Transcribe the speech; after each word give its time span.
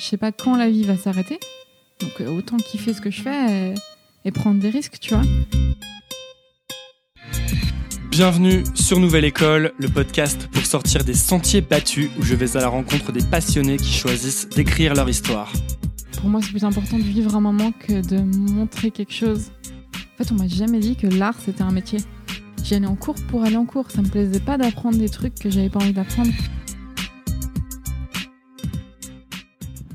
je 0.00 0.06
sais 0.06 0.16
pas 0.16 0.32
quand 0.32 0.56
la 0.56 0.68
vie 0.68 0.84
va 0.84 0.96
s'arrêter. 0.96 1.38
Donc 2.00 2.20
euh, 2.20 2.36
autant 2.36 2.56
kiffer 2.56 2.94
ce 2.94 3.02
que 3.02 3.10
je 3.10 3.20
fais 3.20 3.72
et, 3.72 3.74
et 4.24 4.30
prendre 4.30 4.58
des 4.58 4.70
risques, 4.70 4.98
tu 4.98 5.14
vois. 5.14 5.22
Bienvenue 8.10 8.64
sur 8.74 8.98
Nouvelle 8.98 9.26
École, 9.26 9.72
le 9.78 9.88
podcast 9.88 10.48
pour 10.52 10.64
sortir 10.64 11.04
des 11.04 11.14
sentiers 11.14 11.60
battus 11.60 12.08
où 12.18 12.22
je 12.22 12.34
vais 12.34 12.56
à 12.56 12.60
la 12.60 12.68
rencontre 12.68 13.12
des 13.12 13.22
passionnés 13.22 13.76
qui 13.76 13.92
choisissent 13.92 14.48
d'écrire 14.48 14.94
leur 14.94 15.08
histoire. 15.08 15.52
Pour 16.18 16.30
moi, 16.30 16.40
c'est 16.42 16.50
plus 16.50 16.64
important 16.64 16.98
de 16.98 17.02
vivre 17.02 17.36
un 17.36 17.40
moment 17.40 17.72
que 17.72 18.06
de 18.06 18.18
montrer 18.18 18.90
quelque 18.90 19.12
chose. 19.12 19.52
En 20.14 20.24
fait, 20.24 20.32
on 20.32 20.36
m'a 20.36 20.48
jamais 20.48 20.78
dit 20.78 20.96
que 20.96 21.06
l'art 21.06 21.36
c'était 21.44 21.62
un 21.62 21.72
métier. 21.72 21.98
J'y 22.64 22.74
allais 22.74 22.86
en 22.86 22.96
cours 22.96 23.16
pour 23.28 23.44
aller 23.44 23.56
en 23.56 23.66
cours. 23.66 23.90
Ça 23.90 24.00
me 24.00 24.08
plaisait 24.08 24.40
pas 24.40 24.56
d'apprendre 24.56 24.96
des 24.96 25.08
trucs 25.10 25.34
que 25.34 25.50
j'avais 25.50 25.70
pas 25.70 25.80
envie 25.80 25.92
d'apprendre. 25.92 26.30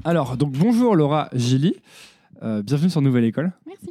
Alors, 0.05 0.37
donc 0.37 0.51
bonjour 0.53 0.95
Laura 0.95 1.29
Gilly, 1.33 1.75
Euh, 2.43 2.61
bienvenue 2.61 2.89
sur 2.89 3.01
Nouvelle 3.01 3.23
École. 3.23 3.53
Merci. 3.65 3.89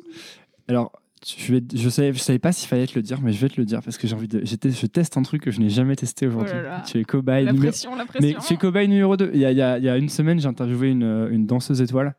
Alors, 0.69 0.93
je, 1.27 1.57
je, 1.75 1.89
savais, 1.89 2.13
je 2.13 2.19
savais 2.19 2.39
pas 2.39 2.53
s'il 2.53 2.69
fallait 2.69 2.87
te 2.87 2.95
le 2.95 3.03
dire, 3.03 3.21
mais 3.23 3.33
je 3.33 3.41
vais 3.41 3.49
te 3.49 3.59
le 3.59 3.65
dire 3.65 3.81
parce 3.83 3.97
que 3.99 4.07
j'ai 4.07 4.15
envie 4.15 4.29
de. 4.29 4.45
Je 4.45 4.87
teste 4.87 5.17
un 5.17 5.23
truc 5.23 5.43
que 5.43 5.51
je 5.51 5.61
n'ai 5.61 5.71
jamais 5.71 5.97
testé 5.97 6.27
aujourd'hui. 6.27 6.53
Oh 6.55 6.63
là 6.63 6.63
là. 6.63 6.83
tu 6.87 6.99
es 7.01 7.05
cobaye 7.05 7.47
La 7.47 7.53
numéro. 7.53 7.71
pression, 7.71 7.97
la 7.97 8.05
Mais 8.21 8.35
tu 8.47 8.53
es 8.53 8.57
cobaye 8.57 8.87
numéro 8.87 9.17
2. 9.17 9.31
Il 9.35 9.41
y 9.41 9.45
a, 9.47 9.51
il 9.51 9.57
y 9.57 9.63
a- 9.63 9.79
il 9.79 9.85
y 9.85 9.89
a 9.89 9.97
une 9.97 10.09
semaine, 10.11 10.39
j'ai 10.39 10.47
interviewé 10.47 10.91
une, 10.91 11.29
une 11.31 11.47
danseuse 11.47 11.81
étoile. 11.81 12.15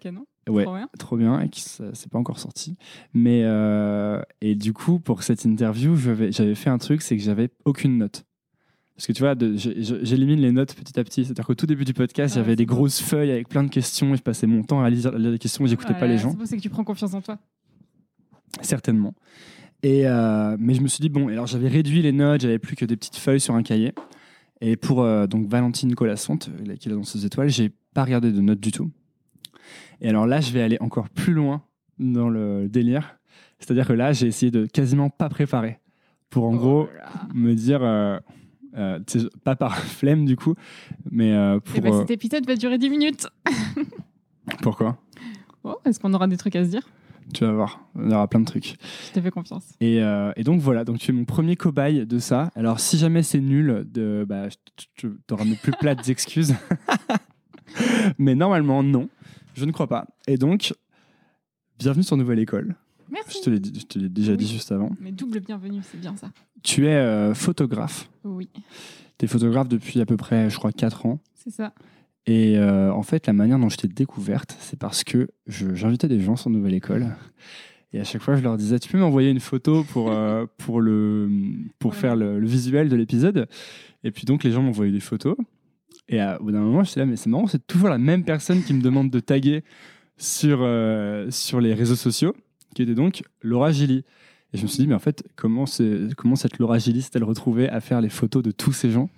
Canon. 0.00 0.26
Ouais, 0.48 0.62
Trop 0.64 0.74
bien. 0.76 0.88
trop 0.98 1.16
bien, 1.16 1.40
et 1.40 1.48
qui 1.48 1.60
c'est 1.62 2.08
pas 2.12 2.18
encore 2.18 2.38
sorti. 2.38 2.76
Mais 3.14 3.40
euh, 3.44 4.20
et 4.40 4.54
du 4.54 4.72
coup, 4.72 5.00
pour 5.00 5.24
cette 5.24 5.44
interview, 5.44 5.96
j'avais 5.96 6.30
j'avais 6.30 6.54
fait 6.54 6.70
un 6.70 6.78
truc, 6.78 7.02
c'est 7.02 7.16
que 7.16 7.22
j'avais 7.22 7.48
aucune 7.64 7.98
note. 7.98 8.24
Parce 8.96 9.06
que 9.06 9.12
tu 9.12 9.22
vois, 9.22 9.34
j'élimine 10.02 10.40
les 10.40 10.52
notes 10.52 10.74
petit 10.74 10.98
à 10.98 11.04
petit. 11.04 11.24
C'est-à-dire 11.24 11.44
qu'au 11.46 11.54
tout 11.54 11.66
début 11.66 11.84
du 11.84 11.92
podcast, 11.92 12.34
Ah, 12.36 12.40
j'avais 12.40 12.56
des 12.56 12.64
grosses 12.64 13.00
feuilles 13.02 13.30
avec 13.30 13.48
plein 13.48 13.62
de 13.62 13.68
questions 13.68 14.14
et 14.14 14.16
je 14.16 14.22
passais 14.22 14.46
mon 14.46 14.62
temps 14.62 14.82
à 14.82 14.88
lire, 14.88 15.12
les 15.18 15.38
questions 15.38 15.64
et 15.66 15.68
j'écoutais 15.68 15.92
pas 15.92 15.98
Voilà, 16.00 16.14
les 16.14 16.18
gens. 16.18 16.34
C'est 16.44 16.56
que 16.56 16.62
tu 16.62 16.70
prends 16.70 16.84
confiance 16.84 17.12
en 17.12 17.20
toi. 17.20 17.38
Certainement. 18.62 19.14
Et 19.82 20.06
euh, 20.06 20.56
mais 20.58 20.72
je 20.74 20.80
me 20.80 20.88
suis 20.88 21.00
dit, 21.02 21.10
bon, 21.10 21.28
alors 21.28 21.46
j'avais 21.46 21.68
réduit 21.68 22.00
les 22.00 22.12
notes, 22.12 22.40
j'avais 22.40 22.58
plus 22.58 22.74
que 22.76 22.84
des 22.86 22.96
petites 22.96 23.16
feuilles 23.16 23.40
sur 23.40 23.54
un 23.54 23.62
cahier. 23.62 23.92
Et 24.62 24.76
pour 24.76 25.02
euh, 25.02 25.26
donc 25.26 25.46
Valentine 25.46 25.94
Colassante, 25.94 26.48
euh, 26.66 26.76
qui 26.76 26.88
est 26.88 26.92
dans 26.92 27.02
ses 27.02 27.26
étoiles, 27.26 27.50
j'ai 27.50 27.70
pas 27.92 28.04
regardé 28.04 28.32
de 28.32 28.40
notes 28.40 28.60
du 28.60 28.72
tout. 28.72 28.90
Et 30.00 30.08
alors 30.08 30.26
là, 30.26 30.40
je 30.40 30.50
vais 30.52 30.62
aller 30.62 30.78
encore 30.80 31.10
plus 31.10 31.34
loin 31.34 31.62
dans 31.98 32.30
le 32.30 32.68
délire. 32.68 33.18
C'est-à-dire 33.58 33.86
que 33.86 33.92
là, 33.92 34.12
j'ai 34.14 34.26
essayé 34.26 34.50
de 34.50 34.64
quasiment 34.64 35.10
pas 35.10 35.28
préparer. 35.28 35.80
Pour 36.30 36.44
en 36.44 36.54
gros 36.54 36.88
Oh 36.90 36.96
là. 36.96 37.28
me 37.34 37.54
dire, 37.54 37.80
euh, 37.82 38.18
euh, 38.76 38.98
pas 39.44 39.56
par 39.56 39.76
flemme 39.98 40.24
du 40.26 40.36
coup, 40.36 40.54
mais 41.10 41.32
euh, 41.32 41.58
Eh 41.58 41.60
pour. 41.60 41.82
ben, 41.82 41.92
euh, 41.94 42.00
cet 42.00 42.10
épisode 42.10 42.46
va 42.46 42.56
durer 42.56 42.78
10 42.78 42.90
minutes. 42.90 43.26
pourquoi? 44.62 44.98
Oh, 45.64 45.76
Est-ce 45.84 45.98
qu'on 46.00 46.12
aura 46.14 46.26
des 46.28 46.36
trucs 46.36 46.56
à 46.56 46.64
se 46.64 46.70
dire? 46.70 46.86
Tu 47.34 47.44
vas 47.44 47.50
voir, 47.52 47.80
y 47.98 48.12
aura 48.14 48.28
plein 48.28 48.38
de 48.38 48.44
trucs. 48.44 48.76
Je 49.08 49.12
te 49.12 49.20
fais 49.20 49.32
confiance. 49.32 49.74
Et, 49.80 50.00
euh, 50.00 50.30
et 50.36 50.44
donc 50.44 50.60
voilà, 50.60 50.84
donc 50.84 50.98
tu 50.98 51.10
es 51.10 51.14
mon 51.14 51.24
premier 51.24 51.56
cobaye 51.56 52.06
de 52.06 52.18
ça. 52.20 52.50
Alors 52.54 52.78
si 52.78 52.98
jamais 52.98 53.24
c'est 53.24 53.40
nul, 53.40 53.84
de, 53.92 54.24
bah, 54.28 54.46
tu 54.94 55.10
n'auras 55.28 55.44
mes 55.44 55.56
plus 55.56 55.72
plates 55.72 56.08
excuses. 56.08 56.54
Mais 58.18 58.36
normalement, 58.36 58.82
non, 58.84 59.08
je 59.54 59.64
ne 59.64 59.72
crois 59.72 59.88
pas. 59.88 60.06
Et 60.28 60.36
donc, 60.38 60.72
bienvenue 61.80 62.04
sur 62.04 62.16
Nouvelle 62.16 62.38
École. 62.38 62.76
Merci. 63.10 63.38
Je 63.38 63.44
te 63.44 63.50
l'ai 63.50 63.60
dit- 63.60 63.78
je 63.80 63.86
te 63.86 63.98
l'ai 63.98 64.08
déjà 64.08 64.32
Oui. 64.32 64.38
dit 64.38 64.46
juste 64.48 64.72
avant. 64.72 64.90
Mais 65.00 65.12
double 65.12 65.40
bienvenue, 65.40 65.80
c'est 65.82 66.00
bien 66.00 66.16
ça. 66.16 66.30
Tu 66.62 66.86
es 66.86 66.94
euh, 66.94 67.34
photographe. 67.34 68.08
Oui, 68.24 68.48
Tu 69.18 69.24
es 69.24 69.28
photographe 69.28 69.68
depuis 69.68 70.00
à 70.00 70.06
peu 70.06 70.16
près, 70.16 70.50
je 70.50 70.56
crois, 70.56 70.72
4 70.72 71.06
ans. 71.06 71.20
c'est 71.34 71.50
ça. 71.50 71.72
Et 72.26 72.58
euh, 72.58 72.92
en 72.92 73.02
fait, 73.02 73.26
la 73.28 73.32
manière 73.32 73.58
dont 73.58 73.68
je 73.68 73.76
t'ai 73.76 73.86
découverte, 73.88 74.56
c'est 74.58 74.78
parce 74.78 75.04
que 75.04 75.28
je- 75.46 75.74
j'invitais 75.74 76.08
des 76.08 76.20
gens 76.20 76.34
sur 76.36 76.50
Nouvelle 76.50 76.74
École. 76.74 77.14
Et 77.92 78.00
à 78.00 78.04
chaque 78.04 78.20
fois, 78.20 78.34
je 78.36 78.42
leur 78.42 78.56
disais, 78.56 78.80
tu 78.80 78.88
peux 78.90 78.98
m'envoyer 78.98 79.30
une 79.30 79.38
photo 79.40 79.84
pour, 79.84 80.10
euh, 80.10 80.44
pour, 80.58 80.80
le, 80.80 81.30
pour 81.78 81.92
Ouais. 81.92 81.96
faire 81.96 82.16
le, 82.16 82.40
le 82.40 82.46
visuel 82.48 82.88
de 82.88 82.96
l'épisode. 82.96 83.46
Et 84.02 84.10
puis 84.10 84.24
donc, 84.24 84.42
les 84.42 84.50
gens 84.50 84.60
m'envoyaient 84.62 84.90
des 84.92 84.98
photos. 85.00 85.36
Et 86.08 86.18
à- 86.20 86.40
au 86.40 86.44
bout 86.44 86.50
d'un 86.52 86.60
moment, 86.60 86.82
je 86.82 86.90
suis 86.90 86.98
là, 86.98 87.06
mais 87.06 87.14
c'est 87.16 87.30
marrant, 87.30 87.46
c'est 87.46 87.64
toujours 87.66 87.88
la 87.88 87.98
même 87.98 88.24
personne 88.24 88.62
qui 88.64 88.74
me 88.74 88.82
demande 88.82 89.08
de 89.10 89.20
taguer 89.20 89.62
sur, 90.18 90.58
euh, 90.62 91.30
sur 91.30 91.60
les 91.60 91.74
réseaux 91.74 91.94
sociaux, 91.96 92.34
qui 92.76 92.82
était 92.82 92.94
donc 92.94 93.22
Laura 93.40 93.72
Gilly. 93.72 94.04
Et 94.52 94.58
je 94.58 94.62
me 94.62 94.68
suis 94.68 94.82
dit, 94.82 94.86
mais 94.86 94.94
en 94.94 95.00
fait, 95.00 95.26
comment, 95.34 95.64
comment 96.16 96.36
cette 96.36 96.58
Laura 96.58 96.78
Gilly 96.78 97.00
s'est-elle 97.00 97.24
retrouvée 97.24 97.68
à 97.70 97.80
faire 97.80 98.02
les 98.02 98.10
photos 98.10 98.42
de 98.42 98.50
tous 98.50 98.72
ces 98.72 98.90
gens? 98.90 99.08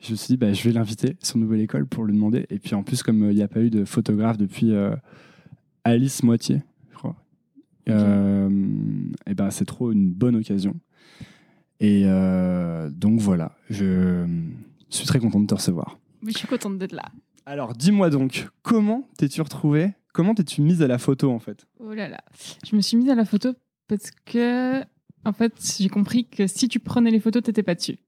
Je 0.00 0.12
me 0.12 0.16
suis 0.16 0.28
dit, 0.28 0.36
bah, 0.36 0.52
je 0.52 0.62
vais 0.62 0.72
l'inviter 0.72 1.16
sur 1.22 1.38
Nouvelle 1.38 1.62
École 1.62 1.86
pour 1.86 2.04
lui 2.04 2.12
demander. 2.12 2.46
Et 2.50 2.58
puis 2.58 2.74
en 2.74 2.82
plus, 2.82 3.02
comme 3.02 3.22
euh, 3.22 3.32
il 3.32 3.36
n'y 3.36 3.42
a 3.42 3.48
pas 3.48 3.60
eu 3.60 3.70
de 3.70 3.86
photographe 3.86 4.36
depuis 4.36 4.72
euh, 4.72 4.94
Alice 5.84 6.22
Moitié, 6.22 6.62
je 6.90 6.96
crois, 6.96 7.16
euh, 7.88 8.50
et 9.26 9.34
ben, 9.34 9.50
c'est 9.50 9.64
trop 9.64 9.92
une 9.92 10.10
bonne 10.10 10.36
occasion. 10.36 10.74
Et 11.80 12.02
euh, 12.04 12.90
donc 12.90 13.20
voilà, 13.20 13.56
je 13.70 14.26
suis 14.90 15.06
très 15.06 15.20
content 15.20 15.40
de 15.40 15.46
te 15.46 15.54
recevoir. 15.54 15.98
Mais 16.22 16.32
je 16.32 16.38
suis 16.38 16.48
contente 16.48 16.78
d'être 16.78 16.92
là. 16.92 17.04
Alors 17.46 17.74
dis-moi 17.74 18.10
donc, 18.10 18.48
comment 18.62 19.08
t'es-tu 19.16 19.40
retrouvé 19.40 19.92
Comment 20.16 20.34
t'es-tu 20.34 20.62
mise 20.62 20.80
à 20.80 20.86
la 20.86 20.96
photo 20.96 21.30
en 21.30 21.38
fait? 21.38 21.66
Oh 21.78 21.92
là 21.92 22.08
là. 22.08 22.22
Je 22.66 22.74
me 22.74 22.80
suis 22.80 22.96
mise 22.96 23.10
à 23.10 23.14
la 23.14 23.26
photo 23.26 23.50
parce 23.86 24.10
que, 24.24 24.80
en 25.26 25.32
fait, 25.34 25.52
j'ai 25.78 25.90
compris 25.90 26.26
que 26.26 26.46
si 26.46 26.68
tu 26.68 26.80
prenais 26.80 27.10
les 27.10 27.20
photos, 27.20 27.42
t'étais 27.42 27.62
pas 27.62 27.74
dessus. 27.74 27.98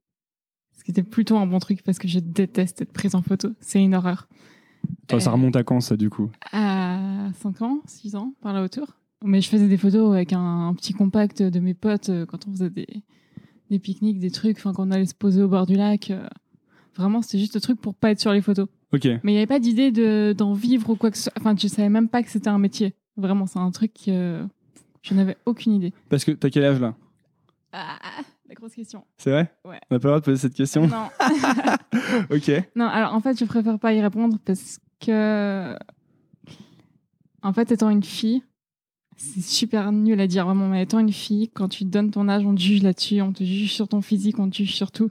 Ce 0.79 0.85
qui 0.85 0.91
était 0.91 1.03
plutôt 1.03 1.37
un 1.37 1.47
bon 1.47 1.59
truc 1.59 1.83
parce 1.83 1.99
que 1.99 2.09
je 2.09 2.19
déteste 2.19 2.81
être 2.81 2.93
prise 2.95 3.15
en 3.15 3.21
photo. 3.21 3.51
C'est 3.61 3.83
une 3.85 3.95
horreur. 3.95 4.27
Toi, 5.07 5.21
ça 5.21 5.29
Euh, 5.29 5.33
remonte 5.35 5.55
à 5.57 5.65
quand 5.65 5.81
ça 5.83 5.99
du 5.99 6.09
coup? 6.09 6.31
À 6.51 7.29
5 7.43 7.61
ans, 7.61 7.83
6 7.85 8.17
ans, 8.17 8.33
par 8.41 8.55
là 8.55 8.63
autour. 8.63 8.97
Mais 9.23 9.43
je 9.43 9.49
faisais 9.51 9.69
des 9.69 9.77
photos 9.77 10.15
avec 10.15 10.33
un, 10.33 10.69
un 10.69 10.75
petit 10.75 10.95
compact 10.95 11.43
de 11.43 11.61
mes 11.61 11.75
potes 11.75 12.09
euh, 12.09 12.25
quand 12.25 12.49
on 12.49 12.53
faisait 12.53 12.71
des, 12.71 12.87
des 13.69 13.79
pique-niques, 13.79 14.19
des 14.19 14.31
trucs, 14.31 14.57
enfin, 14.57 14.73
quand 14.73 14.87
on 14.89 14.91
allait 14.93 15.05
se 15.05 15.15
poser 15.15 15.43
au 15.43 15.49
bord 15.49 15.67
du 15.67 15.75
lac. 15.75 16.11
euh, 16.11 16.27
Vraiment, 16.97 17.21
c'était 17.21 17.39
juste 17.39 17.55
le 17.55 17.61
truc 17.61 17.79
pour 17.83 17.95
pas 17.95 18.13
être 18.13 18.21
sur 18.21 18.33
les 18.33 18.41
photos. 18.41 18.67
Ok. 18.93 19.05
Mais 19.05 19.19
il 19.25 19.31
n'y 19.33 19.37
avait 19.39 19.47
pas 19.47 19.59
d'idée 19.59 19.91
de- 19.93 20.35
d'en 20.37 20.53
vivre 20.55 20.91
ou 20.91 20.97
quoi 20.97 21.11
que 21.11 21.17
ce 21.17 21.25
soit. 21.25 21.33
Enfin, 21.39 21.55
je 21.57 21.69
savais 21.69 21.89
même 21.91 22.09
pas 22.09 22.23
que 22.23 22.31
c'était 22.31 22.49
un 22.49 22.59
métier. 22.59 22.95
Vraiment, 23.17 23.47
c'est 23.47 23.59
un 23.59 23.71
truc 23.71 23.93
que 24.07 24.45
je 25.03 25.15
n'avais 25.15 25.37
aucune 25.47 25.75
idée. 25.75 25.93
Parce 26.09 26.25
que 26.25 26.31
t'as 26.33 26.49
quel 26.51 26.65
âge 26.65 26.81
là? 26.81 26.95
Ah, 27.73 27.99
la 28.49 28.55
grosse 28.55 28.75
question. 28.75 29.05
C'est 29.19 29.31
vrai? 29.31 29.53
Ouais. 29.65 29.79
On 29.91 29.95
n'a 29.95 29.99
pas 30.01 30.09
le 30.09 30.13
droit 30.13 30.21
de 30.21 30.25
poser 30.25 30.39
cette 30.39 30.55
question? 30.55 30.87
Non. 30.87 31.09
Ok. 32.31 32.51
non, 32.77 32.87
alors 32.87 33.13
en 33.15 33.21
fait, 33.21 33.39
je 33.39 33.45
préfère 33.45 33.79
pas 33.79 33.93
y 33.93 34.01
répondre 34.01 34.39
parce 34.45 34.79
que. 35.01 35.77
En 37.43 37.53
fait, 37.53 37.71
étant 37.71 37.91
une 37.91 38.03
fille, 38.03 38.43
c'est 39.17 39.43
super 39.43 39.93
nul 39.93 40.21
à 40.21 40.27
dire 40.27 40.45
vraiment, 40.47 40.69
mais 40.69 40.83
étant 40.83 40.99
une 40.99 41.13
fille, 41.13 41.49
quand 41.51 41.69
tu 41.69 41.85
te 41.85 41.89
donnes 41.91 42.11
ton 42.11 42.29
âge, 42.29 42.45
on 42.47 42.55
te 42.55 42.61
juge 42.61 42.83
là-dessus, 42.83 43.21
on 43.21 43.33
te 43.33 43.45
juge 43.45 43.73
sur 43.75 43.87
ton 43.89 44.01
physique, 44.01 44.39
on 44.39 44.49
te 44.51 44.57
juge 44.57 44.75
sur 44.75 44.91
tout. 44.91 45.11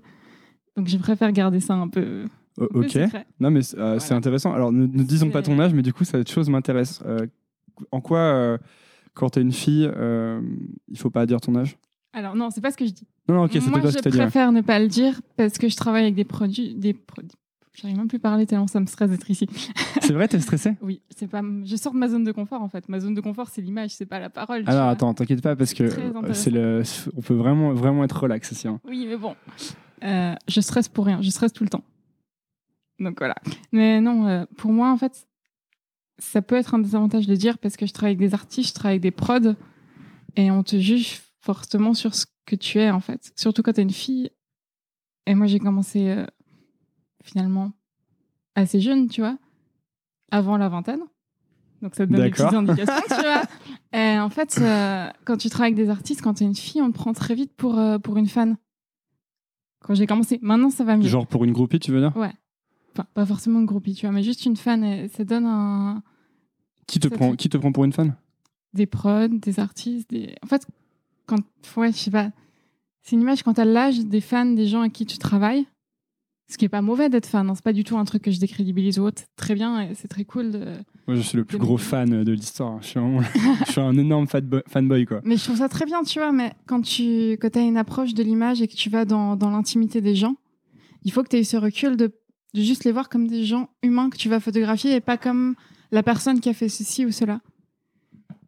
Donc 0.76 0.88
je 0.88 0.98
préfère 0.98 1.32
garder 1.32 1.60
ça 1.60 1.74
un 1.76 1.88
peu. 1.88 2.26
Ok. 2.58 2.98
Non, 3.40 3.52
mais 3.52 3.62
c'est 3.62 3.78
euh, 3.78 4.00
c'est 4.00 4.08
Voilà. 4.08 4.18
intéressant. 4.18 4.54
Alors, 4.54 4.72
ne, 4.72 4.86
ne 4.88 5.04
disons 5.04 5.30
pas 5.30 5.42
ton 5.42 5.60
âge, 5.60 5.74
mais 5.74 5.82
du 5.84 5.94
coup, 5.94 6.04
cette 6.04 6.30
chose 6.30 6.50
m'intéresse. 6.50 7.02
Euh, 7.06 7.28
en 7.92 8.02
quoi, 8.02 8.20
euh, 8.20 8.58
quand 9.14 9.30
t'es 9.32 9.42
une 9.42 9.52
fille, 9.52 9.90
il 10.90 10.98
faut 10.98 11.10
pas 11.10 11.26
dire 11.26 11.40
ton 11.42 11.56
âge? 11.56 11.78
Alors 12.14 12.36
non, 12.36 12.50
c'est 12.50 12.62
pas 12.62 12.72
ce 12.72 12.78
que 12.78 12.86
je 12.86 12.92
dis. 12.92 13.06
Non, 13.30 13.36
non, 13.36 13.44
ok, 13.44 13.52
c'était 13.54 13.70
Moi, 13.70 13.80
pas 13.82 13.92
ce 13.92 14.00
je 14.04 14.10
dit. 14.10 14.18
préfère 14.18 14.52
ne 14.52 14.62
pas 14.62 14.80
le 14.80 14.88
dire 14.88 15.22
parce 15.36 15.58
que 15.60 15.68
je 15.70 15.76
travaille 15.76 16.04
avec 16.04 16.16
des 16.16 16.24
produits. 16.24 16.74
Des 16.76 16.94
produits. 16.94 17.32
J'arrive 17.80 17.98
même 17.98 18.08
plus 18.08 18.16
à 18.18 18.22
parler 18.22 18.48
tellement 18.48 18.66
ça 18.66 18.80
me 18.80 18.88
stresse 18.88 19.12
d'être 19.12 19.30
ici. 19.30 19.48
C'est 20.02 20.14
vrai, 20.14 20.28
t'es 20.28 20.40
stressé 20.40 20.74
Oui, 20.82 21.02
c'est 21.16 21.28
pas. 21.28 21.44
Je 21.64 21.76
sors 21.76 21.94
de 21.94 21.98
ma 22.00 22.08
zone 22.08 22.24
de 22.24 22.32
confort 22.32 22.62
en 22.64 22.70
fait. 22.70 22.90
Ma 22.90 23.00
zone 23.00 23.14
de 23.14 23.22
confort, 23.22 23.50
c'est 23.50 23.62
l'image, 23.62 23.92
c'est 23.92 24.08
pas 24.08 24.20
la 24.20 24.32
parole. 24.32 24.64
tu 24.64 24.70
Alors, 24.70 24.84
vois. 24.86 24.92
attends, 24.92 25.14
t'inquiète 25.14 25.44
pas, 25.44 25.56
parce 25.56 25.76
que 25.76 25.88
C'est 26.34 26.50
le, 26.50 26.82
on 27.16 27.22
peut 27.22 27.36
vraiment, 27.36 27.74
vraiment 27.74 28.04
être 28.04 28.20
relax 28.20 28.52
ici. 28.52 28.68
hein. 28.68 28.80
Oui, 28.88 29.06
mais 29.08 29.18
bon. 29.18 29.36
Euh, 30.04 30.34
je 30.48 30.62
stresse 30.62 30.88
pour 30.88 31.06
rien. 31.06 31.22
Je 31.22 31.30
stresse 31.30 31.54
tout 31.54 31.64
le 31.64 31.70
temps. 31.70 31.84
Donc 33.00 33.20
voilà. 33.20 33.36
Mais 33.72 34.02
non, 34.02 34.28
euh, 34.28 34.46
pour 34.58 34.72
moi, 34.72 34.92
en 34.92 34.98
fait, 34.98 35.28
ça 36.18 36.42
peut 36.42 36.56
être 36.56 36.74
un 36.74 36.80
désavantage 36.80 37.28
de 37.28 37.36
dire 37.36 37.58
parce 37.58 37.78
que 37.78 37.86
je 37.86 37.94
travaille 37.94 38.16
avec 38.16 38.30
des 38.30 38.34
artistes, 38.34 38.70
je 38.70 38.74
travaille 38.74 38.96
avec 38.96 39.02
des 39.02 39.12
prods 39.12 39.56
et 40.36 40.52
on 40.52 40.64
te 40.64 40.78
juge 40.80 41.22
fortement 41.42 41.94
sur 41.94 42.16
ce 42.16 42.26
que 42.46 42.56
tu 42.56 42.80
es 42.80 42.90
en 42.90 43.00
fait. 43.00 43.32
Surtout 43.36 43.62
quand 43.62 43.74
t'es 43.74 43.82
une 43.82 43.92
fille. 43.92 44.32
Et 45.26 45.36
moi, 45.36 45.48
j'ai 45.48 45.60
commencé 45.60 46.10
euh, 46.10 46.26
finalement 47.24 47.74
assez 48.56 48.80
jeune, 48.80 49.10
tu 49.10 49.22
vois, 49.22 49.38
avant 50.32 50.58
la 50.58 50.70
vingtaine. 50.70 51.02
Donc 51.82 51.94
ça 51.94 52.08
te 52.08 52.12
donne 52.12 52.24
des 52.24 52.32
petites 52.32 52.54
indications, 52.54 53.04
tu 53.08 53.22
vois. 53.22 53.44
Et 53.94 54.20
en 54.20 54.30
fait, 54.30 54.58
euh, 54.62 55.10
quand 55.26 55.38
tu 55.38 55.50
travailles 55.50 55.74
avec 55.74 55.86
des 55.86 55.92
artistes, 55.92 56.22
quand 56.22 56.36
t'es 56.36 56.46
une 56.46 56.56
fille, 56.56 56.82
on 56.82 56.92
te 56.92 56.96
prend 56.96 57.14
très 57.14 57.36
vite 57.36 57.54
pour, 57.56 57.78
euh, 57.78 58.00
pour 58.00 58.18
une 58.18 58.28
fan. 58.28 58.58
Quand 59.82 59.94
j'ai 59.94 60.08
commencé, 60.08 60.40
maintenant 60.42 60.70
ça 60.70 60.84
va 60.84 60.98
mieux. 60.98 61.08
Genre 61.08 61.28
pour 61.28 61.44
une 61.44 61.54
groupie, 61.54 61.80
tu 61.80 61.92
veux 61.92 62.00
dire? 62.00 62.12
Enfin, 62.98 63.08
pas 63.14 63.26
forcément 63.26 63.60
une 63.60 63.66
groupie, 63.66 63.94
tu 63.94 64.06
vois, 64.06 64.12
mais 64.14 64.24
juste 64.24 64.46
une 64.46 64.58
fan. 64.58 65.08
ça 65.10 65.24
donne 65.24 65.46
un, 65.46 66.02
qui 66.88 67.00
te, 67.00 67.08
Ça 67.10 67.16
prend, 67.16 67.32
fait- 67.32 67.38
qui 67.38 67.50
te 67.50 67.58
prend 67.58 67.72
pour 67.72 67.86
une 67.86 67.94
fan? 67.94 68.16
Des 68.74 68.86
prods, 68.88 69.28
des 69.28 69.60
artistes, 69.60 70.10
des. 70.10 70.36
En 70.44 70.48
fait, 70.48 70.66
quand. 71.26 71.38
Ouais, 71.76 71.92
je 71.92 71.98
sais 71.98 72.12
pas. 72.12 72.32
C'est 73.04 73.16
une 73.16 73.22
image 73.22 73.44
quand 73.44 73.54
t'as 73.54 73.66
l'âge 73.66 74.00
des 74.00 74.22
fans, 74.22 74.46
des 74.46 74.66
gens 74.68 74.82
avec 74.82 74.94
qui 74.94 75.06
tu 75.06 75.18
travailles. 75.18 75.66
Ce 76.50 76.58
qui 76.58 76.64
est 76.66 76.70
pas 76.70 76.82
mauvais 76.82 77.10
d'être 77.10 77.26
fan, 77.26 77.50
hein. 77.50 77.56
c'est 77.56 77.64
pas 77.64 77.74
du 77.74 77.84
tout 77.84 77.98
un 77.98 78.06
truc 78.06 78.22
que 78.24 78.32
je 78.32 78.40
décrédibilise 78.40 79.00
ou 79.00 79.04
autre. 79.04 79.24
Très 79.36 79.54
bien, 79.54 79.90
c'est 79.96 80.08
très 80.08 80.24
cool. 80.24 80.52
De... 80.52 80.60
Moi, 81.06 81.18
je 81.18 81.22
suis 81.22 81.38
le 81.38 81.44
plus 81.44 81.58
de- 81.58 81.62
gros 81.64 81.78
fan 81.78 82.24
de 82.24 82.32
l'histoire. 82.32 82.82
Je 82.82 82.88
suis, 82.88 83.00
vraiment- 83.02 83.22
je 83.66 83.72
suis 83.72 83.82
un 83.82 83.98
énorme 83.98 84.28
fanboy, 84.28 84.62
fanboy, 84.68 85.06
quoi. 85.06 85.20
Mais 85.26 85.36
je 85.36 85.44
trouve 85.44 85.58
ça 85.58 85.68
très 85.68 85.86
bien, 85.86 86.04
tu 86.04 86.20
vois. 86.20 86.32
Mais 86.32 86.54
quand 86.66 86.82
tu 86.82 87.32
quand 87.34 87.56
as 87.58 87.62
une 87.62 87.76
approche 87.78 88.14
de 88.14 88.24
l'image 88.24 88.62
et 88.62 88.68
que 88.70 88.76
tu 88.76 88.90
vas 88.90 89.04
dans, 89.04 89.36
dans 89.36 89.50
l'intimité 89.50 90.00
des 90.00 90.16
gens, 90.16 90.36
il 91.04 91.12
faut 91.12 91.22
que 91.22 91.28
tu 91.30 91.36
aies 91.36 91.44
ce 91.44 91.58
recul 91.58 91.98
de, 91.98 92.14
de 92.58 92.62
juste 92.64 92.84
les 92.84 92.92
voir 92.92 93.08
comme 93.10 93.28
des 93.28 93.44
gens 93.46 93.70
humains 93.84 94.10
que 94.10 94.18
tu 94.18 94.30
vas 94.30 94.40
photographier 94.40 94.96
et 94.96 95.00
pas 95.02 95.18
comme 95.18 95.56
la 95.92 96.04
personne 96.04 96.40
qui 96.40 96.50
a 96.50 96.54
fait 96.54 96.70
ceci 96.70 97.06
ou 97.06 97.12
cela. 97.12 97.40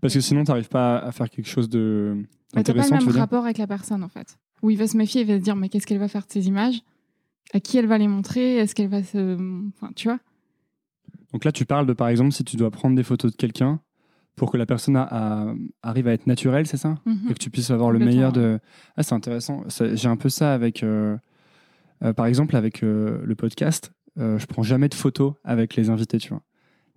Parce 0.01 0.13
que 0.13 0.19
sinon, 0.21 0.43
t'arrives 0.43 0.69
pas 0.69 0.97
à 0.97 1.11
faire 1.11 1.29
quelque 1.29 1.47
chose 1.47 1.69
de 1.69 2.15
Mais 2.55 2.63
t'as 2.63 2.73
pas 2.73 2.81
le 2.83 2.87
tu 2.99 3.05
même 3.07 3.15
rapport 3.17 3.43
avec 3.45 3.57
la 3.57 3.67
personne, 3.67 4.03
en 4.03 4.09
fait. 4.09 4.37
Où 4.63 4.69
il 4.69 4.77
va 4.77 4.87
se 4.87 4.97
méfier, 4.97 5.21
il 5.21 5.27
va 5.27 5.37
se 5.37 5.43
dire, 5.43 5.55
mais 5.55 5.69
qu'est-ce 5.69 5.85
qu'elle 5.87 5.99
va 5.99 6.07
faire 6.07 6.25
de 6.25 6.31
ces 6.31 6.47
images? 6.47 6.81
À 7.53 7.59
qui 7.59 7.77
elle 7.77 7.87
va 7.87 7.97
les 7.97 8.07
montrer? 8.07 8.57
Est-ce 8.57 8.75
qu'elle 8.75 8.89
va 8.89 9.03
se... 9.03 9.35
Enfin, 9.75 9.91
tu 9.95 10.07
vois? 10.07 10.19
Donc 11.33 11.45
là, 11.45 11.51
tu 11.51 11.65
parles 11.65 11.85
de, 11.85 11.93
par 11.93 12.07
exemple, 12.07 12.31
si 12.31 12.43
tu 12.43 12.57
dois 12.57 12.71
prendre 12.71 12.95
des 12.95 13.03
photos 13.03 13.31
de 13.31 13.35
quelqu'un 13.37 13.79
pour 14.35 14.51
que 14.51 14.57
la 14.57 14.65
personne 14.65 14.95
a- 14.95 15.03
a- 15.49 15.53
arrive 15.83 16.07
à 16.07 16.13
être 16.13 16.27
naturelle, 16.27 16.65
c'est 16.65 16.77
ça? 16.77 16.97
Mhm. 17.05 17.27
Et 17.29 17.33
que 17.33 17.39
tu 17.39 17.49
puisses 17.49 17.71
avoir 17.71 17.91
le 17.91 17.99
meilleur 17.99 18.31
de... 18.31 18.59
Ah, 18.95 19.03
c'est 19.03 19.13
intéressant. 19.13 19.63
J'ai 19.93 20.07
un 20.07 20.17
peu 20.17 20.29
ça 20.29 20.53
avec... 20.53 20.81
euh, 20.83 21.17
euh, 22.03 22.13
par 22.13 22.25
exemple, 22.27 22.55
avec 22.55 22.83
euh, 22.83 23.21
le 23.25 23.35
podcast, 23.35 23.91
je 24.19 24.45
prends 24.45 24.63
jamais 24.63 24.89
de 24.89 24.95
photos 24.95 25.33
avec 25.43 25.75
les 25.75 25.89
invités, 25.89 26.17
tu 26.17 26.29
vois. 26.29 26.41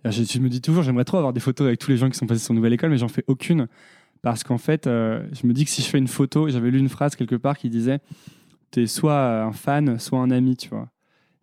Je, 0.05 0.39
me 0.41 0.49
dis 0.49 0.61
toujours, 0.61 0.83
j'aimerais 0.83 1.05
trop 1.05 1.19
avoir 1.19 1.33
des 1.33 1.41
photos 1.41 1.67
avec 1.67 1.79
tous 1.79 1.91
les 1.91 1.97
gens 1.97 2.11
qui 2.11 2.19
sont 2.19 2.27
passés 2.27 2.45
sur 2.45 2.55
Nouvelle 2.55 2.73
École, 2.73 2.91
mais 2.91 2.99
j'en 2.99 3.09
fais 3.09 3.25
aucune. 3.29 3.69
Parce 4.21 4.43
qu'en 4.45 4.59
fait, 4.59 4.87
euh, 4.87 5.25
je 5.33 5.47
me 5.47 5.53
dis 5.53 5.65
que 5.65 5.71
si 5.71 5.83
je 5.83 5.89
fais 5.89 5.99
une 5.99 6.09
photo, 6.09 6.49
j'avais 6.49 6.71
lu 6.71 6.79
une 6.79 6.89
phrase 6.89 7.17
quelque 7.17 7.37
part 7.37 7.57
qui 7.59 7.69
disait 7.71 8.01
T'es 8.71 8.87
soit 8.87 9.43
un 9.43 9.53
fan, 9.53 9.99
soit 9.99 10.19
un 10.19 10.31
ami, 10.31 10.57
tu 10.57 10.69
vois. 10.71 10.89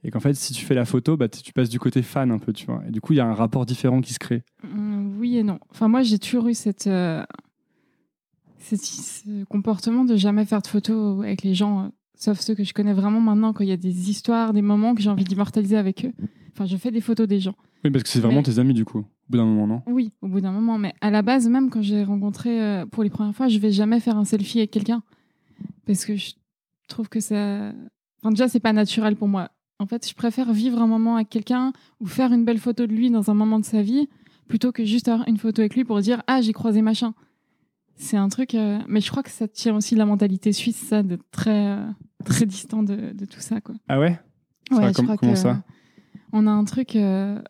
Et 0.04 0.12
qu'en 0.12 0.20
fait, 0.20 0.34
si 0.34 0.54
tu 0.54 0.66
fais 0.66 0.76
la 0.76 0.86
photo, 0.86 1.18
bah, 1.18 1.28
tu 1.28 1.52
passes 1.54 1.70
du 1.70 1.80
côté 1.80 2.02
fan 2.02 2.32
un 2.32 2.40
peu, 2.40 2.54
tu 2.54 2.66
vois. 2.66 2.82
Et 2.88 2.92
du 2.92 3.02
coup, 3.02 3.14
il 3.14 3.18
y 3.18 3.20
a 3.20 3.26
un 3.26 3.34
rapport 3.34 3.66
différent 3.66 4.02
qui 4.02 4.14
se 4.14 4.20
crée. 4.20 4.44
Hum, 4.64 5.18
Oui 5.20 5.38
et 5.38 5.44
non. 5.44 5.60
Enfin, 5.72 5.88
moi, 5.90 6.02
j'ai 6.04 6.20
toujours 6.20 6.48
eu 6.48 6.52
euh, 6.88 7.24
cette- 8.60 8.84
ce 8.84 9.44
comportement 9.46 10.06
de 10.06 10.16
jamais 10.16 10.46
faire 10.46 10.62
de 10.62 10.68
photos 10.68 11.22
avec 11.24 11.44
les 11.44 11.54
gens, 11.54 11.84
euh, 11.84 11.88
sauf 12.20 12.40
ceux 12.40 12.54
que 12.54 12.64
je 12.64 12.74
connais 12.74 12.94
vraiment 12.94 13.20
maintenant, 13.22 13.54
quand 13.54 13.64
il 13.64 13.70
y 13.70 13.74
a 13.74 13.78
des 13.78 14.10
histoires, 14.12 14.54
des 14.54 14.62
moments 14.62 14.94
que 14.94 15.02
j'ai 15.02 15.10
envie 15.10 15.24
d'immortaliser 15.24 15.78
avec 15.78 16.06
eux. 16.06 16.12
Enfin, 16.54 16.66
je 16.68 16.78
fais 16.78 16.92
des 16.92 17.02
photos 17.02 17.28
des 17.28 17.40
gens. 17.40 17.56
Oui, 17.84 17.90
parce 17.90 18.04
que 18.04 18.10
c'est 18.10 18.20
vraiment 18.20 18.38
Mais- 18.42 18.44
tes 18.44 18.60
amis, 18.60 18.74
du 18.76 18.86
coup, 18.86 19.00
au 19.00 19.06
bout 19.30 19.38
d'un 19.38 19.46
moment, 19.46 19.66
non? 19.66 19.82
Oui, 19.88 20.12
au 20.22 20.28
bout 20.28 20.42
d'un 20.42 20.52
moment. 20.52 20.78
Mais 20.78 20.94
à 21.02 21.10
la 21.10 21.22
base, 21.22 21.48
même 21.48 21.70
quand 21.70 21.82
j'ai 21.82 22.04
rencontré 22.04 22.62
euh, 22.62 22.86
pour 22.86 23.02
les 23.04 23.10
premières 23.10 23.34
fois, 23.34 23.48
je 23.48 23.58
vais 23.58 23.72
jamais 23.72 24.00
faire 24.00 24.18
un 24.18 24.26
selfie 24.26 24.60
avec 24.60 24.70
quelqu'un. 24.72 25.02
Parce 25.88 26.06
que 26.06 26.16
je 26.16 26.34
trouve 26.90 27.08
que 27.10 27.20
ça. 27.22 27.72
Enfin, 28.22 28.32
déjà, 28.32 28.48
c'est 28.50 28.60
pas 28.60 28.74
naturel 28.74 29.16
pour 29.16 29.28
moi. 29.30 29.50
En 29.80 29.86
fait, 29.86 30.08
je 30.08 30.14
préfère 30.14 30.52
vivre 30.52 30.82
un 30.82 30.88
moment 30.88 31.16
avec 31.16 31.30
quelqu'un 31.30 31.72
ou 32.02 32.06
faire 32.06 32.34
une 32.34 32.44
belle 32.44 32.58
photo 32.60 32.86
de 32.86 32.94
lui 32.94 33.10
dans 33.10 33.32
un 33.32 33.34
moment 33.34 33.60
de 33.60 33.66
sa 33.66 33.82
vie 33.82 34.10
plutôt 34.50 34.74
que 34.74 34.84
juste 34.84 35.08
avoir 35.08 35.26
une 35.30 35.38
photo 35.38 35.62
avec 35.62 35.76
lui 35.76 35.86
pour 35.86 36.02
dire 36.02 36.22
Ah, 36.28 36.42
j'ai 36.42 36.52
croisé 36.52 36.82
machin. 36.82 37.14
C'est 38.02 38.18
un 38.18 38.30
truc. 38.30 38.56
euh, 38.56 38.80
Mais 38.88 39.02
je 39.02 39.12
crois 39.12 39.22
que 39.24 39.30
ça 39.30 39.48
tient 39.48 39.76
aussi 39.76 39.94
de 39.94 40.00
la 40.00 40.06
mentalité 40.06 40.54
suisse, 40.54 40.78
ça, 40.78 41.04
de 41.04 41.20
très, 41.32 41.68
euh, 41.78 41.86
très 42.26 42.46
distant 42.46 42.82
de, 42.82 43.12
de 43.14 43.26
tout 43.26 43.42
ça, 43.42 43.60
quoi. 43.62 43.76
Ah 43.90 44.00
ouais? 44.00 44.18
Ouais, 44.72 44.88
je 44.88 44.94
com- 44.94 45.06
crois 45.06 45.18
comment 45.18 45.34
que 45.34 45.38
ça? 45.38 45.62
On 46.32 46.48
a 46.48 46.52
un 46.52 46.64
truc 46.64 46.96
euh, 46.96 47.42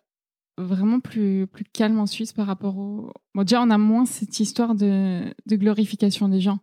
vraiment 0.57 0.99
plus, 0.99 1.45
plus 1.47 1.63
calme 1.65 1.99
en 1.99 2.05
Suisse 2.07 2.33
par 2.33 2.47
rapport 2.47 2.77
au. 2.77 3.13
Bon, 3.35 3.43
déjà, 3.43 3.61
on 3.61 3.69
a 3.69 3.77
moins 3.77 4.05
cette 4.05 4.39
histoire 4.39 4.73
de, 4.73 5.21
de 5.45 5.55
glorification 5.55 6.27
des 6.29 6.41
gens. 6.41 6.59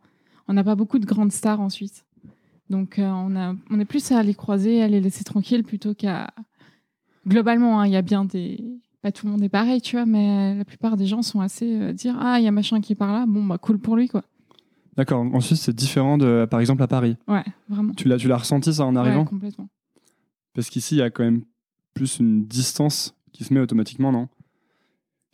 On 0.49 0.53
n'a 0.55 0.65
pas 0.65 0.75
beaucoup 0.75 0.99
de 0.99 1.07
grandes 1.07 1.33
stars 1.33 1.61
en 1.61 1.69
Suisse. 1.69 2.05
Donc, 2.71 2.97
on, 2.99 3.37
a, 3.37 3.55
on 3.71 3.79
est 3.79 3.85
plus 3.85 4.11
à 4.11 4.23
les 4.25 4.35
croiser, 4.35 4.83
à 4.83 4.89
les 4.89 5.01
laisser 5.01 5.23
tranquilles 5.25 5.63
plutôt 5.63 5.95
qu'à. 5.95 6.33
Globalement, 7.29 7.81
hein, 7.81 7.87
il 7.87 7.93
y 7.93 7.97
a 7.97 8.03
bien 8.03 8.25
des. 8.25 8.61
Pas 9.07 9.13
tout 9.13 9.25
le 9.27 9.31
monde 9.31 9.45
est 9.45 9.49
pareil, 9.49 9.81
tu 9.81 9.95
vois, 9.95 10.05
mais 10.05 10.57
la 10.57 10.65
plupart 10.65 10.97
des 10.97 11.07
gens 11.07 11.23
sont 11.23 11.41
assez. 11.41 11.81
euh, 11.81 11.93
dire 11.93 12.17
Ah, 12.19 12.41
il 12.41 12.45
y 12.45 12.49
a 12.49 12.51
machin 12.51 12.81
qui 12.81 12.95
est 12.95 12.97
par 12.97 13.13
là, 13.13 13.25
bon, 13.25 13.45
bah, 13.45 13.57
cool 13.57 13.79
pour 13.79 13.95
lui, 13.95 14.09
quoi. 14.09 14.25
D'accord. 14.97 15.21
En 15.21 15.41
Suisse, 15.41 15.61
c'est 15.61 15.77
différent 15.77 16.19
de, 16.19 16.45
par 16.51 16.59
exemple, 16.59 16.83
à 16.83 16.89
Paris. 16.89 17.17
Ouais, 17.29 17.45
vraiment. 17.69 17.93
Tu 17.95 18.09
l'as, 18.09 18.17
tu 18.17 18.27
l'as 18.27 18.39
ressenti, 18.39 18.75
ça, 18.75 18.85
en 18.85 18.97
arrivant? 18.97 19.21
Ouais, 19.21 19.27
complètement. 19.27 19.69
Parce 20.55 20.71
qu'ici, 20.71 20.97
il 20.97 20.99
y 20.99 21.03
a 21.03 21.11
quand 21.11 21.23
même 21.23 21.43
plus 21.95 22.19
une 22.19 22.47
distance 22.47 23.15
qui 23.31 23.45
se 23.45 23.55
met 23.55 23.61
automatiquement, 23.61 24.11
non? 24.11 24.27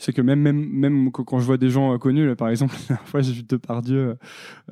Sais 0.03 0.13
que 0.13 0.21
même, 0.21 0.41
même, 0.41 0.69
même 0.69 1.13
qu- 1.13 1.23
quand 1.23 1.39
je 1.39 1.45
vois 1.45 1.59
des 1.59 1.71
gens 1.71 1.95
euh, 1.95 1.99
connus, 1.99 2.27
là, 2.27 2.35
par 2.35 2.49
exemple, 2.49 2.75
la 2.81 2.87
dernière 2.97 3.07
fois, 3.09 3.21
j'ai 3.21 3.33
vu 3.33 3.45
Depardieu 3.45 4.17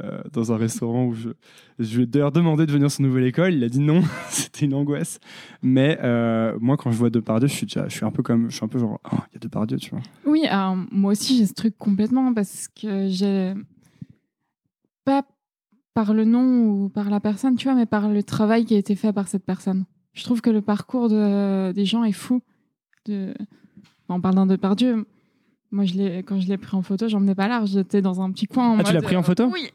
euh, 0.03 0.21
dans 0.33 0.51
un 0.53 0.57
restaurant 0.57 1.07
où 1.07 1.15
je, 1.15 1.29
je 1.79 1.97
lui 1.97 2.03
ai 2.03 2.07
d'ailleurs 2.07 2.33
demandé 2.33 2.67
de 2.67 2.73
venir 2.73 2.91
sur 2.91 3.03
Nouvelle 3.03 3.23
École. 3.27 3.55
Il 3.55 3.63
a 3.63 3.69
dit 3.69 3.79
non, 3.79 4.03
c'était 4.29 4.67
une 4.67 4.75
angoisse. 4.75 5.21
Mais 5.63 6.01
euh, 6.03 6.59
moi, 6.61 6.77
quand 6.77 6.91
je 6.91 6.97
vois 6.99 7.11
Depardieu, 7.11 7.47
je 7.47 7.55
suis, 7.55 7.67
déjà, 7.67 7.87
je 7.87 7.95
suis 7.95 8.05
un 8.05 8.11
peu 8.11 8.25
comme, 8.25 8.51
je 8.51 8.57
suis 8.57 8.65
un 8.65 8.69
peu 8.69 8.81
genre, 8.81 8.99
oh, 9.05 9.19
il 9.31 9.35
y 9.35 9.37
a 9.37 9.39
Depardieu, 9.39 9.77
tu 9.79 9.91
vois. 9.91 10.01
Oui, 10.27 10.47
alors, 10.47 10.77
moi 10.91 11.13
aussi 11.13 11.37
j'ai 11.37 11.47
ce 11.47 11.55
truc 11.55 11.79
complètement 11.79 12.35
parce 12.35 12.67
que 12.67 13.07
j'ai 13.09 13.55
pas 15.05 15.23
par 15.95 16.13
le 16.13 16.25
nom 16.25 16.65
ou 16.67 16.89
par 16.89 17.09
la 17.09 17.21
personne, 17.21 17.55
tu 17.55 17.69
vois, 17.69 17.77
mais 17.77 17.87
par 17.87 18.09
le 18.09 18.25
travail 18.25 18.65
qui 18.65 18.75
a 18.75 18.79
été 18.79 18.97
fait 18.97 19.13
par 19.13 19.29
cette 19.29 19.45
personne. 19.45 19.85
Je 20.13 20.25
trouve 20.25 20.41
que 20.41 20.51
le 20.51 20.61
parcours 20.61 21.09
de, 21.09 21.71
des 21.71 21.85
gens 21.85 22.03
est 22.03 22.11
fou. 22.11 22.43
De... 23.07 23.33
En 24.09 24.21
parlant 24.21 24.45
de 24.45 24.57
Pardieu, 24.57 25.07
moi 25.71 25.85
je 25.85 26.21
quand 26.23 26.41
je 26.41 26.49
l'ai 26.49 26.59
pris 26.59 26.77
en 26.77 26.83
photo, 26.83 27.09
j'emmenais 27.09 27.35
pas 27.35 27.49
large, 27.49 27.71
j'étais 27.71 28.03
dans 28.03 28.21
un 28.21 28.31
petit 28.33 28.47
coin. 28.47 28.71
En 28.71 28.79
Ah, 28.79 28.85
tu 28.85 28.93
l'as 28.93 29.03
pris 29.03 29.17
en 29.17 29.23
photo? 29.23 29.45
euh, 29.45 29.51
Oui, 29.53 29.69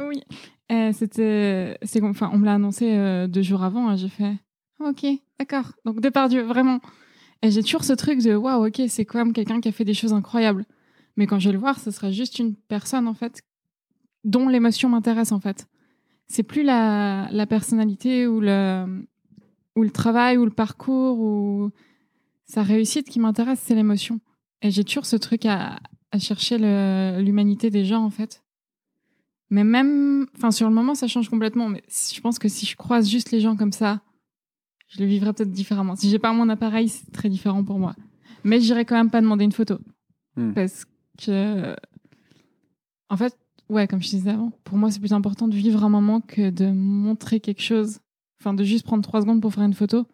oui. 0.00 0.22
Et 0.68 0.92
c'était, 0.92 1.76
c'est 1.82 2.02
enfin, 2.02 2.30
on 2.32 2.38
me 2.38 2.44
l'a 2.46 2.54
annoncé 2.54 2.94
euh, 2.96 3.26
deux 3.26 3.42
jours 3.42 3.62
avant 3.62 3.92
et 3.92 3.96
j'ai 3.96 4.08
fait, 4.08 4.34
Ah, 4.80 4.88
ok, 4.90 5.06
d'accord. 5.38 5.72
Donc 5.84 6.00
Depardieu, 6.00 6.42
vraiment. 6.42 6.80
Et 7.42 7.50
j'ai 7.50 7.62
toujours 7.62 7.84
ce 7.84 7.92
truc 7.92 8.20
de 8.22 8.34
waouh, 8.34 8.66
ok, 8.68 8.82
c'est 8.88 9.04
quand 9.04 9.18
même 9.18 9.32
quelqu'un 9.32 9.60
qui 9.60 9.68
a 9.68 9.72
fait 9.72 9.84
des 9.84 9.94
choses 9.94 10.12
incroyables. 10.12 10.64
Mais 11.16 11.26
quand 11.26 11.38
je 11.38 11.48
vais 11.48 11.52
le 11.52 11.58
voir, 11.58 11.78
ce 11.78 11.90
sera 11.90 12.10
juste 12.10 12.38
une 12.38 12.54
personne 12.54 13.06
en 13.08 13.14
fait 13.14 13.42
dont 14.24 14.48
l'émotion 14.48 14.88
m'intéresse 14.88 15.32
en 15.32 15.40
fait. 15.40 15.66
C'est 16.28 16.44
plus 16.44 16.62
la, 16.62 17.28
la 17.32 17.46
personnalité 17.46 18.26
ou 18.26 18.40
le, 18.40 19.04
ou 19.76 19.82
le 19.82 19.90
travail 19.90 20.38
ou 20.38 20.44
le 20.46 20.50
parcours 20.52 21.18
ou 21.18 21.70
sa 22.46 22.62
réussite 22.62 23.08
qui 23.10 23.18
m'intéresse, 23.20 23.60
c'est 23.62 23.74
l'émotion. 23.74 24.20
Et 24.62 24.70
j'ai 24.70 24.84
toujours 24.84 25.06
ce 25.06 25.16
truc 25.16 25.44
à, 25.44 25.78
à 26.12 26.18
chercher 26.18 26.58
l'humanité 27.20 27.70
des 27.70 27.84
gens 27.84 28.04
en 28.04 28.10
fait. 28.10 28.42
Mais 29.50 29.64
même, 29.64 30.26
enfin 30.36 30.50
sur 30.50 30.68
le 30.68 30.74
moment, 30.74 30.94
ça 30.94 31.08
change 31.08 31.28
complètement. 31.28 31.68
Mais 31.68 31.82
je 31.88 32.20
pense 32.20 32.38
que 32.38 32.48
si 32.48 32.64
je 32.64 32.76
croise 32.76 33.08
juste 33.08 33.32
les 33.32 33.40
gens 33.40 33.56
comme 33.56 33.72
ça, 33.72 34.00
je 34.88 35.00
le 35.00 35.06
vivrais 35.06 35.32
peut-être 35.32 35.50
différemment. 35.50 35.96
Si 35.96 36.08
j'ai 36.08 36.18
pas 36.18 36.32
mon 36.32 36.48
appareil, 36.48 36.88
c'est 36.88 37.10
très 37.12 37.28
différent 37.28 37.64
pour 37.64 37.78
moi. 37.78 37.94
Mais 38.44 38.60
j'irai 38.60 38.84
quand 38.84 38.96
même 38.96 39.10
pas 39.10 39.20
demander 39.20 39.44
une 39.44 39.52
photo. 39.52 39.78
Hmm. 40.36 40.52
Parce 40.52 40.84
que, 41.18 41.76
en 43.08 43.16
fait, 43.16 43.36
ouais, 43.68 43.86
comme 43.86 44.02
je 44.02 44.08
disais 44.08 44.30
avant, 44.30 44.52
pour 44.64 44.76
moi, 44.76 44.90
c'est 44.90 45.00
plus 45.00 45.12
important 45.12 45.48
de 45.48 45.54
vivre 45.54 45.84
un 45.84 45.88
moment 45.88 46.20
que 46.20 46.50
de 46.50 46.70
montrer 46.70 47.40
quelque 47.40 47.62
chose. 47.62 48.00
Enfin, 48.40 48.54
de 48.54 48.64
juste 48.64 48.84
prendre 48.84 49.02
trois 49.02 49.20
secondes 49.20 49.40
pour 49.40 49.54
faire 49.54 49.64
une 49.64 49.74
photo. 49.74 50.06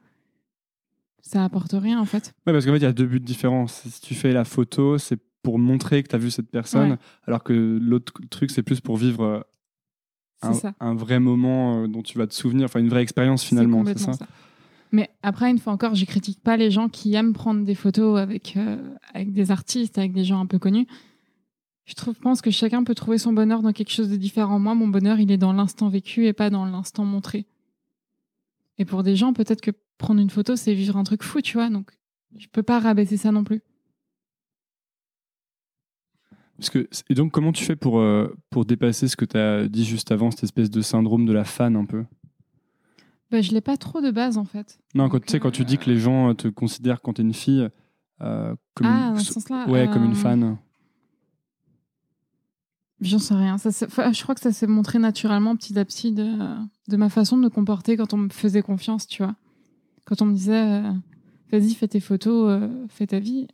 Ça 1.21 1.45
apporte 1.45 1.73
rien, 1.73 2.01
en 2.01 2.05
fait. 2.05 2.35
Ouais, 2.47 2.53
parce 2.53 2.65
qu'en 2.65 2.73
fait, 2.73 2.79
il 2.79 2.83
y 2.83 2.87
a 2.87 2.93
deux 2.93 3.07
buts 3.07 3.21
différents. 3.21 3.67
Si 3.67 4.01
tu 4.01 4.15
fais 4.15 4.33
la 4.33 4.45
photo, 4.45 4.99
c'est 4.99 5.19
pour 5.43 5.59
montrer 5.59 6.03
que 6.03 6.09
tu 6.09 6.15
as 6.17 6.19
vu 6.19 6.31
cette 6.31 6.51
personne, 6.51 6.93
Ouais. 6.93 6.99
alors 7.27 7.45
que 7.45 7.79
l'autre 7.81 8.13
truc, 8.31 8.51
c'est 8.51 8.63
plus 8.63 8.81
pour 8.81 8.97
vivre 8.97 9.45
euh, 10.43 10.53
un, 10.81 10.95
vrai 10.95 11.21
moment 11.21 11.83
euh, 11.83 11.89
dont 11.89 12.03
tu 12.03 12.19
vas 12.19 12.27
te 12.27 12.35
souvenir, 12.35 12.67
enfin 12.67 12.81
une 12.81 12.89
vraie 12.89 13.03
expérience 13.03 13.43
finalement, 13.43 13.85
c'est 13.85 13.99
ça? 13.99 14.13
Mais 14.91 15.11
après, 15.23 15.51
une 15.51 15.59
fois 15.59 15.73
encore, 15.73 15.95
je 15.95 16.05
critique 16.07 16.41
pas 16.43 16.57
les 16.57 16.71
gens 16.71 16.89
qui 16.89 17.15
aiment 17.15 17.35
prendre 17.35 17.65
des 17.65 17.75
photos 17.75 18.19
avec, 18.19 18.57
euh, 18.57 18.77
avec 19.13 19.33
des 19.33 19.51
artistes, 19.51 19.99
avec 19.99 20.13
des 20.13 20.25
gens 20.25 20.41
un 20.41 20.47
peu 20.47 20.59
connus. 20.59 20.87
Je 21.85 21.95
trouve, 21.95 22.15
pense 22.15 22.41
que 22.41 22.51
chacun 22.51 22.85
peut 22.85 22.95
trouver 22.95 23.19
son 23.19 23.33
bonheur 23.33 23.63
dans 23.63 23.73
quelque 23.73 23.93
chose 23.93 24.09
de 24.09 24.17
différent. 24.17 24.59
Moi, 24.59 24.75
mon 24.75 24.89
bonheur, 24.89 25.21
il 25.21 25.31
est 25.31 25.39
dans 25.39 25.53
l'instant 25.53 25.89
vécu 25.89 26.27
et 26.27 26.33
pas 26.33 26.49
dans 26.51 26.65
l'instant 26.65 27.05
montré. 27.05 27.47
Et 28.79 28.85
pour 28.85 29.03
des 29.03 29.17
gens, 29.17 29.33
peut-être 29.33 29.61
que 29.61 29.73
prendre 29.99 30.21
une 30.21 30.31
photo, 30.31 30.57
c'est 30.57 30.75
vivre 30.75 30.97
un 30.97 31.05
truc 31.05 31.23
fou, 31.23 31.41
tu 31.41 31.55
vois. 31.55 31.69
Donc, 31.71 31.91
je 32.37 32.47
peux 32.49 32.63
pas 32.63 32.79
rabaisser 32.81 33.17
ça 33.17 33.33
non 33.33 33.45
plus. 33.45 33.61
Parce 36.59 36.71
que, 36.71 36.89
et 37.09 37.15
donc, 37.15 37.31
comment 37.33 37.53
tu 37.53 37.65
fais 37.65 37.77
pour, 37.77 38.01
euh, 38.01 38.35
pour 38.51 38.65
dépasser 38.65 39.07
ce 39.07 39.17
que 39.17 39.25
tu 39.25 39.37
as 39.37 39.69
dit 39.69 39.85
juste 39.85 40.11
avant, 40.11 40.31
cette 40.31 40.43
espèce 40.45 40.71
de 40.71 40.81
syndrome 40.81 41.25
de 41.25 41.33
la 41.33 41.45
fan 41.45 41.77
un 41.77 41.85
peu? 41.85 42.05
Bah, 43.31 43.41
je 43.43 43.53
l'ai 43.53 43.61
pas 43.61 43.77
trop 43.77 44.01
de 44.01 44.11
base, 44.11 44.39
en 44.39 44.45
fait. 44.45 44.81
Non, 44.95 45.09
quand, 45.09 45.21
tu 45.21 45.31
sais, 45.31 45.39
quand 45.39 45.51
tu 45.53 45.65
dis 45.65 45.75
euh, 45.75 45.79
que 45.79 45.91
les 45.91 45.99
gens 45.99 46.35
te 46.35 46.49
considèrent 46.49 47.01
quand 47.01 47.13
tu 47.15 47.21
es 47.23 47.25
une 47.25 47.35
fille 47.35 47.69
euh, 48.23 48.55
comme, 48.75 48.87
Ah, 48.87 49.09
une, 49.11 49.15
dans 49.15 49.19
ce 49.21 49.33
sens-là. 49.35 49.69
ouais, 49.69 49.89
comme 49.93 50.05
une 50.05 50.13
euh, 50.13 50.15
fan. 50.17 50.57
J'en 53.01 53.19
sais 53.21 53.35
rien. 53.35 53.59
Ça, 53.59 53.71
s'est- 53.71 53.87
enfin, 53.87 54.13
je 54.13 54.21
crois 54.23 54.35
que 54.35 54.41
ça 54.41 54.51
s'est 54.51 54.67
montré 54.67 54.99
naturellement 54.99 55.55
petit 55.55 55.79
à 55.79 55.85
petit 55.85 56.11
de, 56.13 56.35
de 56.89 56.97
ma 56.97 57.09
façon 57.09 57.37
de 57.37 57.43
me 57.43 57.51
comporter 57.51 57.97
quand 57.97 58.13
on 58.15 58.17
me 58.17 58.29
faisait 58.31 58.63
confiance, 58.63 59.07
tu 59.07 59.23
vois. 59.23 59.37
Quand 60.09 60.23
on 60.23 60.27
me 60.27 60.33
disait, 60.33 60.55
euh, 60.55 60.91
vas-y, 61.53 61.75
fais 61.75 61.87
tes 61.87 62.01
photos, 62.01 62.49
euh, 62.49 62.69
fais 62.89 63.07
ta 63.07 63.19
vie. 63.19 63.47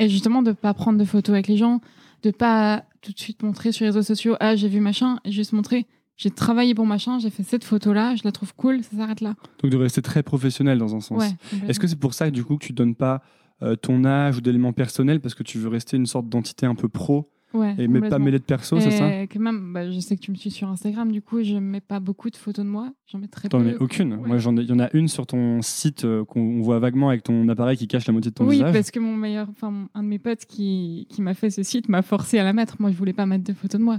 Et 0.00 0.08
justement, 0.08 0.42
de 0.42 0.50
pas 0.50 0.74
prendre 0.74 0.98
de 0.98 1.04
photos 1.04 1.32
avec 1.32 1.46
les 1.46 1.56
gens, 1.56 1.80
de 2.24 2.32
pas 2.32 2.84
tout 3.02 3.12
de 3.12 3.18
suite 3.18 3.44
montrer 3.44 3.70
sur 3.70 3.84
les 3.84 3.90
réseaux 3.90 4.02
sociaux, 4.02 4.34
ah, 4.40 4.56
j'ai 4.56 4.68
vu 4.68 4.80
machin, 4.80 5.20
et 5.24 5.30
juste 5.30 5.52
montrer, 5.52 5.86
j'ai 6.16 6.30
travaillé 6.30 6.74
pour 6.74 6.86
machin, 6.86 7.20
j'ai 7.20 7.30
fait 7.30 7.44
cette 7.44 7.62
photo-là, 7.62 8.16
je 8.16 8.22
la 8.24 8.32
trouve 8.32 8.52
cool, 8.56 8.82
ça 8.82 8.96
s'arrête 8.96 9.20
là. 9.20 9.36
Donc 9.62 9.70
de 9.70 9.76
rester 9.76 10.02
très 10.02 10.24
professionnel 10.24 10.76
dans 10.76 10.96
un 10.96 11.00
sens. 11.00 11.22
Ouais. 11.22 11.68
Est-ce 11.68 11.78
que 11.78 11.86
c'est 11.86 11.98
pour 11.98 12.14
ça 12.14 12.30
du 12.32 12.44
coup 12.44 12.56
que 12.56 12.66
tu 12.66 12.72
donnes 12.72 12.96
pas 12.96 13.22
euh, 13.62 13.76
ton 13.76 14.04
âge 14.04 14.38
ou 14.38 14.40
d'éléments 14.40 14.72
personnels 14.72 15.20
parce 15.20 15.34
que 15.34 15.44
tu 15.44 15.58
veux 15.58 15.68
rester 15.68 15.96
une 15.96 16.06
sorte 16.06 16.28
d'entité 16.28 16.66
un 16.66 16.74
peu 16.74 16.88
pro 16.88 17.30
ouais, 17.54 17.74
et 17.78 17.88
mais 17.88 18.00
pas 18.08 18.18
mêler 18.18 18.38
de 18.38 18.44
perso, 18.44 18.78
c'est 18.80 18.90
ça 18.90 19.26
que 19.26 19.38
même, 19.38 19.72
bah, 19.72 19.90
je 19.90 19.98
sais 20.00 20.16
que 20.16 20.20
tu 20.20 20.30
me 20.30 20.36
suis 20.36 20.50
sur 20.50 20.68
Instagram, 20.68 21.10
du 21.12 21.22
coup, 21.22 21.42
je 21.42 21.56
mets 21.56 21.80
pas 21.80 22.00
beaucoup 22.00 22.30
de 22.30 22.36
photos 22.36 22.64
de 22.64 22.70
moi. 22.70 22.92
J'en 23.06 23.18
mets 23.18 23.28
très 23.28 23.48
T'en 23.48 23.58
peu. 23.58 23.64
mets 23.64 23.76
aucune. 23.76 24.14
Ouais. 24.14 24.28
Moi, 24.28 24.38
j'en 24.38 24.56
il 24.56 24.64
y 24.68 24.72
en 24.72 24.78
a 24.80 24.88
une 24.94 25.08
sur 25.08 25.26
ton 25.26 25.62
site 25.62 26.04
euh, 26.04 26.24
qu'on 26.24 26.60
voit 26.62 26.78
vaguement 26.78 27.08
avec 27.08 27.22
ton 27.22 27.48
appareil 27.48 27.76
qui 27.76 27.86
cache 27.88 28.06
la 28.06 28.12
moitié 28.12 28.30
de 28.30 28.34
ton 28.34 28.46
oui, 28.46 28.56
visage. 28.56 28.72
parce 28.72 28.90
que 28.90 29.00
mon 29.00 29.16
meilleur, 29.16 29.48
enfin, 29.50 29.88
un 29.94 30.02
de 30.02 30.08
mes 30.08 30.18
potes 30.18 30.44
qui, 30.46 31.06
qui 31.10 31.22
m'a 31.22 31.34
fait 31.34 31.50
ce 31.50 31.62
site 31.62 31.88
m'a 31.88 32.02
forcé 32.02 32.38
à 32.38 32.44
la 32.44 32.52
mettre. 32.52 32.76
Moi, 32.80 32.90
je 32.90 32.96
voulais 32.96 33.12
pas 33.12 33.26
mettre 33.26 33.44
de 33.44 33.52
photos 33.52 33.78
de 33.80 33.84
moi. 33.84 33.98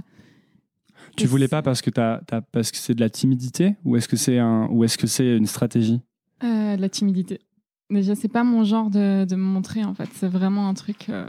Tu 1.16 1.26
voulais 1.26 1.48
pas 1.48 1.62
parce 1.62 1.82
que 1.82 1.90
t'as, 1.90 2.20
t'as- 2.20 2.40
parce 2.40 2.70
que 2.70 2.76
c'est 2.78 2.94
de 2.94 3.00
la 3.00 3.10
timidité 3.10 3.76
ou 3.84 3.96
est-ce 3.96 4.08
que 4.08 4.16
c'est 4.16 4.38
un, 4.38 4.66
ou 4.70 4.84
est-ce 4.84 4.96
que 4.96 5.06
c'est 5.06 5.36
une 5.36 5.46
stratégie? 5.46 6.00
Euh, 6.42 6.76
de 6.76 6.80
la 6.80 6.88
timidité. 6.88 7.40
Déjà, 7.90 8.14
c'est 8.14 8.28
pas 8.28 8.44
mon 8.44 8.64
genre 8.64 8.88
de, 8.88 9.24
de 9.26 9.36
me 9.36 9.42
montrer, 9.42 9.84
en 9.84 9.92
fait. 9.94 10.08
C'est 10.14 10.28
vraiment 10.28 10.68
un 10.68 10.74
truc. 10.74 11.06
euh, 11.10 11.26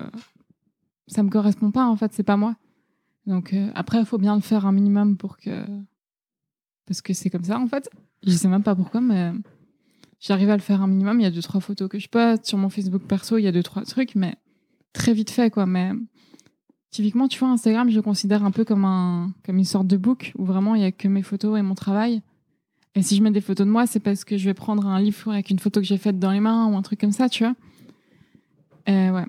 Ça 1.08 1.24
me 1.24 1.30
correspond 1.30 1.72
pas, 1.72 1.86
en 1.86 1.96
fait. 1.96 2.14
C'est 2.14 2.24
pas 2.24 2.38
moi. 2.38 2.56
Donc, 3.26 3.54
euh, 3.54 3.70
après, 3.76 4.00
il 4.00 4.06
faut 4.06 4.18
bien 4.18 4.36
le 4.36 4.42
faire 4.42 4.66
un 4.66 4.72
minimum 4.72 5.18
pour 5.18 5.38
que. 5.38 5.66
Parce 6.86 7.02
que 7.02 7.14
c'est 7.14 7.30
comme 7.30 7.44
ça, 7.44 7.60
en 7.60 7.68
fait. 7.68 7.90
Je 8.26 8.32
sais 8.32 8.48
même 8.48 8.64
pas 8.64 8.76
pourquoi, 8.76 9.02
mais 9.02 9.32
j'arrive 10.20 10.50
à 10.50 10.56
le 10.56 10.62
faire 10.62 10.82
un 10.82 10.88
minimum. 10.88 11.20
Il 11.20 11.24
y 11.24 11.26
a 11.28 11.32
deux, 11.32 11.42
trois 11.42 11.62
photos 11.62 11.90
que 11.90 12.00
je 12.00 12.10
poste. 12.10 12.46
Sur 12.46 12.58
mon 12.58 12.70
Facebook 12.70 13.04
perso, 13.04 13.38
il 13.38 13.44
y 13.44 13.48
a 13.48 13.52
deux, 13.52 13.64
trois 13.64 13.84
trucs, 13.84 14.16
mais 14.16 14.36
très 14.94 15.14
vite 15.14 15.30
fait, 15.30 15.50
quoi. 15.50 15.66
Mais 15.66 15.92
typiquement, 16.90 17.28
tu 17.28 17.40
vois, 17.40 17.50
Instagram, 17.50 17.90
je 17.90 17.96
le 17.96 18.02
considère 18.02 18.44
un 18.46 18.52
peu 18.52 18.66
comme, 18.66 18.86
un, 18.86 19.34
comme 19.46 19.58
une 19.58 19.66
sorte 19.66 19.88
de 19.88 19.98
book 19.98 20.34
où 20.38 20.46
vraiment 20.46 20.76
il 20.76 20.82
y 20.82 20.86
a 20.86 20.92
que 20.92 21.08
mes 21.08 21.24
photos 21.24 21.60
et 21.60 21.62
mon 21.62 21.76
travail. 21.76 22.22
Et 22.96 23.02
si 23.02 23.16
je 23.16 23.24
mets 23.24 23.32
des 23.32 23.42
photos 23.42 23.66
de 23.66 23.72
moi, 23.72 23.88
c'est 23.88 24.00
parce 24.00 24.24
que 24.24 24.38
je 24.38 24.46
vais 24.46 24.54
prendre 24.54 24.86
un 24.86 25.00
livre 25.02 25.32
avec 25.32 25.50
une 25.50 25.60
photo 25.60 25.80
que 25.82 25.88
j'ai 25.88 25.98
faite 25.98 26.20
dans 26.20 26.32
les 26.32 26.40
mains 26.40 26.68
ou 26.68 26.78
un 26.78 26.82
truc 26.82 27.00
comme 27.00 27.12
ça, 27.12 27.28
tu 27.28 27.44
vois. 27.44 27.56
Et 28.86 29.10
ouais. 29.10 29.26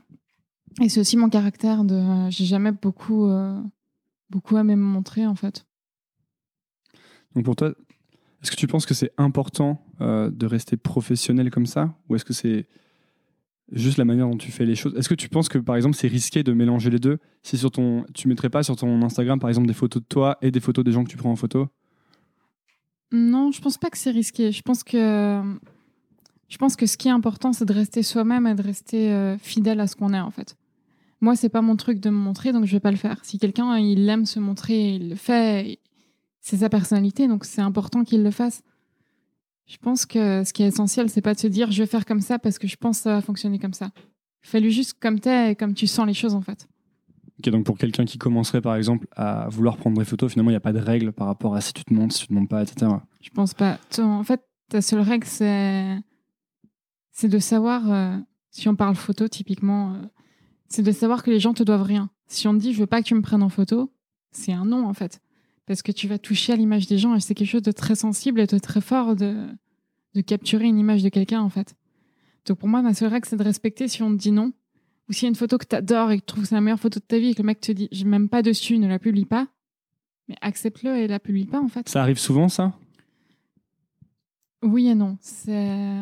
Et 0.80 0.88
c'est 0.88 1.00
aussi 1.00 1.16
mon 1.16 1.28
caractère 1.28 1.84
de. 1.84 2.30
J'ai 2.30 2.44
jamais 2.44 2.72
beaucoup, 2.72 3.26
euh, 3.28 3.60
beaucoup 4.30 4.56
aimé 4.56 4.76
me 4.76 4.82
montrer, 4.82 5.26
en 5.26 5.34
fait. 5.34 5.66
Donc 7.34 7.44
pour 7.44 7.56
toi, 7.56 7.74
est-ce 8.42 8.50
que 8.50 8.56
tu 8.56 8.66
penses 8.66 8.86
que 8.86 8.94
c'est 8.94 9.12
important 9.16 9.80
euh, 10.00 10.30
de 10.30 10.46
rester 10.46 10.76
professionnel 10.76 11.50
comme 11.50 11.66
ça? 11.66 11.94
Ou 12.08 12.16
est-ce 12.16 12.24
que 12.24 12.32
c'est 12.32 12.66
juste 13.72 13.98
la 13.98 14.04
manière 14.04 14.28
dont 14.28 14.36
tu 14.36 14.52
fais 14.52 14.66
les 14.66 14.74
choses? 14.74 14.94
Est-ce 14.96 15.08
que 15.08 15.14
tu 15.14 15.28
penses 15.28 15.48
que 15.48 15.58
par 15.58 15.76
exemple 15.76 15.96
c'est 15.96 16.08
risqué 16.08 16.42
de 16.42 16.52
mélanger 16.52 16.90
les 16.90 16.98
deux? 16.98 17.18
Si 17.42 17.56
sur 17.56 17.70
ton, 17.70 18.04
tu 18.14 18.28
mettrais 18.28 18.50
pas 18.50 18.62
sur 18.62 18.76
ton 18.76 19.02
Instagram 19.02 19.38
par 19.38 19.48
exemple 19.48 19.66
des 19.66 19.74
photos 19.74 20.02
de 20.02 20.06
toi 20.06 20.38
et 20.42 20.50
des 20.50 20.60
photos 20.60 20.84
des 20.84 20.92
gens 20.92 21.04
que 21.04 21.10
tu 21.10 21.16
prends 21.16 21.30
en 21.30 21.36
photo? 21.36 21.68
Non, 23.12 23.52
je 23.52 23.60
pense 23.60 23.78
pas 23.78 23.90
que 23.90 23.98
c'est 23.98 24.10
risqué. 24.10 24.52
Je 24.52 24.62
pense 24.62 24.82
que. 24.82 25.40
Je 26.48 26.58
pense 26.58 26.76
que 26.76 26.86
ce 26.86 26.96
qui 26.96 27.08
est 27.08 27.12
important, 27.12 27.52
c'est 27.52 27.64
de 27.64 27.72
rester 27.72 28.02
soi-même 28.02 28.46
et 28.46 28.54
de 28.54 28.62
rester 28.62 29.12
euh, 29.12 29.38
fidèle 29.38 29.80
à 29.80 29.86
ce 29.86 29.96
qu'on 29.96 30.12
est, 30.12 30.20
en 30.20 30.30
fait. 30.30 30.56
Moi, 31.24 31.36
c'est 31.36 31.48
pas 31.48 31.62
mon 31.62 31.74
truc 31.74 32.00
de 32.00 32.10
me 32.10 32.16
montrer, 32.18 32.52
donc 32.52 32.66
je 32.66 32.72
vais 32.72 32.80
pas 32.80 32.90
le 32.90 32.98
faire. 32.98 33.18
Si 33.22 33.38
quelqu'un, 33.38 33.78
il 33.78 34.06
aime 34.10 34.26
se 34.26 34.38
montrer, 34.38 34.96
il 34.96 35.08
le 35.08 35.14
fait, 35.14 35.78
c'est 36.40 36.58
sa 36.58 36.68
personnalité, 36.68 37.28
donc 37.28 37.46
c'est 37.46 37.62
important 37.62 38.04
qu'il 38.04 38.22
le 38.22 38.30
fasse. 38.30 38.62
Je 39.64 39.78
pense 39.78 40.04
que 40.04 40.44
ce 40.44 40.52
qui 40.52 40.62
est 40.62 40.66
essentiel, 40.66 41.08
c'est 41.08 41.22
pas 41.22 41.32
de 41.32 41.40
se 41.40 41.46
dire 41.46 41.72
je 41.72 41.82
vais 41.82 41.86
faire 41.86 42.04
comme 42.04 42.20
ça 42.20 42.38
parce 42.38 42.58
que 42.58 42.68
je 42.68 42.76
pense 42.76 42.98
que 42.98 43.04
ça 43.04 43.14
va 43.14 43.20
fonctionner 43.22 43.58
comme 43.58 43.72
ça. 43.72 43.88
Fais-le 44.42 44.68
juste 44.68 44.98
comme 45.00 45.18
t'es 45.18 45.52
et 45.52 45.56
comme 45.56 45.72
tu 45.72 45.86
sens 45.86 46.06
les 46.06 46.12
choses, 46.12 46.34
en 46.34 46.42
fait. 46.42 46.68
Ok, 47.38 47.48
donc 47.48 47.64
pour 47.64 47.78
quelqu'un 47.78 48.04
qui 48.04 48.18
commencerait 48.18 48.60
par 48.60 48.76
exemple 48.76 49.06
à 49.16 49.48
vouloir 49.48 49.78
prendre 49.78 49.96
des 49.96 50.04
photos, 50.04 50.30
finalement 50.30 50.50
il 50.50 50.52
n'y 50.52 50.58
a 50.58 50.60
pas 50.60 50.74
de 50.74 50.78
règle 50.78 51.12
par 51.12 51.26
rapport 51.26 51.54
à 51.54 51.62
si 51.62 51.72
tu 51.72 51.84
te 51.84 51.94
montres, 51.94 52.14
si 52.14 52.20
tu 52.20 52.26
te 52.28 52.34
montres 52.34 52.50
pas, 52.50 52.62
etc. 52.62 52.92
Je 53.22 53.30
pense 53.30 53.54
pas. 53.54 53.78
En 53.98 54.24
fait, 54.24 54.42
ta 54.68 54.82
seule 54.82 55.00
règle, 55.00 55.26
c'est 55.26 55.96
c'est 57.12 57.28
de 57.28 57.38
savoir, 57.38 57.90
euh, 57.90 58.18
si 58.50 58.68
on 58.68 58.76
parle 58.76 58.94
photo 58.94 59.26
typiquement, 59.26 59.94
euh, 59.94 60.02
c'est 60.74 60.82
de 60.82 60.92
savoir 60.92 61.22
que 61.22 61.30
les 61.30 61.40
gens 61.40 61.54
te 61.54 61.62
doivent 61.62 61.82
rien. 61.82 62.10
Si 62.26 62.48
on 62.48 62.54
te 62.54 62.58
dit 62.58 62.72
je 62.72 62.80
veux 62.80 62.86
pas 62.86 63.00
que 63.00 63.06
tu 63.06 63.14
me 63.14 63.22
prennes 63.22 63.42
en 63.42 63.48
photo, 63.48 63.92
c'est 64.32 64.52
un 64.52 64.64
non 64.64 64.86
en 64.86 64.94
fait. 64.94 65.20
Parce 65.66 65.82
que 65.82 65.92
tu 65.92 66.08
vas 66.08 66.18
toucher 66.18 66.52
à 66.52 66.56
l'image 66.56 66.86
des 66.86 66.98
gens 66.98 67.14
et 67.14 67.20
c'est 67.20 67.34
quelque 67.34 67.48
chose 67.48 67.62
de 67.62 67.72
très 67.72 67.94
sensible 67.94 68.40
et 68.40 68.46
de 68.46 68.58
très 68.58 68.80
fort 68.80 69.16
de, 69.16 69.46
de 70.14 70.20
capturer 70.20 70.66
une 70.66 70.78
image 70.78 71.02
de 71.02 71.08
quelqu'un 71.08 71.40
en 71.40 71.48
fait. 71.48 71.74
Donc 72.44 72.58
pour 72.58 72.68
moi, 72.68 72.82
ma 72.82 72.92
seule 72.92 73.08
règle, 73.08 73.26
c'est 73.26 73.36
de 73.36 73.42
respecter 73.42 73.88
si 73.88 74.02
on 74.02 74.10
te 74.10 74.16
dit 74.16 74.32
non. 74.32 74.52
Ou 75.08 75.12
s'il 75.12 75.24
y 75.24 75.26
a 75.26 75.28
une 75.28 75.36
photo 75.36 75.58
que 75.58 75.66
tu 75.66 75.76
adores 75.76 76.10
et 76.10 76.16
que 76.18 76.22
tu 76.22 76.26
trouves 76.26 76.42
que 76.42 76.48
c'est 76.48 76.54
la 76.54 76.60
meilleure 76.60 76.80
photo 76.80 76.98
de 76.98 77.04
ta 77.04 77.18
vie 77.18 77.28
et 77.30 77.34
que 77.34 77.42
le 77.42 77.46
mec 77.46 77.60
te 77.60 77.72
dit 77.72 77.88
je 77.92 78.04
m'aime 78.04 78.28
pas 78.28 78.42
dessus, 78.42 78.78
ne 78.78 78.88
la 78.88 78.98
publie 78.98 79.26
pas, 79.26 79.48
mais 80.28 80.36
accepte-le 80.40 80.96
et 80.96 81.06
la 81.06 81.20
publie 81.20 81.46
pas 81.46 81.60
en 81.60 81.68
fait. 81.68 81.88
Ça 81.88 82.02
arrive 82.02 82.18
souvent 82.18 82.48
ça? 82.48 82.72
Oui 84.62 84.88
et 84.88 84.94
non. 84.94 85.18
C'est 85.20 86.00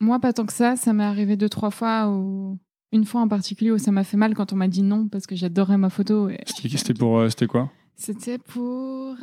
moi 0.00 0.20
pas 0.20 0.32
tant 0.32 0.46
que 0.46 0.52
ça. 0.52 0.76
Ça 0.76 0.92
m'est 0.92 1.04
arrivé 1.04 1.36
deux 1.36 1.48
trois 1.48 1.70
fois 1.70 2.08
ou 2.10 2.58
une 2.96 3.04
fois 3.04 3.20
en 3.20 3.28
particulier 3.28 3.70
où 3.70 3.78
ça 3.78 3.92
m'a 3.92 4.02
fait 4.04 4.16
mal 4.16 4.34
quand 4.34 4.52
on 4.52 4.56
m'a 4.56 4.68
dit 4.68 4.82
non 4.82 5.06
parce 5.08 5.26
que 5.26 5.36
j'adorais 5.36 5.78
ma 5.78 5.90
photo. 5.90 6.28
Et... 6.28 6.38
C'était 6.46 6.94
pour 6.94 7.18
euh, 7.18 7.28
c'était 7.28 7.46
quoi? 7.46 7.70
C'était 7.94 8.38
pour 8.38 9.16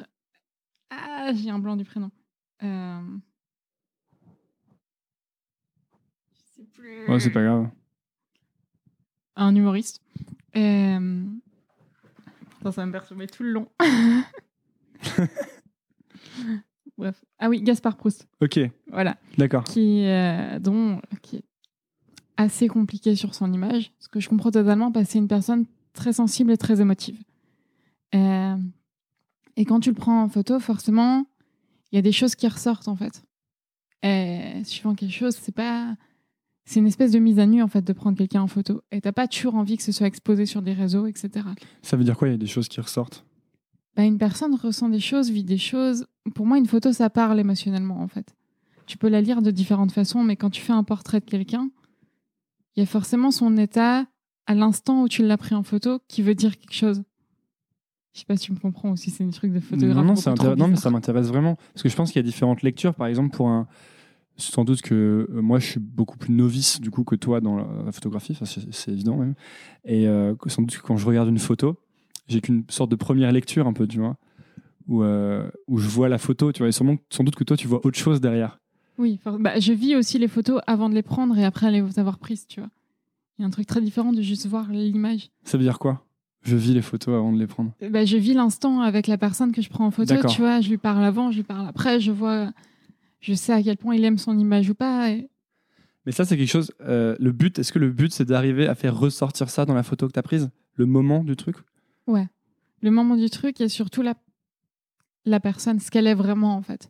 ah 0.90 1.32
j'ai 1.34 1.50
un 1.50 1.60
blanc 1.60 1.76
du 1.76 1.84
prénom. 1.84 2.12
Euh... 2.64 3.02
Je 6.32 6.62
sais 6.62 6.68
plus. 6.74 7.08
Ouais, 7.08 7.20
c'est 7.20 7.32
pas 7.32 7.44
grave. 7.44 7.68
Un 9.36 9.56
humoriste. 9.56 10.02
Euh... 10.56 11.24
Attends, 12.62 12.72
ça 12.72 12.82
va 12.82 12.86
me 12.86 12.92
perturber 12.92 13.28
tout 13.28 13.44
le 13.44 13.52
long. 13.52 13.68
Bref. 16.98 17.26
Ah 17.40 17.50
oui, 17.50 17.62
Gaspard 17.64 17.98
Proust. 17.98 18.28
Ok, 18.40 18.60
Voilà. 18.92 19.18
d'accord. 19.38 19.64
qui, 19.64 20.06
euh, 20.06 20.60
dont, 20.60 21.02
qui 21.24 21.38
est 21.38 21.44
assez 22.38 22.68
compliqué 22.68 23.16
sur 23.16 23.36
son 23.36 23.52
image, 23.52 23.92
ce 24.00 24.08
que 24.08 24.20
je 24.20 24.30
comprends 24.30 24.52
totalement 24.52 24.92
parce 24.92 25.08
que 25.08 25.12
c'est 25.14 25.20
une 25.20 25.28
personne 25.28 25.66
très 25.94 26.14
sensible 26.14 26.52
et 26.52 26.58
très 26.58 26.82
émotive. 26.82 27.22
Euh, 28.16 28.58
et 29.56 29.66
quand 29.66 29.80
tu 29.80 29.90
le 29.90 29.96
prends 29.96 30.24
en 30.24 30.30
photo, 30.30 30.60
forcément, 30.60 31.26
il 31.92 31.96
y 31.96 32.00
a 32.00 32.02
des 32.02 32.12
choses 32.12 32.36
qui 32.36 32.48
ressortent 32.48 32.88
en 32.88 32.96
fait. 32.96 33.24
Et 34.02 34.64
suivant 34.66 34.96
quelque 34.96 35.14
chose, 35.14 35.36
c'est 35.40 35.56
pas. 35.56 35.96
C'est 36.66 36.80
une 36.80 36.88
espèce 36.88 37.12
de 37.12 37.20
mise 37.20 37.40
à 37.40 37.46
nu 37.46 37.62
en 37.62 37.68
fait 37.68 37.82
de 37.82 37.94
prendre 37.94 38.18
quelqu'un 38.18 38.42
en 38.42 38.48
photo. 38.48 38.82
Et 38.92 39.02
t'as 39.02 39.12
pas 39.12 39.28
toujours 39.28 39.56
envie 39.56 39.76
que 39.76 39.84
ce 39.84 39.92
soit 39.92 40.08
exposé 40.08 40.46
sur 40.46 40.62
des 40.62 40.74
réseaux, 40.74 41.08
etc. 41.08 41.46
Ça 41.82 41.98
veut 41.98 42.06
dire 42.06 42.18
quoi 42.18 42.30
Il 42.30 42.32
y 42.32 42.36
a 42.36 42.38
des 42.38 42.48
choses 42.48 42.70
qui 42.70 42.80
ressortent? 42.80 43.26
Bah, 43.96 44.04
une 44.04 44.18
personne 44.18 44.56
ressent 44.56 44.90
des 44.90 45.00
choses, 45.00 45.30
vit 45.30 45.44
des 45.44 45.58
choses. 45.58 46.08
Pour 46.34 46.46
moi, 46.46 46.58
une 46.58 46.66
photo, 46.66 46.94
ça 46.94 47.10
parle 47.10 47.40
émotionnellement, 47.40 48.00
en 48.00 48.08
fait. 48.08 48.34
Tu 48.86 48.98
peux 48.98 49.10
la 49.10 49.22
lire 49.22 49.42
de 49.42 49.52
différentes 49.52 49.92
façons, 49.92 50.24
mais 50.24 50.36
quand 50.36 50.50
tu 50.50 50.62
fais 50.62 50.74
un 50.74 50.84
portrait 50.84 51.20
de 51.20 51.26
quelqu'un, 51.26 51.70
il 52.76 52.80
y 52.80 52.84
a 52.84 52.86
forcément 52.86 53.32
son 53.32 53.58
état 53.58 54.06
à 54.46 54.56
l'instant 54.56 55.04
où 55.04 55.08
tu 55.08 55.26
l'as 55.26 55.38
pris 55.38 55.56
en 55.56 55.64
photo 55.64 56.00
qui 56.08 56.22
veut 56.22 56.36
dire 56.36 56.58
quelque 56.58 56.74
chose. 56.74 57.04
Je 58.14 58.20
sais 58.20 58.26
pas 58.26 58.38
si 58.38 58.46
tu 58.46 58.52
me 58.52 58.60
comprends 58.60 58.92
ou 58.92 58.96
si 58.96 59.10
c'est 59.10 59.24
un 59.24 59.30
truc 59.30 59.52
de 59.54 59.60
photographe. 59.60 60.06
Non, 60.06 60.56
non, 60.56 60.68
mais 60.68 60.76
ça 60.76 60.92
m'intéresse 60.92 61.28
vraiment. 61.28 61.56
Parce 61.74 61.82
que 61.82 61.90
je 61.90 61.96
pense 61.96 62.12
qu'il 62.12 62.20
y 62.20 62.26
a 62.26 62.28
différentes 62.28 62.62
lectures. 62.62 62.94
Par 62.94 63.08
exemple, 63.08 63.36
pour 63.36 63.50
un. 63.50 63.68
Sans 64.36 64.66
doute 64.66 64.82
que 64.82 65.28
euh, 65.30 65.42
moi, 65.42 65.60
je 65.60 65.66
suis 65.68 65.80
beaucoup 65.80 66.18
plus 66.18 66.34
novice 66.34 66.82
du 66.82 66.90
coup 66.90 67.04
que 67.04 67.16
toi 67.16 67.40
dans 67.40 67.56
la, 67.56 67.92
photographie, 67.92 68.36
c'est 68.44 68.92
évident 68.92 69.16
même. 69.16 69.36
Et 69.86 70.08
euh, 70.08 70.34
sans 70.48 70.64
doute 70.64 70.76
que 70.76 70.82
quand 70.82 70.98
je 70.98 71.06
regarde 71.06 71.30
une 71.30 71.38
photo, 71.38 71.78
j'ai 72.28 72.42
qu'une 72.42 72.64
sorte 72.68 72.90
de 72.90 72.96
première 72.96 73.32
lecture 73.32 73.68
un 73.68 73.74
peu, 73.74 73.88
tu 73.88 74.00
vois, 74.00 74.18
où, 74.88 75.04
euh, 75.04 75.48
où 75.68 75.78
je 75.78 75.88
vois 75.88 76.10
la 76.10 76.18
photo, 76.18 76.52
tu 76.52 76.60
vois, 76.60 76.70
et 76.70 76.72
sûrement, 76.72 76.98
sans 77.12 77.24
doute 77.24 77.36
que 77.36 77.44
toi, 77.44 77.56
tu 77.56 77.68
vois 77.68 77.86
autre 77.86 78.00
chose 78.00 78.22
derrière. 78.22 78.60
Oui, 78.98 79.20
bah, 79.40 79.60
je 79.60 79.74
vis 79.74 79.96
aussi 79.96 80.20
les 80.20 80.28
photos 80.28 80.62
avant 80.68 80.90
de 80.90 80.96
les 80.96 81.02
prendre 81.02 81.38
et 81.38 81.44
après 81.46 81.72
les 81.72 82.00
avoir 82.00 82.20
prises, 82.20 82.46
tu 82.48 82.60
vois. 82.60 82.70
Il 83.38 83.42
y 83.42 83.46
a 83.46 83.48
un 83.48 83.52
truc 83.52 83.66
très 83.66 83.82
différent 83.82 84.14
de 84.14 84.22
juste 84.22 84.46
voir 84.46 84.70
l'image. 84.70 85.30
Ça 85.44 85.58
veut 85.58 85.64
dire 85.64 85.80
quoi? 85.80 86.06
Je 86.44 86.56
vis 86.56 86.74
les 86.74 86.82
photos 86.82 87.16
avant 87.16 87.32
de 87.34 87.40
les 87.40 87.48
prendre? 87.48 87.72
Bah, 87.90 88.06
je 88.06 88.18
vis 88.18 88.34
l'instant 88.34 88.82
avec 88.82 89.08
la 89.08 89.18
personne 89.18 89.52
que 89.52 89.62
je 89.62 89.70
prends 89.70 89.86
en 89.88 89.92
photo, 89.92 90.16
tu 90.30 90.42
vois. 90.42 90.62
Je 90.62 90.70
lui 90.70 90.78
parle 90.78 91.04
avant, 91.04 91.32
je 91.32 91.38
lui 91.38 91.44
parle 91.44 91.68
après, 91.68 92.00
je 92.00 92.12
vois, 92.12 92.52
je 93.22 93.34
sais 93.34 93.54
à 93.54 93.64
quel 93.64 93.78
point 93.78 93.96
il 93.96 94.04
aime 94.04 94.18
son 94.18 94.38
image 94.38 94.70
ou 94.70 94.76
pas. 94.76 95.10
et- 95.10 95.30
Mais 96.06 96.12
ça, 96.12 96.26
c'est 96.26 96.38
quelque 96.38 96.50
chose. 96.52 96.72
euh, 96.82 97.16
le 97.20 97.32
but, 97.32 97.58
est-ce 97.60 97.72
que 97.72 97.80
le 97.80 97.90
but, 97.90 98.12
c'est 98.14 98.26
d'arriver 98.26 98.68
à 98.68 98.76
faire 98.76 98.96
ressortir 98.98 99.50
ça 99.50 99.66
dans 99.66 99.74
la 99.74 99.84
photo 99.84 100.08
que 100.08 100.12
tu 100.14 100.20
as 100.20 100.24
prise? 100.24 100.50
Le 100.76 100.86
moment 100.86 101.24
du 101.24 101.36
truc? 101.36 101.56
Ouais. 102.08 102.28
Le 102.82 102.92
moment 102.92 103.16
du 103.16 103.30
truc 103.30 103.62
et 103.62 103.70
surtout 103.70 104.02
la, 104.02 104.14
la 105.26 105.40
personne, 105.40 105.80
ce 105.80 105.90
qu'elle 105.90 106.08
est 106.08 106.14
vraiment 106.14 106.56
en 106.56 106.62
fait. 106.62 106.90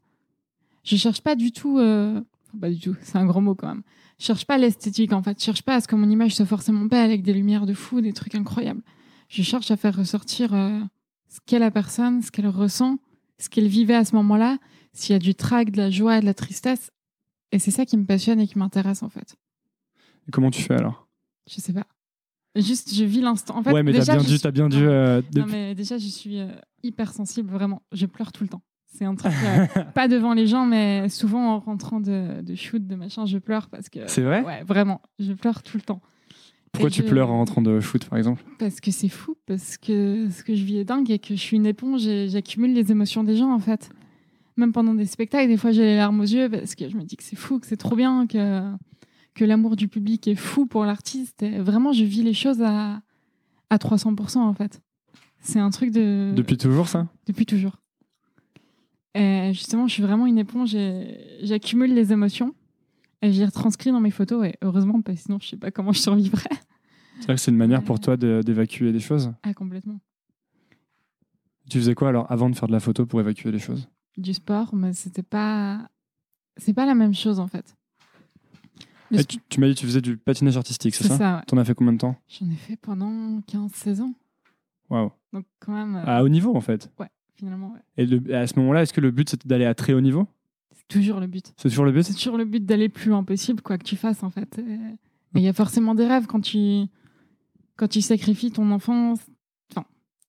Je 0.83 0.95
cherche 0.97 1.21
pas 1.21 1.35
du 1.35 1.51
tout. 1.51 1.77
euh, 1.79 2.19
enfin, 2.19 2.59
Pas 2.59 2.69
du 2.69 2.79
tout, 2.79 2.95
c'est 3.01 3.17
un 3.17 3.25
grand 3.25 3.41
mot 3.41 3.55
quand 3.55 3.67
même. 3.67 3.83
Je 4.19 4.25
cherche 4.25 4.45
pas 4.45 4.57
l'esthétique 4.57 5.11
en 5.13 5.23
fait. 5.23 5.39
Je 5.39 5.43
cherche 5.45 5.63
pas 5.63 5.75
à 5.75 5.81
ce 5.81 5.87
que 5.87 5.95
mon 5.95 6.09
image 6.09 6.35
soit 6.35 6.45
forcément 6.45 6.85
belle 6.85 7.05
avec 7.09 7.23
des 7.23 7.33
lumières 7.33 7.65
de 7.65 7.73
fou, 7.73 7.99
des 8.01 8.13
trucs 8.13 8.35
incroyables. 8.35 8.81
Je 9.29 9.41
cherche 9.41 9.71
à 9.71 9.77
faire 9.77 9.95
ressortir 9.95 10.53
euh, 10.53 10.79
ce 11.29 11.39
qu'est 11.45 11.59
la 11.59 11.71
personne, 11.71 12.21
ce 12.21 12.31
qu'elle 12.31 12.47
ressent, 12.47 12.97
ce 13.39 13.49
qu'elle 13.49 13.67
vivait 13.67 13.95
à 13.95 14.05
ce 14.05 14.15
moment-là, 14.15 14.59
s'il 14.93 15.13
y 15.13 15.15
a 15.15 15.19
du 15.19 15.33
trac, 15.33 15.71
de 15.71 15.77
la 15.77 15.89
joie, 15.89 16.19
de 16.21 16.25
la 16.25 16.33
tristesse. 16.35 16.91
Et 17.51 17.59
c'est 17.59 17.71
ça 17.71 17.85
qui 17.85 17.97
me 17.97 18.05
passionne 18.05 18.39
et 18.39 18.47
qui 18.47 18.57
m'intéresse 18.59 19.01
en 19.03 19.09
fait. 19.09 19.35
Et 20.27 20.31
comment 20.31 20.51
tu 20.51 20.61
fais 20.61 20.75
alors? 20.75 21.07
Je 21.49 21.59
sais 21.59 21.73
pas. 21.73 21.87
Juste, 22.55 22.93
je 22.93 23.03
vis 23.03 23.21
l'instant. 23.21 23.57
En 23.57 23.63
fait, 23.63 23.71
ouais, 23.71 23.81
mais 23.83 23.93
t'as 23.93 24.03
bien 24.05 24.19
je 24.19 24.25
dû, 24.27 24.33
suis- 24.33 24.39
t'as 24.41 24.51
bien 24.51 24.69
dû. 24.69 24.77
Non. 24.77 24.83
euh, 24.89 25.21
Non, 25.35 25.45
mais 25.47 25.73
déjà, 25.73 25.97
je 25.97 26.07
suis 26.07 26.39
euh, 26.39 26.47
hyper 26.83 27.11
sensible, 27.11 27.49
vraiment. 27.51 27.81
Je 27.91 28.05
pleure 28.05 28.31
tout 28.31 28.43
le 28.43 28.49
temps. 28.49 28.61
C'est 28.93 29.05
un 29.05 29.15
truc, 29.15 29.33
euh, 29.43 29.65
pas 29.95 30.07
devant 30.07 30.33
les 30.33 30.45
gens, 30.47 30.65
mais 30.65 31.09
souvent 31.09 31.55
en 31.55 31.59
rentrant 31.59 32.00
de, 32.00 32.41
de 32.41 32.55
shoot, 32.55 32.85
de 32.85 32.95
machin, 32.95 33.25
je 33.25 33.38
pleure 33.39 33.67
parce 33.69 33.89
que. 33.89 34.00
C'est 34.07 34.21
vrai? 34.21 34.43
Ouais, 34.43 34.63
vraiment. 34.63 35.01
Je 35.19 35.33
pleure 35.33 35.63
tout 35.63 35.77
le 35.77 35.81
temps. 35.83 36.01
Pourquoi 36.71 36.89
Et 36.89 36.91
tu 36.91 37.01
je- 37.03 37.07
pleures 37.07 37.29
en 37.31 37.38
rentrant 37.38 37.62
de 37.62 37.79
shoot, 37.79 38.03
par 38.05 38.17
exemple? 38.17 38.43
Parce 38.59 38.79
que 38.79 38.91
c'est 38.91 39.09
fou, 39.09 39.35
parce 39.45 39.77
que 39.77 40.27
ce 40.29 40.43
que 40.43 40.55
je 40.55 40.63
vis 40.63 40.77
est 40.77 40.85
dingue 40.85 41.09
et 41.12 41.19
que 41.19 41.35
je 41.35 41.39
suis 41.39 41.55
une 41.57 41.65
éponge 41.65 42.07
et 42.07 42.29
j'accumule 42.29 42.73
les 42.73 42.91
émotions 42.91 43.23
des 43.23 43.35
gens, 43.35 43.51
en 43.51 43.59
fait. 43.59 43.89
Même 44.57 44.71
pendant 44.71 44.93
des 44.93 45.05
spectacles, 45.07 45.47
des 45.50 45.57
fois, 45.57 45.71
j'ai 45.71 45.83
les 45.83 45.95
larmes 45.97 46.19
aux 46.19 46.23
yeux 46.25 46.50
parce 46.50 46.75
que 46.75 46.88
je 46.88 46.95
me 46.95 47.03
dis 47.03 47.15
que 47.15 47.23
c'est 47.23 47.35
fou, 47.35 47.59
que 47.59 47.65
c'est 47.67 47.77
trop 47.77 47.95
bien, 47.95 48.27
que, 48.27 48.62
que 49.33 49.43
l'amour 49.45 49.75
du 49.75 49.88
public 49.88 50.27
est 50.27 50.35
fou 50.35 50.65
pour 50.67 50.85
l'artiste. 50.85 51.41
Et 51.41 51.59
vraiment, 51.59 51.91
je 51.93 52.03
vis 52.03 52.21
les 52.23 52.33
choses 52.35 52.62
à, 52.62 53.01
à 53.71 53.77
300%, 53.77 54.38
en 54.38 54.53
fait. 54.53 54.81
C'est 55.41 55.59
un 55.59 55.69
truc 55.71 55.91
de. 55.91 56.31
Depuis 56.35 56.57
toujours, 56.57 56.88
ça? 56.88 57.07
Depuis 57.27 57.45
toujours. 57.45 57.73
Et 59.15 59.51
justement, 59.53 59.88
je 59.88 59.93
suis 59.93 60.03
vraiment 60.03 60.25
une 60.25 60.38
éponge 60.39 60.74
et 60.75 61.38
j'accumule 61.43 61.93
les 61.93 62.12
émotions. 62.12 62.53
Et 63.22 63.32
j'y 63.32 63.46
retranscris 63.46 63.91
dans 63.91 64.01
mes 64.01 64.12
photos, 64.12 64.46
et 64.46 64.55
heureusement, 64.62 65.01
parce 65.01 65.17
que 65.20 65.24
sinon, 65.24 65.38
je 65.41 65.48
sais 65.48 65.55
pas 65.58 65.72
comment 65.72 65.93
je 65.93 66.00
survivrais. 66.00 66.50
C'est 67.20 67.25
vrai 67.27 67.36
que 67.36 67.41
c'est 67.41 67.51
une 67.51 67.58
manière 67.58 67.82
pour 67.82 67.96
Ouais. 67.96 68.01
toi 68.01 68.17
d'évacuer 68.17 68.91
des 68.91 69.00
choses. 69.00 69.32
Ah, 69.43 69.53
complètement. 69.53 70.00
Tu 71.70 71.77
faisais 71.77 71.96
quoi 71.96 72.10
alors 72.10 72.29
avant 72.29 72.50
de 72.50 72.55
faire 72.55 72.67
de 72.67 72.74
la 72.74 72.82
photo 72.82 73.05
pour 73.05 73.22
évacuer 73.22 73.51
les 73.51 73.60
choses? 73.60 73.88
Du 74.17 74.34
sport, 74.34 74.75
mais 74.75 74.91
c'était 74.93 75.24
pas. 75.24 75.88
C'est 76.58 76.74
pas 76.74 76.86
la 76.86 76.96
même 76.96 77.13
chose, 77.13 77.39
en 77.39 77.48
fait. 77.48 77.75
Sp- 79.12 79.25
Tu, 79.27 79.38
tu 79.48 79.60
m'as 79.60 79.67
dit 79.67 79.75
que 79.75 79.79
tu 79.79 79.86
faisais 79.86 80.01
du 80.01 80.17
patinage 80.17 80.58
artistique, 80.58 80.93
c'est 80.96 81.08
ça, 81.08 81.17
ça, 81.17 81.36
ouais. 81.38 81.41
T'en 81.48 81.58
as 81.58 81.63
fait 81.65 81.75
combien 81.75 81.93
de 81.93 82.00
temps? 82.00 82.15
J'en 82.27 82.50
ai 82.50 82.55
fait 82.55 82.75
pendant 82.75 83.39
15-16 83.48 84.01
ans. 84.01 84.13
Waouh. 84.89 85.12
Donc, 85.32 85.46
quand 85.60 85.72
même, 85.72 85.96
euh, 85.96 86.03
À 86.05 86.24
haut 86.24 86.29
niveau, 86.29 86.55
en 86.55 86.62
fait. 86.62 86.91
Finalement, 87.35 87.71
ouais. 87.73 87.79
Et 87.97 88.05
le- 88.05 88.35
à 88.35 88.47
ce 88.47 88.57
moment-là, 88.59 88.81
est-ce 88.83 88.93
que 88.93 89.01
le 89.01 89.11
but 89.11 89.29
c'était 89.29 89.47
d'aller 89.47 89.65
à 89.65 89.73
très 89.75 89.93
haut 89.93 90.01
niveau? 90.01 90.27
C'est 90.75 90.87
toujours 90.87 91.19
le 91.19 91.27
but. 91.27 91.53
C'est 91.57 91.69
toujours 91.69 91.85
le 91.85 91.91
but? 91.91 92.03
C'est 92.03 92.13
toujours 92.13 92.37
le 92.37 92.45
but 92.45 92.65
d'aller 92.65 92.89
plus 92.89 93.09
loin 93.09 93.23
possible, 93.23 93.61
quoi 93.61 93.77
que 93.77 93.83
tu 93.83 93.95
fasses, 93.95 94.23
en 94.23 94.29
fait. 94.29 94.59
Et 94.59 94.77
il 95.35 95.41
y 95.41 95.47
a 95.47 95.53
forcément 95.53 95.95
des 95.95 96.05
rêves 96.05 96.25
quand 96.27 96.41
tu, 96.41 96.83
quand 97.77 97.87
tu 97.87 98.01
sacrifies 98.01 98.51
ton 98.51 98.69
enfance. 98.71 99.19
Enfin, 99.71 99.85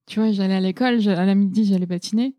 tu 0.06 0.20
vois, 0.20 0.30
j'allais 0.32 0.54
à 0.54 0.60
l'école, 0.60 1.06
à 1.08 1.24
la 1.26 1.34
midi, 1.34 1.64
j'allais 1.64 1.86
patiner. 1.86 2.34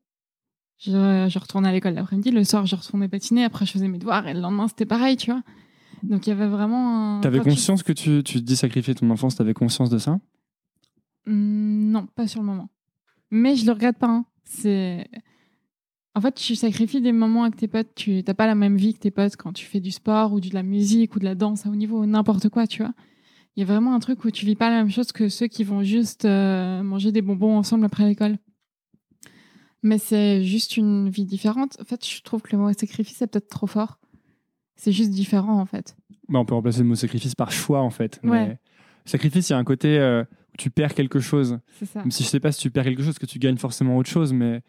Je, 0.78 0.92
je 1.30 1.40
retournais 1.40 1.70
à 1.70 1.72
l'école 1.72 1.94
l'après-midi. 1.94 2.32
Le 2.32 2.44
soir, 2.44 2.66
je 2.66 2.76
retournais 2.76 3.08
patiner. 3.08 3.44
Après, 3.44 3.66
je 3.66 3.72
faisais 3.72 3.88
mes 3.88 3.98
devoirs. 3.98 4.28
Et 4.28 4.34
le 4.34 4.40
lendemain, 4.42 4.68
c'était 4.68 4.86
pareil, 4.86 5.16
tu 5.18 5.32
vois. 5.32 5.42
Donc, 6.04 6.28
il 6.28 6.30
y 6.32 6.34
avait 6.34 6.48
vraiment 6.48 7.18
un. 7.18 7.22
T'avais 7.22 7.40
tu- 7.40 7.46
conscience 7.46 7.82
que 7.84 7.94
tu, 7.94 8.24
tu 8.24 8.42
dis 8.42 8.56
sacrifier 8.56 8.94
ton 8.96 9.10
enfance, 9.10 9.36
t'avais 9.36 9.54
conscience 9.54 9.90
de 9.90 9.98
ça? 9.98 10.20
Hmm, 11.26 11.92
Non, 11.92 12.06
pas 12.08 12.28
sur 12.28 12.42
le 12.42 12.48
moment. 12.48 12.70
Mais 13.32 13.56
je 13.56 13.66
le 13.66 13.72
regrette 13.72 13.98
pas. 13.98 14.08
hein. 14.10 14.26
C'est. 14.46 15.08
En 16.14 16.22
fait, 16.22 16.34
tu 16.36 16.56
sacrifies 16.56 17.02
des 17.02 17.12
moments 17.12 17.44
avec 17.44 17.58
tes 17.58 17.68
potes. 17.68 17.94
Tu 17.96 18.24
n'as 18.26 18.34
pas 18.34 18.48
la 18.48 18.56
même 18.56 18.78
vie 18.78 18.94
que 18.94 19.00
tes 19.00 19.12
potes 19.12 19.36
quand 19.36 19.52
tu 19.52 19.66
fais 19.66 19.82
du 19.82 19.92
sport 19.92 20.32
ou 20.32 20.40
de 20.40 20.54
la 20.54 20.64
musique 20.64 21.16
ou 21.16 21.20
de 21.20 21.26
la 21.26 21.36
danse 21.36 21.66
à 21.66 21.70
haut 21.70 21.76
niveau, 21.76 22.06
n'importe 22.06 22.48
quoi, 22.50 22.68
tu 22.68 22.82
vois. 22.82 22.94
Il 23.56 23.62
y 23.62 23.64
a 23.64 23.66
vraiment 23.66 23.94
un 23.94 24.00
truc 24.00 24.24
où 24.24 24.32
tu 24.32 24.46
vis 24.46 24.56
pas 24.56 24.70
la 24.70 24.78
même 24.78 24.92
chose 24.92 25.12
que 25.12 25.30
ceux 25.30 25.48
qui 25.48 25.64
vont 25.64 25.84
juste 25.84 26.26
euh, 26.26 26.84
manger 26.84 27.12
des 27.12 27.22
bonbons 27.22 27.58
ensemble 27.58 27.86
après 27.86 28.06
l'école. 28.06 28.38
Mais 29.82 29.98
c'est 29.98 30.44
juste 30.44 30.78
une 30.78 31.10
vie 31.10 31.26
différente. 31.26 31.78
En 31.80 31.86
fait, 31.86 32.06
je 32.06 32.22
trouve 32.22 32.42
que 32.42 32.56
le 32.56 32.62
mot 32.62 32.72
sacrifice 32.74 33.22
est 33.22 33.28
peut-être 33.28 33.50
trop 33.50 33.68
fort. 33.68 34.00
C'est 34.76 34.92
juste 34.92 35.12
différent, 35.12 35.60
en 35.60 35.66
fait. 35.66 35.96
Bah, 36.28 36.40
On 36.40 36.46
peut 36.46 36.56
remplacer 36.56 36.80
le 36.80 36.86
mot 36.86 36.96
sacrifice 36.96 37.36
par 37.36 37.52
choix, 37.52 37.82
en 37.82 37.92
fait. 37.92 38.20
Mais. 38.24 38.58
Sacrifice, 39.06 39.50
il 39.50 39.54
y 39.54 39.56
a 39.56 39.60
un 39.60 39.64
côté 39.64 40.00
euh, 40.00 40.24
tu 40.58 40.70
perds 40.70 40.94
quelque 40.94 41.20
chose. 41.20 41.60
Ça. 41.86 42.00
Même 42.00 42.12
si 42.12 42.24
je 42.24 42.30
sais 42.30 42.40
pas 42.40 42.52
si 42.52 42.60
tu 42.62 42.70
perds 42.72 42.84
quelque 42.86 43.04
chose, 43.04 43.18
que 43.20 43.26
tu 43.26 43.40
gagnes 43.40 43.58
forcément 43.58 43.98
autre 43.98 44.10
chose, 44.10 44.34
mais 44.34 44.62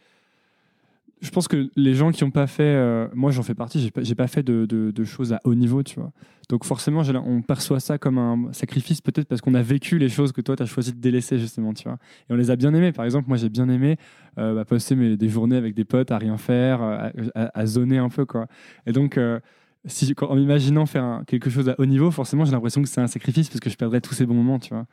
je 1.23 1.31
pense 1.31 1.49
que 1.49 1.71
les 1.77 1.95
gens 1.95 2.13
qui 2.13 2.25
n'ont 2.25 2.31
pas 2.31 2.47
fait, 2.47 2.63
euh, 2.63 3.09
moi 3.15 3.31
j'en 3.31 3.43
fais 3.43 3.55
partie, 3.55 3.81
j'ai 3.81 3.91
pas, 3.91 4.03
pas 4.17 4.27
fait 4.27 4.43
de, 4.43 4.67
de- 4.67 4.91
de 4.91 5.05
choses 5.05 5.33
à 5.33 5.41
haut 5.45 5.55
niveau, 5.55 5.83
tu 5.83 5.99
vois. 5.99 6.13
Donc 6.51 6.65
forcément, 6.65 7.01
on 7.25 7.41
perçoit 7.43 7.81
ça 7.81 7.97
comme 7.99 8.19
un 8.19 8.53
sacrifice, 8.53 9.01
peut-être 9.01 9.27
parce 9.27 9.41
qu'on 9.41 9.55
a 9.55 9.63
vécu 9.63 9.99
les 9.99 10.11
choses 10.11 10.33
que 10.33 10.43
toi 10.43 10.57
tu 10.57 10.63
as 10.63 10.67
choisi 10.67 10.93
de 10.93 11.01
délaisser, 11.01 11.39
justement, 11.39 11.73
tu 11.73 11.85
vois. 11.85 11.99
Et 12.29 12.33
on 12.35 12.37
les 12.37 12.51
a 12.51 12.57
bien 12.57 12.73
aimées. 12.75 12.93
Par 12.93 13.05
exemple, 13.07 13.29
moi 13.29 13.39
j'ai 13.39 13.49
bien 13.49 13.69
aimé 13.71 13.97
euh, 14.39 14.55
bah, 14.55 14.65
passer 14.67 14.95
mes- 14.95 15.17
des 15.17 15.29
journées 15.31 15.57
avec 15.57 15.75
des 15.75 15.85
potes 15.85 16.11
à 16.11 16.19
rien 16.19 16.37
faire, 16.37 16.83
à, 16.83 17.11
à- 17.35 17.59
à 17.61 17.67
zoner 17.67 17.99
un 17.99 18.09
peu, 18.11 18.25
quoi. 18.27 18.47
Et 18.87 18.93
donc. 18.93 19.17
euh, 19.19 19.41
si, 19.89 20.13
en 20.21 20.35
m'imaginant 20.35 20.85
faire 20.85 21.05
un- 21.05 21.23
quelque 21.23 21.49
chose 21.49 21.69
à 21.69 21.77
haut 21.79 21.87
niveau, 21.87 22.11
forcément, 22.11 22.45
j'ai 22.45 22.51
l'impression 22.51 22.83
que 22.83 22.89
c'est 22.89 23.01
un 23.01 23.07
sacrifice 23.07 23.49
parce 23.49 23.61
que 23.61 23.71
je 23.71 23.77
perdrais 23.77 24.01
tous 24.01 24.15
ces 24.15 24.27
bons 24.27 24.35
moments, 24.35 24.59
tu 24.59 24.71
vois. 24.75 24.85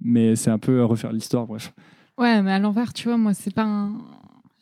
Mais 0.00 0.36
c'est 0.36 0.50
un 0.50 0.58
peu 0.58 0.80
euh, 0.80 0.86
refaire 0.86 1.12
l'histoire, 1.12 1.46
bref. 1.46 1.72
Ouais, 2.18 2.42
mais 2.42 2.52
à 2.52 2.58
l'envers, 2.58 2.92
tu 2.92 3.08
vois, 3.08 3.16
moi, 3.16 3.34
c'est 3.34 3.54
pas 3.54 3.64
un... 3.64 3.98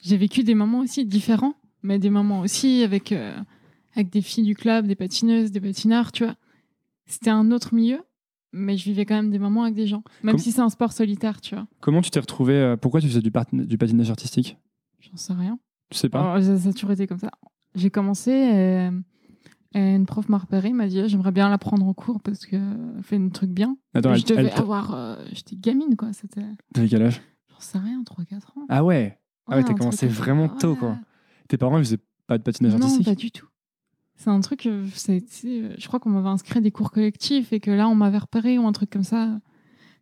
J'ai 0.00 0.16
vécu 0.16 0.42
des 0.42 0.54
moments 0.54 0.80
aussi 0.80 1.04
différents, 1.04 1.54
mais 1.82 1.98
des 1.98 2.10
moments 2.10 2.40
aussi 2.40 2.82
avec, 2.82 3.12
euh, 3.12 3.36
avec 3.94 4.10
des 4.10 4.22
filles 4.22 4.44
du 4.44 4.54
club, 4.54 4.86
des 4.86 4.94
patineuses, 4.96 5.52
des 5.52 5.60
patineurs, 5.60 6.12
tu 6.12 6.24
vois. 6.24 6.34
C'était 7.06 7.30
un 7.30 7.50
autre 7.50 7.74
milieu, 7.74 8.00
mais 8.52 8.76
je 8.76 8.84
vivais 8.84 9.04
quand 9.04 9.14
même 9.16 9.30
des 9.30 9.38
moments 9.38 9.62
avec 9.64 9.74
des 9.74 9.86
gens. 9.86 10.02
Même 10.22 10.34
Comme- 10.36 10.38
si 10.42 10.50
c'est 10.52 10.60
un 10.60 10.70
sport 10.70 10.92
solitaire, 10.92 11.40
tu 11.40 11.54
vois. 11.54 11.66
Comment 11.80 12.00
tu 12.00 12.10
t'es 12.10 12.20
retrouvé 12.20 12.54
euh, 12.54 12.76
Pourquoi 12.76 13.00
tu 13.00 13.08
faisais 13.08 13.20
du, 13.20 13.30
patin- 13.30 13.64
du 13.64 13.78
patinage 13.78 14.10
artistique? 14.10 14.56
J'en 15.00 15.16
sais 15.16 15.32
rien. 15.32 15.58
Tu 15.90 15.98
sais 15.98 16.08
pas? 16.08 16.32
Alors, 16.34 16.42
ça, 16.58 16.68
a 16.68 16.72
toujours 16.72 16.92
été 16.92 17.06
comme 17.06 17.18
ça. 17.18 17.30
J'ai 17.74 17.90
commencé 17.90 18.30
et, 18.30 18.88
et 19.74 19.94
une 19.94 20.06
prof 20.06 20.28
m'a 20.28 20.38
repéré, 20.38 20.72
m'a 20.72 20.86
dit 20.88 21.08
J'aimerais 21.08 21.32
bien 21.32 21.48
l'apprendre 21.48 21.86
en 21.86 21.94
cours 21.94 22.20
parce 22.20 22.46
qu'elle 22.46 22.94
fait 23.02 23.16
un 23.16 23.28
truc 23.28 23.50
bien. 23.50 23.76
Attends, 23.94 24.14
je 24.14 24.24
devais 24.26 24.50
avoir. 24.52 24.94
euh, 24.94 25.16
J'étais 25.32 25.56
gamine, 25.56 25.96
quoi. 25.96 26.10
T'avais 26.74 26.88
quel 26.88 27.02
âge? 27.02 27.20
J'en 27.50 27.60
sais 27.60 27.78
rien, 27.78 28.02
3-4 28.02 28.56
ans. 28.58 28.66
Ah 28.68 28.84
ouais? 28.84 29.18
Ah 29.48 29.56
ouais, 29.56 29.64
t'as 29.64 29.70
un 29.72 29.74
commencé 29.74 30.06
vraiment 30.06 30.48
tôt, 30.48 30.76
quoi. 30.76 30.90
Ouais. 30.90 30.96
Tes 31.48 31.56
parents, 31.58 31.78
ils 31.78 31.84
faisaient 31.84 31.98
pas 32.26 32.38
de 32.38 32.42
patinage 32.42 32.72
Non, 32.74 32.80
artistique? 32.82 33.04
pas 33.06 33.14
du 33.14 33.30
tout. 33.30 33.48
C'est 34.16 34.30
un 34.30 34.40
truc, 34.40 34.66
euh, 34.66 34.86
euh, 35.08 35.74
je 35.78 35.86
crois 35.88 35.98
qu'on 35.98 36.10
m'avait 36.10 36.28
inscrit 36.28 36.58
à 36.58 36.60
des 36.60 36.70
cours 36.70 36.92
collectifs 36.92 37.52
et 37.52 37.58
que 37.60 37.70
là, 37.70 37.88
on 37.88 37.94
m'avait 37.94 38.18
repéré 38.18 38.58
ou 38.58 38.66
un 38.66 38.72
truc 38.72 38.90
comme 38.90 39.02
ça. 39.02 39.40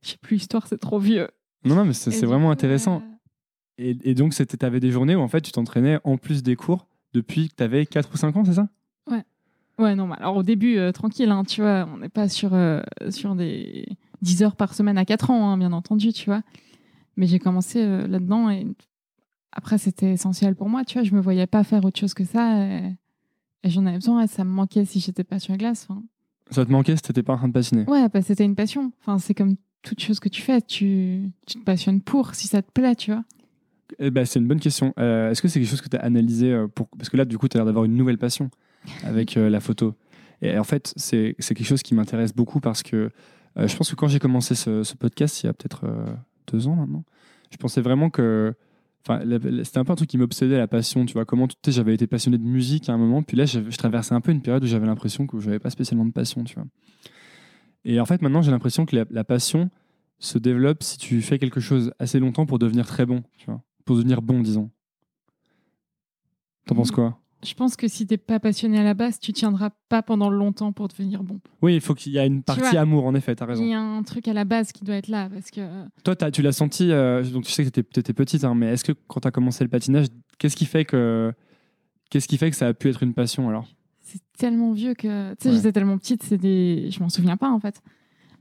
Je 0.02 0.10
sais 0.10 0.18
plus, 0.18 0.36
l'histoire, 0.36 0.66
c'est 0.66 0.78
trop 0.78 0.98
vieux. 0.98 1.28
Non, 1.64 1.74
non, 1.74 1.84
mais 1.84 1.92
c'est 1.94 2.26
vraiment 2.26 2.46
coup, 2.48 2.52
intéressant. 2.52 3.02
euh, 3.02 3.14
Et, 3.78 3.96
et 4.10 4.14
donc, 4.14 4.34
t'avais 4.34 4.80
des 4.80 4.90
journées 4.90 5.16
où 5.16 5.20
en 5.20 5.28
fait, 5.28 5.40
tu 5.40 5.52
t'entraînais 5.52 5.98
en 6.04 6.18
plus 6.18 6.42
des 6.42 6.56
cours 6.56 6.86
depuis 7.14 7.48
que 7.48 7.54
t'avais 7.54 7.86
4 7.86 8.12
ou 8.12 8.16
5 8.16 8.36
ans, 8.36 8.44
c'est 8.44 8.54
ça? 8.54 8.68
Ouais, 9.80 9.94
non, 9.94 10.12
alors 10.12 10.36
au 10.36 10.42
début, 10.42 10.76
euh, 10.76 10.92
tranquille, 10.92 11.30
hein, 11.30 11.42
tu 11.42 11.62
vois, 11.62 11.88
on 11.90 11.96
n'est 11.96 12.10
pas 12.10 12.28
sur, 12.28 12.52
euh, 12.52 12.82
sur 13.08 13.34
des 13.34 13.88
10 14.20 14.42
heures 14.42 14.54
par 14.54 14.74
semaine 14.74 14.98
à 14.98 15.06
4 15.06 15.30
ans, 15.30 15.48
hein, 15.50 15.56
bien 15.56 15.72
entendu, 15.72 16.12
tu 16.12 16.26
vois. 16.26 16.42
Mais 17.16 17.26
j'ai 17.26 17.38
commencé 17.38 17.82
euh, 17.82 18.06
là-dedans 18.06 18.50
et 18.50 18.66
après, 19.52 19.78
c'était 19.78 20.12
essentiel 20.12 20.54
pour 20.54 20.68
moi, 20.68 20.84
tu 20.84 20.98
vois. 20.98 21.02
Je 21.02 21.14
me 21.14 21.20
voyais 21.20 21.46
pas 21.46 21.64
faire 21.64 21.82
autre 21.82 21.98
chose 21.98 22.12
que 22.12 22.24
ça 22.24 22.62
et, 22.62 22.94
et 23.64 23.70
j'en 23.70 23.86
avais 23.86 23.96
besoin 23.96 24.22
et 24.22 24.26
ça 24.26 24.44
me 24.44 24.50
manquait 24.50 24.84
si 24.84 25.00
j'étais 25.00 25.24
pas 25.24 25.38
sur 25.38 25.54
la 25.54 25.56
glace. 25.56 25.86
enfin. 25.88 26.02
Ça 26.50 26.66
te 26.66 26.70
manquait 26.70 26.96
si 26.96 27.02
t'étais 27.02 27.22
pas 27.22 27.32
en 27.32 27.38
train 27.38 27.48
de 27.48 27.54
patiner? 27.54 27.84
Ouais, 27.88 28.06
que 28.12 28.20
c'était 28.20 28.44
une 28.44 28.56
passion. 28.56 28.92
Enfin, 29.00 29.18
c'est 29.18 29.34
comme 29.34 29.56
toute 29.80 30.00
chose 30.00 30.20
que 30.20 30.28
tu 30.28 30.42
fais, 30.42 30.60
tu, 30.60 31.30
tu 31.46 31.58
te 31.58 31.64
passionnes 31.64 32.02
pour, 32.02 32.34
si 32.34 32.48
ça 32.48 32.60
te 32.60 32.70
plaît, 32.70 32.96
tu 32.96 33.12
vois. 33.12 33.24
Eh 33.98 34.10
ben, 34.10 34.26
C'est 34.26 34.40
une 34.40 34.46
bonne 34.46 34.60
question. 34.60 34.92
Est-ce 34.98 35.40
que 35.40 35.48
c'est 35.48 35.58
quelque 35.58 35.70
chose 35.70 35.80
que 35.80 35.88
tu 35.88 35.96
as 35.96 36.00
analysé 36.00 36.66
pour... 36.74 36.88
Parce 36.88 37.08
que 37.08 37.16
là, 37.16 37.24
du 37.24 37.38
coup, 37.38 37.48
tu 37.48 37.56
as 37.56 37.60
l'air 37.60 37.66
d'avoir 37.66 37.86
une 37.86 37.96
nouvelle 37.96 38.18
passion 38.18 38.50
avec 39.04 39.36
euh, 39.36 39.48
la 39.50 39.60
photo. 39.60 39.94
Et 40.42 40.58
en 40.58 40.64
fait, 40.64 40.92
c'est 40.96 41.34
c'est 41.38 41.54
quelque 41.54 41.66
chose 41.66 41.82
qui 41.82 41.94
m'intéresse 41.94 42.34
beaucoup 42.34 42.60
parce 42.60 42.82
que 42.82 43.10
euh, 43.56 43.68
je 43.68 43.76
pense 43.76 43.90
que 43.90 43.96
quand 43.96 44.08
j'ai 44.08 44.18
commencé 44.18 44.54
ce, 44.54 44.82
ce 44.82 44.94
podcast, 44.94 45.42
il 45.42 45.46
y 45.46 45.48
a 45.48 45.52
peut-être 45.52 45.84
euh, 45.84 46.06
deux 46.50 46.66
ans 46.66 46.76
maintenant, 46.76 47.04
je 47.50 47.56
pensais 47.56 47.80
vraiment 47.80 48.10
que. 48.10 48.54
Enfin, 49.02 49.22
c'était 49.64 49.78
un 49.78 49.84
peu 49.84 49.92
un 49.92 49.96
truc 49.96 50.10
qui 50.10 50.18
m'obsédait, 50.18 50.58
la 50.58 50.68
passion. 50.68 51.06
Tu 51.06 51.14
vois, 51.14 51.24
comment 51.24 51.48
tu 51.48 51.54
sais, 51.64 51.72
j'avais 51.72 51.94
été 51.94 52.06
passionné 52.06 52.36
de 52.36 52.44
musique 52.44 52.90
à 52.90 52.92
un 52.92 52.98
moment, 52.98 53.22
puis 53.22 53.34
là, 53.34 53.46
je, 53.46 53.60
je 53.70 53.76
traversais 53.78 54.14
un 54.14 54.20
peu 54.20 54.30
une 54.30 54.42
période 54.42 54.62
où 54.62 54.66
j'avais 54.66 54.86
l'impression 54.86 55.26
que 55.26 55.40
j'avais 55.40 55.58
pas 55.58 55.70
spécialement 55.70 56.04
de 56.04 56.12
passion, 56.12 56.44
tu 56.44 56.54
vois. 56.56 56.66
Et 57.86 57.98
en 57.98 58.04
fait, 58.04 58.20
maintenant, 58.20 58.42
j'ai 58.42 58.50
l'impression 58.50 58.84
que 58.84 58.94
la, 58.94 59.06
la 59.10 59.24
passion 59.24 59.70
se 60.18 60.36
développe 60.36 60.82
si 60.82 60.98
tu 60.98 61.22
fais 61.22 61.38
quelque 61.38 61.60
chose 61.60 61.94
assez 61.98 62.18
longtemps 62.18 62.44
pour 62.44 62.58
devenir 62.58 62.86
très 62.86 63.06
bon, 63.06 63.22
tu 63.38 63.46
vois 63.46 63.62
pour 63.90 63.96
devenir 63.96 64.22
bon, 64.22 64.40
disons. 64.40 64.70
T'en 66.66 66.76
penses 66.76 66.92
quoi? 66.92 67.19
Je 67.42 67.54
pense 67.54 67.74
que 67.76 67.88
si 67.88 68.06
t'es 68.06 68.18
pas 68.18 68.38
passionné 68.38 68.78
à 68.78 68.82
la 68.82 68.92
base, 68.92 69.18
tu 69.18 69.32
tiendras 69.32 69.70
pas 69.88 70.02
pendant 70.02 70.28
longtemps 70.28 70.72
pour 70.72 70.88
devenir 70.88 71.22
bon. 71.22 71.40
Oui, 71.62 71.74
il 71.74 71.80
faut 71.80 71.94
qu'il 71.94 72.12
y 72.12 72.18
ait 72.18 72.26
une 72.26 72.42
partie 72.42 72.60
vois, 72.60 72.80
amour, 72.80 73.06
en 73.06 73.14
effet, 73.14 73.34
t'as 73.34 73.46
Il 73.46 73.48
raison. 73.48 73.64
y 73.64 73.72
a 73.74 73.80
un 73.80 74.02
truc 74.02 74.28
à 74.28 74.34
la 74.34 74.44
base 74.44 74.72
qui 74.72 74.84
doit 74.84 74.96
être 74.96 75.08
là 75.08 75.30
parce 75.32 75.50
que 75.50 75.60
Toi, 76.04 76.16
t'as- 76.16 76.30
tu 76.30 76.42
l'as 76.42 76.52
senti, 76.52 76.92
euh, 76.92 77.22
donc 77.24 77.44
tu 77.44 77.52
sais 77.52 77.64
que 77.64 77.70
t'étais, 77.70 77.88
t'étais 77.90 78.12
petite, 78.12 78.44
hein, 78.44 78.54
mais 78.54 78.66
est-ce 78.74 78.84
que 78.84 78.92
quand 79.08 79.20
t'as 79.20 79.30
commencé 79.30 79.64
le 79.64 79.70
patinage, 79.70 80.08
qu'est-ce 80.38 80.54
qui 80.56 80.66
fait 80.66 80.84
que, 80.84 81.32
qu'est-ce 82.10 82.28
qui 82.28 82.36
fait 82.36 82.50
que 82.50 82.56
ça 82.56 82.66
a 82.68 82.74
pu 82.74 82.90
être 82.90 83.02
une 83.02 83.14
passion 83.14 83.48
alors? 83.48 83.66
C'est 84.02 84.20
tellement 84.36 84.72
vieux 84.72 84.92
que 84.94 85.30
tu 85.34 85.36
sais 85.44 85.48
Ouais. 85.50 85.54
j'étais 85.56 85.72
tellement 85.72 85.96
petite 85.96 86.22
c'est 86.24 86.36
des 86.38 86.90
je 86.90 87.00
m'en 87.00 87.08
souviens 87.08 87.36
pas 87.36 87.48
en 87.50 87.60
fait 87.60 87.80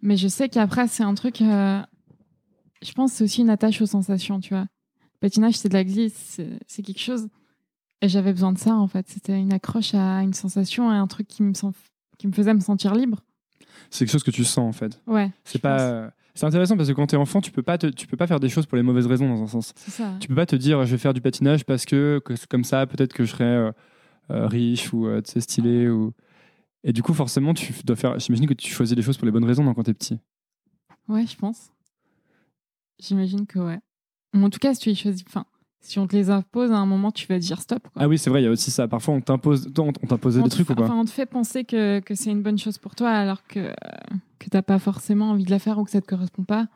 mais 0.02 0.18
je 0.18 0.28
sais 0.28 0.50
qu'après 0.50 0.88
c'est 0.88 1.04
un 1.04 1.14
truc 1.14 1.42
euh, 1.44 1.80
je 2.82 2.92
pense 2.94 3.12
que 3.12 3.18
c'est 3.18 3.24
aussi 3.26 3.42
une 3.42 3.52
attache 3.52 3.80
aux 3.82 3.86
sensations 3.86 4.40
tu 4.40 4.50
vois 4.56 4.62
le 4.64 5.20
patinage 5.20 5.56
c'est 5.56 5.70
de 5.70 5.74
la 5.76 5.84
glisse 5.84 6.42
c'est 6.66 6.82
quelque 6.82 7.00
chose 7.02 7.28
j'avais 8.08 8.32
besoin 8.32 8.54
de 8.54 8.58
ça 8.58 8.74
en 8.76 8.88
fait 8.88 9.08
c'était 9.10 9.38
une 9.40 9.52
accroche 9.54 9.94
à 9.94 10.22
une 10.24 10.34
sensation 10.34 10.92
et 10.94 10.96
un 10.96 11.08
truc 11.08 11.28
qui 11.28 11.44
me 11.44 11.54
sent- 11.54 11.68
qui 12.18 12.28
me 12.28 12.32
faisait 12.34 12.54
me 12.54 12.60
sentir 12.62 12.96
libre 12.96 13.20
C'est 13.90 14.06
quelque 14.06 14.12
chose 14.14 14.24
que 14.24 14.32
tu 14.32 14.46
sens 14.46 14.60
en 14.70 14.72
fait. 14.72 15.02
ouais 15.08 15.32
C'est 15.44 15.60
pas, 15.60 16.12
C'est 16.36 16.46
intéressant 16.46 16.78
parce 16.78 16.88
que 16.88 16.94
quand 16.94 17.08
t'es 17.08 17.18
enfant, 17.18 17.42
tu 17.42 17.52
peux 17.52 17.64
pas 17.64 17.78
te- 17.78 17.88
tu 17.88 18.08
peux 18.08 18.16
pas 18.18 18.28
faire 18.28 18.40
des 18.40 18.48
choses 18.50 18.66
pour 18.66 18.78
les 18.78 18.84
mauvaises 18.84 19.08
raisons 19.08 19.28
dans 19.28 19.42
un 19.44 19.48
sens. 19.48 19.74
C'est 19.76 19.92
ça. 19.92 20.14
Tu 20.22 20.28
peux 20.30 20.36
pas 20.36 20.46
te 20.46 20.56
dire 20.56 20.86
je 20.86 20.92
vais 20.92 20.98
faire 20.98 21.14
du 21.14 21.20
patinage 21.22 21.66
parce 21.66 21.86
que, 21.86 22.22
comme 22.50 22.64
ça 22.64 22.86
peut-être 22.88 23.12
que 23.14 23.26
je 23.26 23.32
serai 23.32 23.44
euh, 23.44 23.72
euh, 24.32 24.48
riche 24.48 24.94
ou 24.94 25.08
euh, 25.08 25.22
tu 25.22 25.42
stylé 25.42 25.90
ou 25.90 26.14
et 26.86 26.94
du 26.94 27.04
coup 27.04 27.14
forcément 27.14 27.54
tu 27.54 27.74
dois 27.84 27.96
faire. 27.98 28.18
J'imagine 28.20 28.48
que 28.48 28.54
tu 28.54 28.72
choisis 28.72 28.96
les 28.96 29.02
choses 29.02 29.18
pour 29.18 29.26
les 29.26 29.32
bonnes 29.34 29.44
raisons 29.44 29.74
quand 29.74 29.84
t'es 29.84 29.94
petit. 29.94 30.20
Ouais, 31.10 31.26
je 31.28 31.36
pense. 31.36 31.72
J'imagine 33.00 33.46
que 33.48 33.60
ouais. 33.60 33.80
Ou 34.36 34.44
En 34.44 34.50
tout 34.50 34.60
cas, 34.60 34.74
si 34.74 34.82
tu 34.82 34.90
les 34.90 34.96
choisis, 34.96 35.24
enfin, 35.28 35.46
si 35.82 35.98
on 36.00 36.08
te 36.08 36.16
les 36.16 36.30
impose, 36.30 36.72
à 36.72 36.78
un 36.78 36.86
moment, 36.86 37.12
tu 37.12 37.26
vas 37.28 37.40
dire 37.40 37.62
stop. 37.62 37.82
Quoi. 37.94 38.02
Ah 38.04 38.08
oui 38.08 38.18
c'est 38.18 38.30
vrai 38.30 38.42
il 38.42 38.46
y 38.46 38.48
a 38.48 38.52
aussi 38.52 38.72
ça. 38.72 38.88
Parfois 38.88 39.14
on 39.16 39.22
t'impose 39.22 39.72
on 39.78 39.92
t'imposait 39.92 40.42
des 40.44 40.50
trucs 40.50 40.68
fait- 40.68 40.74
ou 40.74 40.76
pas? 40.76 40.84
Enfin, 40.84 40.98
on 40.98 41.06
te 41.06 41.10
fait 41.10 41.26
penser 41.26 41.64
que, 41.64 42.00
que 42.00 42.16
c'est 42.16 42.32
une 42.32 42.42
bonne 42.44 42.58
chose 42.58 42.78
pour 42.78 42.96
toi 42.96 43.10
alors 43.10 43.46
que, 43.48 43.74
que 44.40 44.50
t'as 44.50 44.62
pas 44.62 44.80
forcément 44.80 45.32
envie 45.32 45.46
de 45.46 45.52
la 45.52 45.60
faire 45.60 45.78
ou 45.80 45.84
que 45.84 45.92
ça 45.92 46.02
te 46.02 46.08
correspond 46.08 46.44
pas. 46.44 46.68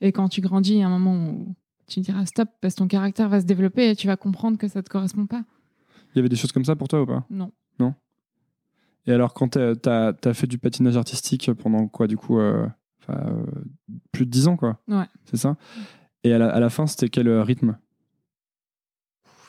Et 0.00 0.12
quand 0.12 0.28
tu 0.28 0.40
grandis, 0.40 0.72
il 0.74 0.78
y 0.78 0.82
a 0.82 0.86
un 0.86 0.98
moment 0.98 1.30
où 1.30 1.54
tu 1.86 2.00
diras 2.00 2.26
stop 2.26 2.48
parce 2.60 2.74
que 2.74 2.78
ton 2.80 2.86
caractère 2.88 3.28
va 3.28 3.40
se 3.40 3.46
développer 3.46 3.90
et 3.90 3.96
tu 3.96 4.06
vas 4.06 4.16
comprendre 4.16 4.58
que 4.58 4.68
ça 4.68 4.82
te 4.82 4.88
correspond 4.90 5.26
pas. 5.26 5.42
Il 6.14 6.16
y 6.16 6.18
avait 6.20 6.28
des 6.28 6.36
choses 6.36 6.52
comme 6.52 6.64
ça 6.64 6.76
pour 6.76 6.88
toi 6.88 7.02
ou 7.02 7.06
pas? 7.06 7.24
Non. 7.30 7.50
Et 9.08 9.12
alors 9.12 9.34
quand 9.34 9.56
t'as 9.80 10.12
as 10.24 10.34
fait 10.34 10.46
du 10.48 10.58
patinage 10.58 10.96
artistique 10.96 11.52
pendant 11.52 11.86
quoi 11.86 12.06
du 12.08 12.16
coup 12.16 12.40
euh, 12.40 12.66
euh, 13.10 13.44
plus 14.10 14.26
de 14.26 14.30
10 14.30 14.48
ans 14.48 14.56
quoi? 14.56 14.80
Ouais. 14.88 15.04
C'est 15.26 15.36
ça? 15.36 15.56
Et 16.24 16.32
à 16.32 16.38
la, 16.38 16.48
à 16.48 16.58
la 16.58 16.70
fin 16.70 16.86
c'était 16.88 17.08
quel 17.08 17.28
euh, 17.28 17.42
rythme? 17.44 17.78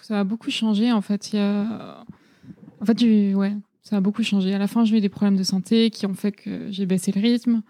Ça 0.08 0.22
a 0.22 0.24
beaucoup 0.24 0.50
changé 0.52 0.89
en 0.93 1.02
fait. 1.02 1.34
Il 1.34 1.36
y 1.36 1.39
a... 1.39 2.06
En 2.80 2.86
fait, 2.86 2.98
j'ai- 2.98 3.36
ouais, 3.36 3.54
ça 3.82 3.98
a 3.98 4.00
beaucoup 4.02 4.24
changé. 4.24 4.54
À 4.54 4.58
la 4.58 4.67
fin, 4.67 4.86
j'ai 4.86 4.98
eu 4.98 5.02
des 5.02 5.10
problèmes 5.10 5.36
de 5.36 5.43
santé 5.43 5.89
qui 5.89 6.06
ont 6.06 6.13
fait 6.13 6.32
que 6.32 6.72
j'ai 6.72 6.86
baissé 6.86 7.12
le 7.12 7.20
rythme, 7.20 7.62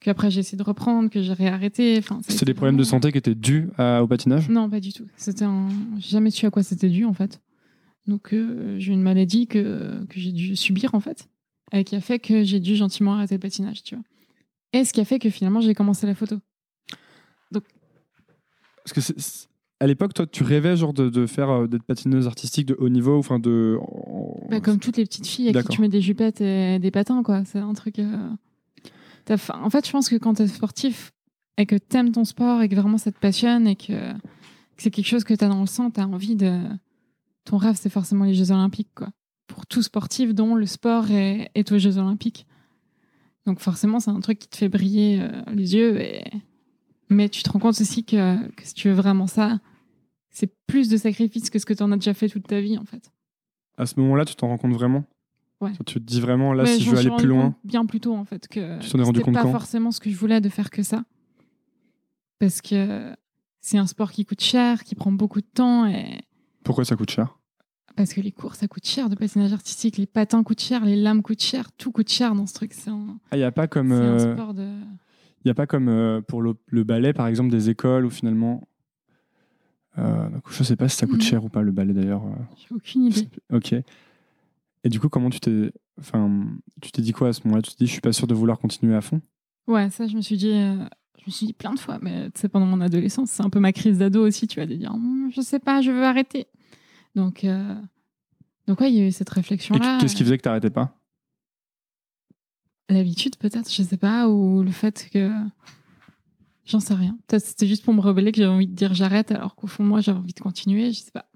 qu'après 0.00 0.30
j'ai 0.30 0.40
essayé 0.40 0.56
de 0.56 0.62
reprendre, 0.62 1.10
que 1.10 1.20
j'ai 1.20 1.34
réarrêté. 1.34 1.98
Enfin, 1.98 2.20
été 2.20 2.46
des 2.46 2.54
problèmes 2.54 2.78
de 2.78 2.82
santé 2.84 3.12
qui 3.12 3.18
étaient 3.18 3.34
dus 3.34 3.68
à- 3.76 4.02
au 4.02 4.06
patinage? 4.06 4.48
Non, 4.48 4.70
pas 4.70 4.80
du 4.80 4.94
tout. 4.94 5.06
C'était 5.18 5.44
un... 5.44 5.68
J'ai 5.98 6.08
jamais 6.12 6.30
su 6.30 6.46
à 6.46 6.50
quoi 6.50 6.62
c'était 6.62 6.88
dû, 6.88 7.04
en 7.04 7.12
fait. 7.12 7.42
Donc, 8.06 8.32
euh, 8.32 8.78
j'ai 8.78 8.94
une 8.94 9.02
maladie 9.02 9.46
que, 9.46 10.02
que 10.06 10.18
j'ai 10.18 10.32
dû 10.32 10.56
subir, 10.56 10.94
en 10.94 11.00
fait, 11.00 11.28
et 11.72 11.84
qui 11.84 11.94
a 11.94 12.00
fait 12.00 12.18
que 12.18 12.42
j'ai 12.42 12.58
dû 12.58 12.74
gentiment 12.74 13.12
arrêter 13.16 13.34
le 13.34 13.40
patinage, 13.40 13.82
tu 13.82 13.96
vois. 13.96 14.04
Et 14.72 14.86
ce 14.86 14.94
qui 14.94 15.00
a 15.02 15.04
fait 15.04 15.18
que 15.18 15.28
finalement, 15.28 15.60
j'ai 15.60 15.74
commencé 15.74 16.06
la 16.06 16.14
photo. 16.14 16.36
Parce 17.52 18.94
que 18.94 19.00
c'est- 19.00 19.20
c'est- 19.20 19.46
à 19.82 19.86
l'époque, 19.88 20.14
toi, 20.14 20.26
tu 20.28 20.44
rêvais 20.44 20.76
genre 20.76 20.92
de, 20.92 21.08
de 21.08 21.26
faire 21.26 21.50
euh, 21.50 21.66
d'être 21.66 21.82
patineuse 21.82 22.28
artistique 22.28 22.66
de 22.66 22.76
haut 22.78 22.88
niveau, 22.88 23.18
enfin 23.18 23.40
de. 23.40 23.78
Bah, 24.48 24.60
comme 24.60 24.78
toutes 24.78 24.96
les 24.96 25.04
petites 25.04 25.26
filles 25.26 25.48
à 25.48 25.60
qui 25.60 25.68
tu 25.68 25.80
mets 25.80 25.88
des 25.88 26.00
jupettes 26.00 26.40
et 26.40 26.78
des 26.78 26.92
patins, 26.92 27.24
quoi. 27.24 27.44
C'est 27.44 27.58
un 27.58 27.72
truc. 27.74 27.98
euh, 27.98 28.28
En 29.28 29.70
fait, 29.70 29.84
je 29.84 29.90
pense 29.90 30.08
que 30.08 30.14
quand 30.14 30.34
t'es 30.34 30.46
sportif 30.46 31.10
et 31.58 31.66
que 31.66 31.74
t'aimes 31.74 32.12
ton 32.12 32.24
sport 32.24 32.62
et 32.62 32.68
que 32.68 32.76
vraiment 32.76 32.96
ça 32.96 33.10
te 33.10 33.18
passionne 33.18 33.66
et 33.66 33.74
que, 33.74 34.12
que 34.12 34.18
c'est 34.78 34.92
quelque 34.92 35.08
chose 35.08 35.24
que 35.24 35.34
t'as 35.34 35.48
dans 35.48 35.60
le 35.60 35.66
sang, 35.66 35.90
t'as 35.90 36.04
envie 36.04 36.36
de. 36.36 36.60
Ton 37.44 37.56
rêve, 37.56 37.74
c'est 37.76 37.90
forcément 37.90 38.24
les 38.24 38.34
Jeux 38.34 38.52
Olympiques, 38.52 38.94
quoi. 38.94 39.08
Pour 39.48 39.66
tout 39.66 39.82
sportif 39.82 40.32
dont 40.32 40.54
le 40.54 40.66
sport 40.66 41.10
est, 41.10 41.50
est 41.56 41.72
aux 41.72 41.78
Jeux 41.78 41.98
Olympiques. 41.98 42.46
Donc, 43.46 43.58
forcément, 43.58 43.98
c'est 43.98 44.12
un 44.12 44.20
truc 44.20 44.38
qui 44.38 44.46
te 44.48 44.56
fait 44.56 44.68
briller 44.68 45.20
euh, 45.20 45.28
les 45.52 45.74
yeux. 45.74 46.00
Et... 46.00 46.22
Mais 47.08 47.28
tu 47.28 47.42
te 47.42 47.50
rends 47.50 47.58
compte 47.58 47.80
aussi 47.80 48.04
que, 48.04 48.46
que 48.50 48.62
si 48.64 48.74
tu 48.74 48.88
veux 48.88 48.94
vraiment 48.94 49.26
ça, 49.26 49.58
c'est 50.32 50.52
plus 50.66 50.88
de 50.88 50.96
sacrifices 50.96 51.48
que 51.50 51.58
ce 51.58 51.66
que 51.66 51.74
tu 51.74 51.82
en 51.82 51.92
as 51.92 51.96
déjà 51.96 52.14
fait 52.14 52.28
toute 52.28 52.46
ta 52.48 52.60
vie, 52.60 52.76
en 52.78 52.84
fait. 52.84 53.10
À 53.78 53.86
ce 53.86 53.98
moment-là, 54.00 54.24
tu 54.24 54.34
t'en 54.34 54.48
rends 54.48 54.58
compte 54.58 54.72
vraiment? 54.72 55.04
Ouais. 55.60 55.70
Tu 55.86 55.94
te 55.94 55.98
dis 56.00 56.20
vraiment, 56.20 56.52
là, 56.52 56.64
Ouais, 56.64 56.74
si 56.76 56.82
je 56.82 56.90
veux 56.90 56.98
aller 56.98 57.10
plus 57.16 57.28
loin. 57.28 57.54
Bien 57.64 57.86
plus 57.86 58.00
tôt, 58.00 58.14
en 58.14 58.24
fait. 58.24 58.48
Que 58.48 58.80
Tu 58.80 58.90
t'en 58.90 58.98
es 58.98 59.02
rendu 59.04 59.20
compte 59.20 59.34
pas 59.34 59.42
quand? 59.42 59.52
forcément 59.52 59.92
ce 59.92 60.00
que 60.00 60.10
je 60.10 60.16
voulais 60.16 60.40
de 60.40 60.48
faire 60.48 60.70
que 60.70 60.82
ça. 60.82 61.04
Parce 62.38 62.60
que 62.60 63.14
c'est 63.60 63.78
un 63.78 63.86
sport 63.86 64.10
qui 64.10 64.24
coûte 64.24 64.42
cher, 64.42 64.82
qui 64.82 64.94
prend 64.94 65.12
beaucoup 65.12 65.40
de 65.40 65.46
temps. 65.46 65.86
Et... 65.86 66.20
Pourquoi 66.64 66.84
ça 66.84 66.96
coûte 66.96 67.10
cher? 67.10 67.38
Parce 67.94 68.12
que 68.14 68.20
les 68.20 68.32
cours, 68.32 68.54
ça 68.54 68.66
coûte 68.68 68.86
cher 68.86 69.08
de 69.10 69.14
patinage 69.14 69.52
artistique. 69.52 69.98
Les 69.98 70.06
patins 70.06 70.42
coûtent 70.42 70.60
cher, 70.60 70.84
les 70.84 70.96
lames 70.96 71.22
coûtent 71.22 71.42
cher. 71.42 71.70
Tout 71.72 71.92
coûte 71.92 72.08
cher 72.08 72.34
dans 72.34 72.46
ce 72.46 72.54
truc. 72.54 72.72
C'est 72.72 72.90
un, 72.90 73.18
Ah, 73.30 73.36
il 73.36 73.40
n'y 73.40 73.44
a 73.44 73.52
pas 73.52 73.68
comme, 73.68 73.90
c'est 73.90 73.94
un 73.94 74.38
euh, 74.48 74.52
de. 74.54 74.68
y 75.44 75.50
a 75.50 75.54
pas 75.54 75.66
comme 75.66 75.88
euh, 75.88 76.20
pour 76.22 76.42
le, 76.42 76.54
le 76.66 76.84
ballet, 76.84 77.12
par 77.12 77.26
exemple, 77.26 77.50
des 77.50 77.70
écoles 77.70 78.06
où 78.06 78.10
finalement. 78.10 78.66
Euh, 79.98 80.28
donc, 80.30 80.42
je 80.50 80.62
sais 80.62 80.76
pas 80.76 80.88
si 80.88 80.96
ça 80.96 81.06
coûte 81.06 81.16
Mhm. 81.16 81.22
cher 81.22 81.44
ou 81.44 81.48
pas, 81.48 81.62
le 81.62 81.72
ballet 81.72 81.92
d'ailleurs. 81.92 82.24
euh, 82.24 82.30
J'ai 82.56 82.74
aucune 82.74 83.04
idée. 83.04 83.28
Ok. 83.52 83.72
Et 84.84 84.88
du 84.88 84.98
coup, 85.00 85.08
comment 85.08 85.30
tu 85.30 85.38
t'es. 85.40 85.72
Enfin, 86.00 86.46
tu 86.80 86.90
t'es 86.90 87.02
dit 87.02 87.12
quoi 87.12 87.28
à 87.28 87.32
ce 87.32 87.40
moment-là? 87.44 87.62
Tu 87.62 87.72
te 87.72 87.76
dis, 87.78 87.86
je 87.86 87.92
suis 87.92 88.00
pas 88.00 88.12
sûr 88.12 88.26
de 88.26 88.34
vouloir 88.34 88.58
continuer 88.58 88.94
à 88.96 89.00
fond? 89.00 89.20
Ouais, 89.66 89.90
ça, 89.90 90.06
je 90.06 90.16
me 90.16 90.22
suis 90.22 90.36
dit. 90.36 90.50
euh, 90.52 90.84
Je 91.18 91.24
me 91.26 91.30
suis 91.30 91.46
dit 91.46 91.52
plein 91.52 91.72
de 91.74 91.78
fois, 91.78 91.98
mais 92.02 92.30
tu 92.30 92.40
sais, 92.40 92.48
pendant 92.48 92.66
mon 92.66 92.80
adolescence, 92.80 93.30
c'est 93.30 93.42
un 93.44 93.50
peu 93.50 93.60
ma 93.60 93.72
crise 93.72 93.98
d'ado 93.98 94.26
aussi, 94.26 94.46
tu 94.48 94.58
vas 94.58 94.66
te 94.66 94.72
dire, 94.72 94.92
Hum, 94.92 95.30
je 95.32 95.40
sais 95.40 95.60
pas, 95.60 95.80
je 95.82 95.90
veux 95.92 96.02
arrêter. 96.04 96.46
Donc, 97.14 97.44
euh, 97.44 97.74
donc 98.66 98.80
ouais, 98.80 98.90
il 98.90 98.98
y 98.98 99.00
a 99.02 99.06
eu 99.06 99.12
cette 99.12 99.28
Et 99.30 99.34
réflexion-là. 99.34 99.98
qu'est-ce 100.00 100.16
qui 100.16 100.24
faisait 100.24 100.38
que 100.38 100.42
t'arrêtais 100.42 100.70
pas? 100.70 100.98
L'habitude, 102.88 103.36
peut-être, 103.36 103.72
je 103.72 103.82
sais 103.82 103.96
pas, 103.96 104.28
ou 104.28 104.62
le 104.62 104.70
fait 104.70 105.08
que. 105.12 105.30
J'en 106.64 106.80
sais 106.80 106.94
rien. 106.94 107.18
Peut-être 107.26 107.44
c'était 107.44 107.66
juste 107.66 107.84
pour 107.84 107.94
me 107.94 108.00
rebeller 108.00 108.32
que 108.32 108.38
j'avais 108.38 108.52
envie 108.52 108.68
de 108.68 108.74
dire 108.74 108.94
j'arrête, 108.94 109.32
alors 109.32 109.56
qu'au 109.56 109.66
fond, 109.66 109.82
moi, 109.82 110.00
j'avais 110.00 110.18
envie 110.18 110.32
de 110.32 110.40
continuer, 110.40 110.92
je 110.92 111.00
sais 111.00 111.10
pas. 111.10 111.28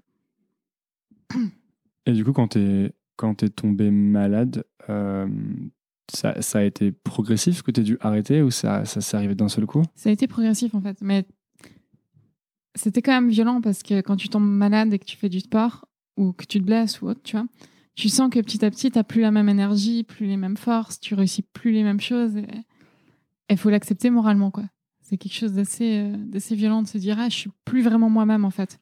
Et 2.05 2.13
du 2.13 2.23
coup, 2.23 2.33
quand 2.33 2.47
t'es 2.49 2.93
quand 3.17 3.33
t'es 3.35 3.49
tombé 3.49 3.91
malade, 3.91 4.63
euh, 4.89 5.27
ça, 6.13 6.41
ça 6.41 6.59
a 6.59 6.63
été 6.63 6.91
progressif 6.91 7.63
que 7.63 7.71
t'aies 7.71 7.83
dû 7.83 7.97
arrêter 7.99 8.41
ou 8.41 8.51
ça, 8.51 8.85
ça 8.85 9.01
s'est 9.01 9.17
arrivé 9.17 9.35
d'un 9.35 9.49
seul 9.49 9.65
coup? 9.65 9.83
Ça 9.95 10.09
a 10.09 10.13
été 10.13 10.27
progressif, 10.27 10.73
en 10.75 10.81
fait, 10.81 10.97
mais 11.01 11.25
c'était 12.75 13.01
quand 13.01 13.11
même 13.11 13.29
violent 13.29 13.59
parce 13.59 13.83
que 13.83 14.01
quand 14.01 14.15
tu 14.15 14.29
tombes 14.29 14.47
malade 14.47 14.93
et 14.93 14.99
que 14.99 15.05
tu 15.05 15.17
fais 15.17 15.29
du 15.29 15.39
sport, 15.39 15.85
ou 16.15 16.31
que 16.31 16.45
tu 16.45 16.59
te 16.59 16.63
blesses 16.63 17.01
ou 17.01 17.07
autre, 17.07 17.21
tu 17.23 17.35
vois, 17.35 17.47
tu 17.95 18.09
sens 18.09 18.29
que 18.29 18.39
petit 18.39 18.63
à 18.63 18.71
petit, 18.71 18.91
t'as 18.91 19.03
plus 19.03 19.21
la 19.21 19.31
même 19.31 19.49
énergie, 19.49 20.03
plus 20.03 20.27
les 20.27 20.37
mêmes 20.37 20.57
forces, 20.57 20.99
tu 20.99 21.15
réussis 21.15 21.41
plus 21.41 21.71
les 21.71 21.83
mêmes 21.83 21.99
choses, 21.99 22.37
et 22.37 22.47
il 23.49 23.57
faut 23.57 23.69
l'accepter 23.69 24.09
moralement, 24.09 24.51
quoi. 24.51 24.65
C'est 25.09 25.17
quelque 25.17 25.33
chose 25.33 25.53
d'assez 25.53 25.99
euh, 26.13 26.55
violent 26.55 26.81
de 26.81 26.87
se 26.87 26.97
dire, 26.97 27.15
ah, 27.17 27.29
je 27.29 27.35
suis 27.35 27.49
plus 27.63 27.81
vraiment 27.81 28.09
moi-même, 28.09 28.43
en 28.43 28.49
fait. 28.49 28.77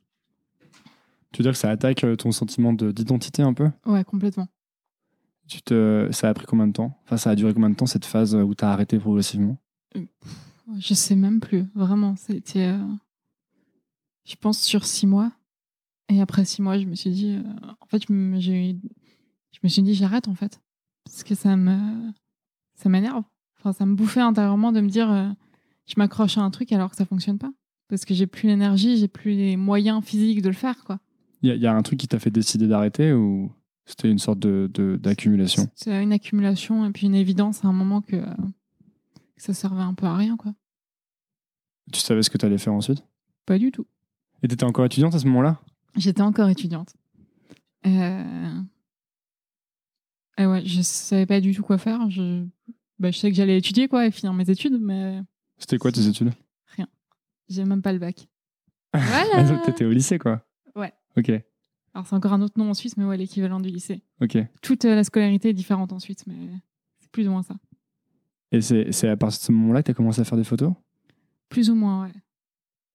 Tu 1.31 1.39
veux 1.39 1.43
dire 1.43 1.51
que 1.51 1.57
ça 1.59 1.69
attaque 1.69 2.03
euh, 2.03 2.15
ton 2.15 2.31
sentiment 2.31 2.73
de- 2.73 2.91
d'identité 2.91 3.43
un 3.43 3.53
peu? 3.53 3.69
Ouais, 3.85 4.03
complètement. 4.03 4.47
tu 5.47 5.61
te, 5.61 6.09
Ça 6.11 6.27
a 6.29 6.33
pris 6.33 6.47
combien 6.47 6.65
de 6.65 6.71
temps? 6.73 6.99
Enfin, 7.03 7.17
ça 7.17 7.29
a 7.29 7.35
duré 7.35 7.53
combien 7.53 7.69
de 7.69 7.75
temps 7.75 7.85
cette 7.85 8.05
phase 8.05 8.33
où 8.33 8.55
t'as 8.55 8.71
arrêté 8.71 8.97
progressivement? 8.97 9.57
Je 10.79 10.95
sais 10.95 11.15
même 11.15 11.39
plus, 11.39 11.65
vraiment. 11.75 12.15
C'était, 12.15 12.69
euh, 12.69 12.79
je 14.23 14.35
pense, 14.35 14.59
sur 14.59 14.83
six 14.85 15.05
mois. 15.05 15.31
Et 16.09 16.21
après 16.21 16.43
six 16.43 16.63
mois, 16.63 16.79
je 16.79 16.85
me 16.85 16.95
suis 16.95 17.11
dit, 17.11 17.35
euh, 17.35 17.43
en 17.81 17.85
fait, 17.85 18.03
je 18.07 18.11
me, 18.11 18.39
je 18.39 19.67
suis 19.69 19.83
dit, 19.83 19.93
j'arrête, 19.93 20.27
en 20.27 20.33
fait. 20.33 20.59
Parce 21.03 21.23
que 21.23 21.35
ça 21.35 21.55
me, 21.55 22.11
ça 22.73 22.89
m'énerve. 22.89 23.23
Enfin, 23.59 23.73
ça 23.73 23.85
me 23.85 23.93
bouffait 23.93 24.21
intérieurement 24.21 24.71
de 24.71 24.81
me 24.81 24.89
dire, 24.89 25.11
euh, 25.11 25.29
je 25.87 25.93
m'accroche 25.97 26.37
à 26.37 26.41
un 26.41 26.51
truc 26.51 26.71
alors 26.71 26.89
que 26.91 26.95
ça 26.95 27.05
fonctionne 27.05 27.37
pas. 27.37 27.51
Parce 27.87 28.05
que 28.05 28.13
j'ai 28.13 28.25
plus 28.27 28.47
l'énergie, 28.47 28.97
j'ai 28.97 29.07
plus 29.07 29.31
les 29.35 29.57
moyens 29.57 30.03
physiques 30.03 30.41
de 30.41 30.47
le 30.49 30.55
faire, 30.55 30.83
quoi. 30.83 30.99
Il 31.43 31.53
y, 31.53 31.57
y 31.59 31.67
a 31.67 31.75
un 31.75 31.81
truc 31.83 31.99
qui 31.99 32.07
t'a 32.07 32.17
fait 32.19 32.31
décider 32.31 32.67
d'arrêter 32.67 33.13
ou 33.13 33.51
c'était 33.85 34.09
une 34.09 34.17
sorte 34.17 34.39
de- 34.39 34.69
de- 34.73 34.97
d'accumulation? 34.99 35.69
C'est 35.75 36.01
une 36.01 36.11
accumulation 36.11 36.85
et 36.85 36.91
puis 36.91 37.05
une 37.05 37.13
évidence 37.13 37.63
à 37.63 37.67
un 37.67 37.73
moment 37.73 38.01
que, 38.01 38.15
euh, 38.15 38.25
que 39.35 39.41
ça 39.43 39.53
servait 39.53 39.83
un 39.83 39.93
peu 39.93 40.07
à 40.07 40.15
rien, 40.15 40.35
quoi. 40.37 40.53
Tu 41.93 41.99
savais 41.99 42.23
ce 42.23 42.31
que 42.31 42.37
t'allais 42.39 42.57
faire 42.57 42.73
ensuite? 42.73 43.03
Pas 43.45 43.59
du 43.59 43.71
tout. 43.71 43.85
Et 44.41 44.47
t'étais 44.47 44.63
encore 44.63 44.85
étudiante 44.85 45.13
à 45.13 45.19
ce 45.19 45.25
moment-là? 45.27 45.61
J'étais 45.95 46.23
encore 46.23 46.49
étudiante. 46.49 46.93
Euh... 47.85 48.61
Et 50.37 50.45
ouais, 50.47 50.65
je 50.65 50.81
savais 50.81 51.25
pas 51.27 51.39
du 51.39 51.53
tout 51.53 51.61
quoi 51.63 51.77
faire. 51.77 52.09
Je, 52.09 52.43
bah, 52.99 53.11
je 53.11 53.17
sais 53.19 53.29
que 53.29 53.35
j'allais 53.35 53.57
étudier 53.57 53.87
quoi 53.87 54.07
et 54.07 54.11
finir 54.11 54.33
mes 54.33 54.49
études, 54.49 54.79
mais 54.81 55.21
C'était 55.57 55.77
quoi 55.77 55.91
tes 55.91 56.05
études? 56.07 56.31
J'ai 57.47 57.63
même 57.63 57.83
pas 57.83 57.93
le 57.93 57.99
bac. 57.99 58.27
Voilà. 58.91 59.43
Donc 59.47 59.61
t'étais 59.65 59.85
au 59.85 59.91
lycée 59.91 60.17
quoi 60.17 60.43
Ouais. 60.75 60.91
Ok, 61.15 61.29
Alors 61.93 62.07
c'est 62.07 62.15
encore 62.15 62.33
un 62.33 62.41
autre 62.41 62.57
nom 62.57 62.71
en 62.71 62.73
Suisse, 62.73 62.97
mais 62.97 63.05
ouais, 63.05 63.17
l'équivalent 63.17 63.59
du 63.59 63.69
lycée. 63.69 64.01
ok. 64.19 64.39
Toute 64.63 64.85
euh, 64.85 64.95
la 64.95 65.03
scolarité 65.03 65.49
est 65.49 65.53
différente 65.53 65.93
en 65.93 65.99
Suisse, 65.99 66.25
mais 66.25 66.33
c'est 66.97 67.11
plus 67.11 67.27
ou 67.27 67.31
moins 67.31 67.43
ça. 67.43 67.53
Et 68.51 68.61
c'est 68.61 69.07
à 69.07 69.15
partir 69.15 69.39
de 69.39 69.43
ce 69.45 69.51
moment-là 69.51 69.83
que 69.83 69.87
t'as 69.87 69.93
commencé 69.93 70.21
à 70.21 70.23
faire 70.23 70.39
des 70.39 70.43
photos? 70.43 70.73
Plus 71.49 71.69
ou 71.69 71.75
moins, 71.75 72.05
ouais. 72.05 72.13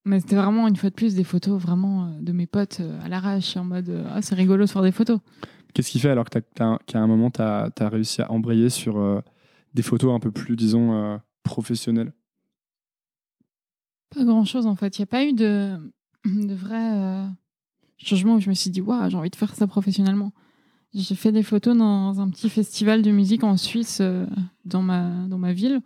Mais 0.04 0.18
c'était 0.18 0.34
vraiment 0.36 0.66
une 0.66 0.74
fois 0.74 0.90
de 0.90 0.94
plus 0.96 1.14
des 1.14 1.24
photos 1.24 1.62
vraiment 1.62 2.06
euh, 2.06 2.20
de 2.20 2.32
mes 2.32 2.46
potes 2.46 2.80
euh, 2.80 3.00
à 3.04 3.08
l'arrache, 3.08 3.56
en 3.56 3.64
mode 3.64 4.04
ah 4.10 4.20
c'est 4.20 4.34
rigolo 4.34 4.64
de 4.64 4.70
faire 4.70 4.82
des 4.82 4.92
photos. 4.92 5.20
Qu'est-ce 5.74 5.90
qui 5.90 6.00
fait 6.00 6.10
alors 6.10 6.26
qu'à 6.28 6.98
un 6.98 7.06
moment 7.06 7.30
t'as 7.30 7.68
as 7.78 7.88
réussi 7.88 8.20
à 8.20 8.32
embrayer 8.32 8.68
sur 8.68 8.98
euh, 8.98 9.20
des 9.74 9.82
photos 9.82 10.12
un 10.12 10.18
peu 10.18 10.32
plus, 10.32 10.56
disons, 10.56 10.94
euh, 10.94 11.16
professionnelles? 11.44 12.12
Pas 14.14 14.24
grand 14.24 14.44
chose 14.44 14.66
en 14.66 14.74
fait. 14.76 14.98
Il 14.98 15.00
n'y 15.00 15.04
a 15.04 15.06
pas 15.06 15.24
eu 15.24 15.32
de, 15.32 15.76
de 16.24 16.54
vrai 16.54 16.92
euh, 16.98 17.24
changement 17.98 18.36
où 18.36 18.40
je 18.40 18.48
me 18.48 18.54
suis 18.54 18.70
dit, 18.70 18.80
waouh, 18.80 19.08
j'ai 19.10 19.16
envie 19.16 19.30
de 19.30 19.36
faire 19.36 19.54
ça 19.54 19.66
professionnellement. 19.66 20.32
J'ai 20.92 21.14
fait 21.14 21.30
des 21.30 21.44
photos 21.44 21.76
dans 21.76 22.20
un 22.20 22.28
petit 22.30 22.50
festival 22.50 23.02
de 23.02 23.12
musique 23.12 23.44
en 23.44 23.56
Suisse, 23.56 23.98
euh, 24.00 24.26
dans, 24.64 24.82
ma, 24.82 25.08
dans 25.28 25.38
ma 25.38 25.52
ville. 25.52 25.80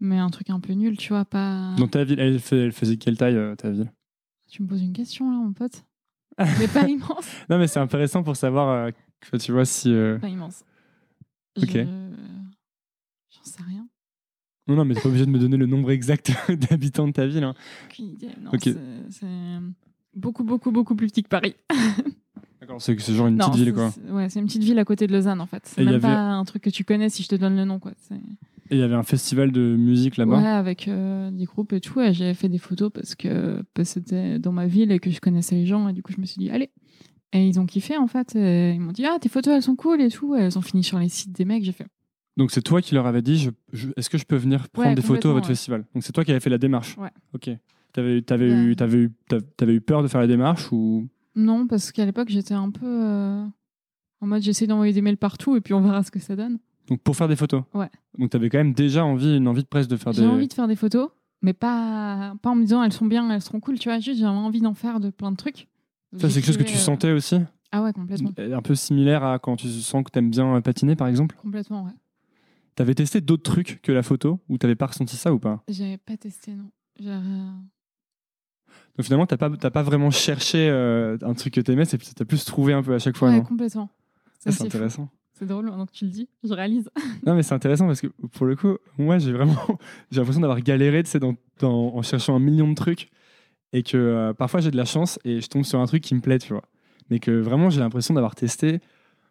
Mais 0.00 0.18
un 0.18 0.28
truc 0.28 0.50
un 0.50 0.60
peu 0.60 0.74
nul, 0.74 0.96
tu 0.98 1.08
vois, 1.14 1.24
pas. 1.24 1.74
Dans 1.78 1.88
ta 1.88 2.04
ville, 2.04 2.20
elle, 2.20 2.38
fait- 2.38 2.58
elle 2.66 2.72
faisait 2.72 2.98
quelle 2.98 3.16
taille, 3.16 3.36
euh, 3.36 3.56
ta 3.56 3.70
ville? 3.70 3.90
Tu 4.48 4.62
me 4.62 4.68
poses 4.68 4.82
une 4.82 4.92
question 4.92 5.30
là, 5.30 5.38
mon 5.38 5.52
pote? 5.54 5.84
Mais 6.38 6.68
pas 6.68 6.86
immense. 6.88 7.26
Non, 7.48 7.58
mais 7.58 7.66
c'est 7.66 7.80
intéressant 7.80 8.22
pour 8.22 8.36
savoir, 8.36 8.68
euh, 8.68 8.90
que, 9.20 9.36
tu 9.38 9.50
vois, 9.52 9.64
si. 9.64 9.90
euh, 9.92 10.18
Pas 10.18 10.28
immense. 10.28 10.62
Ok. 11.56 11.70
Je- 11.72 11.84
J'en 13.30 13.44
sais 13.44 13.62
rien. 13.66 13.87
Non, 14.68 14.76
non, 14.76 14.84
mais 14.84 14.94
t'es 14.94 15.00
pas 15.00 15.08
obligé 15.08 15.24
de 15.26 15.30
me 15.30 15.38
donner 15.38 15.56
le 15.56 15.66
nombre 15.66 15.90
exact 15.90 16.30
d'habitants 16.70 17.06
de 17.08 17.12
ta 17.12 17.26
ville. 17.26 17.42
hein. 17.44 17.54
Aucune 17.90 18.10
idée. 18.10 18.28
Non, 18.42 18.50
Ok. 18.52 18.68
c'est- 19.10 19.26
beaucoup, 20.14 20.44
beaucoup, 20.44 20.70
beaucoup 20.70 20.94
plus 20.94 21.06
petit 21.08 21.22
que 21.22 21.28
Paris. 21.28 21.54
D'accord, 22.60 22.82
c'est 22.82 22.98
genre 22.98 23.28
une 23.28 23.36
non, 23.36 23.46
petite 23.50 23.64
ville, 23.64 23.72
quoi. 23.72 23.90
Ouais, 24.10 24.28
c'est 24.28 24.40
une 24.40 24.46
petite 24.46 24.64
ville 24.64 24.78
à 24.78 24.84
côté 24.84 25.06
de 25.06 25.12
Lausanne 25.12 25.40
en 25.40 25.46
fait. 25.46 25.62
C'est 25.64 25.84
même 25.84 25.94
avait- 25.94 26.00
pas 26.02 26.18
un 26.18 26.44
truc 26.44 26.62
que 26.62 26.70
tu 26.70 26.84
connais 26.84 27.08
si 27.08 27.22
je 27.22 27.28
te 27.28 27.36
donne 27.36 27.56
le 27.56 27.64
nom 27.64 27.78
quoi. 27.78 27.92
Et 28.70 28.74
il 28.76 28.78
y 28.78 28.82
avait 28.82 28.96
un 28.96 29.02
festival 29.04 29.52
de 29.52 29.76
musique 29.76 30.16
là-bas? 30.18 30.38
Ouais, 30.38 30.46
avec 30.46 30.88
euh, 30.88 31.30
des 31.30 31.44
groupes 31.46 31.72
et 31.72 31.80
tout. 31.80 32.00
Et 32.00 32.12
j'avais 32.12 32.34
fait 32.34 32.48
des 32.50 32.58
photos 32.58 32.90
parce 32.92 33.14
que, 33.14 33.62
parce 33.72 33.94
que 33.94 34.00
c'était 34.00 34.38
dans 34.38 34.52
ma 34.52 34.66
ville 34.66 34.92
et 34.92 34.98
que 34.98 35.10
je 35.10 35.20
connaissais 35.20 35.54
les 35.54 35.64
gens. 35.64 35.88
Et 35.88 35.94
du 35.94 36.02
coup, 36.02 36.12
je 36.12 36.20
me 36.20 36.26
suis 36.26 36.38
dit, 36.38 36.50
allez. 36.50 36.70
Et 37.32 37.46
ils 37.46 37.58
ont 37.60 37.64
kiffé 37.66 37.96
en 37.96 38.08
fait. 38.08 38.34
Et 38.36 38.72
ils 38.72 38.80
m'ont 38.80 38.92
dit, 38.92 39.06
ah, 39.06 39.18
tes 39.20 39.28
photos 39.30 39.54
elles 39.54 39.62
sont 39.62 39.76
cool 39.76 40.02
et 40.02 40.10
tout. 40.10 40.34
Et 40.34 40.40
elles 40.40 40.58
ont 40.58 40.62
fini 40.62 40.82
sur 40.84 40.98
les 40.98 41.08
sites 41.08 41.32
des 41.32 41.44
mecs. 41.46 41.64
J'ai 41.64 41.72
fait, 41.72 41.86
Donc 42.38 42.52
c'est 42.52 42.62
toi 42.62 42.80
qui 42.80 42.94
leur 42.94 43.06
avais 43.06 43.20
dit 43.20 43.36
je- 43.36 43.50
je- 43.72 43.88
est-ce 43.96 44.08
que 44.08 44.16
je 44.16 44.24
peux 44.24 44.36
venir 44.36 44.68
prendre 44.70 44.90
Ouais, 44.90 44.94
des 44.94 45.02
photos 45.02 45.30
à 45.30 45.34
votre 45.34 45.48
ouais. 45.48 45.54
festival? 45.54 45.84
Donc 45.92 46.04
c'est 46.04 46.12
toi 46.12 46.24
qui 46.24 46.30
avais 46.30 46.40
fait 46.40 46.48
la 46.50 46.56
démarche 46.58 46.96
Ouais. 46.96 47.10
Ok. 47.34 47.50
T'avais, 47.92 48.22
t'avais, 48.22 48.48
eu, 48.48 48.76
t'avais, 48.76 48.98
eu, 48.98 49.12
t'av- 49.28 49.42
t'avais 49.56 49.74
eu 49.74 49.80
peur 49.80 50.02
de 50.02 50.08
faire 50.08 50.20
la 50.20 50.26
démarche 50.28 50.70
ou? 50.70 51.08
Non, 51.34 51.66
parce 51.66 51.90
qu'à 51.90 52.04
l'époque, 52.06 52.28
j'étais 52.28 52.54
un 52.54 52.70
peu 52.70 52.86
euh, 52.86 53.44
en 54.20 54.26
mode, 54.26 54.42
j'essaie 54.42 54.66
d'envoyer 54.68 54.92
des 54.92 55.02
mails 55.02 55.16
partout 55.16 55.56
et 55.56 55.60
puis 55.60 55.74
on 55.74 55.80
verra 55.80 56.02
ce 56.04 56.10
que 56.12 56.20
ça 56.20 56.36
donne. 56.36 56.58
Donc 56.86 57.00
pour 57.02 57.16
faire 57.16 57.26
des 57.28 57.34
photos? 57.36 57.64
Ouais. 57.74 57.90
Donc 58.18 58.30
t'avais 58.30 58.48
quand 58.50 58.58
même 58.58 58.72
déjà 58.72 59.04
envie, 59.04 59.36
une 59.36 59.48
envie 59.48 59.62
de 59.62 59.68
presse 59.68 59.88
de 59.88 59.96
faire 59.96 60.12
J'ai 60.12 60.22
des. 60.22 60.26
envie 60.28 60.46
de 60.48 60.52
faire 60.54 60.68
des 60.68 60.76
photos, 60.76 61.10
mais 61.42 61.54
pas, 61.54 62.34
pas 62.40 62.50
en 62.50 62.54
me 62.54 62.62
disant, 62.62 62.82
elles 62.84 62.92
sont 62.92 63.06
bien, 63.06 63.28
elles 63.30 63.42
seront 63.42 63.58
cool. 63.58 63.80
Tu 63.80 63.88
vois, 63.88 63.98
juste, 63.98 64.20
j'avais 64.20 64.30
envie 64.36 64.60
d'en 64.60 64.74
faire 64.74 65.00
de 65.00 65.10
plein 65.10 65.32
de 65.32 65.36
trucs. 65.36 65.66
Donc, 66.12 66.20
Ça 66.20 66.28
c'est 66.28 66.34
quelque 66.36 66.46
chose 66.46 66.56
que 66.56 66.62
tu 66.62 66.74
euh, 66.74 66.78
sentais 66.78 67.10
aussi? 67.10 67.36
Ah 67.72 67.82
ouais, 67.82 67.92
complètement. 67.92 68.30
Un 68.38 68.62
peu 68.62 68.74
similaire 68.76 69.24
à 69.24 69.38
quand 69.40 69.56
tu 69.56 69.68
sens 69.68 70.04
que 70.04 70.10
t'aimes 70.10 70.30
bien 70.30 70.60
patiner 70.60 70.94
par 70.94 71.08
exemple? 71.08 71.34
Complètement, 71.42 71.84
ouais. 71.84 71.92
T'avais 72.78 72.94
testé 72.94 73.20
d'autres 73.20 73.42
trucs 73.42 73.82
que 73.82 73.90
la 73.90 74.04
photo 74.04 74.38
ou 74.48 74.56
t'avais 74.56 74.76
pas 74.76 74.86
ressenti 74.86 75.16
ça 75.16 75.34
ou 75.34 75.40
pas 75.40 75.64
J'avais 75.68 75.96
pas 75.98 76.16
testé, 76.16 76.52
non. 76.52 76.70
J'avais- 77.00 77.18
Donc 77.18 79.02
finalement 79.04 79.26
t'as 79.26 79.36
pas, 79.36 79.50
pas 79.50 79.82
vraiment 79.82 80.12
cherché 80.12 80.68
euh, 80.70 81.18
un 81.22 81.34
truc 81.34 81.54
que 81.54 81.60
t'aimais, 81.60 81.84
c'est, 81.86 81.98
t'as 82.14 82.24
plus 82.24 82.44
trouvé 82.44 82.72
un 82.74 82.82
peu 82.84 82.94
à 82.94 83.00
chaque 83.00 83.16
fois. 83.16 83.30
ouais, 83.30 83.38
non 83.38 83.42
complètement. 83.42 83.90
C'est 84.38 84.62
intéressant. 84.62 85.08
C'est 85.32 85.46
drôle, 85.46 85.64
maintenant 85.64 85.86
que 85.86 85.92
tu 85.92 86.04
le 86.04 86.12
dis, 86.12 86.28
je 86.44 86.52
réalise. 86.52 86.88
Non, 87.26 87.34
mais 87.34 87.42
c'est 87.42 87.54
intéressant 87.54 87.88
parce 87.88 88.00
que 88.00 88.06
pour 88.06 88.46
le 88.46 88.54
coup, 88.54 88.76
moi, 88.96 89.18
j'ai 89.18 89.32
vraiment 89.32 89.56
j'ai 90.12 90.18
l'impression 90.20 90.40
d'avoir 90.40 90.60
galéré 90.60 91.02
tu 91.02 91.10
sais, 91.10 91.18
dans, 91.18 91.34
dans- 91.58 91.96
en 91.96 92.02
cherchant 92.02 92.36
un 92.36 92.40
million 92.40 92.68
de 92.68 92.74
trucs 92.76 93.10
et 93.72 93.82
que 93.82 93.96
euh, 93.96 94.34
parfois 94.34 94.60
j'ai 94.60 94.70
de 94.70 94.76
la 94.76 94.84
chance 94.84 95.18
et 95.24 95.40
je 95.40 95.48
tombe 95.48 95.64
sur 95.64 95.80
un 95.80 95.86
truc 95.86 96.04
qui 96.04 96.14
me 96.14 96.20
plaît, 96.20 96.38
tu 96.38 96.52
vois. 96.52 96.62
Mais 97.10 97.18
que 97.18 97.32
vraiment, 97.32 97.70
j'ai 97.70 97.80
l'impression 97.80 98.14
d'avoir 98.14 98.36
testé, 98.36 98.80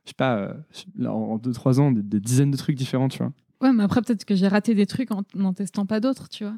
je 0.08 0.12
sais 0.12 0.16
pas, 0.16 0.38
euh, 0.38 0.54
en 1.08 1.38
2-3 1.38 1.80
ans, 1.82 1.92
des, 1.92 2.02
des 2.02 2.22
dizaines 2.22 2.50
de 2.52 2.58
trucs 2.58 2.78
différents, 2.78 3.10
tu 3.10 3.18
vois. 3.18 3.34
Ouais, 3.62 3.74
mais 3.74 3.84
après, 3.84 4.02
peut-être 4.02 4.24
que 4.24 4.36
j'ai 4.36 4.48
raté 4.48 4.74
des 4.74 4.86
trucs 4.86 5.12
en 5.12 5.24
n'en 5.36 5.54
testant 5.54 5.86
pas 5.86 6.00
d'autres, 6.00 6.30
tu 6.30 6.46
vois. 6.46 6.56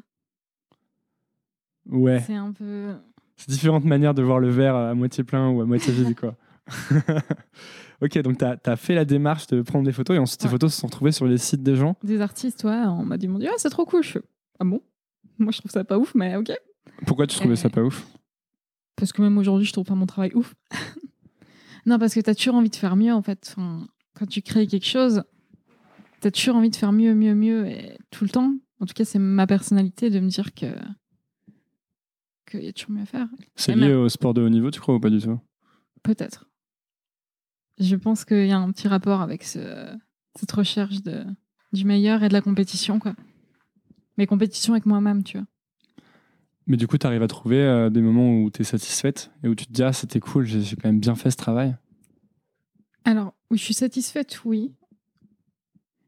Ouais, 1.88 2.22
C'est 2.26 2.34
un 2.34 2.52
peu. 2.52 2.94
c'est 3.36 3.50
différentes 3.50 3.84
manières 3.84 4.14
de 4.14 4.22
voir 4.22 4.38
le 4.38 4.50
verre 4.50 4.76
à 4.76 4.94
moitié 4.94 5.24
plein 5.24 5.48
ou 5.50 5.60
à 5.60 5.64
moitié 5.66 5.92
vide, 5.92 6.14
quoi. 6.14 6.36
ok, 8.02 8.18
donc 8.18 8.38
tu 8.38 8.44
as, 8.44 8.76
fait 8.76 8.94
la 8.94 9.04
démarche 9.04 9.48
de 9.48 9.62
prendre 9.62 9.84
des 9.84 9.92
photos 9.92 10.16
et 10.16 10.18
ensuite 10.20 10.44
Ouais. 10.44 10.50
photos 10.50 10.72
se 10.72 10.80
sont 10.80 10.86
retrouvées 10.86 11.10
sur 11.12 11.26
les 11.26 11.38
sites 11.38 11.62
des 11.64 11.74
gens. 11.74 11.96
Des 12.04 12.20
artistes, 12.20 12.62
ouais, 12.64 12.70
on 12.86 13.04
m'a 13.04 13.18
dit, 13.18 13.28
ah, 13.48 13.52
c'est 13.56 13.70
trop 13.70 13.84
cool. 13.84 14.04
Je 14.04 14.18
ah 14.60 14.64
bon? 14.64 14.80
Moi, 15.38 15.50
je 15.52 15.58
trouve 15.58 15.70
ça 15.72 15.82
pas 15.84 15.98
ouf, 15.98 16.14
mais 16.14 16.36
ok. 16.36 16.52
Pourquoi 17.06 17.26
tu 17.26 17.34
trouvais 17.36 17.54
Euh, 17.54 17.56
ça 17.56 17.70
pas 17.70 17.82
ouf? 17.82 18.06
Parce 18.94 19.12
que 19.12 19.22
même 19.22 19.38
aujourd'hui, 19.38 19.66
je 19.66 19.72
trouve 19.72 19.86
pas 19.86 19.94
mon 19.94 20.06
travail 20.06 20.32
ouf. 20.34 20.54
non, 21.86 21.98
parce 21.98 22.14
que 22.14 22.20
t'as 22.20 22.34
toujours 22.34 22.54
envie 22.56 22.70
de 22.70 22.76
faire 22.76 22.96
mieux, 22.96 23.12
en 23.12 23.22
fait. 23.22 23.52
Enfin, 23.56 23.86
quand 24.14 24.26
tu 24.26 24.42
crées 24.42 24.66
quelque 24.66 24.86
chose, 24.86 25.22
t'as 26.20 26.30
toujours 26.30 26.56
envie 26.56 26.70
de 26.70 26.76
faire 26.76 26.92
mieux, 26.92 27.14
mieux, 27.14 27.34
mieux, 27.34 27.66
et 27.68 27.96
tout 28.10 28.24
le 28.24 28.30
temps. 28.30 28.54
En 28.80 28.86
tout 28.86 28.94
cas, 28.94 29.04
c'est 29.04 29.18
ma 29.18 29.46
personnalité 29.46 30.10
de 30.10 30.20
me 30.20 30.28
dire 30.28 30.54
que 30.54 30.66
qu'il 32.50 32.64
y 32.64 32.68
a 32.68 32.72
toujours 32.72 32.90
mieux 32.92 33.02
à 33.02 33.06
faire. 33.06 33.28
C'est 33.54 33.74
lié 33.74 33.88
même- 33.88 33.98
au 34.00 34.08
sport 34.08 34.34
de 34.34 34.42
haut 34.42 34.48
niveau, 34.48 34.70
tu 34.70 34.80
crois, 34.80 34.94
ou 34.94 35.00
pas 35.00 35.10
du 35.10 35.20
tout? 35.20 35.38
Peut-être. 36.02 36.46
Je 37.78 37.96
pense 37.96 38.24
qu'il 38.24 38.46
y 38.46 38.52
a 38.52 38.58
un 38.58 38.70
petit 38.72 38.88
rapport 38.88 39.20
avec 39.20 39.42
ce- 39.44 39.96
cette 40.38 40.50
recherche 40.52 41.02
de, 41.02 41.24
du 41.72 41.84
meilleur 41.84 42.22
et 42.22 42.28
de 42.28 42.32
la 42.32 42.40
compétition, 42.42 42.98
quoi. 42.98 43.14
Mais 44.18 44.26
compétition 44.26 44.72
avec 44.74 44.86
moi-même, 44.86 45.22
tu 45.22 45.38
vois. 45.38 45.46
Mais 46.70 46.76
du 46.76 46.86
coup, 46.86 46.96
tu 46.96 47.04
arrives 47.04 47.24
à 47.24 47.26
trouver 47.26 47.60
euh, 47.60 47.90
des 47.90 48.00
moments 48.00 48.32
où 48.32 48.48
tu 48.48 48.62
es 48.62 48.64
satisfaite 48.64 49.32
et 49.42 49.48
où 49.48 49.56
tu 49.56 49.66
te 49.66 49.72
dis 49.72 49.82
Ah, 49.82 49.92
c'était 49.92 50.20
cool, 50.20 50.46
j'ai 50.46 50.76
quand 50.76 50.88
même 50.88 51.00
bien 51.00 51.16
fait 51.16 51.32
ce 51.32 51.36
travail? 51.36 51.76
Alors, 53.04 53.34
où 53.50 53.56
je 53.56 53.64
suis 53.64 53.74
satisfaite, 53.74 54.44
oui. 54.44 54.72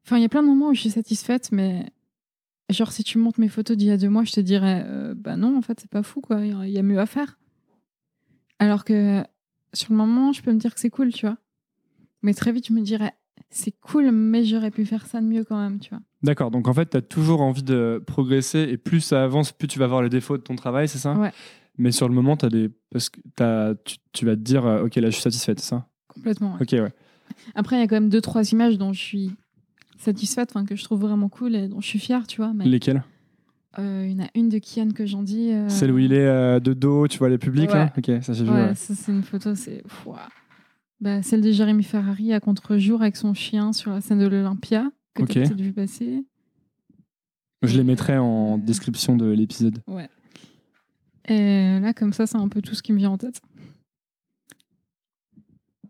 Enfin, 0.07 0.19
il 0.19 0.23
y 0.23 0.25
a 0.25 0.29
plein 0.29 0.45
de 0.45 0.47
moments 0.47 0.69
où 0.69 0.75
je 0.75 0.83
suis 0.83 0.91
satisfaite, 0.91 1.51
mais 1.51 1.91
genre, 2.71 2.93
si 2.93 3.03
tu 3.03 3.19
me 3.19 3.25
montres 3.25 3.41
mes 3.41 3.49
photos 3.49 3.77
d'il 3.77 3.89
y 3.89 3.91
a 3.91 3.97
deux 3.97 4.09
mois, 4.09 4.23
je 4.23 4.31
te 4.31 4.39
dirais, 4.39 4.85
euh, 4.87 5.15
bah 5.17 5.35
non, 5.35 5.59
en 5.59 5.63
fait, 5.63 5.81
c'est 5.81 5.91
pas 5.91 6.05
fou, 6.05 6.21
quoi. 6.21 6.47
Il 6.47 6.71
y 6.71 6.79
a 6.79 6.83
mieux 6.85 7.01
à 7.01 7.07
faire. 7.07 7.41
Alors 8.61 8.85
que 8.85 9.25
sur 9.73 9.91
le 9.91 9.97
moment, 9.97 10.33
je 10.33 10.43
peux 10.43 10.53
me 10.53 10.59
dire 10.59 10.75
que 10.75 10.81
c'est 10.81 10.91
cool, 10.91 11.13
tu 11.13 11.27
vois. 11.27 11.39
Mais 12.23 12.35
très 12.35 12.53
vite, 12.53 12.69
je 12.69 12.73
me 12.73 12.83
dirais, 12.83 13.15
c'est 13.51 13.75
cool, 13.81 14.13
mais 14.13 14.45
j'aurais 14.45 14.71
pu 14.71 14.87
faire 14.87 15.09
ça 15.09 15.21
de 15.21 15.27
mieux 15.27 15.43
quand 15.43 15.61
même, 15.61 15.81
tu 15.81 15.91
vois. 15.91 16.03
D'accord, 16.23 16.51
donc 16.51 16.69
en 16.69 16.75
fait, 16.75 16.91
tu 16.91 16.97
as 16.97 17.03
toujours 17.03 17.41
envie 17.41 17.63
de 17.65 18.03
progresser 18.07 18.61
et 18.61 18.77
plus 18.77 19.01
ça 19.01 19.25
avance, 19.25 19.51
plus 19.53 19.67
tu 19.69 19.79
vas 19.79 19.87
voir 19.89 20.03
les 20.03 20.09
défauts 20.09 20.37
de 20.37 20.43
ton 20.43 20.55
travail, 20.55 20.87
c'est 20.89 20.99
ça? 20.99 21.15
Ouais. 21.15 21.33
Mais 21.79 21.91
sur 21.91 22.09
le 22.09 22.15
moment, 22.15 22.35
as 22.35 22.49
des... 22.49 22.71
Parce 22.91 23.09
que 23.11 23.21
tu, 23.85 23.97
tu 24.13 24.25
vas 24.27 24.37
te 24.37 24.41
dire 24.41 24.65
euh, 24.67 24.85
Ok, 24.85 24.97
là, 24.97 25.09
je 25.09 25.15
suis 25.15 25.23
satisfaite, 25.23 25.59
c'est 25.61 25.71
ça? 25.71 25.89
Complètement. 26.09 26.53
ouais. 26.55 26.63
Ok, 26.63 26.73
ouais. 26.73 26.93
Après, 27.55 27.77
il 27.77 27.81
y 27.81 27.83
a 27.83 27.87
quand 27.89 27.97
même 27.97 28.11
deux, 28.11 28.21
trois 28.21 28.53
images 28.53 28.79
dont 28.79 28.93
je 28.93 29.01
suis 29.01 29.31
satisfaite, 29.99 30.53
que 30.69 30.77
je 30.77 30.85
trouve 30.85 31.01
vraiment 31.01 31.29
cool 31.29 31.55
et 31.55 31.69
dont 31.69 31.81
je 31.81 31.87
suis 31.87 31.99
fière, 31.99 32.27
tu 32.27 32.37
vois. 32.43 32.53
Mais 32.53 32.67
Lesquelles? 32.67 33.03
Euh, 33.79 34.07
il 34.07 34.13
y 34.13 34.21
en 34.21 34.25
a 34.25 34.29
une 34.35 34.51
de 34.51 34.59
Kian 34.59 34.91
que 34.91 35.07
j'en 35.07 35.23
dis. 35.23 35.51
euh, 35.51 35.69
Celle 35.71 35.93
où 35.93 35.99
il 35.99 36.13
est 36.13 36.27
euh, 36.27 36.61
de 36.61 36.75
dos, 36.75 37.09
tu 37.09 37.19
vois 37.19 37.31
les 37.31 37.39
publics 37.39 37.73
là? 37.73 37.91
Ouais. 37.97 38.17
Ok, 38.17 38.23
ça 38.23 38.35
j'ai 38.35 38.45
vu. 38.45 38.51
Ouais, 38.51 38.67
ouais. 38.69 38.75
ça 38.75 38.95
c'est 38.95 39.11
une 39.13 39.23
photo, 39.23 39.55
c'est. 39.55 39.83
Bah, 41.01 41.23
celle 41.23 41.41
de 41.41 41.51
Jérémy 41.51 41.83
Ferrari 41.83 42.33
à 42.33 42.41
contre-jour 42.41 43.01
avec 43.03 43.17
son 43.17 43.33
chien 43.35 43.73
sur 43.73 43.91
la 43.93 44.01
scène 44.01 44.19
de 44.19 44.27
l'Olympia, 44.27 44.91
que 45.15 45.23
Ok. 45.23 45.29
t'as 45.29 45.41
peut-être 45.49 45.61
vu 45.61 45.73
passer. 45.73 46.25
Je 47.63 47.77
les 47.77 47.85
mettrai 47.85 48.19
en 48.19 48.55
Euh, 48.59 48.61
description 48.61 49.17
de 49.17 49.27
l'épisode. 49.27 49.79
Et 51.29 51.79
là, 51.81 51.93
comme 51.95 52.13
ça, 52.13 52.27
c'est 52.27 52.37
un 52.39 52.49
peu 52.49 52.61
tout 52.61 52.75
ce 52.75 52.83
qui 52.83 52.93
me 52.93 52.99
vient 52.99 53.11
en 53.11 53.19
tête. 53.19 53.41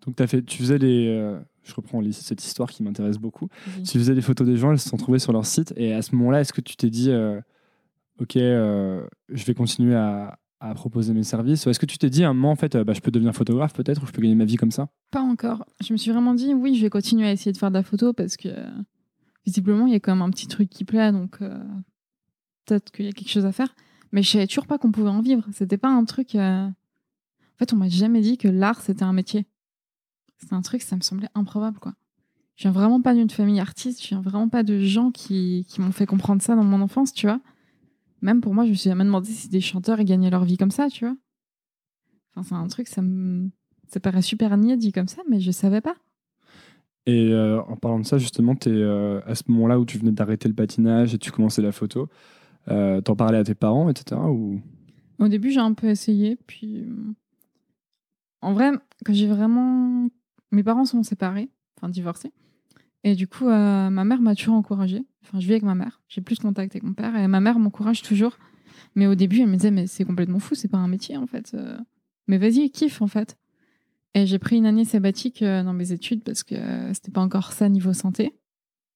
Donc 0.05 0.21
as 0.21 0.27
fait, 0.27 0.43
tu 0.43 0.59
faisais 0.59 0.79
des. 0.79 1.07
euh, 1.09 1.41
je 1.63 1.73
reprends 1.75 2.01
les- 2.01 2.13
cette 2.13 2.45
histoire 2.45 2.69
qui 2.71 2.83
m'intéresse 2.83 3.19
beaucoup. 3.19 3.49
Tu 3.85 3.99
faisais 3.99 4.15
des 4.15 4.21
photos 4.21 4.47
des 4.47 4.57
gens, 4.57 4.73
elles 4.73 4.81
se 4.81 4.89
sont 4.89 4.97
trouvées 4.97 5.21
sur 5.21 5.33
leur 5.33 5.47
site. 5.47 5.73
Et 5.77 5.95
à 5.95 6.03
ce 6.03 6.15
moment-là, 6.17 6.41
est-ce 6.41 6.53
que 6.53 6.61
tu 6.61 6.77
t'es 6.77 6.91
dit, 6.91 7.11
euh, 7.11 7.41
OK, 8.21 8.37
euh, 8.37 9.07
je 9.29 9.45
vais 9.45 9.55
continuer 9.55 9.95
à, 9.95 10.39
à 10.61 10.75
proposer 10.75 11.15
mes 11.15 11.23
services? 11.23 11.65
Ou 11.65 11.71
est-ce 11.71 11.79
que 11.79 11.87
tu 11.87 11.99
t'es 11.99 12.11
dit 12.11 12.25
à 12.25 12.31
un 12.31 12.35
moment, 12.35 12.51
en 12.51 12.57
fait, 12.57 12.77
bah, 12.77 12.93
je 12.95 13.01
peux 13.01 13.13
devenir 13.13 13.33
photographe 13.35 13.73
peut-être, 13.75 14.03
ou 14.03 14.07
je 14.07 14.13
peux 14.13 14.21
gagner 14.21 14.35
ma 14.35 14.45
vie 14.45 14.57
comme 14.57 14.73
ça? 14.73 14.89
Pas 15.13 15.21
encore. 15.23 15.65
Je 15.85 15.93
me 15.93 15.99
suis 15.99 16.11
vraiment 16.11 16.35
dit, 16.35 16.53
oui, 16.53 16.75
je 16.75 16.83
vais 16.83 16.91
continuer 16.91 17.27
à 17.29 17.33
essayer 17.33 17.53
de 17.53 17.57
faire 17.59 17.71
de 17.71 17.75
la 17.77 17.85
photo 17.85 18.13
parce 18.13 18.37
que 18.37 18.49
visiblement, 19.45 19.87
il 19.87 19.93
y 19.93 19.97
a 19.97 20.01
quand 20.01 20.13
même 20.15 20.23
un 20.23 20.31
petit 20.31 20.47
truc 20.49 20.69
qui 20.71 20.85
plaît, 20.85 21.13
donc 21.13 21.41
euh, 21.43 21.63
peut-être 22.65 22.91
qu'il 22.93 23.05
y 23.07 23.09
a 23.09 23.13
quelque 23.13 23.31
chose 23.31 23.47
à 23.47 23.53
faire. 23.53 23.75
Mais 24.13 24.23
je 24.23 24.31
savais 24.31 24.47
toujours 24.47 24.67
pas 24.67 24.79
qu'on 24.79 24.93
pouvait 24.93 25.09
en 25.09 25.23
vivre. 25.23 25.47
C'était 25.53 25.79
pas 25.79 25.89
un 25.89 26.05
truc. 26.05 26.35
euh, 26.35 26.67
En 26.67 27.59
fait, 27.59 27.73
on 27.73 27.77
m'a 27.77 27.89
jamais 27.89 28.21
dit 28.21 28.37
que 28.39 28.49
l'art 28.49 28.81
c'était 28.81 29.05
un 29.05 29.13
métier. 29.13 29.47
C'est 30.39 30.53
un 30.53 30.63
truc, 30.63 30.83
ça 30.83 30.97
me 30.97 31.01
semblait 31.03 31.29
improbable, 31.35 31.79
quoi. 31.79 31.95
Je 32.57 32.65
viens 32.65 32.73
vraiment 32.73 33.01
pas 33.01 33.15
d'une 33.15 33.31
famille 33.31 33.61
artiste. 33.61 34.03
Je 34.03 34.09
viens 34.09 34.21
vraiment 34.21 34.49
pas 34.49 34.63
de 34.63 34.79
gens 34.81 35.11
qui, 35.11 35.65
qui 35.69 35.81
m'ont 35.81 35.93
fait 35.93 36.05
comprendre 36.07 36.43
ça 36.43 36.55
dans 36.55 36.65
mon 36.65 36.83
enfance, 36.83 37.13
tu 37.13 37.27
vois. 37.27 37.41
Même 38.21 38.41
pour 38.41 38.53
moi, 38.55 38.65
je 38.65 38.71
me 38.71 38.75
suis 38.75 38.91
jamais 38.91 39.05
demandé 39.05 39.31
si 39.31 39.49
des 39.49 39.61
chanteurs 39.61 40.03
gagnaient 40.05 40.31
leur 40.31 40.45
vie 40.45 40.57
comme 40.59 40.71
ça, 40.71 40.89
tu 40.91 41.05
vois. 41.07 41.17
Enfin, 42.35 42.43
c'est 42.43 42.55
un 42.55 42.69
truc, 42.69 42.89
ça 42.89 43.03
me. 43.03 43.51
Ça 43.89 44.01
paraît 44.01 44.23
super 44.23 44.57
niais 44.57 44.77
dit 44.77 44.93
comme 44.93 45.09
ça, 45.09 45.23
mais 45.29 45.41
je 45.41 45.51
savais 45.51 45.81
pas. 45.81 45.97
Et 47.07 47.33
euh, 47.33 47.61
en 47.63 47.77
parlant 47.77 47.99
de 47.99 48.07
ça, 48.07 48.19
justement, 48.19 48.55
es, 48.55 48.69
euh, 48.69 49.21
à 49.27 49.35
ce 49.35 49.43
moment-là 49.49 49.79
où 49.81 49.85
tu 49.85 49.99
venais 49.99 50.13
d'arrêter 50.13 50.49
le 50.49 50.55
patinage 50.55 51.15
et 51.15 51.19
tu 51.19 51.33
commençais 51.33 51.63
la 51.63 51.73
photo, 51.73 52.09
euh, 52.69 53.01
t'en 53.01 53.17
parlais 53.17 53.39
à 53.39 53.45
tes 53.45 53.55
parents, 53.55 53.89
etc. 53.89 54.21
Au 55.19 55.29
début, 55.29 55.51
j'ai 55.51 55.61
un 55.61 55.75
peu 55.75 55.89
essayé, 55.89 56.39
puis. 56.47 56.87
En 58.41 58.53
vrai, 58.53 58.71
quand 59.05 59.13
j'ai 59.13 59.27
vraiment. 59.27 60.09
Mes 60.53 60.63
parents 60.63 60.85
sont 60.85 61.03
séparés, 61.03 61.49
enfin 61.79 61.89
divorcés. 61.89 62.33
Et 63.05 63.15
du 63.15 63.27
coup, 63.27 63.47
ma 63.47 63.91
mère 63.91 64.21
m'a 64.21 64.35
toujours 64.35 64.55
encouragée. 64.55 65.05
Enfin, 65.25 65.41
je 65.41 65.47
vis 65.47 65.53
avec 65.53 65.65
ma 65.65 65.75
mère. 65.75 66.03
J'ai 66.09 66.21
plus 66.21 66.37
de 66.37 66.43
contact 66.43 66.73
avec 66.73 66.85
mon 66.85 66.93
père. 66.93 67.17
Et 67.17 67.27
ma 67.27 67.41
mère 67.41 67.59
m'encourage 67.59 68.03
toujours. 68.03 68.39
Mais 68.95 69.07
au 69.07 69.15
début, 69.15 69.41
elle 69.41 69.49
me 69.49 69.57
disait, 69.57 69.71
mais 69.71 69.87
c'est 69.87 70.05
complètement 70.05 70.39
fou, 70.39 70.55
c'est 70.55 70.69
pas 70.69 70.79
un 70.79 70.89
métier, 70.89 71.17
en 71.17 71.27
fait. 71.27 71.57
Mais 72.29 72.39
vas-y, 72.39 72.71
kiffe, 72.71 73.03
en 73.03 73.09
fait. 73.09 73.37
Et 74.15 74.27
j'ai 74.27 74.39
pris 74.39 74.57
une 74.57 74.67
année 74.67 74.85
sabbatique 74.85 75.43
euh, 75.43 75.63
dans 75.63 75.73
mes 75.73 75.93
études 75.93 76.23
parce 76.23 76.43
que 76.43 76.55
euh, 76.55 76.93
c'était 76.95 77.11
pas 77.11 77.23
encore 77.23 77.53
ça 77.53 77.69
niveau 77.69 77.93
santé. 77.93 78.35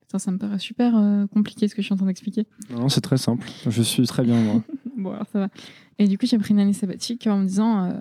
Putain, 0.02 0.18
ça 0.18 0.30
me 0.30 0.38
paraît 0.38 0.58
super 0.58 0.96
euh, 0.96 1.26
compliqué 1.26 1.66
ce 1.68 1.74
que 1.74 1.82
je 1.82 1.86
suis 1.86 1.94
en 1.94 1.96
train 1.96 2.06
d'expliquer. 2.06 2.46
Non, 2.70 2.88
c'est 2.88 3.00
très 3.00 3.16
simple. 3.16 3.48
Je 3.66 3.82
suis 3.82 4.06
très 4.06 4.22
bien, 4.22 4.40
moi. 4.42 4.62
Bon, 4.96 5.12
alors 5.12 5.26
ça 5.30 5.40
va. 5.40 5.48
Et 5.98 6.08
du 6.08 6.16
coup, 6.16 6.24
j'ai 6.26 6.38
pris 6.38 6.52
une 6.54 6.58
année 6.60 6.72
sabbatique 6.72 7.26
en 7.26 7.38
me 7.38 7.46
disant, 7.46 7.84
euh, 7.84 7.92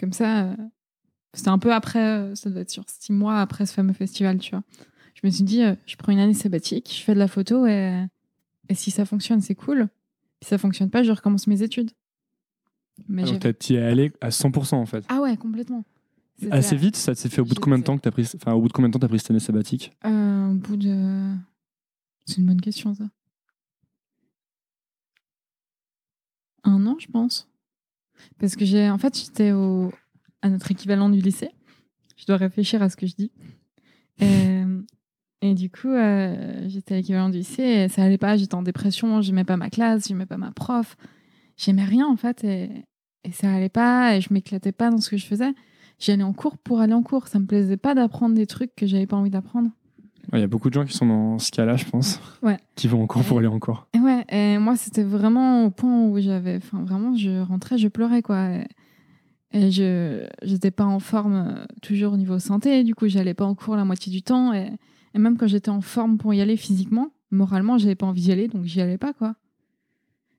comme 0.00 0.12
ça, 0.12 0.46
euh, 0.46 0.56
c'était 1.32 1.48
un 1.50 1.58
peu 1.60 1.72
après, 1.72 2.34
ça 2.34 2.50
doit 2.50 2.62
être 2.62 2.70
sur 2.70 2.82
six 2.88 3.12
mois 3.12 3.40
après 3.40 3.66
ce 3.66 3.72
fameux 3.74 3.92
festival, 3.92 4.38
tu 4.38 4.50
vois. 4.50 4.64
Je 5.14 5.20
me 5.24 5.30
suis 5.30 5.44
dit, 5.44 5.62
euh, 5.62 5.76
je 5.86 5.94
prends 5.96 6.10
une 6.10 6.18
année 6.18 6.34
sabbatique, 6.34 6.92
je 6.92 7.02
fais 7.04 7.14
de 7.14 7.20
la 7.20 7.28
photo 7.28 7.66
et, 7.66 8.04
et 8.68 8.74
si 8.74 8.90
ça 8.90 9.04
fonctionne, 9.04 9.40
c'est 9.42 9.54
cool. 9.54 9.88
Si 10.42 10.48
ça 10.48 10.58
fonctionne 10.58 10.90
pas, 10.90 11.04
je 11.04 11.12
recommence 11.12 11.46
mes 11.46 11.62
études. 11.62 11.92
Mais 13.08 13.22
Ah, 13.28 13.38
Donc, 13.38 13.58
t'y 13.60 13.74
es 13.76 13.82
allé 13.82 14.12
à 14.20 14.30
100% 14.30 14.74
en 14.74 14.86
fait. 14.86 15.04
Ah 15.08 15.20
ouais, 15.20 15.36
complètement. 15.36 15.84
Assez 16.50 16.76
vite, 16.76 16.96
ça 16.96 17.14
s'est 17.14 17.28
fait 17.28 17.40
au 17.40 17.44
bout 17.44 17.54
de 17.54 17.60
combien 17.60 17.78
de 17.78 17.84
temps 17.84 17.96
que 17.96 18.02
t'as 18.02 18.10
pris, 18.10 18.28
enfin, 18.34 18.52
au 18.52 18.60
bout 18.60 18.68
de 18.68 18.72
combien 18.72 18.88
de 18.88 18.92
temps 18.92 18.98
t'as 18.98 19.08
pris 19.08 19.18
cette 19.18 19.30
année 19.30 19.40
sabbatique? 19.40 19.92
Euh, 20.04 20.50
au 20.50 20.54
bout 20.54 20.76
de. 20.76 21.32
C'est 22.26 22.38
une 22.38 22.46
bonne 22.46 22.60
question, 22.60 22.94
ça. 22.94 23.04
Un 26.64 26.86
an, 26.86 26.96
je 26.98 27.06
pense. 27.06 27.48
Parce 28.38 28.56
que 28.56 28.64
j'ai. 28.64 28.90
En 28.90 28.98
fait, 28.98 29.18
j'étais 29.18 29.52
au... 29.52 29.92
à 30.42 30.48
notre 30.48 30.70
équivalent 30.70 31.08
du 31.08 31.20
lycée. 31.20 31.50
Je 32.16 32.26
dois 32.26 32.36
réfléchir 32.36 32.82
à 32.82 32.88
ce 32.90 32.96
que 32.96 33.06
je 33.06 33.14
dis. 33.14 33.32
Et, 34.18 34.62
et 35.40 35.54
du 35.54 35.70
coup, 35.70 35.88
euh, 35.88 36.68
j'étais 36.68 36.94
à 36.94 36.96
l'équivalent 36.98 37.28
du 37.28 37.38
lycée 37.38 37.62
et 37.62 37.88
ça 37.88 38.02
allait 38.02 38.18
pas. 38.18 38.36
J'étais 38.36 38.54
en 38.54 38.62
dépression, 38.62 39.20
j'aimais 39.22 39.44
pas 39.44 39.56
ma 39.56 39.70
classe, 39.70 40.08
j'aimais 40.08 40.26
pas 40.26 40.36
ma 40.36 40.52
prof. 40.52 40.96
J'aimais 41.56 41.84
rien, 41.84 42.06
en 42.06 42.16
fait. 42.16 42.44
Et, 42.44 42.70
et 43.24 43.32
ça 43.32 43.52
allait 43.52 43.68
pas 43.68 44.16
et 44.16 44.20
je 44.20 44.32
m'éclatais 44.32 44.72
pas 44.72 44.90
dans 44.90 45.00
ce 45.00 45.10
que 45.10 45.16
je 45.16 45.26
faisais. 45.26 45.52
J'allais 45.98 46.22
en 46.22 46.32
cours 46.32 46.58
pour 46.58 46.80
aller 46.80 46.92
en 46.92 47.02
cours. 47.02 47.28
Ça 47.28 47.38
me 47.38 47.46
plaisait 47.46 47.76
pas 47.76 47.94
d'apprendre 47.94 48.34
des 48.34 48.46
trucs 48.46 48.74
que 48.74 48.86
j'avais 48.86 49.06
pas 49.06 49.16
envie 49.16 49.30
d'apprendre. 49.30 49.70
Il 50.32 50.40
y 50.40 50.42
a 50.42 50.46
beaucoup 50.46 50.68
de 50.68 50.74
gens 50.74 50.84
qui 50.84 50.96
sont 50.96 51.06
dans 51.06 51.38
ce 51.38 51.50
cas-là, 51.50 51.76
je 51.76 51.84
pense. 51.84 52.18
Ouais. 52.42 52.58
Qui 52.76 52.88
vont 52.88 53.02
encore 53.02 53.22
pour 53.24 53.38
aller 53.38 53.46
en 53.46 53.58
cours. 53.58 53.86
Et 53.92 54.00
ouais, 54.00 54.24
et 54.30 54.58
moi, 54.58 54.76
c'était 54.76 55.02
vraiment 55.02 55.64
au 55.64 55.70
point 55.70 56.06
où 56.06 56.18
j'avais. 56.18 56.56
Enfin, 56.56 56.82
vraiment, 56.82 57.14
je 57.14 57.42
rentrais, 57.42 57.78
je 57.78 57.88
pleurais, 57.88 58.22
quoi. 58.22 58.48
Et, 58.50 58.66
et 59.52 59.70
je 59.70 60.26
j'étais 60.42 60.70
pas 60.70 60.86
en 60.86 60.98
forme 60.98 61.34
euh, 61.34 61.64
toujours 61.82 62.14
au 62.14 62.16
niveau 62.16 62.38
santé. 62.38 62.84
Du 62.84 62.94
coup, 62.94 63.06
j'allais 63.06 63.34
pas 63.34 63.44
en 63.44 63.54
cours 63.54 63.76
la 63.76 63.84
moitié 63.84 64.10
du 64.10 64.22
temps. 64.22 64.52
Et, 64.52 64.72
et 65.14 65.18
même 65.18 65.36
quand 65.36 65.46
j'étais 65.46 65.70
en 65.70 65.82
forme 65.82 66.16
pour 66.16 66.32
y 66.34 66.40
aller 66.40 66.56
physiquement, 66.56 67.10
moralement, 67.30 67.78
j'avais 67.78 67.94
pas 67.94 68.06
envie 68.06 68.22
d'y 68.22 68.32
aller, 68.32 68.48
donc 68.48 68.64
j'y 68.64 68.80
allais 68.80 68.98
pas, 68.98 69.12
quoi. 69.12 69.36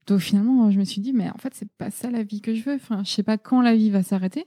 Donc 0.07 0.19
finalement, 0.19 0.69
je 0.71 0.79
me 0.79 0.83
suis 0.83 1.01
dit, 1.01 1.13
mais 1.13 1.29
en 1.29 1.37
fait, 1.37 1.53
c'est 1.53 1.69
pas 1.77 1.91
ça 1.91 2.09
la 2.11 2.23
vie 2.23 2.41
que 2.41 2.53
je 2.53 2.63
veux. 2.63 2.75
Enfin, 2.75 3.03
je 3.03 3.09
sais 3.09 3.23
pas 3.23 3.37
quand 3.37 3.61
la 3.61 3.75
vie 3.75 3.89
va 3.89 4.03
s'arrêter. 4.03 4.45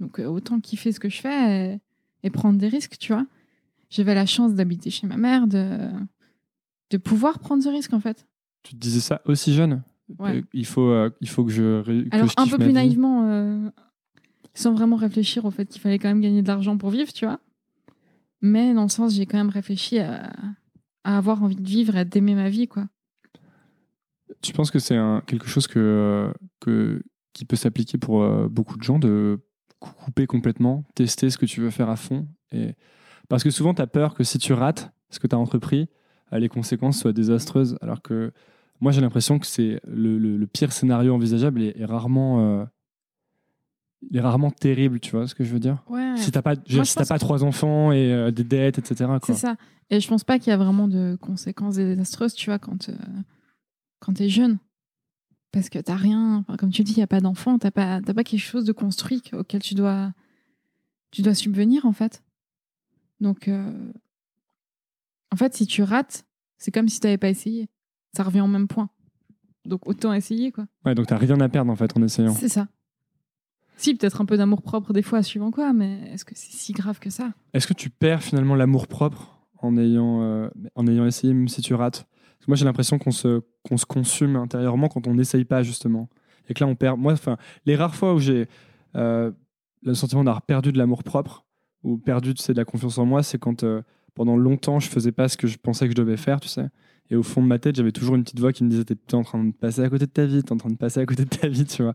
Donc, 0.00 0.18
euh, 0.18 0.26
autant 0.26 0.60
kiffer 0.60 0.92
ce 0.92 1.00
que 1.00 1.08
je 1.08 1.20
fais 1.20 1.72
et, 1.74 1.80
et 2.26 2.30
prendre 2.30 2.58
des 2.58 2.68
risques, 2.68 2.98
tu 2.98 3.12
vois. 3.12 3.26
J'avais 3.90 4.14
la 4.14 4.26
chance 4.26 4.54
d'habiter 4.54 4.90
chez 4.90 5.06
ma 5.06 5.16
mère, 5.16 5.46
de, 5.46 5.90
de 6.90 6.96
pouvoir 6.98 7.38
prendre 7.38 7.62
ce 7.62 7.68
risque, 7.68 7.92
en 7.92 8.00
fait. 8.00 8.26
Tu 8.62 8.74
te 8.74 8.80
disais 8.80 9.00
ça 9.00 9.22
aussi 9.24 9.54
jeune? 9.54 9.82
Ouais. 10.18 10.36
Euh, 10.36 10.42
il, 10.52 10.66
faut, 10.66 10.88
euh, 10.90 11.10
il 11.20 11.28
faut 11.28 11.44
que 11.44 11.50
je. 11.50 11.82
que 11.82 12.14
Alors, 12.14 12.28
je 12.28 12.34
un 12.36 12.46
peu 12.46 12.58
plus 12.58 12.72
naïvement, 12.72 13.28
euh, 13.28 13.70
sans 14.54 14.72
vraiment 14.72 14.96
réfléchir 14.96 15.44
au 15.44 15.50
fait 15.50 15.66
qu'il 15.66 15.80
fallait 15.80 15.98
quand 15.98 16.08
même 16.08 16.20
gagner 16.20 16.42
de 16.42 16.48
l'argent 16.48 16.76
pour 16.78 16.90
vivre, 16.90 17.12
tu 17.12 17.24
vois. 17.24 17.40
Mais 18.40 18.74
dans 18.74 18.84
le 18.84 18.88
sens, 18.88 19.14
j'ai 19.14 19.26
quand 19.26 19.38
même 19.38 19.48
réfléchi 19.48 19.98
à, 19.98 20.32
à 21.04 21.18
avoir 21.18 21.42
envie 21.42 21.56
de 21.56 21.68
vivre 21.68 21.96
et 21.96 22.04
d'aimer 22.04 22.34
ma 22.34 22.48
vie, 22.48 22.68
quoi. 22.68 22.86
Tu 24.42 24.52
penses 24.52 24.70
que 24.70 24.78
c'est 24.78 24.96
quelque 25.26 25.48
chose 25.48 25.66
que, 25.66 26.32
que, 26.60 27.02
qui 27.32 27.44
peut 27.44 27.56
s'appliquer 27.56 27.98
pour 27.98 28.24
beaucoup 28.48 28.76
de 28.76 28.82
gens 28.82 28.98
de 28.98 29.40
couper 29.78 30.26
complètement, 30.26 30.84
tester 30.94 31.30
ce 31.30 31.38
que 31.38 31.46
tu 31.46 31.60
veux 31.60 31.70
faire 31.70 31.88
à 31.90 31.96
fond 31.96 32.26
et... 32.52 32.74
Parce 33.28 33.44
que 33.44 33.50
souvent, 33.50 33.74
tu 33.74 33.82
as 33.82 33.86
peur 33.86 34.14
que 34.14 34.24
si 34.24 34.38
tu 34.38 34.54
rates 34.54 34.90
ce 35.10 35.18
que 35.18 35.26
tu 35.26 35.34
as 35.36 35.38
entrepris, 35.38 35.86
euh, 36.32 36.38
les 36.38 36.48
conséquences 36.48 36.98
soient 36.98 37.12
désastreuses. 37.12 37.76
Alors 37.82 38.00
que 38.00 38.32
moi, 38.80 38.90
j'ai 38.90 39.02
l'impression 39.02 39.38
que 39.38 39.46
c'est 39.46 39.80
le, 39.86 40.16
le- 40.18 40.38
le 40.38 40.46
pire 40.46 40.72
scénario 40.72 41.14
envisageable 41.14 41.60
est, 41.62 41.78
est 41.78 41.84
rarement, 41.84 42.40
euh, 42.60 42.64
il 44.10 44.16
est 44.16 44.20
rarement 44.20 44.50
terrible, 44.50 45.00
tu 45.00 45.10
vois 45.10 45.26
ce 45.26 45.34
que 45.34 45.44
je 45.44 45.52
veux 45.52 45.58
dire? 45.60 45.82
Ouais, 45.88 46.16
Si 46.16 46.30
t'as 46.30 46.40
pas, 46.42 46.54
Moi, 46.70 46.84
si 46.84 46.94
pas 46.96 47.18
trois 47.18 47.44
enfants 47.44 47.92
et 47.92 48.12
euh, 48.12 48.30
des 48.30 48.44
dettes, 48.44 48.78
etc. 48.78 49.18
c'est 49.26 49.34
ça. 49.34 49.56
Et 49.90 50.00
je 50.00 50.08
pense 50.08 50.24
pas 50.24 50.38
qu'il 50.38 50.50
y 50.50 50.54
a 50.54 50.56
vraiment 50.56 50.88
de 50.88 51.18
conséquences 51.20 51.74
désastreuses, 51.76 52.32
tu 52.34 52.48
vois, 52.50 52.58
quand, 52.58 52.88
euh, 52.88 52.94
quand 54.00 54.14
t'es 54.14 54.28
jeune. 54.28 54.58
Parce 55.50 55.70
que 55.70 55.78
t'as 55.78 55.96
rien, 55.96 56.36
enfin, 56.36 56.56
comme 56.56 56.70
tu 56.70 56.84
dis, 56.84 56.92
il 56.92 56.98
n'y 56.98 57.02
a 57.02 57.06
pas 57.08 57.20
d'enfant, 57.20 57.58
t'as 57.58 57.70
pas, 57.70 58.00
pas 58.02 58.24
quelque 58.24 58.38
chose 58.38 58.64
de 58.64 58.72
construit 58.72 59.22
auquel 59.32 59.62
tu 59.62 59.74
dois, 59.74 60.12
tu 61.10 61.22
dois 61.22 61.34
subvenir, 61.34 61.86
en 61.86 61.92
fait. 61.92 62.22
Donc, 63.20 63.48
euh, 63.48 63.92
en 65.32 65.36
fait, 65.36 65.54
si 65.54 65.66
tu 65.66 65.82
rates, 65.82 66.26
c'est 66.58 66.70
comme 66.70 66.88
si 66.88 67.00
t'avais 67.00 67.18
pas 67.18 67.28
essayé. 67.28 67.68
Ça 68.16 68.22
revient 68.22 68.40
au 68.40 68.46
même 68.46 68.68
point. 68.68 68.90
Donc, 69.64 69.86
autant 69.86 70.12
essayer, 70.12 70.52
quoi. 70.52 70.66
Ouais, 70.84 70.94
donc 70.94 71.06
t'as 71.06 71.16
rien 71.16 71.40
à 71.40 71.48
perdre 71.48 71.70
en 71.70 71.76
fait 71.76 71.96
en 71.96 72.02
essayant. 72.02 72.34
C'est 72.34 72.48
ça. 72.48 72.68
Si, 73.76 73.94
peut-être 73.94 74.20
un 74.20 74.24
peu 74.24 74.36
d'amour 74.36 74.62
propre 74.62 74.92
des 74.92 75.02
fois, 75.02 75.22
suivant 75.22 75.50
quoi, 75.50 75.72
mais 75.72 76.10
est-ce 76.12 76.24
que 76.24 76.34
c'est 76.34 76.52
si 76.52 76.72
grave 76.72 76.98
que 76.98 77.10
ça? 77.10 77.32
Est-ce 77.52 77.66
que 77.66 77.74
tu 77.74 77.90
perds 77.90 78.22
finalement 78.22 78.56
l'amour 78.56 78.88
propre 78.88 79.38
en 79.58 79.76
ayant, 79.76 80.22
euh, 80.22 80.48
en 80.74 80.86
ayant 80.88 81.06
essayé, 81.06 81.32
même 81.32 81.48
si 81.48 81.62
tu 81.62 81.74
rates? 81.74 82.06
Moi, 82.46 82.56
j'ai 82.56 82.64
l'impression 82.64 82.98
qu'on 82.98 83.10
se, 83.10 83.40
consume 83.86 84.36
intérieurement 84.36 84.88
quand 84.88 85.06
on 85.06 85.14
n'essaye 85.14 85.44
pas, 85.44 85.62
justement. 85.62 86.08
Et 86.48 86.54
que 86.54 86.64
là, 86.64 86.70
on 86.70 86.74
perd. 86.74 86.98
Moi, 86.98 87.12
enfin, 87.12 87.36
les 87.66 87.76
rares 87.76 87.94
fois 87.94 88.14
où 88.14 88.18
j'ai 88.18 88.46
euh, 88.96 89.30
le 89.82 89.94
sentiment 89.94 90.24
d'avoir 90.24 90.42
perdu 90.42 90.72
de 90.72 90.78
l'amour 90.78 91.02
propre 91.02 91.44
ou 91.82 91.98
perdu 91.98 92.34
tu 92.34 92.42
sais, 92.42 92.52
de 92.52 92.58
la 92.58 92.64
confiance 92.64 92.98
en 92.98 93.04
moi, 93.04 93.22
c'est 93.22 93.38
quand 93.38 93.64
euh, 93.64 93.82
pendant 94.14 94.36
longtemps, 94.36 94.80
je 94.80 94.88
faisais 94.88 95.12
pas 95.12 95.28
ce 95.28 95.36
que 95.36 95.46
je 95.46 95.58
pensais 95.58 95.86
que 95.86 95.92
je 95.92 95.96
devais 95.96 96.16
faire, 96.16 96.40
tu 96.40 96.48
sais. 96.48 96.68
Et 97.10 97.16
au 97.16 97.22
fond 97.22 97.42
de 97.42 97.46
ma 97.46 97.58
tête, 97.58 97.76
j'avais 97.76 97.92
toujours 97.92 98.16
une 98.16 98.22
petite 98.22 98.40
voix 98.40 98.52
qui 98.52 98.64
me 98.64 98.68
disait 98.68 98.84
T'es 98.84 99.14
en 99.14 99.22
train 99.22 99.42
de 99.42 99.52
passer 99.52 99.82
à 99.82 99.88
côté 99.88 100.06
de 100.06 100.10
ta 100.10 100.26
vie, 100.26 100.42
t'es 100.42 100.52
en 100.52 100.56
train 100.56 100.70
de 100.70 100.76
passer 100.76 101.00
à 101.00 101.06
côté 101.06 101.24
de 101.24 101.28
ta 101.28 101.48
vie, 101.48 101.64
tu 101.64 101.82
vois. 101.82 101.94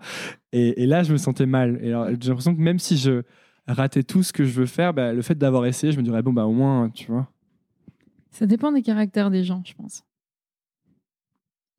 Et, 0.51 0.85
là, 0.85 1.03
je 1.03 1.11
me 1.11 1.17
sentais 1.17 1.45
mal. 1.45 1.79
Et 1.81 1.89
j'ai 1.89 2.29
l'impression 2.29 2.55
que 2.55 2.61
même 2.61 2.79
si 2.79 2.97
je 2.97 3.21
ratais 3.67 4.03
tout 4.03 4.23
ce 4.23 4.33
que 4.33 4.43
je 4.43 4.51
veux 4.51 4.65
faire, 4.65 4.93
bah, 4.93 5.13
le 5.13 5.21
fait 5.21 5.35
d'avoir 5.35 5.65
essayé, 5.65 5.91
je 5.93 5.97
me 5.97 6.03
dirais 6.03 6.21
Bon, 6.23 6.33
bah, 6.33 6.45
au 6.45 6.53
moins, 6.53 6.89
tu 6.89 7.11
vois. 7.11 7.29
Ça 8.31 8.47
dépend 8.47 8.71
des 8.71 8.81
caractères 8.81 9.29
des 9.29 9.43
gens, 9.43 9.61
je 9.65 9.73
pense. 9.75 10.03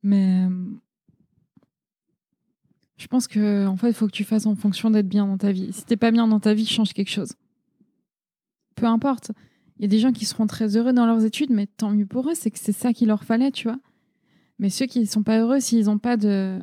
Mais 0.05 0.47
je 2.97 3.07
pense 3.07 3.27
que 3.27 3.65
en 3.67 3.75
fait, 3.75 3.89
il 3.89 3.93
faut 3.93 4.05
que 4.07 4.11
tu 4.11 4.23
fasses 4.23 4.45
en 4.45 4.55
fonction 4.55 4.89
d'être 4.89 5.07
bien 5.09 5.25
dans 5.27 5.37
ta 5.37 5.51
vie. 5.51 5.73
Si 5.73 5.83
t'es 5.83 5.97
pas 5.97 6.11
bien 6.11 6.27
dans 6.27 6.39
ta 6.39 6.53
vie, 6.53 6.65
change 6.65 6.93
quelque 6.93 7.09
chose. 7.11 7.33
Peu 8.75 8.85
importe. 8.85 9.31
Il 9.77 9.81
y 9.81 9.85
a 9.85 9.89
des 9.89 9.99
gens 9.99 10.13
qui 10.13 10.25
seront 10.25 10.47
très 10.47 10.77
heureux 10.77 10.93
dans 10.93 11.05
leurs 11.05 11.25
études, 11.25 11.49
mais 11.49 11.67
tant 11.67 11.89
mieux 11.89 12.05
pour 12.05 12.29
eux, 12.29 12.35
c'est 12.35 12.49
que 12.51 12.59
c'est 12.59 12.71
ça 12.71 12.93
qu'il 12.93 13.09
leur 13.09 13.23
fallait, 13.25 13.51
tu 13.51 13.67
vois. 13.67 13.79
Mais 14.59 14.69
ceux 14.69 14.85
qui 14.85 15.05
sont 15.05 15.23
pas 15.23 15.39
heureux, 15.39 15.59
s'ils 15.59 15.89
ont 15.89 15.97
pas 15.97 16.15
de. 16.15 16.61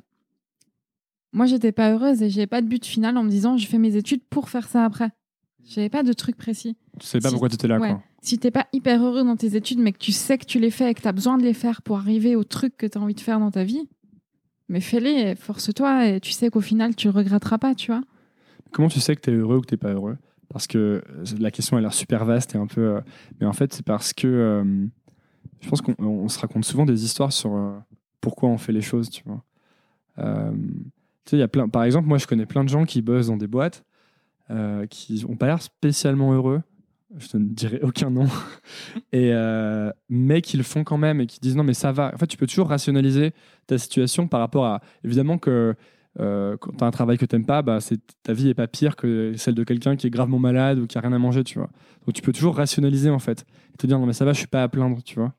Moi, 1.34 1.44
j'étais 1.46 1.72
pas 1.72 1.90
heureuse 1.92 2.22
et 2.22 2.30
j'avais 2.30 2.46
pas 2.46 2.62
de 2.62 2.66
but 2.66 2.84
final 2.86 3.16
en 3.18 3.22
me 3.24 3.28
disant 3.30 3.56
je 3.58 3.66
fais 3.66 3.78
mes 3.78 3.96
études 3.96 4.22
pour 4.30 4.48
faire 4.48 4.66
ça 4.68 4.84
après. 4.84 5.10
J'avais 5.64 5.90
pas 5.90 6.02
de 6.02 6.12
truc 6.14 6.36
précis. 6.36 6.76
Tu 6.98 7.06
sais 7.06 7.18
pas 7.20 7.28
Si- 7.28 7.34
pourquoi 7.34 7.48
tu 7.50 7.54
étais 7.56 7.68
là, 7.68 7.78
ouais. 7.78 7.88
quoi. 7.90 8.02
Si 8.24 8.38
t'es 8.38 8.52
pas 8.52 8.66
hyper 8.72 9.04
heureux 9.04 9.24
dans 9.24 9.36
tes 9.36 9.56
études, 9.56 9.80
mais 9.80 9.92
que 9.92 9.98
tu 9.98 10.12
sais 10.12 10.38
que 10.38 10.46
tu 10.46 10.60
les 10.60 10.70
fais 10.70 10.90
et 10.90 10.94
que 10.94 11.02
tu 11.02 11.08
as 11.08 11.12
besoin 11.12 11.36
de 11.38 11.42
les 11.42 11.54
faire 11.54 11.82
pour 11.82 11.98
arriver 11.98 12.36
au 12.36 12.44
truc 12.44 12.76
que 12.76 12.86
tu 12.86 12.96
as 12.96 13.00
envie 13.00 13.14
de 13.14 13.20
faire 13.20 13.40
dans 13.40 13.50
ta 13.50 13.64
vie, 13.64 13.88
mais 14.68 14.80
fais-les, 14.80 15.10
et 15.32 15.34
force-toi, 15.34 16.06
et 16.06 16.20
tu 16.20 16.30
sais 16.30 16.48
qu'au 16.48 16.60
final, 16.60 16.94
tu 16.94 17.08
le 17.08 17.12
regretteras 17.12 17.58
pas, 17.58 17.74
tu 17.74 17.90
vois. 17.90 18.02
Comment 18.70 18.88
tu 18.88 19.00
sais 19.00 19.16
que 19.16 19.20
tu 19.20 19.30
es 19.30 19.34
heureux 19.34 19.56
ou 19.56 19.60
que 19.60 19.66
tu 19.66 19.76
pas 19.76 19.92
heureux? 19.92 20.16
Parce 20.48 20.66
que 20.66 20.78
euh, 20.78 21.24
la 21.40 21.50
question 21.50 21.76
a 21.76 21.80
l'air 21.80 21.92
super 21.92 22.24
vaste 22.24 22.54
et 22.54 22.58
un 22.58 22.66
peu. 22.66 22.80
euh, 22.80 23.00
mais 23.40 23.46
en 23.46 23.52
fait, 23.52 23.72
c'est 23.72 23.84
parce 23.84 24.12
que. 24.12 24.26
euh, 24.28 24.86
je 25.60 25.68
pense 25.68 25.80
qu'on 25.80 25.94
on 25.98 26.28
se 26.28 26.38
raconte 26.38 26.64
souvent 26.64 26.84
des 26.86 27.04
histoires 27.04 27.32
sur 27.32 27.82
pourquoi 28.20 28.48
on 28.48 28.58
fait 28.58 28.72
les 28.72 28.80
choses, 28.80 29.10
tu 29.10 29.22
vois. 29.24 29.44
Tu 30.16 30.24
sais, 31.26 31.38
y 31.38 31.42
a 31.42 31.48
plein. 31.48 31.68
Par 31.68 31.84
exemple, 31.84 32.08
moi, 32.08 32.18
je 32.18 32.26
connais 32.26 32.46
plein 32.46 32.64
de 32.64 32.68
gens 32.68 32.84
qui 32.84 33.00
bossent 33.00 33.28
dans 33.28 33.36
des 33.36 33.46
boîtes 33.46 33.84
qui 34.90 35.24
ont 35.28 35.36
pas 35.36 35.46
l'air 35.46 35.62
spécialement 35.62 36.32
heureux. 36.32 36.62
Je 37.16 37.36
ne 37.36 37.44
dirai 37.44 37.80
aucun 37.82 38.10
nom. 38.10 38.26
euh, 39.14 39.92
mais 40.08 40.40
qui 40.40 40.56
le 40.56 40.62
font 40.62 40.84
quand 40.84 40.98
même 40.98 41.20
et 41.20 41.26
qui 41.26 41.40
disent 41.40 41.56
non, 41.56 41.64
mais 41.64 41.74
ça 41.74 41.92
va. 41.92 42.12
En 42.14 42.18
fait, 42.18 42.26
tu 42.26 42.36
peux 42.36 42.46
toujours 42.46 42.68
rationaliser 42.68 43.32
ta 43.66 43.78
situation 43.78 44.28
par 44.28 44.40
rapport 44.40 44.64
à. 44.64 44.80
Évidemment 45.04 45.38
que 45.38 45.74
euh, 46.20 46.56
quand 46.58 46.72
tu 46.72 46.84
as 46.84 46.86
un 46.86 46.90
travail 46.90 47.18
que 47.18 47.24
tu 47.24 47.40
pas, 47.42 47.62
bah, 47.62 47.80
c'est, 47.80 48.00
ta 48.22 48.32
vie 48.32 48.48
est 48.48 48.54
pas 48.54 48.66
pire 48.66 48.96
que 48.96 49.34
celle 49.36 49.54
de 49.54 49.64
quelqu'un 49.64 49.96
qui 49.96 50.06
est 50.06 50.10
gravement 50.10 50.38
malade 50.38 50.78
ou 50.78 50.86
qui 50.86 50.98
a 50.98 51.00
rien 51.00 51.12
à 51.12 51.18
manger, 51.18 51.44
tu 51.44 51.58
vois. 51.58 51.70
Donc 52.06 52.14
tu 52.14 52.22
peux 52.22 52.32
toujours 52.32 52.56
rationaliser 52.56 53.10
en 53.10 53.18
fait. 53.18 53.46
Et 53.74 53.76
te 53.76 53.86
dire 53.86 53.98
non 53.98 54.06
mais 54.06 54.12
ça 54.12 54.24
va, 54.24 54.32
je 54.32 54.38
suis 54.38 54.46
pas 54.46 54.62
à 54.62 54.68
plaindre, 54.68 55.02
tu 55.02 55.18
vois. 55.18 55.34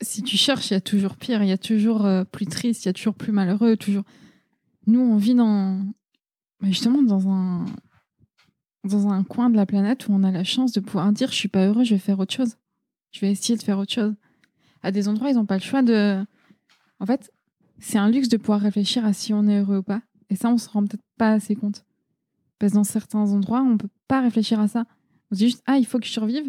Si 0.00 0.22
tu 0.22 0.36
cherches, 0.36 0.70
il 0.70 0.74
y 0.74 0.76
a 0.76 0.80
toujours 0.80 1.16
pire, 1.16 1.42
il 1.42 1.48
y 1.48 1.52
a 1.52 1.58
toujours 1.58 2.06
euh, 2.06 2.24
plus 2.24 2.46
triste, 2.46 2.84
il 2.84 2.88
y 2.88 2.90
a 2.90 2.92
toujours 2.92 3.14
plus 3.14 3.32
malheureux, 3.32 3.76
toujours. 3.76 4.04
Nous, 4.86 5.00
on 5.00 5.16
vit 5.16 5.34
dans. 5.34 5.84
Justement, 6.62 7.02
dans 7.02 7.28
un. 7.28 7.64
Dans 8.84 9.08
un 9.08 9.24
coin 9.24 9.50
de 9.50 9.56
la 9.56 9.66
planète 9.66 10.08
où 10.08 10.12
on 10.12 10.22
a 10.22 10.30
la 10.30 10.44
chance 10.44 10.72
de 10.72 10.80
pouvoir 10.80 11.12
dire 11.12 11.30
je 11.30 11.36
suis 11.36 11.48
pas 11.48 11.66
heureux, 11.66 11.84
je 11.84 11.94
vais 11.94 12.00
faire 12.00 12.18
autre 12.18 12.34
chose. 12.34 12.56
Je 13.10 13.20
vais 13.20 13.30
essayer 13.30 13.56
de 13.56 13.62
faire 13.62 13.78
autre 13.78 13.92
chose. 13.92 14.14
À 14.82 14.92
des 14.92 15.08
endroits, 15.08 15.30
ils 15.30 15.34
n'ont 15.34 15.46
pas 15.46 15.56
le 15.56 15.62
choix 15.62 15.82
de. 15.82 16.24
En 17.00 17.06
fait, 17.06 17.32
c'est 17.78 17.98
un 17.98 18.10
luxe 18.10 18.28
de 18.28 18.36
pouvoir 18.36 18.60
réfléchir 18.60 19.04
à 19.04 19.12
si 19.12 19.32
on 19.32 19.46
est 19.46 19.60
heureux 19.60 19.78
ou 19.78 19.82
pas. 19.82 20.02
Et 20.30 20.36
ça, 20.36 20.48
on 20.50 20.58
se 20.58 20.68
rend 20.68 20.82
peut-être 20.84 21.04
pas 21.16 21.32
assez 21.32 21.56
compte. 21.56 21.84
Parce 22.58 22.72
que 22.72 22.76
dans 22.76 22.84
certains 22.84 23.32
endroits, 23.32 23.62
on 23.62 23.78
peut 23.78 23.88
pas 24.08 24.20
réfléchir 24.20 24.60
à 24.60 24.68
ça. 24.68 24.84
On 25.30 25.34
se 25.34 25.38
dit 25.38 25.46
juste, 25.46 25.62
ah, 25.66 25.78
il 25.78 25.86
faut 25.86 25.98
que 25.98 26.06
je 26.06 26.12
survive. 26.12 26.46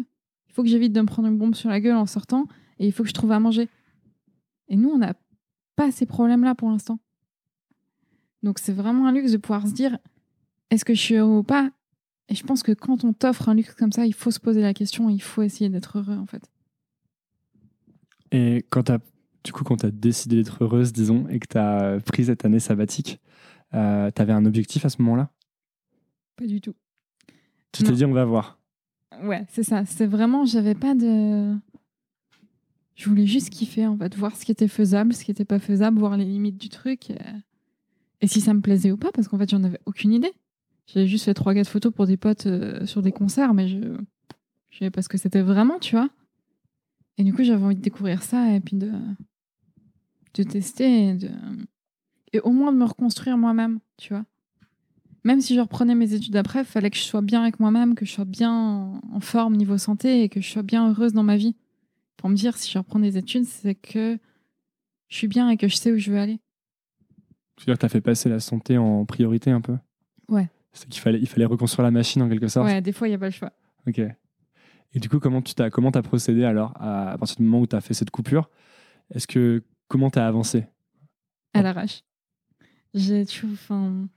Il 0.48 0.54
faut 0.54 0.62
que 0.62 0.68
j'évite 0.68 0.92
de 0.92 1.00
me 1.00 1.06
prendre 1.06 1.28
une 1.28 1.38
bombe 1.38 1.54
sur 1.54 1.70
la 1.70 1.80
gueule 1.80 1.96
en 1.96 2.06
sortant 2.06 2.46
et 2.78 2.86
il 2.86 2.92
faut 2.92 3.02
que 3.02 3.08
je 3.08 3.14
trouve 3.14 3.32
à 3.32 3.38
manger. 3.38 3.68
Et 4.68 4.76
nous, 4.76 4.88
on 4.90 4.98
n'a 4.98 5.14
pas 5.76 5.92
ces 5.92 6.06
problèmes-là 6.06 6.54
pour 6.54 6.68
l'instant. 6.70 6.98
Donc 8.42 8.58
c'est 8.58 8.72
vraiment 8.72 9.06
un 9.06 9.12
luxe 9.12 9.32
de 9.32 9.36
pouvoir 9.36 9.66
se 9.66 9.72
dire 9.72 9.98
est-ce 10.70 10.84
que 10.84 10.94
je 10.94 11.00
suis 11.00 11.14
heureux 11.14 11.38
ou 11.38 11.42
pas? 11.42 11.70
Et 12.30 12.34
je 12.36 12.44
pense 12.44 12.62
que 12.62 12.72
quand 12.72 13.04
on 13.04 13.12
t'offre 13.12 13.48
un 13.48 13.54
luxe 13.54 13.74
comme 13.74 13.92
ça, 13.92 14.06
il 14.06 14.14
faut 14.14 14.30
se 14.30 14.38
poser 14.38 14.62
la 14.62 14.72
question, 14.72 15.10
il 15.10 15.20
faut 15.20 15.42
essayer 15.42 15.68
d'être 15.68 15.98
heureux 15.98 16.16
en 16.16 16.26
fait. 16.26 16.48
Et 18.30 18.64
quand 18.70 18.88
as, 18.88 19.00
du 19.42 19.52
coup, 19.52 19.64
quand 19.64 19.78
tu 19.78 19.86
as 19.86 19.90
décidé 19.90 20.36
d'être 20.36 20.62
heureuse, 20.62 20.92
disons, 20.92 21.26
et 21.28 21.40
que 21.40 21.48
tu 21.48 21.58
as 21.58 21.98
pris 22.06 22.26
cette 22.26 22.44
année 22.44 22.60
sabbatique, 22.60 23.20
euh, 23.74 24.10
tu 24.14 24.22
avais 24.22 24.32
un 24.32 24.46
objectif 24.46 24.84
à 24.84 24.88
ce 24.88 25.02
moment-là? 25.02 25.30
Pas 26.36 26.46
du 26.46 26.60
tout. 26.60 26.74
Tu 27.72 27.82
t'es 27.82 27.92
dit, 27.92 28.04
on 28.04 28.12
va 28.12 28.24
voir. 28.24 28.58
Ouais, 29.24 29.44
c'est 29.48 29.64
ça. 29.64 29.84
C'est 29.84 30.06
vraiment, 30.06 30.44
j'avais 30.44 30.74
pas 30.76 30.94
de. 30.94 31.54
Je 32.94 33.08
voulais 33.08 33.26
juste 33.26 33.50
kiffer, 33.50 33.86
en 33.86 33.96
fait, 33.96 34.14
voir 34.16 34.36
ce 34.36 34.44
qui 34.44 34.52
était 34.52 34.68
faisable, 34.68 35.12
ce 35.14 35.24
qui 35.24 35.30
était 35.30 35.44
pas 35.44 35.58
faisable, 35.58 35.98
voir 35.98 36.16
les 36.16 36.24
limites 36.24 36.58
du 36.58 36.68
truc. 36.68 37.10
Et 38.20 38.26
si 38.26 38.40
ça 38.40 38.54
me 38.54 38.60
plaisait 38.60 38.92
ou 38.92 38.96
pas, 38.96 39.10
parce 39.10 39.26
qu'en 39.26 39.38
fait, 39.38 39.50
j'en 39.50 39.64
avais 39.64 39.80
aucune 39.86 40.12
idée. 40.12 40.32
J'avais 40.92 41.06
juste 41.06 41.24
fait 41.24 41.34
trois, 41.34 41.54
quatre 41.54 41.68
photos 41.68 41.92
pour 41.92 42.06
des 42.06 42.16
potes 42.16 42.46
euh, 42.46 42.84
sur 42.86 43.02
des 43.02 43.12
concerts, 43.12 43.54
mais 43.54 43.68
je 43.68 43.78
je 44.70 44.78
savais 44.78 44.90
pas 44.90 45.02
ce 45.02 45.08
que 45.08 45.18
c'était 45.18 45.42
vraiment, 45.42 45.78
tu 45.80 45.96
vois. 45.96 46.08
Et 47.18 47.24
du 47.24 47.32
coup, 47.34 47.42
j'avais 47.42 47.64
envie 47.64 47.74
de 47.76 47.80
découvrir 47.80 48.22
ça 48.22 48.54
et 48.54 48.60
puis 48.60 48.76
de, 48.76 48.92
de 50.34 50.42
tester 50.44 51.08
et, 51.08 51.14
de... 51.14 51.28
et 52.32 52.40
au 52.40 52.50
moins 52.50 52.72
de 52.72 52.78
me 52.78 52.84
reconstruire 52.84 53.36
moi-même, 53.36 53.80
tu 53.98 54.12
vois. 54.14 54.24
Même 55.24 55.40
si 55.40 55.54
je 55.54 55.60
reprenais 55.60 55.94
mes 55.94 56.14
études 56.14 56.36
après, 56.36 56.60
il 56.60 56.64
fallait 56.64 56.88
que 56.90 56.96
je 56.96 57.02
sois 57.02 57.20
bien 57.20 57.42
avec 57.42 57.60
moi-même, 57.60 57.94
que 57.94 58.06
je 58.06 58.12
sois 58.12 58.24
bien 58.24 58.52
en- 59.12 59.20
forme 59.20 59.56
niveau 59.56 59.76
santé 59.76 60.22
et 60.22 60.28
que 60.28 60.40
je 60.40 60.48
sois 60.50 60.62
bien 60.62 60.88
heureuse 60.88 61.12
dans 61.12 61.22
ma 61.24 61.36
vie. 61.36 61.56
Pour 62.16 62.30
me 62.30 62.34
dire, 62.36 62.56
si 62.56 62.70
je 62.70 62.78
reprends 62.78 63.00
des 63.00 63.18
études, 63.18 63.44
c'est 63.44 63.74
que 63.74 64.18
je 65.08 65.16
suis 65.16 65.28
bien 65.28 65.50
et 65.50 65.56
que 65.58 65.68
je 65.68 65.76
sais 65.76 65.92
où 65.92 65.98
je 65.98 66.10
veux 66.10 66.18
aller. 66.18 66.40
Tu 67.56 67.62
veux 67.62 67.66
dire 67.66 67.74
que 67.74 67.80
tu 67.80 67.86
as 67.86 67.90
fait 67.90 68.00
passer 68.00 68.30
la 68.30 68.40
santé 68.40 68.78
en 68.78 69.04
priorité 69.04 69.50
un 69.50 69.60
peu? 69.60 69.76
Ouais. 70.28 70.48
C'est 70.72 70.88
qu'il 70.88 71.00
fallait, 71.00 71.18
il 71.18 71.26
fallait 71.26 71.44
reconstruire 71.44 71.84
la 71.84 71.90
machine 71.90 72.22
en 72.22 72.28
quelque 72.28 72.48
sorte 72.48 72.66
Ouais, 72.66 72.80
des 72.80 72.92
fois, 72.92 73.08
il 73.08 73.10
n'y 73.10 73.16
a 73.16 73.18
pas 73.18 73.26
le 73.26 73.32
choix. 73.32 73.52
Ok. 73.86 73.98
Et 74.92 74.98
du 74.98 75.08
coup, 75.08 75.18
comment 75.20 75.42
tu 75.42 75.54
t'as, 75.54 75.70
comment 75.70 75.90
t'as 75.90 76.02
procédé 76.02 76.44
alors 76.44 76.72
à, 76.76 77.12
à 77.12 77.18
partir 77.18 77.36
du 77.36 77.42
moment 77.42 77.60
où 77.60 77.66
tu 77.66 77.76
as 77.76 77.80
fait 77.80 77.94
cette 77.94 78.10
coupure 78.10 78.50
Est-ce 79.14 79.26
que 79.26 79.62
comment 79.88 80.10
tu 80.10 80.18
as 80.18 80.26
avancé? 80.26 80.66
À 81.54 81.62
l'arrache. 81.62 82.02
J'ai. 82.94 83.24
Enfin, 83.52 84.08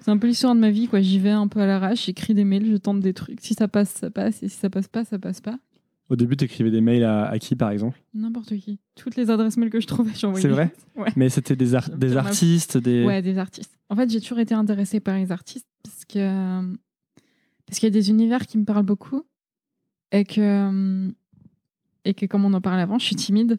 c'est 0.00 0.10
un 0.10 0.18
peu 0.18 0.26
l'histoire 0.26 0.54
de 0.54 0.60
ma 0.60 0.70
vie, 0.70 0.88
quoi. 0.88 1.00
J'y 1.00 1.18
vais 1.18 1.30
un 1.30 1.48
peu 1.48 1.60
à 1.60 1.66
l'arrache, 1.66 2.06
j'écris 2.06 2.34
des 2.34 2.44
mails, 2.44 2.66
je 2.66 2.76
tente 2.76 3.00
des 3.00 3.14
trucs. 3.14 3.40
Si 3.40 3.54
ça 3.54 3.68
passe, 3.68 3.90
ça 3.90 4.10
passe. 4.10 4.42
Et 4.42 4.48
si 4.48 4.56
ça 4.56 4.70
passe 4.70 4.88
pas, 4.88 5.04
ça 5.04 5.18
passe 5.18 5.40
pas. 5.40 5.58
Au 6.12 6.16
début, 6.16 6.36
tu 6.36 6.44
écrivais 6.44 6.70
des 6.70 6.82
mails 6.82 7.04
à, 7.04 7.24
à 7.26 7.38
qui 7.38 7.56
par 7.56 7.70
exemple? 7.70 7.98
N'importe 8.12 8.54
qui. 8.58 8.78
Toutes 8.96 9.16
les 9.16 9.30
adresses 9.30 9.56
mails 9.56 9.70
que 9.70 9.80
je 9.80 9.86
trouvais, 9.86 10.12
j'envoyais. 10.14 10.42
C'est 10.42 10.48
vrai? 10.52 10.70
Ouais. 10.94 11.08
Mais 11.16 11.30
c'était 11.30 11.56
des, 11.56 11.74
ar- 11.74 11.88
artistes, 12.18 12.76
des. 12.76 13.02
Ouais, 13.06 13.22
des 13.22 13.38
artistes. 13.38 13.78
En 13.88 13.96
fait, 13.96 14.10
j'ai 14.10 14.20
toujours 14.20 14.38
été 14.38 14.52
intéressée 14.52 15.00
par 15.00 15.16
les 15.16 15.32
artistes 15.32 15.66
parce 15.82 16.04
que 16.04 16.76
parce 17.66 17.78
qu'il 17.78 17.86
y 17.86 17.92
a 17.92 17.98
des 17.98 18.10
univers 18.10 18.46
qui 18.46 18.58
me 18.58 18.66
parlent 18.66 18.84
beaucoup 18.84 19.22
et 20.10 20.24
que 20.26 21.10
et 22.04 22.12
que 22.12 22.26
comme 22.26 22.44
on 22.44 22.52
en 22.52 22.60
parlait 22.60 22.82
avant, 22.82 22.98
je 22.98 23.06
suis 23.06 23.16
timide 23.16 23.58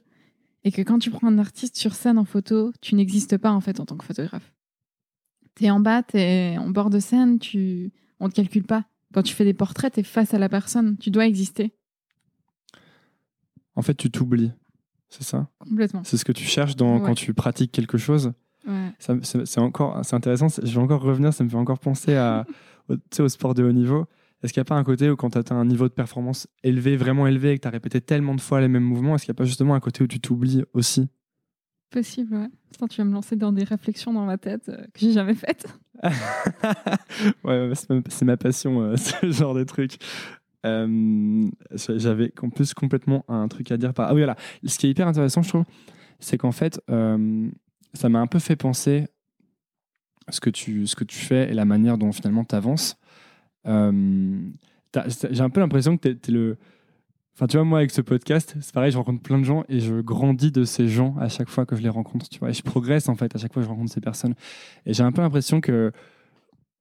et 0.64 0.72
que 0.72 0.84
quand 0.84 1.00
tu 1.00 1.10
prends 1.10 1.28
un 1.28 1.40
artiste 1.40 1.76
sur 1.76 1.96
scène 1.96 2.20
en 2.20 2.26
photo, 2.26 2.72
tu 2.82 2.94
n'existes 2.94 3.38
pas 3.40 3.52
en 3.52 3.62
fait 3.62 3.80
en 3.80 3.86
tant 3.86 3.98
que 3.98 4.06
photographe. 4.06 4.54
T'es 5.56 5.72
en 5.72 5.80
bas, 5.80 6.04
t'es 6.04 6.56
en 6.60 6.70
bord 6.70 6.92
de 6.92 7.00
scène, 7.00 7.40
tu 7.40 7.92
on 8.20 8.30
te 8.30 8.36
calcule 8.36 8.64
pas. 8.66 8.86
Quand 9.12 9.24
tu 9.24 9.34
fais 9.34 9.44
des 9.46 9.54
portraits, 9.56 9.94
t'es 9.94 10.04
face 10.04 10.36
à 10.36 10.38
la 10.38 10.50
personne, 10.50 10.98
tu 11.00 11.10
dois 11.10 11.26
exister 11.26 11.74
En 13.76 13.82
fait, 13.82 13.96
tu 13.96 14.10
t'oublies. 14.12 14.52
C'est 15.10 15.24
ça? 15.24 15.48
Complètement. 15.60 16.04
C'est 16.04 16.18
ce 16.18 16.26
que 16.26 16.32
tu 16.32 16.44
cherches 16.44 16.76
dans, 16.76 16.98
Ouais. 16.98 17.06
quand 17.06 17.16
tu 17.16 17.34
pratiques 17.34 17.72
quelque 17.72 17.98
chose? 17.98 18.34
Ouais. 18.68 18.92
C'est 18.98 19.60
encore, 19.60 20.00
c'est 20.04 20.16
intéressant. 20.16 20.48
Je 20.50 20.72
vais 20.74 20.78
encore 20.82 21.02
revenir. 21.02 21.34
Ça 21.34 21.44
me 21.44 21.50
fait 21.50 21.58
encore 21.58 21.80
penser 21.80 22.16
à, 22.16 22.46
au, 22.90 22.96
au 23.20 23.28
sport 23.30 23.54
de 23.54 23.64
haut 23.64 23.72
niveau. 23.72 24.06
Est-ce 24.42 24.52
qu'il 24.52 24.60
n'y 24.60 24.66
a 24.66 24.66
pas 24.66 24.76
un 24.76 24.84
côté 24.84 25.10
où 25.10 25.16
quand 25.16 25.30
tu 25.32 25.38
atteins 25.38 25.56
un 25.56 25.66
niveau 25.66 25.88
de 25.88 25.94
performance 25.94 26.48
élevé, 26.64 26.98
vraiment 26.98 27.28
élevé, 27.28 27.52
et 27.52 27.58
que 27.58 27.62
tu 27.62 27.68
as 27.68 27.72
répété 27.72 28.02
tellement 28.02 28.36
de 28.36 28.42
fois 28.42 28.60
les 28.60 28.68
mêmes 28.68 28.84
mouvements, 28.84 29.16
est-ce 29.16 29.24
qu'il 29.26 29.32
n'y 29.32 29.38
a 29.38 29.40
pas 29.40 29.46
justement 29.46 29.74
un 29.76 29.80
côté 29.80 30.04
où 30.04 30.08
tu 30.08 30.20
t'oublies 30.20 30.64
aussi? 30.74 31.08
Possible, 31.92 32.36
ouais. 32.36 32.50
Putain, 32.72 32.88
tu 32.88 32.98
vas 32.98 33.06
me 33.06 33.14
lancer 33.14 33.36
dans 33.36 33.52
des 33.54 33.64
réflexions 33.64 34.12
dans 34.14 34.26
ma 34.26 34.38
tête 34.38 34.68
euh, 34.70 34.78
que 34.94 35.00
j'ai 35.00 35.14
jamais 35.14 35.36
faites. 35.36 35.68
Ouais, 37.44 37.72
c'est 37.76 38.26
ma, 38.26 38.36
passion, 38.38 38.82
euh, 38.82 38.96
ce 38.98 39.32
genre 39.32 39.54
de 39.54 39.64
truc. 39.64 39.98
Euh, 40.66 41.50
J'avais 41.72 42.32
en 42.42 42.50
plus 42.50 42.74
complètement 42.74 43.26
un 43.28 43.48
truc 43.48 43.72
à 43.72 43.78
dire. 43.78 43.94
Par... 43.94 44.10
Ah 44.10 44.14
voilà. 44.14 44.36
Ce 44.66 44.78
qui 44.78 44.88
est 44.88 44.90
hyper 44.90 45.08
intéressant, 45.08 45.42
je 45.42 45.50
trouve, 45.50 45.66
c'est 46.20 46.38
qu'en 46.38 46.52
fait, 46.52 46.82
euh, 46.90 47.50
ça 47.94 48.10
m'a 48.10 48.20
un 48.20 48.28
peu 48.28 48.40
fait 48.40 48.56
penser 48.56 49.08
ce 50.30 50.40
que 50.40 50.50
tu, 50.50 50.88
ce 50.88 50.96
que 50.96 51.04
tu 51.04 51.18
fais 51.18 51.50
et 51.50 51.54
la 51.54 51.66
manière 51.66 51.98
dont 51.98 52.12
finalement 52.12 52.46
tu 52.46 52.56
avances. 52.56 52.98
J'ai 53.66 53.72
un 53.72 55.50
peu 55.50 55.60
l'impression 55.60 55.98
que 55.98 56.10
tu 56.10 56.32
es, 56.32 56.32
le. 56.32 56.58
Enfin, 57.36 57.48
tu 57.48 57.58
vois, 57.58 57.66
moi, 57.66 57.80
avec 57.80 57.90
ce 57.90 58.02
podcast, 58.02 58.56
c'est 58.62 58.74
pareil, 58.74 58.92
je 58.92 58.98
rencontre 58.98 59.24
plein 59.24 59.40
de 59.40 59.44
gens 59.44 59.64
et 59.68 59.80
je 59.80 60.02
grandis 60.02 60.52
de 60.52 60.66
ces 60.66 60.88
gens 60.88 61.16
à 61.20 61.30
chaque 61.30 61.50
fois 61.50 61.66
que 61.66 61.76
je 61.76 61.82
les 61.82 61.90
rencontre, 61.90 62.30
tu 62.30 62.38
vois. 62.38 62.52
Et 62.52 62.54
je 62.54 62.62
progresse, 62.62 63.10
en 63.10 63.16
fait, 63.16 63.36
à 63.36 63.40
chaque 63.40 63.52
fois 63.52 63.64
que 63.64 63.66
je 63.66 63.72
rencontre 63.72 63.92
ces 63.92 64.02
personnes. 64.02 64.36
Et 64.86 64.94
j'ai 64.94 65.02
un 65.02 65.12
peu 65.12 65.22
l'impression 65.22 65.60
que 65.60 65.92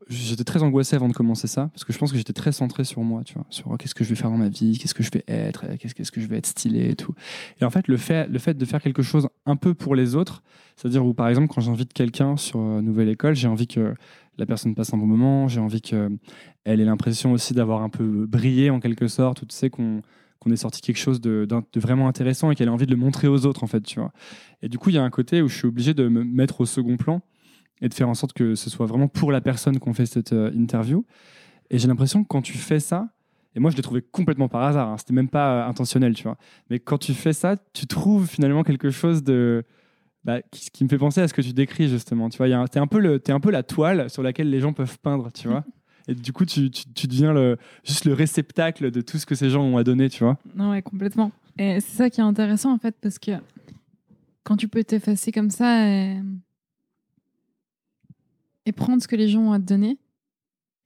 j'étais 0.09 0.45
très 0.45 0.63
angoissé 0.63 0.97
avant 0.97 1.09
de 1.09 1.13
commencer 1.13 1.47
ça, 1.47 1.69
parce 1.73 1.85
que 1.85 1.93
je 1.93 1.99
pense 1.99 2.13
que 2.13 2.19
j'étais 2.19 2.33
très 2.33 2.53
centré 2.53 2.85
sur 2.85 3.03
moi, 3.03 3.23
tu 3.25 3.35
vois, 3.35 3.47
sur 3.51 3.69
oh, 3.71 3.77
qu'est-ce 3.77 3.95
que 3.95 4.05
je 4.05 4.11
vais 4.11 4.15
faire 4.15 4.31
dans 4.31 4.37
ma 4.37 4.49
vie, 4.49 4.79
qu'est-ce 4.79 4.95
que 4.95 5.03
je 5.03 5.11
vais 5.11 5.25
être, 5.29 5.65
euh, 5.67 5.77
qu'est-ce 5.79 5.95
qu'est-ce 5.95 6.13
que 6.13 6.21
je 6.21 6.27
vais 6.27 6.39
être 6.39 6.47
stylé 6.47 6.91
et 6.91 6.97
tout. 6.97 7.15
Et 7.61 7.65
en 7.65 7.71
fait, 7.71 7.89
le 7.89 7.97
fait, 7.97 8.29
le 8.29 8.39
fait 8.39 8.55
de 8.55 8.65
faire 8.65 8.81
quelque 8.81 9.03
chose 9.03 9.29
un 9.47 9.57
peu 9.57 9.75
pour 9.75 9.95
les 9.95 10.15
autres, 10.15 10.43
c'est-à-dire 10.77 11.05
où, 11.05 11.15
par 11.15 11.29
exemple, 11.29 11.49
quand 11.53 11.61
j'invite 11.61 11.93
quelqu'un 11.93 12.37
sur 12.37 12.61
euh, 12.61 12.81
Nouvelle 12.81 13.09
École, 13.09 13.35
j'ai 13.35 13.49
envie 13.49 13.67
que 13.67 13.95
la 14.39 14.47
personne 14.47 14.75
passe 14.75 14.95
un 14.95 14.99
bon 14.99 15.07
moment, 15.07 15.49
j'ai 15.49 15.61
envie 15.61 15.81
qu'elle 15.81 16.11
ait 16.65 16.77
l'impression 16.77 17.33
aussi 17.33 17.55
d'avoir 17.55 17.83
un 17.83 17.91
peu 17.91 18.27
brillé 18.27 18.71
en 18.71 18.81
quelque 18.81 19.09
sorte, 19.09 19.43
ou 19.43 19.47
tu 19.47 19.55
sais 19.55 19.71
qu'on 19.71 20.03
qu'on 20.39 20.51
ait 20.51 20.57
sorti 20.57 20.81
quelque 20.81 20.99
chose 20.99 21.21
de, 21.21 21.47
de 21.49 21.81
vraiment 21.81 22.09
intéressant 22.09 22.51
et 22.51 22.57
qu'elle 22.57 22.67
ait 22.67 22.73
envie 22.73 22.87
de 22.87 22.91
le 22.91 22.97
montrer 22.97 23.29
aux 23.29 23.47
autres, 23.47 23.63
en 23.63 23.69
fait, 23.69 23.83
tu 23.83 24.01
vois. 24.01 24.13
Et 24.61 24.69
du 24.69 24.77
coup, 24.77 24.91
il 24.91 24.97
y 24.97 24.99
a 24.99 25.05
un 25.05 25.11
côté 25.11 25.41
où 25.41 25.47
je 25.47 25.57
suis 25.57 25.69
obligé 25.69 25.95
de 25.95 26.09
me 26.09 26.25
mettre 26.25 26.63
au 26.63 26.67
second 26.67 26.97
plan 26.97 27.23
et 27.83 27.89
de 27.89 27.95
faire 27.95 28.09
en 28.09 28.15
sorte 28.15 28.33
que 28.33 28.55
ce 28.55 28.71
soit 28.71 28.87
vraiment 28.87 29.09
pour 29.09 29.31
la 29.33 29.41
personne 29.43 29.79
qu'on 29.79 29.93
fait 29.93 30.07
cette 30.07 30.33
euh, 30.33 30.51
interview. 30.55 31.05
Et 31.71 31.79
j'ai 31.79 31.89
l'impression 31.89 32.23
que 32.23 32.29
quand 32.29 32.41
tu 32.43 32.57
fais 32.57 32.81
ça, 32.81 33.09
et 33.55 33.61
moi 33.61 33.71
je 33.71 33.77
l'ai 33.77 33.83
trouvé 33.83 34.01
complètement 34.01 34.49
par 34.49 34.63
hasard, 34.63 34.89
hein, 34.89 34.97
c'était 34.99 35.13
même 35.13 35.29
pas 35.29 35.67
euh, 35.67 35.69
intentionnel, 35.69 36.15
tu 36.15 36.23
vois. 36.23 36.39
Mais 36.71 36.79
quand 36.79 36.97
tu 36.99 37.13
fais 37.13 37.33
ça, 37.35 37.57
tu 37.75 37.87
trouves 37.87 38.27
finalement 38.27 38.63
quelque 38.63 38.91
chose 38.91 39.23
de 39.23 39.65
bah, 40.25 40.41
qui, 40.51 40.71
qui 40.71 40.85
me 40.85 40.89
fait 40.89 40.99
penser 40.99 41.21
à 41.21 41.29
ce 41.29 41.35
que 41.35 41.43
tu 41.43 41.53
décris 41.53 41.89
justement. 41.89 42.29
Tu 42.31 42.39
vois, 42.39 42.49
y 42.49 42.53
a 42.53 42.61
un- 42.61 42.67
t'es 42.67 42.79
un 42.79 42.87
peu 42.87 43.01
le, 43.01 43.19
t'es 43.19 43.33
un 43.33 43.41
peu 43.41 43.51
la 43.51 43.63
toile 43.65 44.09
sur 44.09 44.23
laquelle 44.23 44.49
les 44.49 44.61
gens 44.61 44.73
peuvent 44.73 44.99
peindre, 45.01 45.31
tu 45.33 45.49
vois. 45.49 45.65
Et 46.09 46.15
du 46.15 46.33
coup, 46.33 46.45
tu, 46.45 46.69
tu, 46.71 46.85
tu 46.93 47.07
deviens 47.07 47.33
le, 47.33 47.57
juste 47.85 48.05
le 48.07 48.13
réceptacle 48.13 48.91
de 48.91 49.01
tout 49.01 49.19
ce 49.19 49.27
que 49.27 49.35
ces 49.37 49.51
gens 49.51 49.63
ont 49.63 49.77
à 49.77 49.85
donner, 49.85 50.09
tu 50.09 50.25
vois. 50.25 50.37
Non, 50.57 50.71
ouais, 50.71 50.83
complètement. 50.83 51.31
Et 51.59 51.79
c'est 51.81 51.97
ça 51.97 52.11
qui 52.11 52.21
est 52.21 52.25
intéressant, 52.25 52.73
en 52.73 52.79
fait, 52.79 52.97
parce 53.01 53.19
que 53.21 53.33
quand 54.45 54.57
tu 54.57 54.67
peux 54.69 54.83
t'effacer 54.83 55.31
comme 55.31 55.51
ça 55.51 55.89
et... 55.89 56.17
et 58.67 58.73
prendre 58.73 59.03
ce 59.03 59.09
que 59.09 59.17
les 59.17 59.29
gens 59.29 59.41
ont 59.43 59.53
à 59.53 59.59
te 59.59 59.65
donner, 59.65 59.99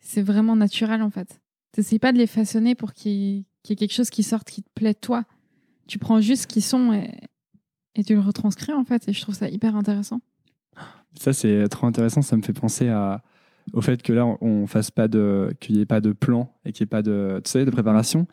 c'est 0.01 0.23
vraiment 0.23 0.57
naturel, 0.57 1.03
en 1.03 1.11
fait. 1.11 1.41
T'essayes 1.73 1.99
pas 1.99 2.13
de 2.13 2.19
les 2.19 2.27
façonner 2.27 2.75
pour 2.75 2.95
qu'il 2.95 3.13
y 3.13 3.47
ait 3.71 3.77
quelque 3.77 3.93
chose 3.93 4.11
qui 4.11 4.23
sorte 4.23 4.49
qui 4.51 4.63
te 4.63 4.71
plaît, 4.75 4.95
toi. 4.95 5.25
Tu 5.87 5.99
prends 5.99 6.21
juste 6.21 6.43
ce 6.43 6.47
qu'ils 6.47 6.63
sont 6.63 6.93
et... 6.93 7.13
tu 8.05 8.15
le 8.15 8.21
retranscris, 8.21 8.73
en 8.73 8.85
fait. 8.85 9.09
Et 9.09 9.13
je 9.13 9.21
trouve 9.21 9.35
ça 9.35 9.49
hyper 9.49 9.77
intéressant. 9.77 10.21
Ça, 11.19 11.33
c'est 11.33 11.69
trop 11.69 11.87
intéressant. 11.87 12.23
Ça 12.23 12.37
me 12.37 12.43
fait 12.43 12.53
penser 12.53 12.91
au 13.73 13.81
fait 13.81 14.03
que 14.03 14.13
là, 14.13 14.27
on 14.41 14.67
fasse 14.67 14.91
pas 14.91 15.09
de, 15.09 15.55
qu'il 15.61 15.77
n'y 15.77 15.83
ait 15.83 15.87
pas 15.87 16.01
de 16.01 16.13
plan 16.13 16.53
et 16.65 16.73
qu'il 16.73 16.85
n'y 16.85 16.89
ait 16.89 16.91
pas 16.91 17.03
de, 17.03 17.43
de 17.43 17.71
préparation. 17.71 18.27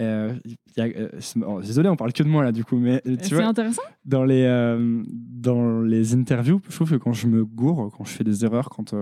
Euh, 0.00 0.34
il 0.46 0.56
y 0.76 0.80
a- 0.80 0.84
euh, 0.86 1.08
c'est- 1.18 1.38
oh, 1.46 1.60
désolé, 1.60 1.88
on 1.88 1.96
parle 1.96 2.12
que 2.12 2.22
de 2.22 2.28
moi 2.28 2.42
là, 2.42 2.52
du 2.52 2.64
coup, 2.64 2.76
mais 2.78 3.02
euh, 3.06 3.16
tu 3.16 3.28
C'est 3.28 3.34
vois, 3.34 3.44
intéressant 3.46 3.82
dans 4.04 4.24
les, 4.24 4.44
euh, 4.44 5.02
dans 5.08 5.80
les 5.82 6.14
interviews, 6.14 6.60
je 6.68 6.74
trouve 6.74 6.90
que 6.90 6.96
quand 6.96 7.12
je 7.12 7.26
me 7.26 7.44
gourre, 7.44 7.92
quand 7.96 8.04
je 8.04 8.10
fais 8.12 8.24
des 8.24 8.44
erreurs, 8.44 8.70
quand 8.70 8.94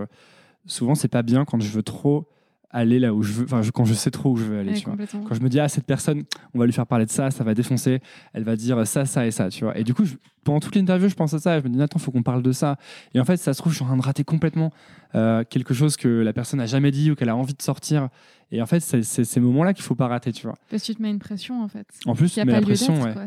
souvent 0.67 0.95
c'est 0.95 1.09
pas 1.09 1.23
bien 1.23 1.45
quand 1.45 1.61
je 1.61 1.71
veux 1.71 1.83
trop 1.83 2.29
aller 2.71 2.99
là 2.99 3.15
où 3.15 3.23
je 3.23 3.33
veux, 3.33 3.45
enfin 3.45 3.63
quand 3.73 3.87
je 3.87 3.95
sais 3.95 4.11
trop 4.11 4.33
où 4.33 4.37
je 4.37 4.45
veux 4.45 4.59
aller, 4.59 4.73
Ouais, 4.73 4.77
tu 4.77 4.85
vois. 4.85 4.97
Quand 5.27 5.35
je 5.35 5.41
me 5.41 5.49
dis, 5.49 5.59
ah, 5.59 5.69
cette 5.71 5.87
personne, 5.87 6.25
on 6.53 6.59
va 6.59 6.67
lui 6.67 6.73
faire 6.75 6.87
parler 6.87 7.07
de 7.07 7.11
ça, 7.11 7.31
ça 7.31 7.43
va 7.43 7.55
défoncer, 7.55 8.01
elle 8.35 8.45
va 8.45 8.57
dire 8.57 8.87
ça, 8.87 9.07
ça 9.07 9.27
et 9.27 9.31
ça, 9.31 9.49
tu 9.49 9.65
vois. 9.65 9.79
Et 9.79 9.85
du 9.85 9.95
coup, 9.95 10.05
je- 10.05 10.17
pendant 10.45 10.61
toute 10.61 10.77
l'interview, 10.77 11.09
je 11.09 11.15
pense 11.15 11.33
à 11.33 11.39
ça, 11.39 11.59
je 11.61 11.65
me 11.65 11.71
dis, 11.71 11.81
attends, 11.81 11.99
faut 11.99 12.11
qu'on 12.11 12.23
parle 12.23 12.43
de 12.43 12.53
ça. 12.53 12.77
Et 13.15 13.21
en 13.21 13.25
fait, 13.25 13.39
ça 13.39 13.55
se 13.55 13.59
trouve, 13.61 13.73
je 13.73 13.77
suis 13.77 13.85
en 13.85 13.89
train 13.89 13.97
de 13.97 14.03
rater 14.03 14.23
complètement 14.25 14.71
euh, 15.15 15.45
quelque 15.49 15.73
chose 15.73 15.97
que 15.97 16.09
la 16.09 16.35
personne 16.35 16.59
n'a 16.59 16.67
jamais 16.67 16.91
dit 16.91 17.11
ou 17.11 17.15
qu'elle 17.15 17.31
a 17.31 17.37
envie 17.37 17.55
de 17.55 17.63
sortir. 17.63 18.11
Et 18.51 18.63
en 18.63 18.67
fait, 18.67 18.81
c'est 18.81 19.03
ces 19.03 19.41
moments-là 19.41 19.75
qu'il 19.75 19.85
faut 19.85 19.95
pas 19.95 20.09
rater, 20.09 20.33
tu 20.33 20.47
vois. 20.47 20.57
Parce 20.71 20.83
que 20.83 20.87
tu 20.87 20.95
te 20.95 21.03
mets 21.03 21.11
une 21.11 21.19
pression, 21.19 21.63
en 21.63 21.69
fait. 21.69 21.87
En 22.07 22.15
plus, 22.15 22.37
mais 22.39 22.47
pas 22.47 22.53
la 22.53 22.61
pression, 22.63 23.01
ouais. 23.03 23.13
quoi, 23.13 23.27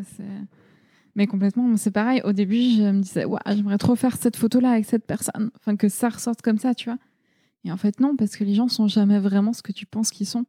Mais 1.16 1.28
complètement, 1.28 1.78
c'est 1.78 1.92
pareil. 1.92 2.22
Au 2.24 2.34
début, 2.34 2.62
je 2.62 2.92
me 2.92 3.02
disais, 3.02 3.26
Ouah, 3.26 3.40
j'aimerais 3.48 3.78
trop 3.78 3.96
faire 3.96 4.18
cette 4.18 4.36
photo-là 4.36 4.72
avec 4.72 4.86
cette 4.86 5.06
personne. 5.06 5.52
Enfin, 5.60 5.76
que 5.76 5.90
ça 5.90 6.10
ressorte 6.10 6.42
comme 6.42 6.58
ça, 6.58 6.74
tu 6.74 6.90
vois. 6.90 6.98
Et 7.64 7.72
en 7.72 7.78
fait, 7.78 8.00
non, 8.00 8.16
parce 8.16 8.36
que 8.36 8.44
les 8.44 8.56
gens 8.56 8.68
sont 8.68 8.88
jamais 8.88 9.20
vraiment 9.20 9.54
ce 9.54 9.62
que 9.62 9.72
tu 9.72 9.86
penses 9.86 10.10
qu'ils 10.10 10.26
sont. 10.26 10.46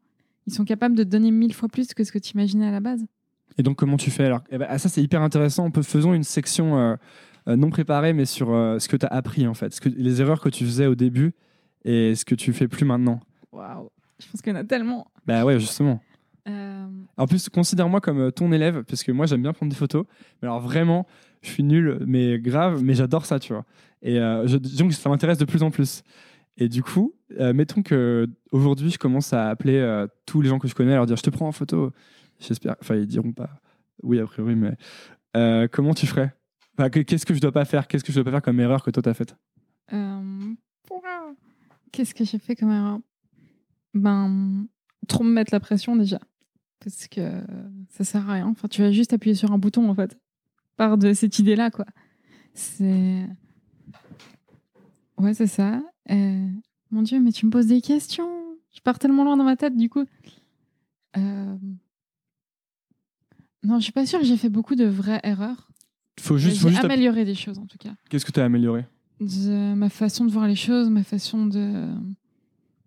Ils 0.47 0.55
sont 0.55 0.65
capables 0.65 0.97
de 0.97 1.05
te 1.05 1.09
donner 1.09 1.31
mille 1.31 1.53
fois 1.53 1.69
plus 1.69 1.93
que 1.95 2.05
ce 2.05 2.13
que 2.13 2.19
tu 2.19 2.33
imaginais 2.33 2.67
à 2.67 2.73
la 2.73 2.81
base. 2.81 3.05
Et 3.59 3.63
donc, 3.63 3.77
comment 3.77 3.97
tu 3.97 4.11
fais 4.11 4.25
alors? 4.25 4.43
Eh 4.51 4.59
ben, 4.59 4.67
ah, 4.69 4.79
Ça, 4.79 4.89
c'est 4.89 5.03
hyper 5.03 5.23
intéressant. 5.23 5.67
On 5.67 5.71
peut, 5.71 5.83
faisons 5.83 6.15
une 6.15 6.25
section 6.25 6.79
euh, 6.79 6.97
euh, 7.49 7.57
non 7.57 7.71
préparée, 7.71 8.13
mais 8.13 8.25
sur 8.25 8.53
euh, 8.53 8.79
ce 8.79 8.89
que 8.89 8.97
tu 8.97 9.07
as 9.07 9.11
appris, 9.11 9.47
en 9.47 9.55
fait. 9.55 9.75
Ce 9.75 9.81
que, 9.81 9.89
les 9.89 10.21
erreurs 10.21 10.41
que 10.41 10.49
tu 10.49 10.65
faisais 10.65 10.87
au 10.87 10.95
début 10.95 11.35
et 11.85 12.15
ce 12.15 12.25
que 12.25 12.35
tu 12.35 12.53
fais 12.53 12.69
plus 12.69 12.85
maintenant. 12.85 13.21
Waouh, 13.53 13.91
je 14.19 14.27
pense 14.31 14.43
qu'il 14.43 14.53
y 14.53 14.57
en 14.57 14.61
a 14.61 14.65
tellement. 14.65 15.07
Bah 15.27 15.45
ouais, 15.45 15.59
justement. 15.59 16.01
Euh, 16.49 16.87
En 17.17 17.27
plus, 17.27 17.49
considère-moi 17.49 18.01
comme 18.01 18.19
euh, 18.21 18.31
ton 18.31 18.51
élève, 18.53 18.83
parce 18.85 19.03
que 19.05 19.13
moi, 19.13 19.27
j'aime 19.27 19.43
bien 19.43 19.53
prendre 19.53 19.71
des 19.71 19.77
photos. 19.77 20.05
Mais 20.41 20.49
alors, 20.49 20.61
vraiment, 20.61 21.07
je 21.41 21.51
suis 21.51 21.63
nul, 21.63 21.99
mais 22.07 22.39
grave, 22.39 22.83
mais 22.83 22.95
j'adore 22.95 23.27
ça, 23.27 23.39
tu 23.39 23.53
vois. 23.53 23.65
Et 24.03 24.19
euh, 24.19 24.47
je, 24.47 24.57
disons 24.57 24.89
que 24.89 24.95
ça 24.95 25.09
m'intéresse 25.09 25.39
de 25.39 25.45
plus 25.45 25.63
en 25.63 25.71
plus. 25.71 26.03
Et 26.57 26.69
du 26.69 26.83
coup, 26.83 27.15
euh, 27.39 27.53
mettons 27.53 27.83
que 27.83 28.29
aujourd'hui, 28.51 28.91
je 28.91 28.99
commence 28.99 29.33
à 29.33 29.49
appeler 29.49 30.07
tous 30.27 30.43
les 30.43 30.49
gens 30.49 30.59
que 30.59 30.69
je 30.69 30.75
connais, 30.75 30.93
à 30.93 30.97
leur 30.97 31.07
dire 31.07 31.17
Je 31.17 31.23
te 31.23 31.31
prends 31.31 31.49
en 31.49 31.53
photo. 31.53 31.93
J'espère. 32.41 32.77
Enfin, 32.81 32.97
ils 32.97 33.07
diront 33.07 33.33
pas 33.33 33.51
oui, 34.03 34.19
a 34.19 34.27
priori, 34.27 34.57
mais 34.57 34.77
comment 35.71 35.95
tu 35.95 36.07
ferais? 36.07 36.35
Enfin, 36.77 36.91
Qu'est-ce 36.91 37.25
que 37.25 37.35
je 37.35 37.41
dois 37.41 37.53
pas 37.53 37.65
faire? 37.65 37.87
Qu'est-ce 37.87 38.03
que 38.03 38.11
je 38.11 38.17
dois 38.17 38.25
pas 38.25 38.31
faire 38.33 38.43
comme 38.43 38.59
erreur 38.59 38.83
que 38.83 38.91
toi, 38.91 39.03
t'as 39.03 39.15
faite? 39.15 39.37
Qu'est-ce 41.93 42.15
que 42.15 42.25
j'ai 42.25 42.39
fait 42.39 42.57
comme 42.57 42.71
erreur? 42.73 42.99
Ben, 43.95 44.67
trop 45.09 45.25
me 45.25 45.31
mettre 45.31 45.53
la 45.53 45.61
pression 45.61 45.97
déjà. 45.97 46.21
Parce 46.81 47.07
que 47.07 47.31
ça 47.91 48.05
sert 48.05 48.29
à 48.29 48.35
rien. 48.35 48.47
Enfin, 48.49 48.69
tu 48.69 48.83
vas 48.83 48.91
juste 48.91 49.13
appuyer 49.13 49.35
sur 49.35 49.53
un 49.53 49.59
bouton, 49.59 49.89
en 49.89 49.95
fait. 49.95 50.19
Part 50.77 50.99
de 50.99 51.13
cette 51.13 51.39
idée-là, 51.39 51.71
quoi. 51.71 51.87
C'est. 52.55 53.27
Ouais, 55.19 55.35
c'est 55.35 55.47
ça. 55.47 55.83
Euh, 56.11 56.49
Mon 56.91 57.03
Dieu, 57.03 57.21
mais 57.21 57.31
tu 57.33 57.47
me 57.47 57.51
poses 57.51 57.67
des 57.67 57.81
questions. 57.81 58.29
Je 58.75 58.81
pars 58.81 58.99
tellement 58.99 59.25
loin 59.25 59.37
dans 59.37 59.45
ma 59.45 59.57
tête, 59.57 59.77
du 59.77 59.89
coup. 59.89 60.05
Euh, 61.17 61.57
Non, 63.63 63.79
je 63.79 63.85
suis 63.85 63.93
pas 63.93 64.07
sûre 64.07 64.19
que 64.19 64.25
j'ai 64.25 64.37
fait 64.37 64.49
beaucoup 64.49 64.75
de 64.75 64.85
vraies 64.87 65.21
erreurs. 65.23 65.71
Faut 66.19 66.37
juste, 66.37 66.59
faut 66.59 66.69
J'ai 66.69 66.75
juste 66.75 66.85
amélioré 66.85 67.25
des 67.25 67.35
choses, 67.35 67.59
en 67.59 67.67
tout 67.67 67.79
cas. 67.79 67.95
Qu'est-ce 68.11 68.25
que 68.25 68.33
tu 68.33 68.41
as 68.41 68.45
amélioré? 68.45 68.87
De 69.21 69.75
ma 69.75 69.89
façon 69.89 70.25
de 70.25 70.33
voir 70.33 70.49
les 70.49 70.57
choses, 70.57 70.91
ma 70.91 71.05
façon 71.05 71.47
de, 71.47 71.89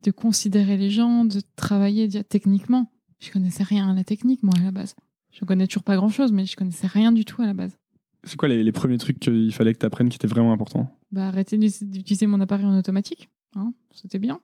de 0.06 0.12
considérer 0.12 0.78
les 0.78 0.90
gens, 0.90 1.26
de 1.26 1.42
travailler 1.56 2.08
techniquement. 2.24 2.92
Je 3.20 3.32
connaissais 3.32 3.64
rien 3.64 3.90
à 3.90 3.94
la 3.94 4.04
technique, 4.04 4.44
moi, 4.44 4.54
à 4.60 4.64
la 4.64 4.72
base. 4.72 4.96
Je 5.32 5.44
connais 5.46 5.68
toujours 5.68 5.84
pas 5.84 5.96
grand-chose, 5.96 6.32
mais 6.32 6.46
je 6.46 6.56
connaissais 6.56 6.88
rien 6.88 7.12
du 7.12 7.26
tout 7.26 7.42
à 7.42 7.46
la 7.46 7.54
base. 7.54 7.78
C'est 8.24 8.38
quoi 8.38 8.48
les, 8.48 8.64
les 8.64 8.72
premiers 8.72 8.98
trucs 8.98 9.20
qu'il 9.20 9.52
fallait 9.54 9.74
que 9.74 9.80
tu 9.80 9.86
apprennes 9.86 10.10
qui 10.10 10.16
étaient 10.16 10.28
vraiment 10.28 10.54
importants? 10.54 10.90
Bah, 11.12 11.28
arrêter 11.28 11.58
d'utiliser 11.58 12.28
mon 12.28 12.40
appareil 12.40 12.66
en 12.66 12.78
automatique. 12.78 13.30
hein, 13.56 13.74
C'était 13.92 14.20
bien. 14.20 14.40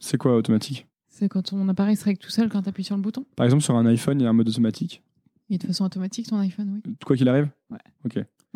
C'est 0.00 0.18
quoi 0.18 0.36
automatique? 0.36 0.86
C'est 1.08 1.28
quand 1.28 1.42
ton 1.42 1.66
appareil 1.68 1.96
se 1.96 2.04
règle 2.04 2.18
tout 2.18 2.30
seul 2.30 2.48
quand 2.50 2.62
tu 2.62 2.68
appuies 2.68 2.84
sur 2.84 2.96
le 2.96 3.02
bouton. 3.02 3.24
Par 3.36 3.46
exemple, 3.46 3.62
sur 3.62 3.74
un 3.76 3.86
iPhone, 3.86 4.20
il 4.20 4.24
y 4.24 4.26
a 4.26 4.30
un 4.30 4.34
mode 4.34 4.48
automatique? 4.48 5.02
Et 5.48 5.58
de 5.58 5.66
façon 5.66 5.84
automatique, 5.84 6.26
ton 6.28 6.38
iPhone, 6.38 6.80
oui. 6.84 6.94
Quoi 7.04 7.16
qu'il 7.16 7.28
arrive? 7.28 7.48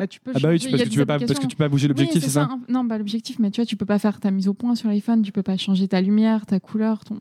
Bah, 0.01 0.07
tu 0.07 0.19
peux 0.19 0.31
Ah 0.33 0.39
bah 0.41 0.49
oui, 0.49 0.59
tu- 0.59 0.71
parce 0.71 0.81
que 0.83 0.89
tu 0.89 0.97
peux 0.97 1.05
pas, 1.05 1.13
parce 1.13 1.19
que 1.19 1.25
applications. 1.25 1.47
tu 1.49 1.55
peux 1.55 1.63
pas 1.63 1.69
bouger 1.69 1.87
l'objectif, 1.87 2.15
Oui, 2.15 2.21
c'est 2.21 2.29
ça. 2.33 2.49
Non, 2.69 2.83
bah, 2.83 2.97
l'objectif, 2.97 3.37
mais 3.37 3.51
tu 3.51 3.61
vois, 3.61 3.65
tu 3.67 3.75
peux 3.77 3.85
pas 3.85 3.99
faire 3.99 4.19
ta 4.19 4.31
mise 4.31 4.47
au 4.47 4.53
point 4.55 4.73
sur 4.75 4.89
l'iPhone, 4.89 5.21
tu 5.21 5.31
peux 5.31 5.43
pas 5.43 5.57
changer 5.57 5.87
ta 5.87 6.01
lumière, 6.01 6.45
ta 6.47 6.59
couleur, 6.59 7.03
ton... 7.05 7.19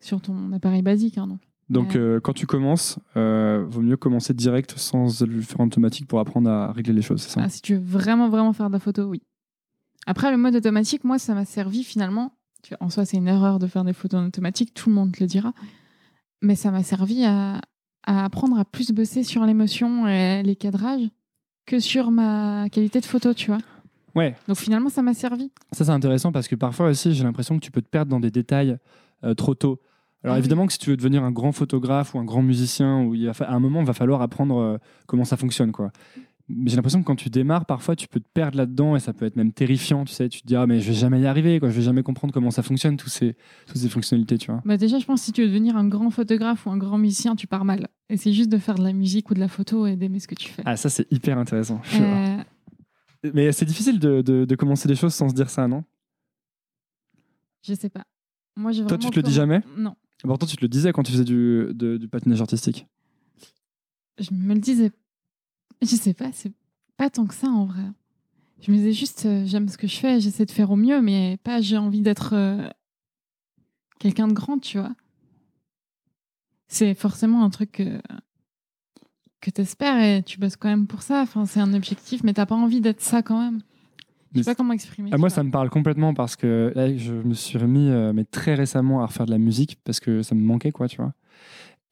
sur 0.00 0.20
ton 0.20 0.52
appareil 0.52 0.82
basique. 0.82 1.18
hein, 1.18 1.38
donc. 1.68 1.96
Euh, 1.96 2.20
quand 2.20 2.34
tu 2.34 2.46
commences, 2.46 2.98
euh, 3.16 3.64
vaut 3.68 3.80
mieux 3.80 3.96
commencer 3.96 4.32
direct 4.34 4.74
sans 4.78 5.22
le 5.24 5.40
faire 5.42 5.60
en 5.60 5.66
automatique 5.66 6.06
pour 6.06 6.20
apprendre 6.20 6.48
à 6.50 6.70
régler 6.72 6.92
les 6.92 7.02
choses, 7.02 7.22
c'est 7.22 7.30
ça 7.30 7.40
Ah, 7.44 7.48
si 7.48 7.60
tu 7.62 7.74
veux 7.74 7.80
vraiment, 7.80 8.28
vraiment 8.28 8.52
faire 8.52 8.68
de 8.68 8.74
la 8.74 8.78
photo, 8.80 9.02
oui. 9.04 9.22
Après, 10.06 10.30
le 10.30 10.36
mode 10.36 10.54
automatique, 10.56 11.02
moi, 11.04 11.18
ça 11.18 11.34
m'a 11.34 11.44
servi 11.44 11.82
finalement. 11.84 12.32
En 12.80 12.90
soi, 12.90 13.04
c'est 13.04 13.16
une 13.16 13.26
erreur 13.28 13.58
de 13.58 13.66
faire 13.66 13.82
des 13.84 13.92
photos 13.92 14.20
en 14.20 14.26
automatique, 14.26 14.72
tout 14.74 14.88
le 14.88 14.94
monde 14.94 15.12
te 15.12 15.20
le 15.20 15.26
dira. 15.26 15.52
Mais 16.42 16.54
ça 16.56 16.70
m'a 16.70 16.82
servi 16.84 17.24
à, 17.24 17.60
à 18.04 18.24
apprendre 18.24 18.58
à 18.58 18.64
plus 18.64 18.90
bosser 18.92 19.22
sur 19.24 19.44
l'émotion 19.46 20.06
et 20.08 20.42
les 20.44 20.56
cadrages 20.56 21.08
que 21.66 21.78
sur 21.80 22.10
ma 22.10 22.68
qualité 22.70 23.00
de 23.00 23.06
photo, 23.06 23.34
tu 23.34 23.46
vois. 23.48 23.58
Ouais, 24.14 24.34
Donc 24.46 24.58
finalement, 24.58 24.90
ça 24.90 25.00
m'a 25.02 25.14
servi. 25.14 25.50
ça 25.72 25.84
c'est 25.86 25.90
intéressant 25.90 26.32
parce 26.32 26.46
que 26.48 26.54
parfois 26.54 26.88
aussi 26.88 27.14
j'ai 27.14 27.24
l'impression 27.24 27.54
que 27.58 27.64
tu 27.64 27.70
peux 27.70 27.80
te 27.80 27.88
perdre 27.88 28.10
dans 28.10 28.20
des 28.20 28.30
détails 28.30 28.76
euh, 29.24 29.32
trop 29.34 29.54
tôt. 29.54 29.80
Alors 30.22 30.34
Ah 30.34 30.36
oui. 30.36 30.40
évidemment 30.40 30.66
que 30.66 30.72
si 30.72 30.78
tu 30.78 30.90
veux 30.90 30.96
devenir 30.96 31.24
un 31.24 31.30
grand 31.32 31.50
photographe 31.52 32.14
ou 32.14 32.18
un 32.18 32.24
grand 32.24 32.42
musicien, 32.42 33.02
où 33.04 33.14
il 33.14 33.26
va 33.30 33.32
à 33.46 33.54
un 33.54 33.58
moment 33.60 33.80
il 33.80 33.86
va 33.86 33.94
falloir 33.94 34.20
apprendre 34.20 34.58
euh, 34.58 34.78
comment 35.06 35.24
ça 35.24 35.36
fonctionne 35.38 35.72
quoi. 35.72 35.90
J'ai 36.66 36.76
l'impression 36.76 37.00
que 37.00 37.06
quand 37.06 37.16
tu 37.16 37.30
démarres, 37.30 37.66
parfois 37.66 37.96
tu 37.96 38.08
peux 38.08 38.20
te 38.20 38.28
perdre 38.34 38.56
là-dedans 38.58 38.94
et 38.96 39.00
ça 39.00 39.12
peut 39.12 39.24
être 39.26 39.36
même 39.36 39.52
terrifiant. 39.52 40.04
Tu 40.04 40.12
sais, 40.12 40.28
tu 40.28 40.42
te 40.42 40.46
dis 40.46 40.56
ah 40.56 40.66
mais 40.66 40.80
je 40.80 40.88
vais 40.88 40.94
jamais 40.94 41.20
y 41.20 41.26
arriver, 41.26 41.58
quoi. 41.60 41.70
Je 41.70 41.76
vais 41.76 41.82
jamais 41.82 42.02
comprendre 42.02 42.32
comment 42.34 42.50
ça 42.50 42.62
fonctionne 42.62 42.96
tous 42.96 43.08
ces 43.08 43.36
toutes 43.66 43.76
ces 43.78 43.88
fonctionnalités, 43.88 44.38
tu 44.38 44.50
vois. 44.50 44.60
Bah 44.64 44.76
déjà, 44.76 44.98
je 44.98 45.04
pense 45.06 45.20
que 45.20 45.26
si 45.26 45.32
tu 45.32 45.42
veux 45.42 45.48
devenir 45.48 45.76
un 45.76 45.86
grand 45.88 46.10
photographe 46.10 46.66
ou 46.66 46.70
un 46.70 46.76
grand 46.78 46.98
musicien, 46.98 47.36
tu 47.36 47.46
pars 47.46 47.64
mal. 47.64 47.88
Et 48.10 48.16
c'est 48.16 48.32
juste 48.32 48.50
de 48.50 48.58
faire 48.58 48.74
de 48.76 48.82
la 48.84 48.92
musique 48.92 49.30
ou 49.30 49.34
de 49.34 49.40
la 49.40 49.48
photo 49.48 49.86
et 49.86 49.96
d'aimer 49.96 50.20
ce 50.20 50.28
que 50.28 50.34
tu 50.34 50.48
fais. 50.48 50.62
Ah 50.66 50.76
ça 50.76 50.88
c'est 50.90 51.10
hyper 51.12 51.38
intéressant. 51.38 51.80
Euh, 52.00 52.38
Mais 53.34 53.52
c'est 53.52 53.64
difficile 53.64 53.98
de, 53.98 54.20
de- 54.20 54.44
de 54.44 54.54
commencer 54.56 54.88
des 54.88 54.96
choses 54.96 55.14
sans 55.14 55.28
se 55.28 55.34
dire 55.34 55.48
ça, 55.48 55.68
non? 55.68 55.84
Je 57.62 57.74
sais 57.74 57.88
pas. 57.88 58.04
Moi, 58.56 58.72
Toi, 58.72 58.98
tu 58.98 59.08
te 59.10 59.16
le 59.16 59.22
dis 59.22 59.32
jamais? 59.32 59.60
Non. 59.76 59.94
Pourtant, 60.24 60.46
tu 60.46 60.56
te 60.56 60.62
le 60.62 60.68
disais 60.68 60.92
quand 60.92 61.02
tu 61.02 61.12
faisais 61.12 61.24
du, 61.24 61.68
de- 61.72 61.96
du 61.96 62.08
patinage 62.08 62.40
artistique. 62.40 62.86
je 64.18 64.28
me 64.32 64.54
le 64.54 64.60
disais. 64.60 64.90
Je 65.90 65.96
sais 65.96 66.14
pas, 66.14 66.30
c'est 66.32 66.52
pas 66.96 67.10
tant 67.10 67.26
que 67.26 67.34
ça 67.34 67.48
en 67.48 67.64
vrai. 67.64 67.82
Je 68.60 68.70
me 68.70 68.76
disais 68.76 68.92
juste, 68.92 69.26
euh, 69.26 69.44
j'aime 69.44 69.68
ce 69.68 69.76
que 69.76 69.88
je 69.88 69.96
fais, 69.96 70.20
j'essaie 70.20 70.46
de 70.46 70.52
faire 70.52 70.70
au 70.70 70.76
mieux, 70.76 71.02
mais 71.02 71.38
pas 71.42 71.60
j'ai 71.60 71.76
envie 71.76 72.02
d'être 72.02 72.34
euh, 72.34 72.68
quelqu'un 73.98 74.28
de 74.28 74.32
grand, 74.32 74.58
tu 74.58 74.78
vois. 74.78 74.94
C'est 76.68 76.94
forcément 76.94 77.42
un 77.42 77.50
truc 77.50 77.72
que, 77.72 78.00
que 79.40 79.50
t'espères 79.50 80.00
et 80.00 80.22
tu 80.22 80.38
bosses 80.38 80.54
quand 80.54 80.68
même 80.68 80.86
pour 80.86 81.02
ça. 81.02 81.22
Enfin, 81.22 81.44
c'est 81.44 81.58
un 81.58 81.74
objectif, 81.74 82.22
mais 82.22 82.32
t'as 82.32 82.46
pas 82.46 82.54
envie 82.54 82.80
d'être 82.80 83.00
ça 83.00 83.22
quand 83.22 83.40
même. 83.40 83.60
Je 84.32 84.42
sais 84.42 84.52
pas 84.52 84.54
comment 84.54 84.72
exprimer. 84.72 85.10
Ah, 85.12 85.16
tu 85.16 85.20
moi, 85.20 85.28
vois. 85.28 85.34
ça 85.34 85.42
me 85.42 85.50
parle 85.50 85.68
complètement 85.68 86.14
parce 86.14 86.36
que 86.36 86.72
là, 86.76 86.96
je 86.96 87.12
me 87.12 87.34
suis 87.34 87.58
remis, 87.58 87.90
euh, 87.90 88.12
mais 88.14 88.24
très 88.24 88.54
récemment, 88.54 89.02
à 89.02 89.06
refaire 89.06 89.26
de 89.26 89.32
la 89.32 89.38
musique 89.38 89.78
parce 89.84 89.98
que 89.98 90.22
ça 90.22 90.36
me 90.36 90.40
manquait, 90.40 90.70
quoi, 90.70 90.86
tu 90.86 90.98
vois. 90.98 91.12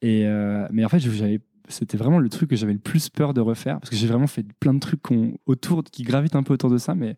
Et, 0.01 0.25
mais 0.71 0.83
en 0.83 0.89
fait, 0.89 0.97
j'avais, 0.97 1.41
c'était 1.71 1.97
vraiment 1.97 2.19
le 2.19 2.29
truc 2.29 2.49
que 2.49 2.55
j'avais 2.55 2.73
le 2.73 2.79
plus 2.79 3.09
peur 3.09 3.33
de 3.33 3.41
refaire 3.41 3.79
parce 3.79 3.89
que 3.89 3.95
j'ai 3.95 4.07
vraiment 4.07 4.27
fait 4.27 4.45
plein 4.59 4.73
de 4.73 4.79
trucs 4.79 5.01
autour, 5.45 5.83
qui 5.83 6.03
gravitent 6.03 6.35
un 6.35 6.43
peu 6.43 6.53
autour 6.53 6.69
de 6.69 6.77
ça. 6.77 6.95
Mais, 6.95 7.15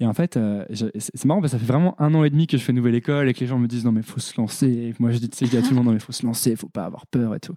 et 0.00 0.06
en 0.06 0.12
fait, 0.12 0.36
euh, 0.36 0.64
c'est 0.98 1.24
marrant 1.24 1.40
parce 1.40 1.52
que 1.52 1.58
ça 1.58 1.64
fait 1.64 1.72
vraiment 1.72 2.00
un 2.00 2.14
an 2.14 2.24
et 2.24 2.30
demi 2.30 2.46
que 2.46 2.58
je 2.58 2.62
fais 2.62 2.72
nouvelle 2.72 2.94
école 2.94 3.28
et 3.28 3.34
que 3.34 3.40
les 3.40 3.46
gens 3.46 3.58
me 3.58 3.66
disent 3.66 3.84
non, 3.84 3.92
mais 3.92 4.02
faut 4.02 4.20
se 4.20 4.38
lancer. 4.38 4.94
Moi, 4.98 5.12
je 5.12 5.18
dis, 5.18 5.30
je 5.40 5.46
dis 5.46 5.56
à 5.56 5.62
tout 5.62 5.70
le 5.70 5.76
monde 5.76 5.86
non, 5.86 5.92
mais 5.92 5.98
faut 5.98 6.12
se 6.12 6.26
lancer, 6.26 6.56
faut 6.56 6.68
pas 6.68 6.84
avoir 6.84 7.06
peur 7.06 7.34
et 7.34 7.40
tout. 7.40 7.54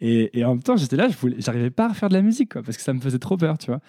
Et, 0.00 0.44
en 0.44 0.50
même 0.50 0.62
temps, 0.62 0.76
j'étais 0.76 0.96
là, 0.96 1.08
je 1.08 1.16
voulais, 1.16 1.36
j'arrivais 1.38 1.70
pas 1.70 1.86
à 1.86 1.88
refaire 1.88 2.08
de 2.08 2.14
la 2.14 2.22
musique, 2.22 2.52
quoi, 2.52 2.62
parce 2.62 2.76
que 2.76 2.82
ça 2.82 2.92
me 2.92 3.00
faisait 3.00 3.18
trop 3.18 3.36
peur, 3.36 3.58
tu 3.58 3.66
vois. 3.66 3.80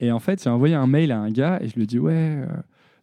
Et 0.00 0.10
en 0.10 0.18
fait, 0.18 0.42
j'ai 0.42 0.50
envoyé 0.50 0.74
un 0.74 0.86
mail 0.86 1.12
à 1.12 1.18
un 1.20 1.30
gars 1.30 1.58
et 1.62 1.68
je 1.68 1.76
lui 1.76 1.86
dit 1.86 1.98
ouais. 1.98 2.12
euh, 2.12 2.46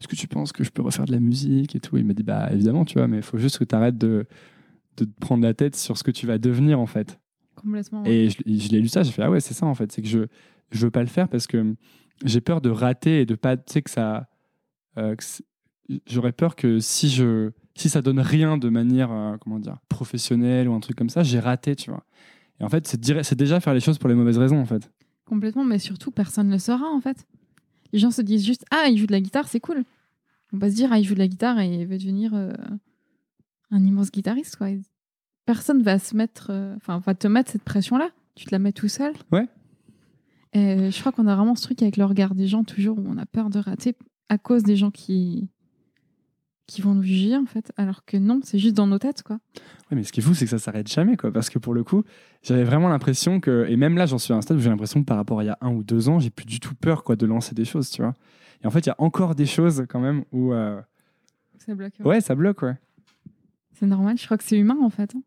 est-ce 0.01 0.07
que 0.07 0.15
tu 0.15 0.27
penses 0.27 0.51
que 0.51 0.63
je 0.63 0.71
peux 0.71 0.81
refaire 0.81 1.05
de 1.05 1.11
la 1.11 1.19
musique 1.19 1.75
et 1.75 1.79
tout? 1.79 1.95
Il 1.95 2.05
m'a 2.05 2.13
dit, 2.13 2.23
bah 2.23 2.49
évidemment, 2.51 2.85
tu 2.85 2.97
vois, 2.97 3.07
mais 3.07 3.17
il 3.17 3.23
faut 3.23 3.37
juste 3.37 3.59
que 3.59 3.63
tu 3.63 3.75
arrêtes 3.75 3.99
de, 3.99 4.25
de 4.97 5.05
te 5.05 5.19
prendre 5.19 5.43
la 5.43 5.53
tête 5.53 5.75
sur 5.75 5.95
ce 5.95 6.03
que 6.03 6.09
tu 6.09 6.25
vas 6.25 6.39
devenir, 6.39 6.79
en 6.79 6.87
fait. 6.87 7.20
Complètement. 7.55 8.03
ouais. 8.03 8.11
Et 8.11 8.29
je, 8.29 8.37
je 8.45 8.69
l'ai 8.69 8.79
lu 8.81 8.87
ça, 8.87 9.03
j'ai 9.03 9.11
fait, 9.11 9.21
ah 9.23 9.29
ouais, 9.29 9.39
c'est 9.39 9.53
ça, 9.53 9.65
en 9.65 9.75
fait. 9.75 9.91
C'est 9.91 10.01
que 10.01 10.07
je 10.07 10.19
je 10.71 10.85
veux 10.85 10.91
pas 10.91 11.01
le 11.01 11.07
faire 11.07 11.27
parce 11.27 11.47
que 11.47 11.75
j'ai 12.23 12.39
peur 12.41 12.61
de 12.61 12.69
rater 12.69 13.21
et 13.21 13.25
de 13.25 13.35
pas, 13.35 13.57
tu 13.57 13.63
sais, 13.73 13.81
que 13.81 13.89
ça. 13.89 14.29
euh, 14.97 15.15
J'aurais 16.07 16.31
peur 16.31 16.55
que 16.55 16.79
si, 16.79 17.09
je, 17.09 17.51
si 17.75 17.89
ça 17.89 18.01
donne 18.01 18.19
rien 18.21 18.57
de 18.57 18.69
manière, 18.69 19.11
euh, 19.11 19.35
comment 19.41 19.59
dire, 19.59 19.77
professionnelle 19.89 20.69
ou 20.69 20.73
un 20.73 20.79
truc 20.79 20.95
comme 20.95 21.09
ça, 21.09 21.23
j'ai 21.23 21.39
raté, 21.39 21.75
tu 21.75 21.89
vois. 21.91 22.05
Et 22.59 22.63
en 22.63 22.69
fait, 22.69 22.87
c'est 22.87 23.35
déjà 23.35 23.59
faire 23.59 23.73
les 23.73 23.81
choses 23.81 23.97
pour 23.97 24.07
les 24.07 24.15
mauvaises 24.15 24.37
raisons, 24.37 24.59
en 24.61 24.65
fait. 24.65 24.89
Complètement, 25.25 25.65
mais 25.65 25.79
surtout, 25.79 26.11
personne 26.11 26.47
ne 26.47 26.53
le 26.53 26.59
saura 26.59 26.89
en 26.89 27.01
fait. 27.01 27.25
Les 27.91 27.99
gens 27.99 28.11
se 28.11 28.21
disent 28.21 28.45
juste 28.45 28.63
Ah, 28.71 28.87
il 28.89 28.97
joue 28.97 29.07
de 29.07 29.11
la 29.11 29.19
guitare, 29.19 29.47
c'est 29.49 29.59
cool. 29.59 29.83
On 30.53 30.57
va 30.57 30.69
se 30.69 30.75
dire 30.75 30.89
Ah, 30.93 30.99
il 30.99 31.03
joue 31.03 31.13
de 31.15 31.19
la 31.19 31.27
guitare 31.27 31.59
et 31.59 31.67
il 31.81 31.85
veut 31.87 31.97
devenir 31.97 32.33
euh, 32.33 32.53
un 33.71 33.83
immense 33.83 34.11
guitariste. 34.11 34.55
Quoi. 34.57 34.67
Personne 35.45 35.81
va 35.81 35.99
se 35.99 36.15
mettre, 36.15 36.47
euh, 36.51 36.75
enfin, 36.77 36.99
va 36.99 37.13
te 37.15 37.27
mettre 37.27 37.51
cette 37.51 37.63
pression-là. 37.63 38.09
Tu 38.35 38.45
te 38.45 38.51
la 38.51 38.59
mets 38.59 38.71
tout 38.71 38.87
seul. 38.87 39.13
Ouais. 39.31 39.47
Et 40.53 40.91
je 40.91 40.99
crois 40.99 41.11
qu'on 41.11 41.27
a 41.27 41.35
vraiment 41.35 41.55
ce 41.55 41.63
truc 41.63 41.81
avec 41.81 41.97
le 41.97 42.05
regard 42.05 42.35
des 42.35 42.47
gens, 42.47 42.63
toujours 42.63 42.97
où 42.99 43.03
on 43.07 43.17
a 43.17 43.25
peur 43.25 43.49
de 43.49 43.59
rater 43.59 43.95
à 44.29 44.37
cause 44.37 44.63
des 44.63 44.75
gens 44.75 44.91
qui 44.91 45.49
qui 46.67 46.81
vont 46.81 46.93
nous 46.93 47.03
juger 47.03 47.35
en 47.35 47.45
fait, 47.45 47.73
alors 47.75 48.05
que 48.05 48.15
non, 48.15 48.39
c'est 48.43 48.57
juste 48.57 48.75
dans 48.75 48.87
nos 48.87 48.97
têtes 48.97 49.23
quoi. 49.23 49.39
Ouais, 49.89 49.97
mais 49.97 50.03
ce 50.03 50.13
qui 50.13 50.21
est 50.21 50.23
fou, 50.23 50.33
c'est 50.33 50.45
que 50.45 50.51
ça 50.51 50.59
s'arrête 50.59 50.87
jamais, 50.87 51.17
quoi. 51.17 51.29
Parce 51.29 51.49
que 51.49 51.59
pour 51.59 51.73
le 51.73 51.83
coup, 51.83 52.03
j'avais 52.43 52.63
vraiment 52.63 52.87
l'impression 52.87 53.41
que, 53.41 53.65
et 53.67 53.75
même 53.75 53.97
là, 53.97 54.05
j'en 54.05 54.17
suis 54.17 54.31
à 54.31 54.37
un 54.37 54.41
stade 54.41 54.55
où 54.55 54.61
j'ai 54.61 54.69
l'impression 54.69 55.01
que 55.01 55.05
par 55.05 55.17
rapport 55.17 55.39
à 55.39 55.43
il 55.43 55.47
y 55.47 55.49
a 55.49 55.57
un 55.59 55.73
ou 55.73 55.83
deux 55.83 56.07
ans, 56.07 56.19
j'ai 56.19 56.29
plus 56.29 56.45
du 56.45 56.61
tout 56.61 56.73
peur, 56.73 57.03
quoi, 57.03 57.17
de 57.17 57.25
lancer 57.25 57.53
des 57.53 57.65
choses, 57.65 57.89
tu 57.89 58.01
vois. 58.01 58.13
Et 58.63 58.67
en 58.67 58.71
fait, 58.71 58.79
il 58.81 58.87
y 58.87 58.91
a 58.91 58.95
encore 58.99 59.35
des 59.35 59.45
choses 59.47 59.85
quand 59.89 59.99
même 59.99 60.23
où, 60.31 60.53
euh, 60.53 60.79
Ça 61.57 61.75
bloque. 61.75 61.93
ouais, 62.05 62.21
ça 62.21 62.35
bloque, 62.35 62.61
ouais. 62.61 62.77
C'est 63.73 63.85
normal, 63.87 64.17
je 64.17 64.23
crois 64.23 64.37
que 64.37 64.43
c'est 64.45 64.57
humain 64.57 64.77
en 64.81 64.89
fait. 64.89 65.13
hein. 65.13 65.21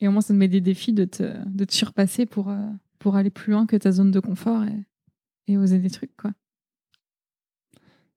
Et 0.00 0.08
au 0.08 0.12
moins, 0.12 0.20
ça 0.20 0.34
te 0.34 0.38
met 0.38 0.48
des 0.48 0.60
défis 0.60 0.92
de 0.92 1.04
te, 1.04 1.46
de 1.46 1.64
te 1.64 1.74
surpasser 1.74 2.26
pour, 2.26 2.50
euh, 2.50 2.68
pour 2.98 3.16
aller 3.16 3.30
plus 3.30 3.52
loin 3.52 3.66
que 3.66 3.76
ta 3.76 3.90
zone 3.90 4.10
de 4.10 4.20
confort 4.20 4.64
et, 4.64 4.84
et 5.48 5.58
oser 5.58 5.78
des 5.78 5.90
trucs. 5.90 6.16
quoi. 6.16 6.32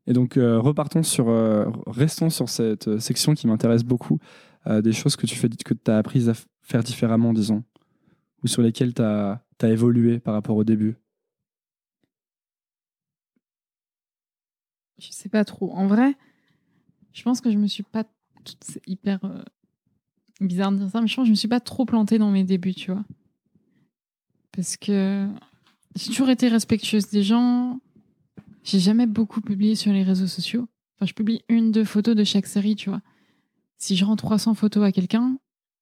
Et 0.07 0.13
donc, 0.13 0.37
euh, 0.37 0.59
repartons 0.59 1.03
sur, 1.03 1.29
euh, 1.29 1.69
restons 1.87 2.29
sur 2.29 2.49
cette 2.49 2.99
section 2.99 3.33
qui 3.33 3.47
m'intéresse 3.47 3.83
beaucoup, 3.83 4.19
euh, 4.67 4.81
des 4.81 4.93
choses 4.93 5.15
que 5.15 5.25
tu 5.25 5.35
fais, 5.35 5.49
que 5.49 5.73
tu 5.73 5.91
as 5.91 5.97
apprises 5.97 6.29
à 6.29 6.33
faire 6.61 6.83
différemment, 6.83 7.33
disons, 7.33 7.63
ou 8.43 8.47
sur 8.47 8.61
lesquelles 8.61 8.93
tu 8.93 9.01
as, 9.01 9.41
évolué 9.63 10.19
par 10.19 10.33
rapport 10.33 10.55
au 10.55 10.63
début 10.63 10.95
Je 14.97 15.11
sais 15.11 15.29
pas 15.29 15.45
trop. 15.45 15.71
En 15.73 15.85
vrai, 15.85 16.15
je 17.13 17.21
pense 17.21 17.41
que 17.41 17.51
je 17.51 17.57
me 17.57 17.67
suis 17.67 17.83
pas. 17.83 18.05
C'est 18.59 18.81
hyper 18.87 19.19
bizarre 20.47 20.71
de 20.71 20.77
dire 20.77 20.89
ça, 20.89 21.01
mais 21.01 21.07
je 21.07 21.15
pense 21.15 21.23
que 21.23 21.27
je 21.27 21.31
me 21.31 21.35
suis 21.35 21.47
pas 21.47 21.59
trop 21.59 21.85
plantée 21.85 22.17
dans 22.17 22.31
mes 22.31 22.43
débuts, 22.43 22.73
tu 22.73 22.91
vois. 22.91 23.03
Parce 24.51 24.77
que 24.77 25.27
j'ai 25.95 26.07
toujours 26.07 26.29
été 26.29 26.47
respectueuse 26.47 27.09
des 27.09 27.23
gens. 27.23 27.79
J'ai 28.63 28.79
jamais 28.79 29.07
beaucoup 29.07 29.41
publié 29.41 29.75
sur 29.75 29.91
les 29.91 30.03
réseaux 30.03 30.27
sociaux. 30.27 30.67
Enfin, 30.95 31.05
je 31.05 31.13
publie 31.13 31.41
une, 31.49 31.71
deux 31.71 31.85
photos 31.85 32.15
de 32.15 32.23
chaque 32.23 32.45
série, 32.45 32.75
tu 32.75 32.89
vois. 32.89 33.01
Si 33.77 33.95
je 33.95 34.05
rends 34.05 34.15
300 34.15 34.53
photos 34.53 34.83
à 34.83 34.91
quelqu'un, 34.91 35.37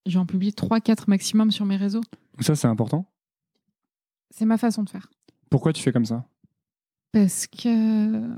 j'en 0.05 0.25
publie 0.25 0.51
3-4 0.51 1.05
maximum 1.07 1.51
sur 1.51 1.65
mes 1.65 1.75
réseaux. 1.75 2.03
Ça, 2.39 2.55
c'est 2.55 2.67
important? 2.67 3.05
C'est 4.29 4.45
ma 4.45 4.57
façon 4.57 4.83
de 4.83 4.89
faire. 4.89 5.09
Pourquoi 5.49 5.73
tu 5.73 5.81
fais 5.81 5.91
comme 5.91 6.05
ça? 6.05 6.25
Parce 7.11 7.47
que 7.47 8.37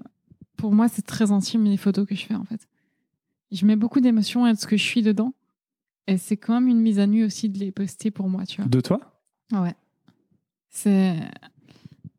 pour 0.57 0.73
moi, 0.73 0.87
c'est 0.87 1.01
très 1.01 1.31
intime 1.31 1.65
les 1.65 1.77
photos 1.77 2.07
que 2.07 2.15
je 2.15 2.25
fais 2.25 2.35
en 2.35 2.45
fait. 2.45 2.67
Je 3.51 3.65
mets 3.65 3.75
beaucoup 3.75 3.99
d'émotions 3.99 4.45
à 4.45 4.55
ce 4.55 4.65
que 4.65 4.77
je 4.77 4.83
suis 4.83 5.01
dedans. 5.01 5.33
Et 6.07 6.17
c'est 6.17 6.37
quand 6.37 6.53
même 6.53 6.67
une 6.67 6.81
mise 6.81 6.99
à 6.99 7.07
nu 7.07 7.23
aussi 7.23 7.49
de 7.49 7.59
les 7.59 7.71
poster 7.71 8.11
pour 8.11 8.27
moi, 8.27 8.45
tu 8.45 8.61
vois. 8.61 8.69
De 8.69 8.81
toi? 8.81 8.99
Ouais. 9.51 9.75
C'est. 10.69 11.15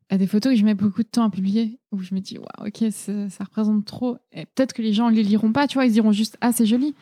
Il 0.09 0.13
y 0.13 0.15
a 0.15 0.17
des 0.17 0.27
photos 0.27 0.53
que 0.53 0.59
je 0.59 0.65
mets 0.65 0.75
beaucoup 0.75 1.01
de 1.01 1.07
temps 1.07 1.23
à 1.23 1.29
publier 1.29 1.79
où 1.91 1.99
je 2.01 2.13
me 2.13 2.19
dis, 2.19 2.37
waouh, 2.37 2.67
ok, 2.67 2.91
ça, 2.91 3.29
ça 3.29 3.43
représente 3.43 3.85
trop. 3.85 4.17
Et 4.31 4.45
peut-être 4.45 4.73
que 4.73 4.81
les 4.83 4.93
gens 4.93 5.09
ne 5.09 5.15
les 5.15 5.23
liront 5.23 5.51
pas, 5.51 5.67
tu 5.67 5.75
vois, 5.75 5.85
ils 5.87 5.91
diront 5.91 6.11
juste, 6.11 6.37
ah, 6.39 6.51
c'est 6.51 6.67
joli. 6.67 6.93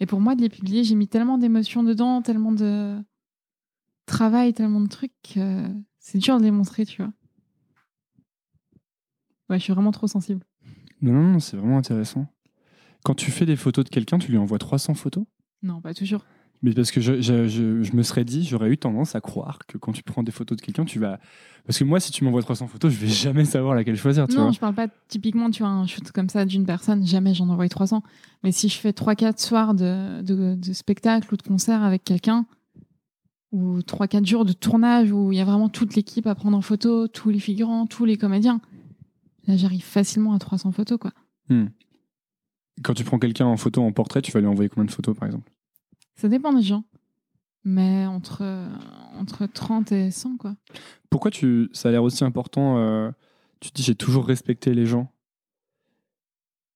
Et 0.00 0.06
pour 0.06 0.20
moi, 0.20 0.34
de 0.34 0.42
les 0.42 0.50
publier, 0.50 0.84
j'ai 0.84 0.94
mis 0.94 1.08
tellement 1.08 1.38
d'émotions 1.38 1.82
dedans, 1.82 2.20
tellement 2.20 2.52
de 2.52 2.98
travail, 4.04 4.52
tellement 4.52 4.80
de 4.80 4.88
trucs 4.88 5.14
que 5.22 5.64
c'est 5.98 6.18
dur 6.18 6.38
de 6.38 6.42
les 6.42 6.50
montrer, 6.50 6.84
tu 6.84 7.00
vois. 7.02 7.12
Ouais, 9.48 9.58
je 9.58 9.64
suis 9.64 9.72
vraiment 9.72 9.92
trop 9.92 10.06
sensible. 10.06 10.44
Non, 11.00 11.12
non, 11.12 11.32
non, 11.32 11.40
c'est 11.40 11.56
vraiment 11.56 11.78
intéressant. 11.78 12.26
Quand 13.04 13.14
tu 13.14 13.30
fais 13.30 13.46
des 13.46 13.56
photos 13.56 13.84
de 13.84 13.90
quelqu'un, 13.90 14.18
tu 14.18 14.30
lui 14.30 14.38
envoies 14.38 14.58
300 14.58 14.94
photos? 14.94 15.24
Non, 15.62 15.80
pas 15.80 15.94
toujours. 15.94 16.24
Mais 16.64 16.72
parce 16.72 16.92
que 16.92 17.00
je, 17.00 17.20
je- 17.20 17.48
je- 17.48 17.82
je 17.82 17.96
me 17.96 18.02
serais 18.04 18.24
dit, 18.24 18.44
j'aurais 18.44 18.70
eu 18.70 18.78
tendance 18.78 19.16
à 19.16 19.20
croire 19.20 19.58
que 19.66 19.78
quand 19.78 19.90
tu 19.92 20.02
prends 20.04 20.22
des 20.22 20.30
photos 20.30 20.56
de 20.56 20.62
quelqu'un, 20.62 20.84
tu 20.84 21.00
vas. 21.00 21.18
Parce 21.66 21.76
que 21.78 21.82
moi, 21.84 21.98
si 21.98 22.12
tu 22.12 22.22
m'envoies 22.24 22.42
300 22.42 22.68
photos, 22.68 22.92
je 22.92 22.98
vais 22.98 23.08
jamais 23.08 23.44
savoir 23.44 23.74
laquelle 23.74 23.96
choisir, 23.96 24.28
tu 24.28 24.36
non, 24.36 24.44
vois. 24.44 24.52
je 24.52 24.60
parle 24.60 24.74
pas 24.74 24.86
typiquement, 25.08 25.50
tu 25.50 25.62
vois, 25.64 25.72
un 25.72 25.86
shoot 25.86 26.10
comme 26.12 26.28
ça 26.28 26.44
d'une 26.44 26.64
personne, 26.64 27.04
jamais 27.04 27.34
j'en 27.34 27.48
envoie 27.48 27.68
300. 27.68 28.02
Mais 28.44 28.52
si 28.52 28.68
je 28.68 28.78
fais 28.78 28.90
3-4 28.92 29.38
soirs 29.44 29.74
de, 29.74 30.22
de, 30.22 30.54
de 30.54 30.72
spectacle 30.72 31.34
ou 31.34 31.36
de 31.36 31.42
concert 31.42 31.82
avec 31.82 32.04
quelqu'un, 32.04 32.46
ou 33.50 33.80
3-4 33.80 34.24
jours 34.26 34.44
de 34.44 34.52
tournage 34.52 35.10
où 35.12 35.30
il 35.32 35.38
y 35.38 35.40
a 35.40 35.44
vraiment 35.44 35.68
toute 35.68 35.94
l'équipe 35.96 36.26
à 36.26 36.34
prendre 36.34 36.56
en 36.56 36.62
photo, 36.62 37.06
tous 37.08 37.30
les 37.30 37.38
figurants, 37.40 37.86
tous 37.86 38.04
les 38.04 38.16
comédiens, 38.16 38.60
là 39.48 39.56
j'arrive 39.56 39.82
facilement 39.84 40.32
à 40.32 40.38
300 40.38 40.70
photos, 40.72 40.98
quoi. 40.98 41.12
Quand 42.82 42.94
tu 42.94 43.04
prends 43.04 43.18
quelqu'un 43.18 43.46
en 43.46 43.56
photo, 43.56 43.82
en 43.82 43.92
portrait, 43.92 44.22
tu 44.22 44.32
vas 44.32 44.40
lui 44.40 44.46
envoyer 44.46 44.68
combien 44.68 44.86
de 44.86 44.90
photos, 44.90 45.16
par 45.16 45.26
exemple? 45.26 45.50
Ça 46.14 46.28
dépend 46.28 46.52
des 46.52 46.62
gens. 46.62 46.84
Mais 47.64 48.06
entre, 48.06 48.42
entre 49.14 49.46
30 49.46 49.92
et 49.92 50.10
100, 50.10 50.36
quoi. 50.36 50.56
Pourquoi 51.10 51.30
tu, 51.30 51.68
ça 51.72 51.88
a 51.88 51.92
l'air 51.92 52.02
aussi 52.02 52.24
important 52.24 52.78
euh, 52.78 53.10
Tu 53.60 53.70
te 53.70 53.76
dis, 53.76 53.82
j'ai 53.82 53.94
toujours 53.94 54.26
respecté 54.26 54.74
les 54.74 54.86
gens? 54.86 55.12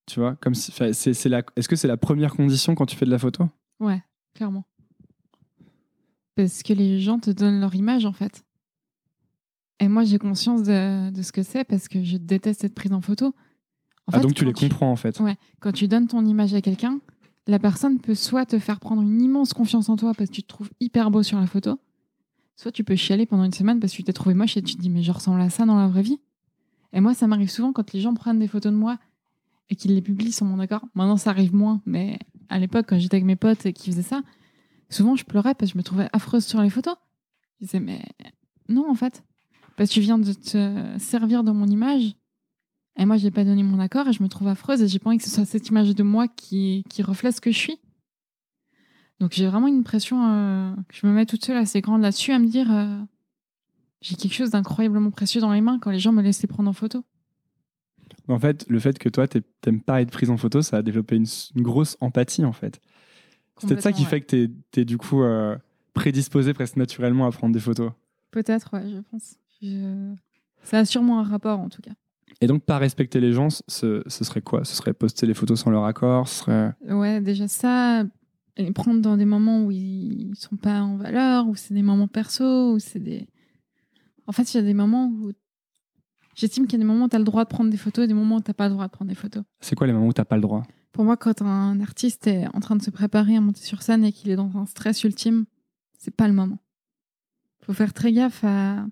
Tu 0.05 0.21
vois, 0.21 0.35
comme 0.37 0.55
si, 0.55 0.71
c'est, 0.71 1.13
c'est 1.13 1.29
la, 1.29 1.41
est-ce 1.57 1.67
que 1.67 1.75
c'est 1.75 1.89
la 1.89 1.97
première 1.97 2.33
condition 2.33 2.75
quand 2.75 2.85
tu 2.85 2.95
fais 2.95 3.05
de 3.05 3.11
la 3.11 3.19
photo? 3.19 3.49
Ouais, 3.79 4.01
clairement. 4.33 4.65
Parce 6.35 6.63
que 6.63 6.71
les 6.71 7.01
gens 7.01 7.19
te 7.19 7.31
donnent 7.31 7.59
leur 7.59 7.75
image, 7.75 8.05
en 8.05 8.13
fait. 8.13 8.45
Et 9.79 9.89
moi, 9.89 10.05
j'ai 10.05 10.17
conscience 10.17 10.63
de, 10.63 11.11
de 11.11 11.21
ce 11.21 11.31
que 11.31 11.43
c'est 11.43 11.65
parce 11.65 11.87
que 11.87 12.03
je 12.03 12.17
déteste 12.17 12.63
être 12.63 12.73
prise 12.73 12.93
en 12.93 13.01
photo. 13.01 13.35
En 14.07 14.13
Ah, 14.13 14.17
fait, 14.17 14.23
donc 14.23 14.33
tu 14.33 14.45
les 14.45 14.53
comprends 14.53 14.91
en 14.91 14.95
fait. 14.95 15.19
Ouais, 15.19 15.35
quand 15.59 15.71
tu 15.71 15.87
donnes 15.87 16.07
ton 16.07 16.25
image 16.25 16.53
à 16.53 16.61
quelqu'un, 16.61 16.99
la 17.45 17.59
personne 17.59 17.99
peut 17.99 18.15
soit 18.15 18.45
te 18.45 18.57
faire 18.59 18.79
prendre 18.79 19.01
une 19.01 19.21
immense 19.21 19.53
confiance 19.53 19.89
en 19.89 19.95
toi 19.97 20.13
parce 20.13 20.29
que 20.29 20.35
tu 20.35 20.43
te 20.43 20.47
trouves 20.47 20.69
hyper 20.79 21.11
beau 21.11 21.23
sur 21.23 21.39
la 21.39 21.47
photo, 21.47 21.79
soit 22.55 22.71
tu 22.71 22.83
peux 22.83 22.95
chialer 22.95 23.25
pendant 23.25 23.43
une 23.43 23.53
semaine 23.53 23.79
parce 23.79 23.91
que 23.93 23.97
tu 23.97 24.03
t'es 24.03 24.13
trouvé 24.13 24.33
moche 24.35 24.57
et 24.57 24.61
tu 24.61 24.75
te 24.75 24.81
dis 24.81 24.89
mais 24.89 25.03
je 25.03 25.11
ressemble 25.11 25.41
à 25.41 25.49
ça 25.49 25.65
dans 25.65 25.77
la 25.77 25.87
vraie 25.87 26.01
vie. 26.03 26.19
Et 26.93 27.01
moi, 27.01 27.13
ça 27.13 27.27
m'arrive 27.27 27.49
souvent 27.49 27.73
quand 27.73 27.91
les 27.93 27.99
gens 28.01 28.13
prennent 28.13 28.39
des 28.39 28.47
photos 28.47 28.71
de 28.71 28.77
moi 28.77 28.97
et 29.69 29.75
qu'ils 29.75 29.93
les 29.93 30.01
publient 30.01 30.31
sans 30.31 30.45
mon 30.45 30.59
accord. 30.59 30.85
Maintenant, 30.95 31.17
ça 31.17 31.31
arrive 31.31 31.53
moins, 31.53 31.81
mais 31.85 32.17
à 32.49 32.59
l'époque, 32.59 32.85
quand 32.87 32.97
j'étais 32.97 33.17
avec 33.17 33.25
mes 33.25 33.35
potes 33.35 33.65
et 33.65 33.73
qui 33.73 33.91
faisaient 33.91 34.01
ça, 34.03 34.21
souvent 34.89 35.17
je 35.17 35.25
pleurais 35.25 35.53
parce 35.53 35.71
que 35.71 35.73
je 35.73 35.77
me 35.77 35.83
trouvais 35.83 36.07
affreuse 36.13 36.45
sur 36.45 36.61
les 36.61 36.69
photos. 36.69 36.95
Je 37.59 37.65
disais 37.65 37.81
mais 37.81 38.01
non 38.69 38.89
en 38.89 38.95
fait, 38.95 39.23
parce 39.75 39.89
que 39.89 39.93
tu 39.95 39.99
viens 39.99 40.17
de 40.17 40.31
te 40.31 40.97
servir 40.97 41.43
de 41.43 41.51
mon 41.51 41.67
image 41.67 42.15
et 42.97 43.05
moi, 43.05 43.17
j'ai 43.17 43.31
pas 43.31 43.43
donné 43.43 43.63
mon 43.63 43.79
accord 43.79 44.07
et 44.07 44.13
je 44.13 44.23
me 44.23 44.27
trouve 44.27 44.47
affreuse 44.47 44.81
et 44.81 44.87
j'ai 44.87 44.99
pas 44.99 45.09
envie 45.09 45.17
que 45.17 45.23
ce 45.23 45.29
soit 45.29 45.45
cette 45.45 45.67
image 45.69 45.93
de 45.93 46.03
moi 46.03 46.27
qui, 46.27 46.83
qui 46.89 47.03
reflète 47.03 47.35
ce 47.35 47.41
que 47.41 47.51
je 47.51 47.57
suis. 47.57 47.79
Donc 49.19 49.31
j'ai 49.33 49.47
vraiment 49.47 49.67
une 49.67 49.83
pression 49.83 50.27
euh, 50.27 50.75
que 50.87 50.95
je 50.95 51.07
me 51.07 51.11
mets 51.11 51.25
toute 51.25 51.43
seule 51.43 51.57
assez 51.57 51.81
grande 51.81 52.01
là-dessus 52.01 52.31
à 52.33 52.39
me 52.39 52.47
dire 52.47 52.71
euh, 52.71 52.99
j'ai 54.01 54.15
quelque 54.15 54.33
chose 54.33 54.51
d'incroyablement 54.51 55.09
précieux 55.09 55.41
dans 55.41 55.51
les 55.51 55.61
mains 55.61 55.79
quand 55.79 55.89
les 55.89 55.99
gens 55.99 56.11
me 56.11 56.21
laissent 56.21 56.41
les 56.41 56.47
prendre 56.47 56.69
en 56.69 56.73
photo. 56.73 57.03
En 58.27 58.39
fait, 58.39 58.65
le 58.67 58.79
fait 58.79 58.99
que 58.99 59.09
toi, 59.09 59.27
t'aimes 59.27 59.81
pas 59.81 60.01
être 60.01 60.11
prise 60.11 60.29
en 60.29 60.37
photo, 60.37 60.61
ça 60.61 60.77
a 60.77 60.81
développé 60.81 61.15
une, 61.15 61.25
grosse 61.63 61.97
empathie 61.99 62.45
en 62.45 62.51
fait. 62.51 62.79
C'est 63.57 63.67
peut-être 63.67 63.81
ça 63.81 63.91
qui 63.91 64.05
fait 64.05 64.21
que 64.21 64.25
t'es 64.71 64.81
es 64.81 64.85
du 64.85 64.97
coup 64.97 65.23
euh, 65.23 65.57
prédisposé 65.93 66.53
presque 66.53 66.75
naturellement 66.75 67.25
à 67.25 67.31
prendre 67.31 67.53
des 67.53 67.59
photos. 67.59 67.91
Peut-être, 68.31 68.71
ouais, 68.73 68.87
je 68.89 68.99
pense. 69.09 69.37
Je- 69.61 70.13
Ça 70.63 70.79
a 70.79 70.85
sûrement 70.85 71.19
un 71.19 71.23
rapport 71.23 71.59
en 71.59 71.69
tout 71.69 71.81
cas. 71.81 71.93
Et 72.41 72.47
donc, 72.47 72.63
pas 72.63 72.77
respecter 72.77 73.19
les 73.19 73.33
gens, 73.33 73.47
ce, 73.67 74.03
ce 74.05 74.23
serait 74.23 74.41
quoi? 74.41 74.63
Ce 74.63 74.75
serait 74.75 74.93
poster 74.93 75.25
les 75.25 75.33
photos 75.33 75.59
sans 75.59 75.71
leur 75.71 75.85
accord 75.85 76.27
Ce 76.27 76.39
serait. 76.39 76.73
Ouais, 76.87 77.19
déjà 77.19 77.47
ça, 77.47 78.03
les 78.57 78.71
prendre 78.71 79.01
dans 79.01 79.17
des 79.17 79.25
moments 79.25 79.63
où 79.63 79.71
ils 79.71 80.33
sont 80.35 80.57
pas 80.57 80.81
en 80.81 80.97
valeur, 80.97 81.47
où 81.47 81.55
c'est 81.55 81.73
des 81.73 81.81
moments 81.81 82.07
perso, 82.07 82.73
où 82.73 82.79
c'est 82.79 82.99
des. 82.99 83.27
En 84.27 84.31
fait, 84.31 84.53
il 84.53 84.57
y 84.57 84.59
a 84.59 84.63
des 84.63 84.73
moments 84.73 85.07
où. 85.07 85.31
J'estime 86.35 86.67
qu'il 86.67 86.73
y 86.73 86.75
a 86.75 86.85
des 86.85 86.87
moments 86.87 87.05
où 87.05 87.09
tu 87.09 87.15
as 87.15 87.19
le 87.19 87.25
droit 87.25 87.43
de 87.43 87.49
prendre 87.49 87.71
des 87.71 87.77
photos 87.77 88.05
et 88.05 88.07
des 88.07 88.13
moments 88.13 88.35
où 88.35 88.41
tu 88.41 88.53
pas 88.53 88.67
le 88.67 88.73
droit 88.73 88.85
de 88.85 88.91
prendre 88.91 89.09
des 89.09 89.15
photos. 89.15 89.43
C'est 89.59 89.75
quoi 89.75 89.87
les 89.87 89.93
moments 89.93 90.07
où 90.07 90.13
t'as 90.13 90.25
pas 90.25 90.35
le 90.35 90.41
droit? 90.43 90.63
Pour 90.91 91.03
moi, 91.03 91.17
quand 91.17 91.41
un 91.41 91.79
artiste 91.81 92.27
est 92.27 92.45
en 92.53 92.59
train 92.59 92.75
de 92.75 92.83
se 92.83 92.91
préparer 92.91 93.35
à 93.35 93.41
monter 93.41 93.61
sur 93.61 93.81
scène 93.81 94.05
et 94.05 94.11
qu'il 94.11 94.29
est 94.29 94.35
dans 94.35 94.55
un 94.55 94.67
stress 94.67 95.03
ultime, 95.03 95.45
c'est 95.97 96.15
pas 96.15 96.27
le 96.27 96.33
moment. 96.33 96.59
Faut 97.63 97.73
faire 97.73 97.93
très 97.93 98.13
gaffe 98.13 98.43
à. 98.43 98.85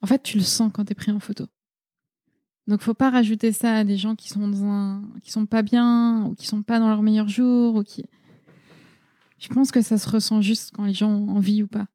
En 0.00 0.06
fait, 0.06 0.22
tu 0.22 0.38
le 0.38 0.42
sens 0.42 0.70
quand 0.72 0.86
tu 0.86 0.92
es 0.92 0.94
pris 0.94 1.12
en 1.12 1.20
photo. 1.20 1.46
Donc, 2.66 2.80
faut 2.80 2.94
pas 2.94 3.10
rajouter 3.10 3.52
ça 3.52 3.76
à 3.76 3.84
des 3.84 3.96
gens 3.96 4.16
qui 4.16 4.28
sont 4.28 4.48
dans 4.48 4.64
un... 4.64 5.02
qui 5.22 5.30
sont 5.30 5.46
pas 5.46 5.62
bien 5.62 6.24
ou 6.24 6.34
qui 6.34 6.46
sont 6.46 6.62
pas 6.62 6.78
dans 6.78 6.88
leur 6.88 7.02
meilleur 7.02 7.28
jour 7.28 7.76
ou 7.76 7.82
qui. 7.82 8.04
Je 9.38 9.48
pense 9.48 9.70
que 9.70 9.82
ça 9.82 9.98
se 9.98 10.08
ressent 10.08 10.40
juste 10.40 10.72
quand 10.74 10.84
les 10.84 10.94
gens 10.94 11.10
ont 11.10 11.36
envie 11.36 11.62
ou 11.62 11.68
pas. 11.68 11.86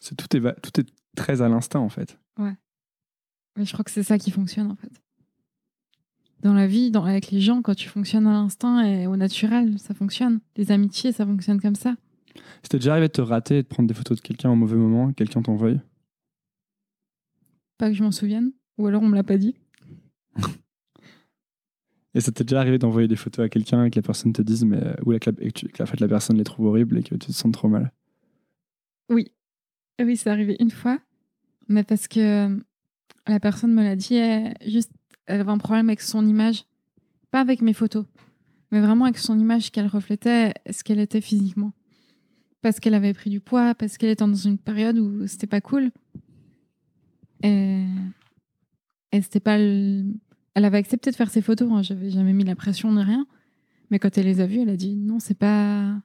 C'est 0.00 0.14
tout 0.14 0.36
est 0.36 0.60
tout 0.60 0.80
est 0.80 0.86
très 1.16 1.42
à 1.42 1.48
l'instinct 1.48 1.80
en 1.80 1.88
fait. 1.88 2.18
Mais 3.56 3.64
je 3.64 3.72
crois 3.72 3.84
que 3.84 3.90
c'est 3.90 4.02
ça 4.02 4.18
qui 4.18 4.30
fonctionne 4.30 4.70
en 4.70 4.76
fait. 4.76 4.90
Dans 6.40 6.54
la 6.54 6.66
vie, 6.66 6.90
dans, 6.90 7.04
avec 7.04 7.30
les 7.30 7.40
gens, 7.40 7.62
quand 7.62 7.74
tu 7.74 7.88
fonctionnes 7.88 8.26
à 8.26 8.32
l'instinct 8.32 8.82
et 8.82 9.06
au 9.06 9.16
naturel, 9.16 9.78
ça 9.78 9.94
fonctionne. 9.94 10.40
Les 10.56 10.72
amitiés, 10.72 11.12
ça 11.12 11.24
fonctionne 11.24 11.60
comme 11.60 11.76
ça. 11.76 11.94
C'était 12.62 12.78
déjà 12.78 12.92
arrivé 12.92 13.08
de 13.08 13.12
te 13.12 13.22
rater 13.22 13.58
et 13.58 13.62
de 13.62 13.68
prendre 13.68 13.88
des 13.88 13.94
photos 13.94 14.18
de 14.18 14.22
quelqu'un 14.22 14.50
au 14.50 14.56
mauvais 14.56 14.76
moment, 14.76 15.12
quelqu'un 15.12 15.40
t'envoie 15.40 15.70
Pas 17.78 17.88
que 17.88 17.94
je 17.94 18.02
m'en 18.02 18.12
souvienne. 18.12 18.52
Ou 18.78 18.86
alors 18.86 19.02
on 19.02 19.08
me 19.08 19.14
l'a 19.14 19.22
pas 19.24 19.36
dit. 19.38 19.54
Et 22.16 22.20
ça 22.20 22.30
t'est 22.30 22.44
déjà 22.44 22.60
arrivé 22.60 22.78
d'envoyer 22.78 23.08
des 23.08 23.16
photos 23.16 23.44
à 23.44 23.48
quelqu'un 23.48 23.84
et 23.84 23.90
que 23.90 23.96
la 23.96 24.02
personne 24.02 24.32
te 24.32 24.40
dise, 24.42 24.64
mais 24.64 24.80
ou 25.04 25.10
la, 25.10 25.16
et 25.16 25.20
que, 25.20 25.50
tu- 25.50 25.68
que 25.68 25.82
en 25.82 25.86
fait, 25.86 25.98
la 25.98 26.06
personne 26.06 26.36
les 26.36 26.44
trouve 26.44 26.66
horribles 26.66 26.98
et 26.98 27.02
que 27.02 27.14
tu 27.16 27.26
te 27.26 27.32
sens 27.32 27.50
trop 27.50 27.68
mal? 27.68 27.92
Oui. 29.08 29.32
Oui, 30.00 30.16
c'est 30.16 30.30
arrivé 30.30 30.56
une 30.60 30.70
fois. 30.70 30.98
Mais 31.68 31.82
parce 31.82 32.06
que 32.06 32.20
euh, 32.48 32.56
la 33.26 33.40
personne 33.40 33.74
me 33.74 33.82
l'a 33.82 33.96
dit, 33.96 34.14
elle, 34.14 34.54
juste, 34.64 34.92
elle 35.26 35.40
avait 35.40 35.50
un 35.50 35.58
problème 35.58 35.88
avec 35.88 36.00
son 36.02 36.24
image. 36.26 36.64
Pas 37.32 37.40
avec 37.40 37.62
mes 37.62 37.72
photos, 37.72 38.04
mais 38.70 38.80
vraiment 38.80 39.06
avec 39.06 39.18
son 39.18 39.36
image 39.36 39.72
qu'elle 39.72 39.88
reflétait, 39.88 40.54
ce 40.70 40.84
qu'elle 40.84 41.00
était 41.00 41.20
physiquement. 41.20 41.72
Parce 42.62 42.78
qu'elle 42.78 42.94
avait 42.94 43.12
pris 43.12 43.28
du 43.28 43.40
poids, 43.40 43.74
parce 43.74 43.98
qu'elle 43.98 44.10
était 44.10 44.24
dans 44.24 44.32
une 44.34 44.58
période 44.58 44.98
où 44.98 45.26
c'était 45.26 45.48
pas 45.48 45.60
cool. 45.60 45.90
Et, 47.44 47.84
et 49.12 49.22
c'était 49.22 49.40
pas. 49.40 49.58
le- 49.58 50.04
Elle 50.54 50.64
avait 50.64 50.78
accepté 50.78 51.10
de 51.10 51.16
faire 51.16 51.30
ses 51.30 51.42
photos, 51.42 51.70
hein, 51.72 51.82
j'avais 51.82 52.10
jamais 52.10 52.32
mis 52.32 52.44
la 52.44 52.56
pression 52.56 52.92
ni 52.92 53.02
rien. 53.02 53.26
Mais 53.90 53.98
quand 53.98 54.16
elle 54.18 54.26
les 54.26 54.40
a 54.40 54.46
vues, 54.46 54.60
elle 54.60 54.70
a 54.70 54.76
dit 54.76 54.96
non, 54.96 55.18
c'est 55.20 55.38
pas. 55.38 56.00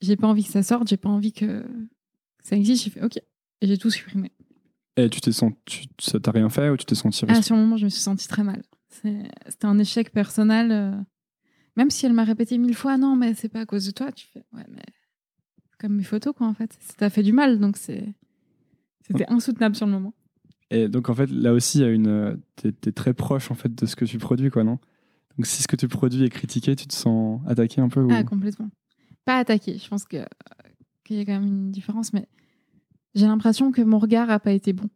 J'ai 0.00 0.16
pas 0.16 0.26
envie 0.26 0.44
que 0.44 0.50
ça 0.50 0.62
sorte, 0.62 0.88
j'ai 0.88 0.96
pas 0.96 1.08
envie 1.08 1.32
que 1.32 1.64
ça 2.42 2.56
existe. 2.56 2.84
J'ai 2.84 2.90
fait 2.90 3.02
ok. 3.04 3.16
Et 3.62 3.66
j'ai 3.66 3.78
tout 3.78 3.90
supprimé. 3.90 4.30
Et 4.98 5.08
tu 5.10 5.20
t'es 5.20 5.32
senti, 5.32 5.88
ça 5.98 6.18
t'a 6.20 6.30
rien 6.30 6.48
fait 6.48 6.68
ou 6.70 6.76
tu 6.76 6.84
t'es 6.86 6.94
senti 6.94 7.24
Ah, 7.28 7.42
sur 7.42 7.54
le 7.54 7.62
moment, 7.62 7.76
je 7.76 7.84
me 7.84 7.90
suis 7.90 8.00
sentie 8.00 8.28
très 8.28 8.42
mal. 8.42 8.62
C'était 8.88 9.64
un 9.64 9.78
échec 9.78 10.10
personnel. 10.10 10.72
euh, 10.72 10.92
Même 11.76 11.90
si 11.90 12.06
elle 12.06 12.12
m'a 12.14 12.24
répété 12.24 12.56
mille 12.58 12.74
fois, 12.74 12.96
non, 12.96 13.14
mais 13.16 13.34
c'est 13.34 13.48
pas 13.50 13.60
à 13.60 13.66
cause 13.66 13.84
de 13.86 13.90
toi, 13.90 14.10
tu 14.12 14.26
fais, 14.26 14.44
ouais, 14.54 14.64
mais 14.70 14.82
comme 15.78 15.94
mes 15.96 16.02
photos, 16.04 16.34
quoi, 16.34 16.46
en 16.46 16.54
fait. 16.54 16.74
Ça 16.80 16.94
t'a 16.94 17.10
fait 17.10 17.22
du 17.22 17.32
mal, 17.32 17.58
donc 17.60 17.76
c'est. 17.76 18.06
C'était 19.06 19.30
insoutenable 19.30 19.76
sur 19.76 19.86
le 19.86 19.92
moment. 19.92 20.14
Et 20.70 20.88
donc, 20.88 21.08
en 21.08 21.14
fait, 21.14 21.30
là 21.30 21.52
aussi, 21.52 21.84
une. 21.84 22.40
T'es 22.56 22.74
es 22.86 22.92
très 22.92 23.14
proche, 23.14 23.50
en 23.50 23.54
fait, 23.54 23.74
de 23.74 23.86
ce 23.86 23.94
que 23.94 24.04
tu 24.04 24.18
produis, 24.18 24.50
quoi, 24.50 24.64
non? 24.64 24.78
Donc, 25.36 25.46
si 25.46 25.62
ce 25.62 25.68
que 25.68 25.76
tu 25.76 25.86
produis 25.86 26.24
est 26.24 26.30
critiqué, 26.30 26.74
tu 26.74 26.86
te 26.86 26.94
sens 26.94 27.40
attaqué 27.46 27.80
un 27.80 27.88
peu 27.88 28.00
ou... 28.02 28.08
Ah, 28.10 28.24
complètement. 28.24 28.70
Pas 29.24 29.38
attaqué. 29.38 29.78
Je 29.78 29.88
pense 29.88 30.04
que 30.04 30.24
qu'il 31.04 31.16
y 31.16 31.20
a 31.20 31.24
quand 31.24 31.32
même 31.38 31.46
une 31.46 31.70
différence, 31.70 32.12
mais 32.12 32.26
j'ai 33.14 33.26
l'impression 33.26 33.70
que 33.70 33.80
mon 33.82 33.98
regard 33.98 34.28
a 34.28 34.40
pas 34.40 34.52
été 34.52 34.72
bon. 34.72 34.88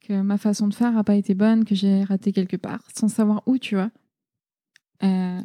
Que 0.00 0.22
ma 0.22 0.38
façon 0.38 0.68
de 0.68 0.74
faire 0.74 0.96
a 0.96 1.04
pas 1.04 1.16
été 1.16 1.34
bonne, 1.34 1.64
que 1.64 1.74
j'ai 1.74 2.04
raté 2.04 2.32
quelque 2.32 2.56
part, 2.56 2.80
sans 2.94 3.08
savoir 3.08 3.42
où, 3.46 3.58
tu 3.58 3.74
vois. 3.74 3.90
Euh, 5.02 5.42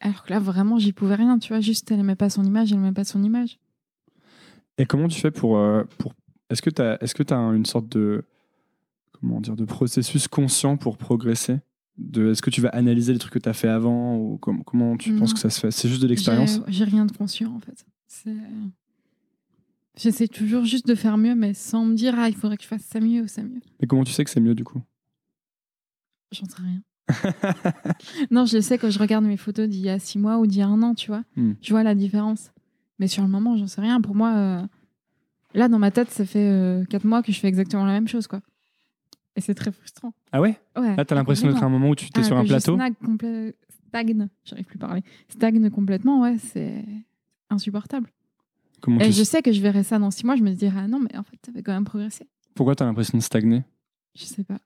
alors 0.00 0.24
que 0.24 0.30
là, 0.30 0.38
vraiment, 0.38 0.78
j'y 0.78 0.92
pouvais 0.92 1.16
rien, 1.16 1.38
tu 1.38 1.48
vois. 1.48 1.60
Juste, 1.60 1.90
elle 1.90 2.00
aimait 2.00 2.16
pas 2.16 2.30
son 2.30 2.44
image, 2.44 2.72
elle 2.72 2.78
aimait 2.78 2.92
pas 2.92 3.04
son 3.04 3.22
image. 3.22 3.58
Et 4.78 4.86
comment 4.86 5.08
tu 5.08 5.20
fais 5.20 5.32
pour. 5.32 5.58
euh, 5.58 5.84
pour... 5.98 6.14
Est-ce 6.50 6.62
que 6.62 6.70
tu 6.70 6.82
as, 6.82 7.02
est-ce 7.02 7.14
que 7.14 7.22
as 7.32 7.36
une 7.54 7.66
sorte 7.66 7.88
de. 7.88 8.24
Comment 9.20 9.40
dire 9.40 9.56
De 9.56 9.64
processus 9.64 10.28
conscient 10.28 10.76
pour 10.76 10.96
progresser? 10.96 11.58
De, 11.96 12.30
Est-ce 12.30 12.42
que 12.42 12.50
tu 12.50 12.60
vas 12.60 12.68
analyser 12.68 13.12
les 13.12 13.18
trucs 13.18 13.32
que 13.32 13.38
tu 13.40 13.48
as 13.48 13.52
fait 13.52 13.68
avant 13.68 14.16
ou 14.16 14.38
com- 14.38 14.62
Comment 14.64 14.96
tu 14.96 15.14
penses 15.16 15.34
que 15.34 15.40
ça 15.40 15.50
se 15.50 15.58
fait? 15.58 15.70
C'est 15.72 15.88
juste 15.88 16.00
de 16.02 16.06
l'expérience? 16.06 16.60
J'ai 16.68 16.84
rien 16.84 17.04
de 17.04 17.12
conscient, 17.12 17.52
en 17.54 17.60
fait. 17.60 17.84
J'essaie 19.96 20.28
toujours 20.28 20.64
juste 20.64 20.86
de 20.86 20.94
faire 20.94 21.18
mieux, 21.18 21.34
mais 21.34 21.54
sans 21.54 21.84
me 21.84 21.94
dire, 21.94 22.14
ah, 22.16 22.28
il 22.28 22.36
faudrait 22.36 22.56
que 22.56 22.62
je 22.62 22.68
fasse 22.68 22.82
ça 22.84 23.00
mieux 23.00 23.22
ou 23.22 23.26
ça 23.26 23.42
mieux. 23.42 23.60
Mais 23.80 23.88
comment 23.88 24.04
tu 24.04 24.12
sais 24.12 24.22
que 24.22 24.30
c'est 24.30 24.40
mieux 24.40 24.54
du 24.54 24.62
coup? 24.62 24.80
J'en 26.30 26.46
sais 26.46 26.62
rien. 26.62 26.80
non, 28.30 28.44
je 28.44 28.56
le 28.56 28.60
sais 28.60 28.78
quand 28.78 28.90
je 28.90 28.98
regarde 28.98 29.24
mes 29.24 29.36
photos 29.36 29.68
d'il 29.68 29.80
y 29.80 29.88
a 29.88 29.98
six 29.98 30.18
mois 30.18 30.38
ou 30.38 30.46
d'il 30.46 30.58
y 30.58 30.62
a 30.62 30.68
un 30.68 30.82
an, 30.82 30.94
tu 30.94 31.08
vois. 31.08 31.24
Hmm. 31.36 31.54
Je 31.60 31.70
vois 31.70 31.82
la 31.82 31.96
différence. 31.96 32.52
Mais 33.00 33.08
sur 33.08 33.22
le 33.24 33.28
moment, 33.28 33.56
j'en 33.56 33.66
sais 33.66 33.80
rien. 33.80 34.00
Pour 34.00 34.14
moi, 34.14 34.34
euh, 34.36 34.62
là, 35.54 35.68
dans 35.68 35.78
ma 35.78 35.90
tête, 35.90 36.10
ça 36.10 36.24
fait 36.24 36.48
euh, 36.48 36.84
quatre 36.84 37.04
mois 37.04 37.22
que 37.22 37.32
je 37.32 37.38
fais 37.40 37.48
exactement 37.48 37.84
la 37.84 37.92
même 37.92 38.08
chose, 38.08 38.26
quoi. 38.26 38.40
Et 39.36 39.40
c'est 39.40 39.54
très 39.54 39.70
frustrant. 39.72 40.12
Ah 40.32 40.40
ouais? 40.40 40.58
Ouais, 40.76 40.96
Là, 40.96 41.04
t'as 41.04 41.14
l'impression 41.14 41.46
d'être 41.48 41.62
à 41.62 41.66
un 41.66 41.70
moment 41.70 41.90
où 41.90 41.94
tu 41.94 42.06
étais 42.06 42.20
Ah, 42.20 42.24
sur 42.24 42.36
un 42.36 42.42
je 42.44 42.48
plateau? 42.48 42.76
complè- 42.76 43.54
stagne, 43.88 44.28
j'arrive 44.44 44.64
plus 44.66 44.76
à 44.76 44.86
parler. 44.86 45.02
Stagne 45.28 45.70
complètement, 45.70 46.20
ouais, 46.22 46.36
c'est 46.38 46.84
insupportable. 47.50 48.10
Comment 48.80 49.00
Et 49.00 49.06
tu... 49.06 49.12
je 49.12 49.22
sais 49.22 49.42
que 49.42 49.52
je 49.52 49.60
verrai 49.60 49.82
ça 49.84 49.98
dans 49.98 50.10
six 50.10 50.24
mois, 50.26 50.36
je 50.36 50.42
me 50.42 50.52
dirai, 50.52 50.80
ah 50.80 50.88
non, 50.88 50.98
mais 51.00 51.16
en 51.16 51.22
fait, 51.22 51.36
ça 51.44 51.52
va 51.52 51.62
quand 51.62 51.72
même 51.72 51.84
progresser. 51.84 52.26
Pourquoi 52.54 52.74
t'as 52.74 52.84
l'impression 52.84 53.16
de 53.16 53.22
stagner? 53.22 53.62
Je 54.16 54.24
sais 54.24 54.44
pas. 54.44 54.58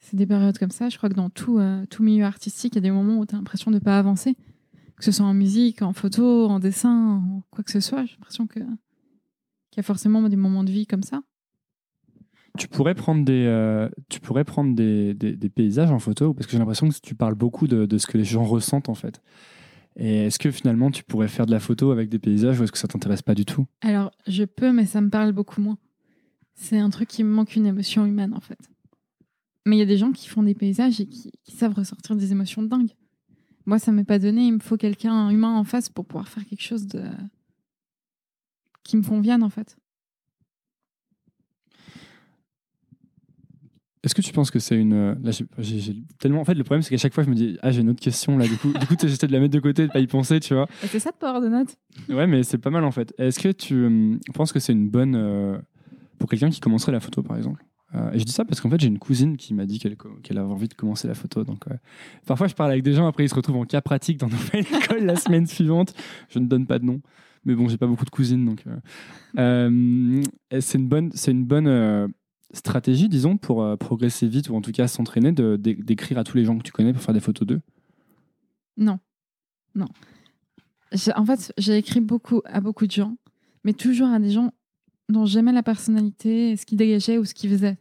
C'est 0.00 0.16
des 0.16 0.26
périodes 0.26 0.58
comme 0.58 0.70
ça. 0.70 0.88
Je 0.88 0.96
crois 0.98 1.08
que 1.08 1.14
dans 1.14 1.30
tout, 1.30 1.58
euh, 1.58 1.84
tout 1.86 2.02
milieu 2.02 2.24
artistique, 2.24 2.74
il 2.74 2.76
y 2.76 2.78
a 2.78 2.82
des 2.82 2.90
moments 2.90 3.18
où 3.18 3.26
tu 3.26 3.34
as 3.34 3.38
l'impression 3.38 3.70
de 3.70 3.78
pas 3.78 3.98
avancer. 3.98 4.36
Que 4.96 5.04
ce 5.04 5.12
soit 5.12 5.26
en 5.26 5.34
musique, 5.34 5.82
en 5.82 5.92
photo, 5.92 6.46
en 6.48 6.60
dessin, 6.60 7.16
en 7.16 7.42
quoi 7.50 7.64
que 7.64 7.70
ce 7.70 7.80
soit. 7.80 8.04
J'ai 8.04 8.12
l'impression 8.14 8.46
que 8.46 8.60
qu'il 9.74 9.80
y 9.80 9.84
a 9.84 9.86
forcément 9.86 10.26
des 10.28 10.36
moments 10.36 10.64
de 10.64 10.70
vie 10.70 10.86
comme 10.86 11.02
ça. 11.02 11.22
Tu 12.56 12.68
pourrais 12.68 12.94
prendre 12.94 13.24
des, 13.24 13.46
euh, 13.46 13.88
tu 14.08 14.20
pourrais 14.20 14.44
prendre 14.44 14.76
des, 14.76 15.12
des- 15.14 15.34
des 15.34 15.48
paysages 15.48 15.90
en 15.90 15.98
photo 15.98 16.32
parce 16.34 16.46
que 16.46 16.52
j'ai 16.52 16.58
l'impression 16.58 16.88
que 16.88 16.94
tu 17.02 17.14
parles 17.16 17.34
beaucoup 17.34 17.66
de, 17.66 17.84
de 17.84 17.98
ce 17.98 18.06
que 18.06 18.16
les 18.16 18.24
gens 18.24 18.44
ressentent 18.44 18.88
en 18.88 18.94
fait. 18.94 19.20
Et 19.96 20.26
est-ce 20.26 20.38
que 20.38 20.50
finalement 20.52 20.90
tu 20.92 21.02
pourrais 21.02 21.26
faire 21.28 21.46
de 21.46 21.50
la 21.50 21.58
photo 21.60 21.90
avec 21.90 22.08
des 22.08 22.20
paysages 22.20 22.60
ou 22.60 22.64
est-ce 22.64 22.72
que 22.72 22.78
ça 22.78 22.86
t'intéresse 22.88 23.22
pas 23.22 23.34
du 23.34 23.44
tout? 23.44 23.66
Alors, 23.80 24.12
je 24.28 24.44
peux, 24.44 24.72
mais 24.72 24.86
ça 24.86 25.00
me 25.00 25.10
parle 25.10 25.32
beaucoup 25.32 25.60
moins. 25.60 25.78
C'est 26.54 26.78
un 26.78 26.90
truc 26.90 27.08
qui 27.08 27.24
me 27.24 27.30
manque 27.30 27.56
une 27.56 27.66
émotion 27.66 28.06
humaine, 28.06 28.32
en 28.34 28.40
fait. 28.40 28.58
Mais 29.66 29.76
il 29.76 29.78
y 29.80 29.82
a 29.82 29.86
des 29.86 29.96
gens 29.96 30.12
qui 30.12 30.28
font 30.28 30.42
des 30.44 30.54
paysages 30.54 31.00
et 31.00 31.06
qui, 31.06 31.32
qui 31.42 31.52
savent 31.56 31.74
ressortir 31.74 32.14
des 32.14 32.30
émotions 32.30 32.62
dingues. 32.62 32.92
Moi, 33.66 33.78
ça 33.80 33.90
m'est 33.92 34.04
pas 34.04 34.18
donné. 34.20 34.46
Il 34.46 34.52
me 34.54 34.58
faut 34.60 34.76
quelqu'un 34.76 35.30
humain 35.30 35.56
en 35.56 35.64
face 35.64 35.88
pour 35.88 36.04
pouvoir 36.06 36.28
faire 36.28 36.44
quelque 36.44 36.62
chose 36.62 36.86
de 36.86 37.02
qui 38.84 38.96
me 38.96 39.02
convienne, 39.02 39.42
en 39.42 39.50
fait. 39.50 39.76
Est-ce 44.02 44.14
que 44.14 44.20
tu 44.20 44.32
penses 44.34 44.50
que 44.50 44.58
c'est 44.58 44.76
une. 44.76 44.92
euh, 44.92 45.14
Là, 45.22 45.30
j'ai 45.58 45.96
tellement. 46.18 46.42
En 46.42 46.44
fait, 46.44 46.52
le 46.54 46.62
problème, 46.62 46.82
c'est 46.82 46.90
qu'à 46.90 46.98
chaque 46.98 47.14
fois, 47.14 47.24
je 47.24 47.30
me 47.30 47.34
dis, 47.34 47.56
ah, 47.62 47.70
j'ai 47.72 47.80
une 47.80 47.88
autre 47.88 48.02
question 48.02 48.36
là. 48.36 48.46
Du 48.46 48.56
coup, 48.58 48.70
du 48.70 48.86
coup 48.86 48.96
j'essaie 49.02 49.26
de 49.26 49.32
la 49.32 49.40
mettre 49.40 49.54
de 49.54 49.60
côté, 49.60 49.86
de 49.86 49.92
pas 49.92 50.00
y 50.00 50.06
penser, 50.06 50.40
tu 50.40 50.52
vois. 50.52 50.68
C'est 50.82 50.98
ça 50.98 51.10
de 51.10 51.16
Power 51.16 51.40
de 51.40 51.48
notes 51.48 51.74
Ouais, 52.10 52.26
mais 52.26 52.42
c'est 52.42 52.58
pas 52.58 52.68
mal 52.68 52.84
en 52.84 52.90
fait. 52.90 53.14
Est-ce 53.16 53.38
que 53.38 53.48
tu 53.50 53.74
euh, 53.74 54.18
penses 54.34 54.52
que 54.52 54.60
c'est 54.60 54.74
une 54.74 54.90
bonne. 54.90 55.14
euh, 55.14 55.58
pour 56.18 56.28
quelqu'un 56.28 56.50
qui 56.50 56.60
commencerait 56.60 56.92
la 56.92 57.00
photo, 57.00 57.22
par 57.22 57.38
exemple? 57.38 57.64
Euh, 57.94 58.12
Et 58.12 58.18
je 58.18 58.24
dis 58.24 58.32
ça 58.32 58.44
parce 58.44 58.60
qu'en 58.60 58.68
fait, 58.68 58.78
j'ai 58.78 58.88
une 58.88 58.98
cousine 58.98 59.38
qui 59.38 59.54
m'a 59.54 59.64
dit 59.64 59.78
qu'elle 59.78 59.96
qu'elle 60.22 60.36
avait 60.36 60.52
envie 60.52 60.68
de 60.68 60.74
commencer 60.74 61.08
la 61.08 61.14
photo. 61.14 61.42
Donc, 61.42 61.66
euh, 61.68 61.74
parfois, 62.26 62.46
je 62.46 62.54
parle 62.54 62.72
avec 62.72 62.82
des 62.82 62.92
gens, 62.92 63.06
après, 63.06 63.24
ils 63.24 63.28
se 63.30 63.34
retrouvent 63.34 63.56
en 63.56 63.64
cas 63.64 63.80
pratique 63.80 64.18
dans 64.18 64.28
nouvelle 64.28 64.66
école 64.82 65.04
la 65.04 65.16
semaine 65.16 65.46
suivante. 65.46 65.94
Je 66.28 66.40
ne 66.40 66.46
donne 66.46 66.66
pas 66.66 66.78
de 66.78 66.84
nom. 66.84 67.00
Mais 67.44 67.54
bon, 67.54 67.68
j'ai 67.68 67.76
pas 67.76 67.86
beaucoup 67.86 68.04
de 68.04 68.10
cousines, 68.10 68.44
donc. 68.44 68.64
euh, 68.66 68.80
euh, 69.38 70.22
c'est 70.60 70.78
une 70.78 70.88
bonne, 70.88 71.10
c'est 71.12 71.30
une 71.30 71.44
bonne 71.44 71.66
euh, 71.66 72.08
stratégie, 72.52 73.08
disons, 73.08 73.36
pour 73.36 73.76
progresser 73.78 74.26
vite 74.26 74.48
ou 74.48 74.54
en 74.54 74.60
tout 74.60 74.72
cas 74.72 74.88
s'entraîner, 74.88 75.32
d'écrire 75.32 76.18
à 76.18 76.24
tous 76.24 76.36
les 76.36 76.44
gens 76.44 76.56
que 76.56 76.62
tu 76.62 76.72
connais 76.72 76.92
pour 76.92 77.02
faire 77.02 77.14
des 77.14 77.20
photos 77.20 77.46
d'eux? 77.46 77.60
Non. 78.76 78.98
Non. 79.74 79.88
En 81.16 81.24
fait, 81.24 81.52
j'ai 81.58 81.76
écrit 81.76 82.00
beaucoup 82.00 82.40
à 82.44 82.60
beaucoup 82.60 82.86
de 82.86 82.92
gens, 82.92 83.16
mais 83.64 83.72
toujours 83.72 84.08
à 84.08 84.18
des 84.18 84.30
gens 84.30 84.52
dont 85.08 85.26
j'aimais 85.26 85.52
la 85.52 85.62
personnalité, 85.62 86.56
ce 86.56 86.64
qu'ils 86.64 86.78
dégageaient 86.78 87.18
ou 87.18 87.24
ce 87.24 87.34
qu'ils 87.34 87.50
faisaient. 87.50 87.76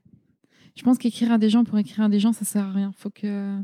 Je 0.76 0.84
pense 0.84 0.98
qu'écrire 0.98 1.32
à 1.32 1.38
des 1.38 1.50
gens 1.50 1.64
pour 1.64 1.78
écrire 1.78 2.06
à 2.06 2.10
des 2.10 2.20
gens, 2.20 2.34
ça 2.34 2.46
sert 2.46 2.66
à 2.66 2.72
rien. 2.72 2.92
Faut 2.98 3.12
que, 3.12 3.58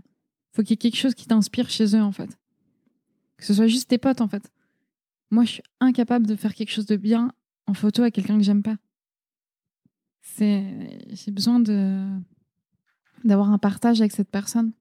faut 0.53 0.61
qu'il 0.61 0.71
y 0.71 0.73
ait 0.73 0.77
quelque 0.77 0.95
chose 0.95 1.15
qui 1.15 1.25
t'inspire 1.25 1.69
chez 1.69 1.95
eux, 1.95 2.01
en 2.01 2.11
fait. 2.11 2.37
Que 3.37 3.45
ce 3.45 3.53
soit 3.53 3.67
juste 3.67 3.89
tes 3.89 3.97
potes, 3.97 4.21
en 4.21 4.27
fait. 4.27 4.51
Moi, 5.31 5.45
je 5.45 5.51
suis 5.53 5.63
incapable 5.79 6.25
de 6.25 6.35
faire 6.35 6.53
quelque 6.53 6.71
chose 6.71 6.85
de 6.85 6.95
bien 6.95 7.31
en 7.67 7.73
photo 7.73 8.03
à 8.03 8.11
quelqu'un 8.11 8.37
que 8.37 8.43
j'aime 8.43 8.63
pas. 8.63 8.77
C'est, 10.21 10.99
j'ai 11.09 11.31
besoin 11.31 11.59
de 11.59 12.05
d'avoir 13.23 13.51
un 13.51 13.57
partage 13.57 13.99
avec 13.99 14.11
cette 14.13 14.29
personne. 14.31 14.71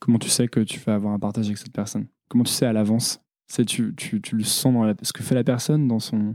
Comment 0.00 0.18
tu 0.18 0.28
sais 0.28 0.48
que 0.48 0.60
tu 0.60 0.80
vas 0.80 0.94
avoir 0.94 1.12
un 1.12 1.18
partage 1.18 1.46
avec 1.46 1.58
cette 1.58 1.72
personne? 1.72 2.06
Comment 2.28 2.44
tu 2.44 2.52
sais 2.52 2.66
à 2.66 2.72
l'avance? 2.72 3.20
C'est 3.46 3.64
tu, 3.64 3.94
tu, 3.96 4.20
tu 4.20 4.36
le 4.36 4.44
sens 4.44 4.72
dans 4.72 4.84
la- 4.84 4.94
ce 5.02 5.12
que 5.12 5.22
fait 5.22 5.34
la 5.34 5.44
personne 5.44 5.86
dans 5.88 6.00
son. 6.00 6.34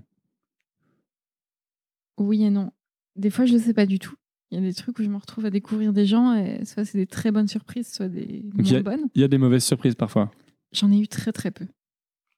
Oui 2.18 2.44
et 2.44 2.50
non. 2.50 2.72
Des 3.16 3.30
fois, 3.30 3.46
je 3.46 3.54
ne 3.54 3.60
sais 3.60 3.74
pas 3.74 3.86
du 3.86 4.00
tout. 4.00 4.16
Il 4.52 4.60
y 4.60 4.62
a 4.62 4.62
des 4.62 4.74
trucs 4.74 4.98
où 5.00 5.04
je 5.04 5.10
me 5.10 5.18
retrouve 5.18 5.46
à 5.46 5.50
découvrir 5.50 5.92
des 5.92 6.06
gens 6.06 6.34
et 6.34 6.64
soit 6.66 6.86
c'est 6.86 6.98
des 6.98 7.08
très 7.08 7.32
bonnes 7.32 7.48
surprises, 7.48 7.92
soit 7.92 8.08
des 8.08 8.44
Donc, 8.44 8.70
moins 8.70 8.82
bonnes. 8.82 9.10
Il 9.16 9.22
y 9.22 9.24
a 9.24 9.28
des 9.28 9.38
mauvaises 9.38 9.64
surprises 9.66 9.96
parfois. 9.96 10.32
J'en 10.72 10.92
ai 10.92 11.00
eu 11.00 11.08
très 11.08 11.32
très 11.32 11.52
peu. 11.52 11.66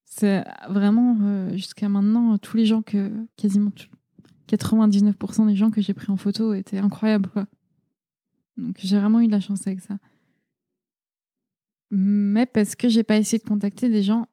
C'est 0.10 0.44
vraiment 0.70 1.18
euh, 1.22 1.52
jusqu'à 1.52 1.90
maintenant 1.90 2.38
tous 2.38 2.56
les 2.58 2.66
gens 2.66 2.82
que 2.82 3.12
quasiment 3.36 3.72
tout- 3.72 3.88
99% 4.48 5.46
des 5.46 5.56
gens 5.56 5.70
que 5.70 5.82
j'ai 5.82 5.94
pris 5.94 6.10
en 6.12 6.18
photo 6.18 6.54
étaient 6.54 6.78
incroyables 6.78 7.30
quoi. 7.30 7.46
Donc 8.56 8.76
j'ai 8.80 8.98
vraiment 8.98 9.20
eu 9.20 9.28
de 9.28 9.32
la 9.34 9.42
chance 9.42 9.68
avec 9.68 9.82
ça. 9.82 9.98
Mais 11.92 12.46
parce 12.46 12.76
que 12.76 12.90
j'ai 12.90 13.04
pas 13.04 13.18
essayé 13.18 13.38
de 13.38 13.48
contacter 13.48 13.90
des 13.90 14.04
gens. 14.04 14.28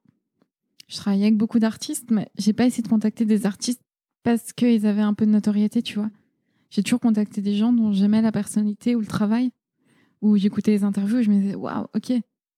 Je 0.89 0.97
travaille 0.97 1.23
avec 1.23 1.37
beaucoup 1.37 1.59
d'artistes, 1.59 2.11
mais 2.11 2.29
j'ai 2.37 2.53
pas 2.53 2.67
essayé 2.67 2.83
de 2.83 2.89
contacter 2.89 3.25
des 3.25 3.47
artistes 3.47 3.81
parce 4.23 4.53
qu'ils 4.53 4.87
avaient 4.87 5.03
un 5.03 5.15
peu 5.15 5.27
de 5.27 5.31
notoriété, 5.31 5.83
tu 5.83 5.99
vois. 5.99 6.11
J'ai 6.71 6.83
toujours 6.83 7.01
contacté 7.01 7.43
des 7.43 7.55
gens 7.57 7.73
dont 7.73 7.93
j'aimais 7.93 8.23
la 8.23 8.33
personnalité 8.33 8.97
ou 8.97 9.01
le 9.01 9.07
travail, 9.07 9.51
où 10.23 10.37
j'écoutais 10.37 10.73
les 10.73 10.85
interviews 10.85 11.19
et 11.19 11.23
je 11.23 11.31
me 11.31 11.41
disais 11.41 11.55
waouh, 11.55 11.87
ok, 11.95 12.13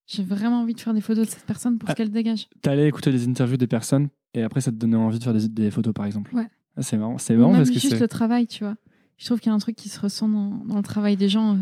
j'ai 0.06 0.22
vraiment 0.22 0.60
envie 0.62 0.74
de 0.74 0.80
faire 0.80 0.94
des 0.94 1.00
photos 1.00 1.26
de 1.26 1.30
cette 1.32 1.44
personne 1.44 1.78
pour 1.78 1.88
Ah. 1.88 1.92
ce 1.92 1.96
qu'elle 1.96 2.10
dégage. 2.10 2.48
T'allais 2.62 2.88
écouter 2.88 3.10
les 3.12 3.26
interviews 3.28 3.56
des 3.56 3.66
personnes 3.66 4.08
et 4.34 4.42
après 4.42 4.60
ça 4.60 4.70
te 4.70 4.76
donnait 4.76 4.96
envie 4.96 5.18
de 5.18 5.24
faire 5.24 5.34
des, 5.34 5.48
des 5.48 5.70
photos 5.70 5.92
par 5.94 6.06
exemple. 6.06 6.34
Ouais. 6.34 6.48
Ah, 6.76 6.82
c'est 6.82 6.96
marrant, 6.98 7.18
c'est 7.18 7.34
marrant 7.36 7.52
parce 7.52 7.70
que 7.70 7.78
juste 7.78 7.98
le 7.98 8.08
travail, 8.08 8.46
tu 8.46 8.64
vois. 8.64 8.76
Je 9.18 9.24
trouve 9.26 9.40
qu'il 9.40 9.48
y 9.48 9.52
a 9.52 9.54
un 9.54 9.58
truc 9.58 9.76
qui 9.76 9.88
se 9.88 9.98
ressent 9.98 10.28
dans, 10.28 10.50
dans 10.66 10.76
le 10.76 10.82
travail 10.82 11.16
des 11.16 11.28
gens, 11.28 11.54
euh, 11.54 11.58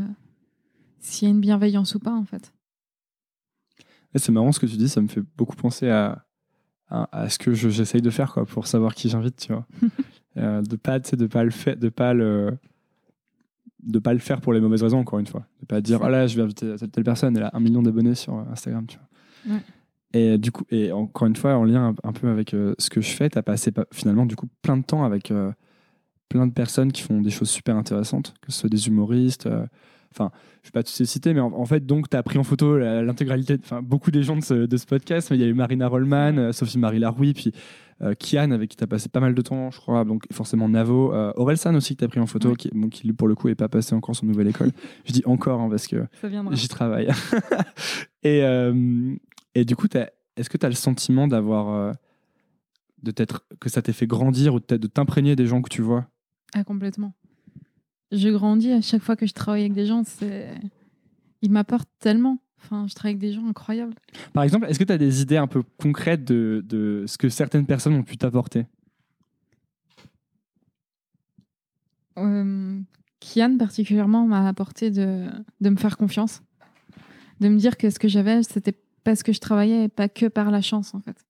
s'il 0.99 1.29
y 1.29 1.31
a 1.31 1.35
une 1.35 1.41
bienveillance 1.41 1.95
ou 1.95 2.01
pas, 2.01 2.13
en 2.13 2.25
fait. 2.25 2.53
C'est 4.17 4.33
marrant 4.33 4.53
ce 4.53 4.61
que 4.61 4.67
tu 4.67 4.77
dis, 4.77 4.89
ça 4.89 5.01
me 5.01 5.09
fait 5.09 5.23
beaucoup 5.37 5.57
penser 5.57 5.89
à, 5.89 6.25
à, 6.89 7.09
à 7.23 7.29
ce 7.29 7.39
que 7.39 7.53
je- 7.55 7.69
j'essaye 7.69 8.01
de 8.03 8.11
faire 8.11 8.33
quoi, 8.33 8.45
pour 8.47 8.67
savoir 8.67 8.95
qui 8.95 9.09
j'invite, 9.09 9.37
tu 9.37 9.53
vois. 9.53 9.67
Euh, 10.37 10.63
de 10.63 10.75
pas, 10.75 10.99
de 10.99 11.27
pas 11.29 11.45
le 11.45 11.51
faire, 11.53 11.77
de 11.77 11.89
pas 11.89 12.13
le, 12.13 12.59
de 13.85 13.99
pas 13.99 14.13
le 14.13 14.19
faire 14.19 14.41
pour 14.41 14.53
les 14.53 14.61
mauvaises 14.61 14.83
raisons 14.83 14.99
encore 14.99 15.19
une 15.19 15.27
fois. 15.27 15.47
De 15.61 15.67
pas 15.67 15.81
dire 15.81 16.01
oh 16.03 16.09
là 16.09 16.27
je 16.27 16.37
vais 16.37 16.43
inviter 16.43 16.75
telle, 16.77 16.91
telle 16.91 17.05
personne, 17.05 17.37
elle 17.37 17.45
a 17.45 17.51
un 17.53 17.61
million 17.61 17.83
d'abonnés 17.83 18.15
sur 18.15 18.35
euh, 18.35 18.43
Instagram, 18.53 18.87
tu 18.87 18.99
vois. 18.99 19.57
Ouais. 19.57 19.63
Et 20.15 20.39
du 20.39 20.53
coup, 20.53 20.65
et 20.71 20.93
encore 20.93 21.27
une 21.27 21.37
fois 21.37 21.57
en 21.57 21.65
lien 21.65 21.95
un, 22.05 22.13
peu 22.13 22.29
avec 22.29 22.55
euh, 22.55 22.75
ce 22.79 22.89
que 22.89 23.01
je 23.01 23.11
fais, 23.11 23.29
t'as 23.29 23.43
passé 23.43 23.73
pas- 23.73 23.87
finalement 23.93 24.27
du 24.27 24.37
coup 24.37 24.49
plein 24.63 24.77
de 24.77 24.85
temps 24.85 25.05
avec 25.05 25.31
euh, 25.31 25.53
plein 26.29 26.47
de 26.47 26.53
personnes 26.53 26.93
qui 26.93 27.03
font 27.03 27.21
des 27.21 27.31
choses 27.31 27.51
super 27.51 27.77
intéressantes, 27.77 28.35
que 28.41 28.53
ce 28.53 28.61
soit 28.61 28.71
des 28.71 28.89
humoristes. 28.89 29.49
Enfin, 30.15 30.31
je 30.63 30.69
vais 30.69 30.73
pas 30.73 30.83
tous 30.83 30.99
les 30.99 31.07
citer, 31.07 31.35
mais 31.35 31.41
en, 31.41 31.53
en 31.53 31.65
fait, 31.65 31.85
donc, 31.85 32.09
tu 32.09 32.17
as 32.17 32.23
pris 32.23 32.39
en 32.39 32.45
photo 32.45 32.79
l'intégralité, 32.79 33.59
enfin, 33.63 33.83
beaucoup 33.83 34.11
des 34.11 34.23
gens 34.23 34.37
de 34.37 34.43
ce, 34.43 34.55
de 34.55 34.77
ce 34.77 34.87
podcast. 34.87 35.31
mais 35.31 35.37
Il 35.37 35.41
y 35.41 35.45
a 35.45 35.49
eu 35.49 35.55
Marina 35.55 35.89
Rollman, 35.89 36.39
euh, 36.39 36.53
Sophie-Marie 36.53 36.99
Laroui, 36.99 37.35
puis 37.35 37.53
euh, 38.03 38.15
Kian, 38.15 38.51
avec 38.51 38.71
qui 38.71 38.77
tu 38.77 38.85
as 38.85 38.87
passé 38.87 39.09
pas 39.09 39.21
mal 39.21 39.35
de 39.35 39.43
temps, 39.43 39.71
je 39.71 39.79
crois, 39.79 40.05
donc 40.05 40.25
forcément 40.33 40.69
Navo. 40.69 41.13
Euh, 41.13 41.33
Aurel 41.37 41.57
San 41.59 41.75
aussi, 41.77 41.95
que 41.95 42.01
tu 42.01 42.05
as 42.05 42.09
pris 42.09 42.21
en 42.21 42.27
photo, 42.27 42.55
qui, 42.55 42.71
bon, 42.73 42.89
qui, 42.89 43.07
lui, 43.07 43.13
pour 43.13 43.29
le 43.29 43.35
coup, 43.35 43.49
est 43.49 43.55
pas 43.55 43.69
passé 43.69 43.95
encore 43.95 44.17
son 44.17 44.27
nouvelle 44.27 44.49
école. 44.49 44.71
je 45.05 45.13
dis 45.13 45.23
encore, 45.27 45.61
hein, 45.61 45.69
parce 45.69 45.87
que. 45.87 46.07
J'y 46.53 46.69
travaille. 46.69 47.09
et, 48.23 48.43
euh, 48.43 49.15
et 49.55 49.65
du 49.65 49.77
coup, 49.77 49.87
est-ce 50.37 50.51
que 50.51 50.57
tu 50.57 50.67
as 50.67 50.69
le 50.69 50.75
sentiment 50.75 51.29
d'avoir. 51.29 51.69
euh, 51.69 51.93
de 53.03 53.13
que 53.61 53.69
ça 53.69 53.83
t'ait 53.83 53.93
fait 53.93 54.07
grandir 54.07 54.55
ou 54.55 54.61
peut-être 54.61 54.81
de 54.81 54.87
t'imprégner 54.87 55.37
des 55.37 55.47
gens 55.47 55.61
que 55.63 55.69
tu 55.69 55.83
vois? 55.83 56.07
Ah, 56.55 56.65
complètement. 56.65 57.15
Je 58.17 58.29
grandis 58.29 58.71
à 58.71 58.81
chaque 58.81 59.03
fois 59.03 59.17
que 59.17 59.27
je 59.27 59.33
travaille 59.35 59.63
avec 59.63 59.73
des 59.73 59.87
gens. 59.87 60.05
C'est... 60.05 60.55
Ils 61.43 61.51
m'apportent 61.51 61.91
tellement. 61.99 62.39
Enfin, 62.63 62.87
je 62.87 62.95
travaille 62.95 63.13
avec 63.13 63.21
des 63.21 63.33
gens 63.33 63.47
incroyables. 63.47 63.95
Par 64.33 64.45
exemple, 64.45 64.67
est-ce 64.69 64.79
que 64.79 64.85
tu 64.85 64.93
as 64.93 64.99
des 64.99 65.21
idées 65.21 65.37
un 65.37 65.47
peu 65.47 65.63
concrètes 65.79 66.25
de, 66.25 66.65
de 66.67 67.05
ce 67.07 67.19
que 67.19 67.29
certaines 67.29 67.67
personnes 67.67 67.95
ont 67.95 68.03
pu 68.03 68.17
t'apporter? 68.17 68.67
Euh, 72.17 72.81
Kian, 73.21 73.59
particulièrement, 73.59 74.27
m'a 74.27 74.49
apporté 74.49 74.91
de, 74.91 75.27
de 75.61 75.69
me 75.69 75.77
faire 75.77 75.99
confiance. 75.99 76.43
De 77.41 77.49
me 77.49 77.59
dire 77.59 77.77
que 77.77 77.91
ce 77.91 77.99
que 77.99 78.09
j'avais, 78.09 78.43
c'était 78.43 78.79
parce 79.03 79.23
que 79.23 79.35
je 79.35 79.41
travaillais 79.41 79.85
et 79.85 79.89
pas 79.89 80.09
que 80.09 80.27
par 80.27 80.51
la 80.51 80.63
chance, 80.63 80.95
en 80.95 81.01
fait. 81.01 81.27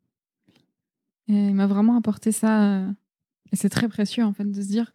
Et 1.26 1.48
il 1.48 1.54
m'a 1.54 1.66
vraiment 1.66 1.96
apporté 1.96 2.30
ça. 2.30 2.62
euh, 2.62 2.92
et 3.50 3.56
c'est 3.56 3.70
très 3.70 3.88
précieux, 3.88 4.22
en 4.22 4.32
fait, 4.32 4.44
de 4.44 4.62
se 4.62 4.68
dire 4.68 4.92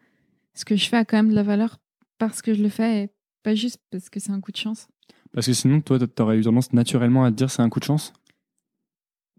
ce 0.59 0.65
que 0.65 0.75
je 0.75 0.89
fais 0.89 0.97
a 0.97 1.05
quand 1.05 1.15
même 1.15 1.29
de 1.29 1.35
la 1.35 1.43
valeur 1.43 1.79
parce 2.17 2.41
que 2.41 2.53
je 2.53 2.61
le 2.61 2.67
fais 2.67 3.03
et 3.03 3.09
pas 3.43 3.55
juste 3.55 3.79
parce 3.91 4.09
que 4.09 4.19
c'est 4.19 4.31
un 4.31 4.41
coup 4.41 4.51
de 4.51 4.57
chance. 4.57 4.89
Parce 5.31 5.47
que 5.47 5.53
sinon, 5.53 5.79
toi, 5.79 5.97
tu 5.99 6.21
aurais 6.21 6.37
eu 6.37 6.43
tendance 6.43 6.73
naturellement 6.73 7.23
à 7.23 7.31
te 7.31 7.37
dire 7.37 7.49
c'est 7.49 7.61
un 7.61 7.69
coup 7.69 7.79
de 7.79 7.85
chance? 7.85 8.11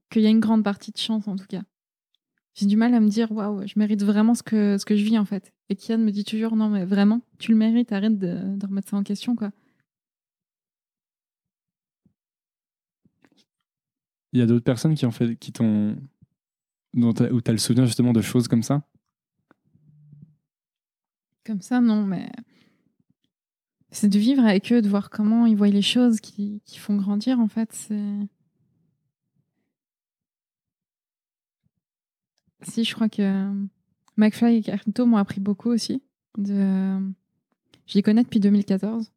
Qu'il 0.08 0.22
y 0.22 0.26
a 0.26 0.30
une 0.30 0.40
grande 0.40 0.64
partie 0.64 0.92
de 0.92 0.96
chance, 0.96 1.28
en 1.28 1.36
tout 1.36 1.46
cas. 1.46 1.60
J'ai 2.54 2.64
du 2.64 2.76
mal 2.76 2.94
à 2.94 3.00
me 3.00 3.08
dire, 3.08 3.30
waouh, 3.30 3.66
je 3.66 3.74
mérite 3.76 4.02
vraiment 4.02 4.34
ce 4.34 4.42
que, 4.42 4.78
ce 4.78 4.86
que 4.86 4.96
je 4.96 5.04
vis, 5.04 5.18
en 5.18 5.26
fait. 5.26 5.52
Et 5.68 5.76
Kian 5.76 5.98
me 5.98 6.10
dit 6.10 6.24
toujours, 6.24 6.56
non, 6.56 6.70
mais 6.70 6.86
vraiment, 6.86 7.20
tu 7.38 7.52
le 7.52 7.58
mérites, 7.58 7.92
arrête 7.92 8.18
de, 8.18 8.56
de 8.56 8.66
remettre 8.66 8.88
ça 8.88 8.96
en 8.96 9.02
question, 9.02 9.36
quoi. 9.36 9.50
Il 14.32 14.40
y 14.40 14.42
a 14.42 14.46
d'autres 14.46 14.64
personnes 14.64 14.94
qui 14.94 15.04
ont 15.04 15.10
fait. 15.10 15.36
qui 15.36 15.52
t'ont. 15.52 15.96
t'as- 17.14 17.30
où 17.30 17.40
tu 17.42 17.50
as 17.50 17.52
le 17.52 17.58
souvenir 17.58 17.84
justement 17.84 18.12
de 18.12 18.22
choses 18.22 18.48
comme 18.48 18.62
ça? 18.62 18.82
Comme 21.44 21.62
ça, 21.62 21.80
non, 21.80 22.04
mais 22.04 22.30
c'est 23.90 24.08
de 24.08 24.18
vivre 24.18 24.44
avec 24.44 24.72
eux, 24.72 24.82
de 24.82 24.88
voir 24.88 25.10
comment 25.10 25.46
ils 25.46 25.56
voient 25.56 25.68
les 25.68 25.82
choses 25.82 26.20
qui, 26.20 26.60
font 26.78 26.96
grandir, 26.96 27.40
en 27.40 27.48
fait. 27.48 27.72
Si, 32.62 32.84
je 32.84 32.94
crois 32.94 33.08
que 33.08 33.50
McFly 34.16 34.56
et 34.56 34.62
Carlito 34.62 35.06
m'ont 35.06 35.16
appris 35.16 35.40
beaucoup 35.40 35.70
aussi. 35.70 36.02
De... 36.36 36.98
Je 37.86 37.94
les 37.94 38.02
connais 38.02 38.22
depuis 38.22 38.38
2014, 38.38 39.10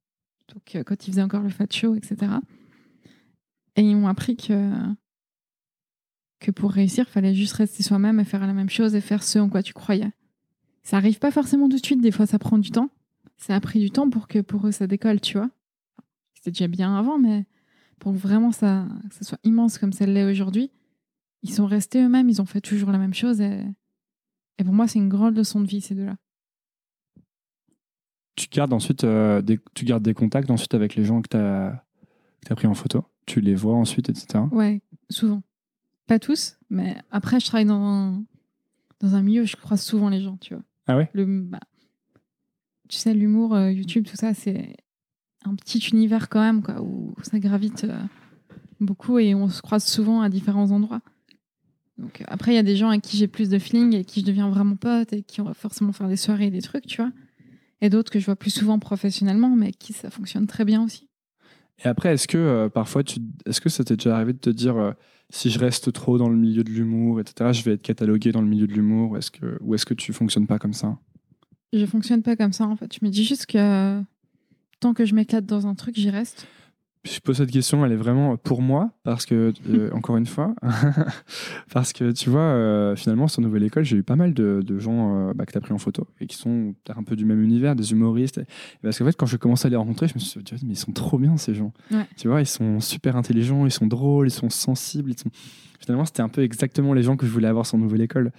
donc 0.54 0.76
euh, 0.76 0.84
quand 0.84 1.06
ils 1.06 1.12
faisaient 1.12 1.22
encore 1.22 1.44
le 1.44 1.50
Fat 1.50 1.68
Show, 1.70 1.94
etc. 1.94 2.32
Et 3.76 3.82
ils 3.82 3.96
m'ont 3.96 4.08
appris 4.08 4.36
que 4.36 4.72
que 6.40 6.52
pour 6.52 6.72
réussir, 6.72 7.08
fallait 7.08 7.34
juste 7.34 7.54
rester 7.54 7.84
soi-même 7.84 8.20
et 8.20 8.26
faire 8.26 8.46
la 8.46 8.54
même 8.54 8.70
chose 8.70 8.96
et 8.96 9.02
faire 9.02 9.24
ce 9.24 9.40
en 9.40 9.50
quoi 9.50 9.64
tu 9.64 9.74
croyais. 9.74 10.12
Ça 10.84 10.98
arrive 10.98 11.20
pas 11.20 11.32
forcément 11.32 11.70
tout 11.70 11.78
de 11.78 11.86
suite, 11.86 12.02
des 12.02 12.12
fois 12.12 12.26
ça 12.26 12.40
prend 12.40 12.58
du 12.58 12.72
temps. 12.72 12.90
Ça 13.38 13.56
a 13.56 13.60
pris 13.60 13.80
du 13.80 13.90
temps 13.90 14.10
pour 14.10 14.28
que 14.28 14.40
pour 14.40 14.68
eux 14.68 14.72
ça 14.72 14.88
décolle, 14.88 15.22
tu 15.22 15.38
vois. 15.38 15.50
C'était 16.34 16.52
déjà 16.52 16.68
bien 16.68 16.96
avant, 16.96 17.18
mais 17.18 17.46
pour 18.00 18.12
que 18.12 18.18
vraiment 18.18 18.52
ça, 18.52 18.88
que 19.10 19.16
ça 19.16 19.24
soit 19.24 19.40
immense 19.44 19.78
comme 19.78 19.94
ça 19.94 20.06
l'est 20.06 20.30
aujourd'hui, 20.30 20.72
ils 21.42 21.54
sont 21.54 21.66
restés 21.66 22.04
eux-mêmes, 22.04 22.30
ils 22.30 22.42
ont 22.42 22.46
fait 22.46 22.62
toujours 22.62 22.92
la 22.92 22.98
même 22.98 23.14
chose 23.14 23.40
et, 23.40 23.64
et 24.58 24.64
pour 24.64 24.74
moi 24.74 24.88
c'est 24.88 25.00
une 25.00 25.10
grande 25.10 25.38
leçon 25.38 25.62
de 25.62 25.68
vie 25.68 25.82
ces 25.82 25.96
deux-là. 25.96 26.18
Tu 28.36 28.48
gardes 28.50 28.74
ensuite 28.74 29.04
euh, 29.04 29.42
des, 29.42 29.60
tu 29.74 29.86
gardes 29.86 30.04
des 30.04 30.14
contacts 30.14 30.50
ensuite 30.50 30.74
avec 30.74 30.96
les 30.96 31.06
gens 31.06 31.22
que 31.22 31.30
tu 31.30 31.38
as, 31.38 32.56
pris 32.56 32.68
en 32.68 32.74
photo? 32.74 33.06
Tu 33.26 33.40
les 33.40 33.56
vois 33.56 33.76
ensuite, 33.76 34.10
etc. 34.10 34.46
Ouais, 34.52 34.82
souvent. 35.10 35.44
Pas 36.08 36.20
tous, 36.20 36.58
mais 36.70 36.98
après 37.10 37.40
je 37.40 37.46
travaille 37.46 37.66
dans 37.66 37.82
un, 37.82 38.24
dans 39.00 39.16
un 39.16 39.22
milieu 39.22 39.44
où 39.44 39.46
je 39.46 39.56
croise 39.56 39.82
souvent 39.82 40.10
les 40.10 40.20
gens, 40.20 40.38
tu 40.38 40.56
vois. 40.56 40.64
Ah 40.88 40.98
ouais? 40.98 41.10
Le, 41.14 41.26
bah, 41.26 41.60
tu 42.90 42.98
sais, 42.98 43.14
l'humour, 43.14 43.56
euh, 43.56 43.72
YouTube, 43.72 44.06
tout 44.06 44.16
ça, 44.16 44.34
c'est 44.34 44.76
un 45.46 45.56
petit 45.56 45.80
univers 45.92 46.30
quand 46.30 46.42
même, 46.42 46.62
quoi, 46.62 46.82
où 46.82 47.16
ça 47.22 47.40
gravite 47.40 47.86
euh, 47.86 48.00
beaucoup 48.80 49.20
et 49.20 49.36
on 49.36 49.50
se 49.50 49.62
croise 49.62 49.86
souvent 49.86 50.22
à 50.22 50.30
différents 50.30 50.72
endroits. 50.72 51.02
Donc 51.98 52.22
euh, 52.22 52.26
après, 52.28 52.52
il 52.54 52.56
y 52.56 52.60
a 52.60 52.64
des 52.64 52.76
gens 52.76 52.90
avec 52.90 53.02
qui 53.02 53.18
j'ai 53.18 53.28
plus 53.28 53.50
de 53.50 53.60
feeling 53.60 53.96
et 53.96 54.06
qui 54.06 54.22
je 54.22 54.26
deviens 54.26 54.50
vraiment 54.50 54.76
pote 54.76 55.14
et 55.14 55.24
qui 55.24 55.42
on 55.42 55.46
va 55.46 55.54
forcément 55.54 55.92
faire 55.92 56.08
des 56.08 56.18
soirées 56.18 56.48
et 56.48 56.52
des 56.52 56.62
trucs, 56.62 56.86
tu 56.86 57.02
vois. 57.02 57.12
Et 57.82 57.90
d'autres 57.90 58.12
que 58.12 58.20
je 58.20 58.26
vois 58.26 58.36
plus 58.36 58.50
souvent 58.50 58.80
professionnellement, 58.80 59.56
mais 59.56 59.66
avec 59.66 59.80
qui 59.80 59.94
ça 59.94 60.10
fonctionne 60.10 60.48
très 60.48 60.66
bien 60.66 60.84
aussi. 60.84 61.10
Et 61.84 61.88
après, 61.88 62.14
est-ce 62.14 62.28
que 62.28 62.38
euh, 62.38 62.70
parfois, 62.70 63.04
tu, 63.04 63.20
est-ce 63.46 63.60
que 63.60 63.70
ça 63.70 63.84
t'est 63.84 63.96
déjà 63.98 64.16
arrivé 64.16 64.34
de 64.34 64.40
te 64.40 64.50
dire 64.50 64.94
si 65.30 65.50
je 65.50 65.60
reste 65.60 65.92
trop 65.94 66.18
dans 66.18 66.30
le 66.30 66.36
milieu 66.36 66.64
de 66.64 66.70
l'humour, 66.70 67.20
etc., 67.20 67.52
je 67.54 67.64
vais 67.64 67.74
être 67.74 67.82
catalogué 67.82 68.32
dans 68.32 68.42
le 68.42 68.48
milieu 68.48 68.68
de 68.68 68.74
l'humour, 68.74 69.12
ou 69.12 69.18
est-ce 69.18 69.86
que, 69.86 69.94
tu 69.94 70.14
fonctionnes 70.14 70.48
pas 70.48 70.60
comme 70.60 70.74
ça? 70.74 70.98
Je 71.72 71.86
fonctionne 71.86 72.22
pas 72.22 72.36
comme 72.36 72.54
ça, 72.54 72.66
en 72.66 72.76
fait. 72.76 72.94
Je 72.94 73.00
me 73.04 73.10
dis 73.10 73.24
juste 73.24 73.48
que 73.48 74.02
tant 74.80 74.94
que 74.94 75.06
je 75.06 75.16
m'éclate 75.16 75.46
dans 75.46 75.66
un 75.66 75.76
truc, 75.76 75.96
j'y 75.96 76.10
reste. 76.10 76.48
Je 77.06 77.20
pose 77.20 77.36
cette 77.36 77.52
question, 77.52 77.86
elle 77.86 77.92
est 77.92 77.98
vraiment 77.98 78.38
pour 78.38 78.62
moi, 78.62 78.92
parce 79.04 79.26
que, 79.26 79.52
euh, 79.70 79.92
encore 79.92 80.16
une 80.16 80.26
fois, 80.26 80.56
parce 81.74 81.92
que 81.92 82.12
tu 82.14 82.30
vois, 82.30 82.40
euh, 82.40 82.96
finalement, 82.96 83.28
sur 83.28 83.42
Nouvelle 83.42 83.64
École, 83.64 83.84
j'ai 83.84 83.98
eu 83.98 84.04
pas 84.04 84.16
mal 84.16 84.34
de, 84.34 84.64
de 84.66 84.80
gens 84.80 85.28
euh, 85.28 85.34
bah, 85.34 85.46
que 85.46 85.52
tu 85.52 85.58
as 85.58 85.62
pris 85.62 85.74
en 85.74 85.78
photo 85.78 86.08
et 86.22 86.28
qui 86.28 86.38
sont 86.38 86.74
un 86.88 87.04
peu 87.04 87.18
du 87.18 87.26
même 87.26 87.44
univers, 87.44 87.76
des 87.76 87.92
humoristes. 87.92 88.38
Et 88.38 88.46
parce 88.84 88.98
qu'en 88.98 89.06
fait, 89.06 89.18
quand 89.18 89.26
je 89.26 89.36
commençais 89.36 89.68
à 89.68 89.70
les 89.70 89.76
rencontrer, 89.76 90.08
je 90.08 90.14
me 90.14 90.20
suis 90.20 90.42
dit, 90.42 90.54
mais 90.66 90.74
ils 90.74 90.78
sont 90.78 90.94
trop 90.94 91.20
bien 91.20 91.36
ces 91.36 91.54
gens. 91.54 91.74
Ouais. 91.92 92.06
Tu 92.16 92.30
vois, 92.30 92.40
ils 92.40 92.48
sont 92.48 92.80
super 92.80 93.18
intelligents, 93.18 93.66
ils 93.66 93.72
sont 93.72 93.88
drôles, 93.88 94.28
ils 94.28 94.32
sont 94.32 94.50
sensibles. 94.50 95.12
Ils 95.12 95.20
sont... 95.20 95.30
Finalement, 95.82 96.06
c'était 96.06 96.22
un 96.22 96.30
peu 96.30 96.42
exactement 96.42 96.94
les 96.94 97.04
gens 97.04 97.18
que 97.18 97.26
je 97.26 97.32
voulais 97.32 97.50
avoir 97.50 97.66
sur 97.66 97.78
Nouvelle 97.78 98.02
École. 98.02 98.32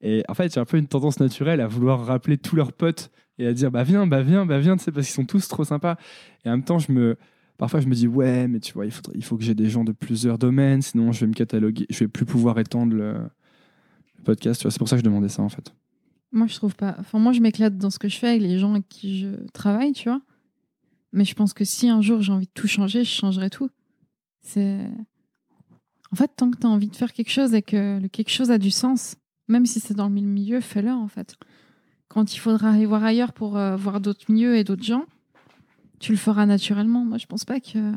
Et 0.00 0.22
en 0.28 0.34
fait, 0.34 0.54
j'ai 0.54 0.60
un 0.60 0.64
peu 0.64 0.76
une 0.76 0.86
tendance 0.86 1.18
naturelle 1.18 1.60
à 1.60 1.66
vouloir 1.66 2.06
rappeler 2.06 2.38
tous 2.38 2.54
leurs 2.54 2.72
potes 2.72 3.10
et 3.38 3.48
à 3.48 3.52
dire, 3.52 3.72
bah 3.72 3.82
viens, 3.82 4.06
bah 4.06 4.22
viens, 4.22 4.46
bah 4.46 4.60
viens, 4.60 4.76
tu 4.76 4.84
sais, 4.84 4.92
parce 4.92 5.08
qu'ils 5.08 5.14
sont 5.14 5.24
tous 5.24 5.48
trop 5.48 5.64
sympas. 5.64 5.96
Et 6.44 6.48
en 6.48 6.52
même 6.52 6.64
temps, 6.64 6.78
je 6.78 6.92
me 6.92 7.16
parfois 7.62 7.78
je 7.78 7.86
me 7.86 7.94
dis 7.94 8.08
ouais 8.08 8.48
mais 8.48 8.58
tu 8.58 8.72
vois 8.72 8.86
il 8.86 8.90
faut, 9.22 9.36
que 9.36 9.44
j'ai 9.44 9.54
des 9.54 9.70
gens 9.70 9.84
de 9.84 9.92
plusieurs 9.92 10.36
domaines 10.36 10.82
sinon 10.82 11.12
je 11.12 11.20
vais 11.20 11.28
me 11.28 11.32
cataloguer 11.32 11.86
je 11.90 12.00
vais 12.00 12.08
plus 12.08 12.24
pouvoir 12.24 12.58
étendre 12.58 12.92
le, 12.92 13.14
podcast 14.24 14.60
tu 14.60 14.64
vois 14.64 14.72
c'est 14.72 14.80
pour 14.80 14.88
ça 14.88 14.96
que 14.96 15.00
je 15.00 15.04
demandais 15.04 15.28
ça 15.28 15.42
en 15.42 15.48
fait 15.48 15.72
Moi, 16.32 16.48
je 16.48 16.56
trouve 16.56 16.74
pas. 16.74 16.96
Enfin, 16.98 17.20
moi, 17.20 17.32
je 17.32 17.40
m'éclate 17.40 17.78
dans 17.78 17.90
ce 17.90 18.00
que 18.00 18.08
je 18.08 18.18
fais 18.18 18.30
avec 18.30 18.42
les 18.42 18.58
gens 18.58 18.72
avec 18.72 18.88
qui 18.88 19.20
je 19.20 19.28
travaille, 19.52 19.92
tu 19.92 20.08
vois. 20.08 20.22
Mais 21.12 21.24
je 21.24 21.34
pense 21.34 21.52
que 21.52 21.64
si 21.64 21.88
un 21.88 22.00
jour 22.00 22.20
j'ai 22.20 22.32
envie 22.32 22.46
de 22.46 22.52
tout 22.52 22.66
changer, 22.66 23.04
je 23.04 23.10
changerai 23.10 23.48
tout. 23.48 23.70
C'est. 24.40 24.80
En 26.10 26.16
fait, 26.16 26.32
tant 26.34 26.50
que 26.50 26.58
tu 26.58 26.66
as 26.66 26.70
envie 26.70 26.88
de 26.88 26.96
faire 26.96 27.12
quelque 27.12 27.30
chose 27.30 27.54
et 27.54 27.62
que 27.62 28.00
le 28.00 28.08
quelque 28.08 28.30
chose 28.30 28.50
a 28.50 28.58
du 28.58 28.72
sens, 28.72 29.14
même 29.46 29.66
si 29.66 29.78
c'est 29.78 29.94
dans 29.94 30.08
le 30.08 30.14
milieu, 30.14 30.60
fais-le 30.60 30.90
en 30.90 31.08
fait. 31.08 31.36
Quand 32.08 32.34
il 32.34 32.38
faudra 32.38 32.70
aller 32.70 32.86
voir 32.86 33.04
ailleurs 33.04 33.32
pour 33.32 33.56
euh, 33.56 33.76
voir 33.76 34.00
d'autres 34.00 34.24
milieux 34.28 34.56
et 34.56 34.64
d'autres 34.64 34.84
gens, 34.84 35.04
tu 36.02 36.12
le 36.12 36.18
feras 36.18 36.46
naturellement. 36.46 37.04
Moi, 37.04 37.16
je 37.16 37.26
pense 37.26 37.44
pas 37.44 37.60
que 37.60 37.92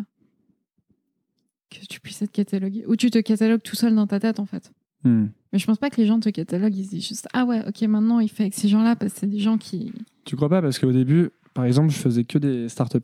que 1.72 1.86
tu 1.90 2.00
puisses 2.00 2.22
être 2.22 2.32
catalogué 2.32 2.86
ou 2.88 2.96
tu 2.96 3.10
te 3.10 3.18
catalogues 3.18 3.64
tout 3.64 3.76
seul 3.76 3.96
dans 3.96 4.08
ta 4.08 4.20
tête 4.20 4.40
en 4.40 4.46
fait. 4.46 4.72
Hmm. 5.04 5.26
Mais 5.52 5.60
je 5.60 5.66
pense 5.66 5.80
pas 5.80 5.90
que 5.90 6.00
les 6.00 6.06
gens 6.06 6.20
te 6.20 6.30
cataloguent, 6.30 6.78
ils 6.78 6.86
se 6.86 6.90
disent 6.92 7.08
juste 7.08 7.28
Ah 7.34 7.44
ouais, 7.46 7.68
ok, 7.68 7.82
maintenant 7.82 8.20
il 8.20 8.30
fait 8.30 8.44
avec 8.44 8.54
ces 8.54 8.68
gens-là 8.68 8.96
parce 8.96 9.14
que 9.14 9.20
c'est 9.22 9.28
des 9.28 9.40
gens 9.40 9.58
qui. 9.58 9.92
tu 10.24 10.36
crois 10.36 10.48
pas? 10.48 10.62
Parce 10.62 10.80
qu'au 10.80 10.92
début 10.92 11.32
par 11.56 11.66
exemple 11.66 11.90
je 11.90 11.98
faisais 11.98 12.24
que 12.24 12.38
des 12.38 12.70
start 12.70 12.96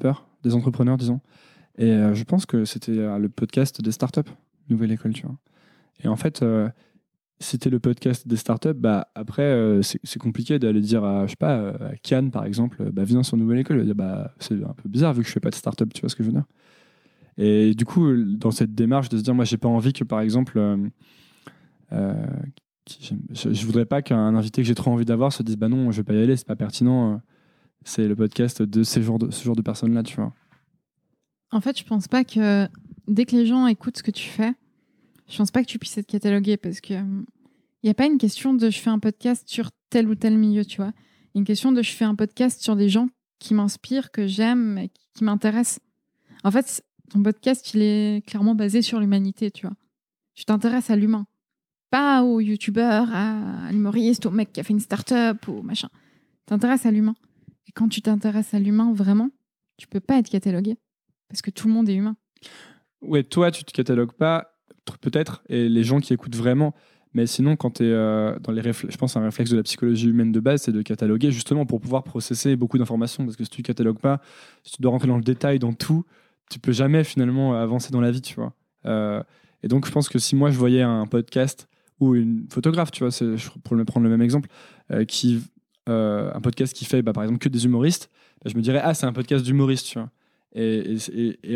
des 0.43 0.53
entrepreneurs 0.53 0.97
disons 0.97 1.21
et 1.77 1.89
euh, 1.89 2.13
je 2.13 2.23
pense 2.23 2.45
que 2.45 2.65
c'était 2.65 2.97
euh, 2.97 3.17
le 3.17 3.29
podcast 3.29 3.81
des 3.81 3.91
startups 3.91 4.29
nouvelle 4.69 4.91
école 4.91 5.13
tu 5.13 5.25
vois 5.25 5.37
et 6.03 6.07
en 6.07 6.17
fait 6.17 6.43
euh, 6.43 6.69
c'était 7.41 7.69
le 7.69 7.79
podcast 7.79 8.27
des 8.27 8.37
startups 8.37 8.73
bah 8.73 9.09
après 9.15 9.43
euh, 9.43 9.81
c'est 9.81 10.19
compliqué 10.19 10.59
d'aller 10.59 10.81
dire 10.81 11.03
à 11.03 11.25
je 11.25 11.31
sais 11.31 11.35
pas 11.35 11.57
euh, 11.57 11.91
à 11.91 11.95
Cannes 11.97 12.31
par 12.31 12.45
exemple 12.45 12.91
bah 12.91 13.03
viens 13.03 13.23
sur 13.23 13.37
nouvelle 13.37 13.59
école. 13.59 13.83
Bah 13.93 14.33
c'est 14.39 14.63
un 14.63 14.73
peu 14.73 14.87
bizarre 14.87 15.13
vu 15.13 15.21
que 15.21 15.27
je 15.27 15.33
fais 15.33 15.39
pas 15.39 15.49
de 15.49 15.55
startup 15.55 15.93
tu 15.93 16.01
vois 16.01 16.09
ce 16.09 16.15
que 16.15 16.23
je 16.23 16.29
veux 16.29 16.33
dire. 16.33 16.45
Et 17.37 17.73
du 17.73 17.85
coup 17.85 18.13
dans 18.35 18.51
cette 18.51 18.75
démarche 18.75 19.09
de 19.09 19.17
se 19.17 19.23
dire 19.23 19.33
moi 19.33 19.45
j'ai 19.45 19.57
pas 19.57 19.67
envie 19.67 19.93
que 19.93 20.03
par 20.03 20.21
exemple 20.21 20.57
euh, 20.57 20.77
euh, 21.91 22.25
je, 23.01 23.53
je 23.53 23.65
voudrais 23.65 23.85
pas 23.85 24.01
qu'un 24.01 24.35
invité 24.35 24.61
que 24.61 24.67
j'ai 24.67 24.75
trop 24.75 24.91
envie 24.91 25.05
d'avoir 25.05 25.33
se 25.33 25.43
dise 25.43 25.57
bah 25.57 25.69
non 25.69 25.91
je 25.91 25.97
vais 25.97 26.03
pas 26.03 26.13
y 26.13 26.21
aller 26.21 26.37
c'est 26.37 26.47
pas 26.47 26.55
pertinent 26.55 27.13
euh, 27.13 27.17
c'est 27.83 28.07
le 28.07 28.15
podcast 28.15 28.61
de 28.61 28.83
ces 28.83 29.01
de 29.01 29.31
ce 29.31 29.43
genre 29.43 29.55
de 29.55 29.61
personnes 29.61 29.93
là 29.93 30.03
tu 30.03 30.15
vois. 30.15 30.33
En 31.51 31.59
fait, 31.59 31.77
je 31.77 31.83
pense 31.83 32.07
pas 32.07 32.23
que 32.23 32.67
dès 33.07 33.25
que 33.25 33.35
les 33.35 33.45
gens 33.45 33.67
écoutent 33.67 33.97
ce 33.97 34.03
que 34.03 34.11
tu 34.11 34.27
fais, 34.29 34.53
je 35.31 35.37
pense 35.37 35.51
pas 35.51 35.63
que 35.63 35.67
tu 35.67 35.79
puisses 35.79 35.97
être 35.97 36.07
catalogué 36.07 36.57
parce 36.57 36.81
que 36.81 36.93
il 36.93 37.87
n'y 37.87 37.89
a 37.89 37.95
pas 37.95 38.05
une 38.05 38.17
question 38.17 38.53
de 38.53 38.69
je 38.69 38.79
fais 38.79 38.89
un 38.89 38.99
podcast 38.99 39.47
sur 39.47 39.71
tel 39.89 40.07
ou 40.07 40.15
tel 40.15 40.37
milieu, 40.37 40.63
tu 40.63 40.77
vois. 40.77 40.91
Y 41.33 41.37
a 41.37 41.39
une 41.39 41.45
question 41.45 41.71
de 41.71 41.81
je 41.81 41.91
fais 41.91 42.05
un 42.05 42.15
podcast 42.15 42.61
sur 42.61 42.75
des 42.75 42.89
gens 42.89 43.09
qui 43.39 43.55
m'inspirent, 43.55 44.11
que 44.11 44.27
j'aime, 44.27 44.87
qui, 44.93 45.07
qui 45.15 45.23
m'intéressent. 45.23 45.79
En 46.43 46.51
fait, 46.51 46.83
ton 47.09 47.23
podcast, 47.23 47.73
il 47.73 47.81
est 47.81 48.25
clairement 48.27 48.55
basé 48.55 48.81
sur 48.81 48.99
l'humanité, 48.99 49.49
tu 49.49 49.65
vois. 49.65 49.75
Tu 50.35 50.45
t'intéresses 50.45 50.89
à 50.89 50.95
l'humain. 50.95 51.25
Pas 51.89 52.23
au 52.23 52.39
youtubeur, 52.39 53.07
à 53.13 53.71
l'humoriste, 53.71 54.25
au 54.25 54.31
mec 54.31 54.53
qui 54.53 54.59
a 54.59 54.63
fait 54.63 54.73
une 54.73 54.79
start-up, 54.79 55.47
ou 55.47 55.61
machin. 55.61 55.89
Tu 55.91 56.45
t'intéresses 56.47 56.85
à 56.85 56.91
l'humain. 56.91 57.15
Et 57.67 57.71
quand 57.71 57.89
tu 57.89 58.01
t'intéresses 58.01 58.53
à 58.53 58.59
l'humain 58.59 58.93
vraiment, 58.93 59.29
tu 59.77 59.87
peux 59.87 59.99
pas 59.99 60.17
être 60.17 60.29
catalogué. 60.29 60.77
Parce 61.27 61.41
que 61.41 61.49
tout 61.49 61.67
le 61.67 61.73
monde 61.73 61.89
est 61.89 61.95
humain. 61.95 62.15
Ouais, 63.01 63.23
toi, 63.23 63.49
tu 63.49 63.63
te 63.63 63.71
catalogues 63.71 64.13
pas, 64.13 64.50
peut-être, 64.97 65.43
et 65.49 65.69
les 65.69 65.83
gens 65.83 65.99
qui 65.99 66.13
écoutent 66.13 66.35
vraiment. 66.35 66.73
Mais 67.13 67.27
sinon, 67.27 67.57
quand 67.57 67.71
tu 67.71 67.83
es 67.83 67.91
dans 67.91 68.53
les 68.53 68.61
réflexes, 68.61 68.93
je 68.93 68.97
pense 68.97 69.17
un 69.17 69.23
réflexe 69.23 69.51
de 69.51 69.57
la 69.57 69.63
psychologie 69.63 70.07
humaine 70.07 70.31
de 70.31 70.39
base, 70.39 70.61
c'est 70.61 70.71
de 70.71 70.81
cataloguer 70.81 71.31
justement 71.31 71.65
pour 71.65 71.81
pouvoir 71.81 72.03
processer 72.03 72.55
beaucoup 72.55 72.77
d'informations. 72.77 73.25
Parce 73.25 73.35
que 73.35 73.43
si 73.43 73.49
tu 73.49 73.63
catalogues 73.63 73.99
pas, 73.99 74.21
si 74.63 74.71
tu 74.71 74.81
dois 74.81 74.91
rentrer 74.91 75.09
dans 75.09 75.17
le 75.17 75.23
détail, 75.23 75.59
dans 75.59 75.73
tout, 75.73 76.05
tu 76.49 76.59
peux 76.59 76.71
jamais 76.71 77.03
finalement 77.03 77.53
avancer 77.55 77.91
dans 77.91 78.01
la 78.01 78.11
vie, 78.11 78.21
tu 78.21 78.35
vois. 78.35 78.53
Euh, 78.85 79.23
et 79.63 79.67
donc, 79.67 79.85
je 79.85 79.91
pense 79.91 80.09
que 80.09 80.19
si 80.19 80.35
moi 80.35 80.51
je 80.51 80.57
voyais 80.57 80.81
un 80.81 81.05
podcast 81.05 81.67
ou 81.99 82.15
une 82.15 82.45
photographe, 82.49 82.91
tu 82.91 83.05
vois, 83.05 83.11
pour 83.63 83.75
le 83.75 83.85
prendre 83.85 84.03
le 84.03 84.09
même 84.09 84.21
exemple, 84.21 84.49
euh, 84.91 85.05
qui, 85.05 85.41
euh, 85.89 86.31
un 86.33 86.41
podcast 86.41 86.73
qui 86.73 86.85
fait 86.85 87.01
bah, 87.01 87.13
par 87.13 87.23
exemple 87.23 87.39
que 87.39 87.49
des 87.49 87.65
humoristes, 87.65 88.09
bah, 88.43 88.51
je 88.51 88.57
me 88.57 88.61
dirais, 88.61 88.81
ah, 88.83 88.93
c'est 88.93 89.05
un 89.05 89.13
podcast 89.13 89.45
d'humoristes, 89.45 89.87
tu 89.87 89.99
vois. 89.99 90.09
Et, 90.53 90.97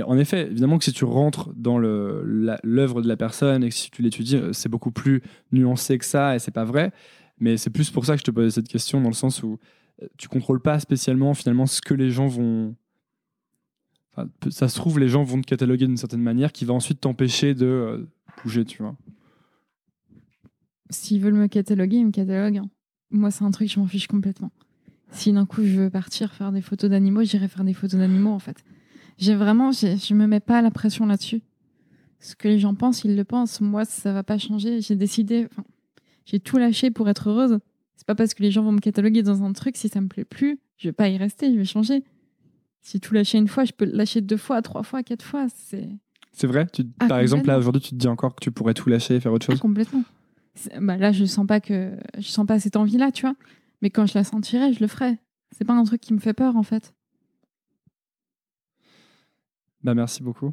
en 0.05 0.17
effet, 0.17 0.47
évidemment 0.47 0.77
que 0.77 0.85
si 0.85 0.93
tu 0.93 1.03
rentres 1.03 1.49
dans 1.55 1.77
l'œuvre 1.77 3.01
de 3.01 3.07
la 3.07 3.17
personne 3.17 3.63
et 3.63 3.69
que 3.69 3.75
si 3.75 3.91
tu 3.91 4.01
l'étudies, 4.01 4.37
euh, 4.37 4.53
c'est 4.53 4.69
beaucoup 4.69 4.91
plus 4.91 5.21
nuancé 5.51 5.97
que 5.97 6.05
ça 6.05 6.35
et 6.35 6.39
c'est 6.39 6.51
pas 6.51 6.63
vrai. 6.63 6.91
Mais 7.39 7.57
c'est 7.57 7.69
plus 7.69 7.91
pour 7.91 8.05
ça 8.05 8.13
que 8.13 8.19
je 8.19 8.23
te 8.23 8.31
posais 8.31 8.51
cette 8.51 8.69
question, 8.69 9.01
dans 9.01 9.09
le 9.09 9.13
sens 9.15 9.43
où 9.43 9.59
euh, 10.01 10.07
tu 10.17 10.29
contrôles 10.29 10.61
pas 10.61 10.79
spécialement 10.79 11.33
finalement 11.33 11.65
ce 11.65 11.81
que 11.81 11.93
les 11.93 12.09
gens 12.09 12.27
vont. 12.27 12.75
Ça 14.49 14.69
se 14.69 14.75
trouve, 14.75 14.97
les 14.97 15.09
gens 15.09 15.23
vont 15.23 15.41
te 15.41 15.45
cataloguer 15.45 15.87
d'une 15.87 15.97
certaine 15.97 16.21
manière 16.21 16.53
qui 16.53 16.63
va 16.63 16.73
ensuite 16.73 17.01
t'empêcher 17.01 17.53
de 17.53 17.65
euh, 17.65 18.09
bouger, 18.41 18.63
tu 18.63 18.81
vois. 18.81 18.95
S'ils 20.89 21.19
veulent 21.19 21.33
me 21.33 21.47
cataloguer, 21.47 21.97
ils 21.97 22.05
me 22.05 22.11
cataloguent. 22.11 22.59
hein. 22.59 22.69
Moi, 23.11 23.29
c'est 23.29 23.43
un 23.43 23.51
truc, 23.51 23.69
je 23.69 23.77
m'en 23.77 23.87
fiche 23.87 24.07
complètement. 24.07 24.51
Si 25.11 25.33
d'un 25.33 25.45
coup 25.45 25.63
je 25.65 25.81
veux 25.81 25.89
partir 25.89 26.33
faire 26.33 26.53
des 26.53 26.61
photos 26.61 26.89
d'animaux, 26.89 27.23
j'irai 27.23 27.49
faire 27.49 27.65
des 27.65 27.73
photos 27.73 27.99
d'animaux 27.99 28.31
en 28.31 28.39
fait. 28.39 28.63
J'ai 29.17 29.35
vraiment, 29.35 29.71
je 29.71 30.13
me 30.13 30.27
mets 30.27 30.39
pas 30.39 30.61
la 30.61 30.71
pression 30.71 31.05
là-dessus. 31.05 31.41
Ce 32.19 32.35
que 32.35 32.47
les 32.47 32.59
gens 32.59 32.75
pensent, 32.75 33.03
ils 33.03 33.15
le 33.15 33.23
pensent. 33.23 33.61
Moi, 33.61 33.85
ça 33.85 34.11
va 34.13 34.23
pas 34.23 34.37
changer. 34.37 34.81
J'ai 34.81 34.95
décidé, 34.95 35.47
enfin, 35.51 35.63
j'ai 36.25 36.39
tout 36.39 36.57
lâché 36.57 36.91
pour 36.91 37.07
être 37.09 37.29
heureuse. 37.29 37.59
C'est 37.95 38.05
pas 38.07 38.15
parce 38.15 38.33
que 38.33 38.43
les 38.43 38.51
gens 38.51 38.63
vont 38.63 38.71
me 38.71 38.79
cataloguer 38.79 39.23
dans 39.23 39.43
un 39.43 39.53
truc, 39.53 39.77
si 39.77 39.89
ça 39.89 40.01
me 40.01 40.07
plaît 40.07 40.25
plus, 40.25 40.59
je 40.77 40.87
vais 40.89 40.93
pas 40.93 41.07
y 41.09 41.17
rester, 41.17 41.51
je 41.51 41.57
vais 41.57 41.65
changer. 41.65 42.03
Si 42.81 42.99
tout 42.99 43.13
lâché 43.13 43.37
une 43.37 43.47
fois, 43.47 43.63
je 43.65 43.71
peux 43.71 43.85
le 43.85 43.91
lâcher 43.93 44.21
deux 44.21 44.37
fois, 44.37 44.61
trois 44.61 44.83
fois, 44.83 45.01
quatre 45.01 45.23
fois. 45.23 45.47
C'est 45.55 45.89
C'est 46.33 46.47
vrai? 46.47 46.67
Tu, 46.71 46.83
Ah, 46.99 47.07
Par 47.07 47.19
exemple, 47.19 47.47
là, 47.47 47.53
complètement. 47.53 47.59
aujourd'hui, 47.59 47.81
tu 47.81 47.89
te 47.91 47.95
dis 47.95 48.07
encore 48.07 48.35
que 48.35 48.41
tu 48.43 48.51
pourrais 48.51 48.73
tout 48.73 48.89
lâcher 48.89 49.15
et 49.15 49.19
faire 49.19 49.31
autre 49.33 49.45
Ah, 49.49 49.53
chose 49.53 49.61
complètement. 49.61 50.03
C'est- 50.55 50.77
Bah 50.79 50.97
là, 50.97 51.11
je 51.11 51.25
sens 51.25 51.45
pas 51.47 51.59
que 51.61 51.93
je 52.17 52.27
sens 52.27 52.45
pas 52.45 52.59
cette 52.59 52.75
envie-là, 52.75 53.11
tu 53.11 53.21
vois. 53.21 53.35
Mais 53.81 53.89
quand 53.89 54.05
je 54.05 54.13
la 54.15 54.23
sentirai, 54.23 54.73
je 54.73 54.79
le 54.81 54.87
ferai. 54.87 55.17
C'est 55.51 55.65
pas 55.65 55.73
un 55.73 55.83
truc 55.83 56.01
qui 56.01 56.13
me 56.13 56.19
fait 56.19 56.33
peur, 56.33 56.55
en 56.57 56.63
fait. 56.63 56.93
Bah, 59.85 59.93
merci 59.93 60.23
beaucoup, 60.23 60.51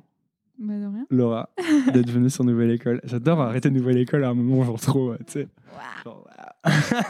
Bah 0.58 0.74
de 0.78 0.84
rien. 0.84 1.06
Laura, 1.08 1.48
d'être 1.94 2.10
venue 2.10 2.28
sur 2.28 2.44
Nouvelle 2.44 2.70
École. 2.70 3.00
J'adore 3.02 3.40
arrêter 3.40 3.70
Nouvelle 3.70 3.96
École 3.96 4.24
à 4.24 4.28
un 4.28 4.34
moment, 4.34 4.62
genre 4.62 4.78
trop, 4.78 5.14
tu 5.16 5.24
sais. 5.28 5.48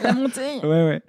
La 0.01 0.13
montée. 0.13 0.39
Ouais, 0.63 0.69
ouais. 0.69 1.01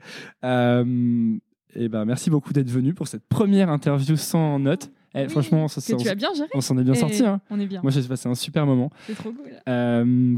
Euh, 0.45 1.37
et 1.77 1.89
ben, 1.89 2.05
merci 2.05 2.31
beaucoup 2.31 2.53
d'être 2.53 2.69
venu 2.69 2.95
pour 2.95 3.07
cette 3.07 3.25
première 3.29 3.71
interview 3.71 4.17
sans 4.17 4.59
note. 4.59 4.91
Eh, 5.15 5.23
Oui, 5.23 5.29
franchement, 5.29 5.69
ça, 5.69 5.81
bien 6.17 6.31
on 6.53 6.61
s'en 6.61 6.77
est 6.79 6.83
bien 6.83 6.95
sorti. 6.95 7.25
Hein. 7.25 7.41
On 7.49 7.61
est 7.61 7.67
bien. 7.69 7.81
Moi, 7.83 7.93
j'ai 7.93 8.03
passé 8.03 8.29
un 8.29 8.35
super 8.35 8.67
moment. 8.67 8.91
C'est 9.07 9.15
trop 9.15 9.31
cool. 9.31 9.53
Euh, 9.69 10.37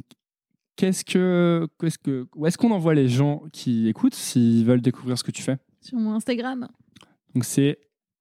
qu'est-ce 0.77 1.07
que, 1.07 1.67
qu'est-ce 1.81 1.97
que, 1.99 2.27
où 2.37 2.47
est-ce 2.47 2.59
qu'on 2.59 2.71
envoie 2.71 2.93
les 2.93 3.09
gens 3.09 3.45
qui 3.51 3.89
écoutent 3.89 4.15
s'ils 4.15 4.67
veulent 4.67 4.83
découvrir 4.83 5.17
ce 5.17 5.25
que 5.25 5.31
tu 5.31 5.41
fais? 5.41 5.57
Sur 5.81 5.99
mon 5.99 6.13
Instagram, 6.13 6.69
Donc 7.35 7.47
c'est 7.47 7.79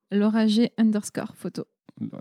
Laura 0.10 0.48
G 0.48 0.72
underscore 0.78 1.36
photo. 1.36 1.66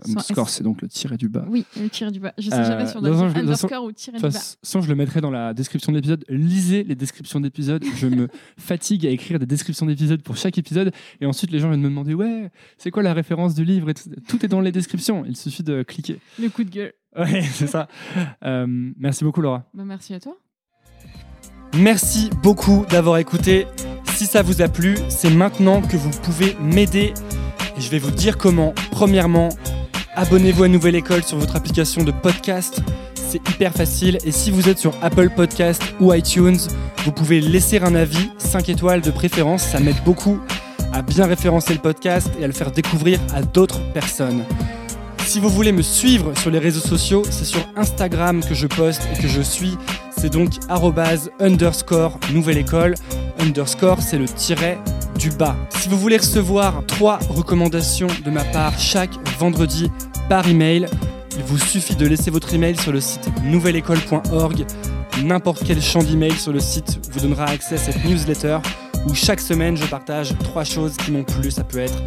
Sans 0.05 0.19
score, 0.19 0.47
S. 0.47 0.53
c'est 0.53 0.63
donc 0.63 0.81
le 0.81 0.87
tiré 0.87 1.17
du 1.17 1.27
bas. 1.27 1.45
Oui, 1.49 1.65
le 1.79 1.89
tiré 1.89 2.09
du 2.11 2.19
bas. 2.21 2.33
Je 2.37 2.49
sais 2.49 2.55
Euh, 2.55 2.63
jamais 2.63 2.87
si 2.87 2.95
on 2.95 3.03
un- 3.03 3.35
underscore 3.35 3.83
ou 3.83 3.91
tiré 3.91 4.17
De 4.17 4.21
du 4.21 4.23
toute 4.27 4.33
bas. 4.33 4.39
façon, 4.39 4.81
je 4.81 4.87
le 4.87 4.95
mettrai 4.95 5.19
dans 5.19 5.31
la 5.31 5.53
description 5.53 5.91
de 5.91 5.97
l'épisode. 5.97 6.23
Lisez 6.29 6.83
les 6.83 6.95
descriptions 6.95 7.39
d'épisodes. 7.41 7.83
Je 7.97 8.07
me 8.07 8.27
fatigue 8.57 9.05
à 9.05 9.09
écrire 9.09 9.37
des 9.37 9.45
descriptions 9.45 9.85
d'épisodes 9.85 10.21
pour 10.21 10.37
chaque 10.37 10.57
épisode. 10.57 10.91
Et 11.19 11.25
ensuite, 11.25 11.51
les 11.51 11.59
gens 11.59 11.67
viennent 11.69 11.81
me 11.81 11.89
demander 11.89 12.13
Ouais, 12.13 12.51
c'est 12.77 12.89
quoi 12.91 13.03
la 13.03 13.13
référence 13.13 13.53
du 13.53 13.65
livre 13.65 13.89
et. 13.89 13.93
Tout 13.93 14.45
est 14.45 14.47
dans 14.49 14.61
les 14.61 14.71
descriptions. 14.71 15.25
Il 15.25 15.35
suffit 15.35 15.63
de 15.63 15.83
cliquer. 15.83 16.19
Le 16.39 16.49
coup 16.49 16.63
de 16.63 16.69
gueule. 16.69 16.93
Ouais, 17.17 17.41
c'est 17.51 17.67
ça. 17.67 17.87
Euh, 18.43 18.65
merci 18.97 19.23
beaucoup, 19.23 19.41
Laura. 19.41 19.69
Bah 19.73 19.83
merci 19.85 20.13
à 20.13 20.19
toi. 20.19 20.37
Merci 21.77 22.29
beaucoup 22.41 22.85
d'avoir 22.89 23.17
écouté. 23.17 23.67
Si 24.13 24.25
ça 24.25 24.41
vous 24.41 24.61
a 24.61 24.69
plu, 24.69 24.95
c'est 25.09 25.29
maintenant 25.29 25.81
que 25.81 25.97
vous 25.97 26.11
pouvez 26.21 26.55
m'aider. 26.61 27.13
Et 27.77 27.81
je 27.81 27.89
vais 27.89 27.99
vous 27.99 28.11
dire 28.11 28.37
comment. 28.37 28.73
Premièrement, 28.91 29.49
abonnez-vous 30.15 30.63
à 30.63 30.67
Nouvelle 30.67 30.95
École 30.95 31.23
sur 31.23 31.37
votre 31.37 31.55
application 31.55 32.03
de 32.03 32.11
podcast. 32.11 32.81
C'est 33.15 33.47
hyper 33.49 33.73
facile. 33.73 34.17
Et 34.23 34.31
si 34.31 34.51
vous 34.51 34.69
êtes 34.69 34.77
sur 34.77 34.93
Apple 35.01 35.29
Podcast 35.35 35.81
ou 35.99 36.13
iTunes, 36.13 36.57
vous 37.03 37.11
pouvez 37.11 37.41
laisser 37.41 37.79
un 37.79 37.95
avis, 37.95 38.29
5 38.37 38.69
étoiles 38.69 39.01
de 39.01 39.11
préférence. 39.11 39.63
Ça 39.63 39.79
m'aide 39.79 40.01
beaucoup 40.05 40.39
à 40.93 41.01
bien 41.01 41.25
référencer 41.25 41.73
le 41.73 41.79
podcast 41.79 42.29
et 42.39 42.43
à 42.45 42.47
le 42.47 42.53
faire 42.53 42.71
découvrir 42.71 43.19
à 43.33 43.41
d'autres 43.41 43.81
personnes. 43.91 44.45
Si 45.25 45.39
vous 45.39 45.49
voulez 45.49 45.71
me 45.71 45.81
suivre 45.81 46.37
sur 46.37 46.51
les 46.51 46.59
réseaux 46.59 46.87
sociaux, 46.87 47.23
c'est 47.29 47.45
sur 47.45 47.67
Instagram 47.75 48.41
que 48.41 48.53
je 48.53 48.67
poste 48.67 49.01
et 49.13 49.21
que 49.21 49.27
je 49.27 49.41
suis. 49.41 49.75
C'est 50.25 50.31
donc 50.31 50.53
underscore 51.39 52.19
nouvelle 52.33 52.57
école. 52.57 52.95
Underscore, 53.37 54.01
c'est 54.01 54.17
le 54.17 54.25
tiret 54.25 54.79
du 55.19 55.29
bas. 55.29 55.55
Si 55.69 55.87
vous 55.87 55.99
voulez 55.99 56.17
recevoir 56.17 56.83
trois 56.87 57.19
recommandations 57.29 58.07
de 58.25 58.31
ma 58.31 58.43
part 58.43 58.79
chaque 58.79 59.11
vendredi 59.37 59.91
par 60.27 60.47
email, 60.47 60.87
il 61.37 61.43
vous 61.43 61.59
suffit 61.59 61.95
de 61.95 62.07
laisser 62.07 62.31
votre 62.31 62.51
email 62.55 62.75
sur 62.75 62.91
le 62.91 63.01
site 63.01 63.29
nouvelleécole.org. 63.43 64.65
N'importe 65.23 65.61
quel 65.63 65.79
champ 65.79 66.01
d'email 66.01 66.33
sur 66.33 66.51
le 66.51 66.59
site 66.59 67.07
vous 67.11 67.19
donnera 67.19 67.45
accès 67.45 67.75
à 67.75 67.77
cette 67.77 68.03
newsletter 68.03 68.57
où 69.07 69.13
chaque 69.13 69.41
semaine 69.41 69.77
je 69.77 69.85
partage 69.85 70.33
trois 70.43 70.63
choses 70.63 70.97
qui 70.97 71.11
m'ont 71.11 71.23
plu. 71.23 71.51
Ça 71.51 71.63
peut 71.63 71.77
être 71.77 72.01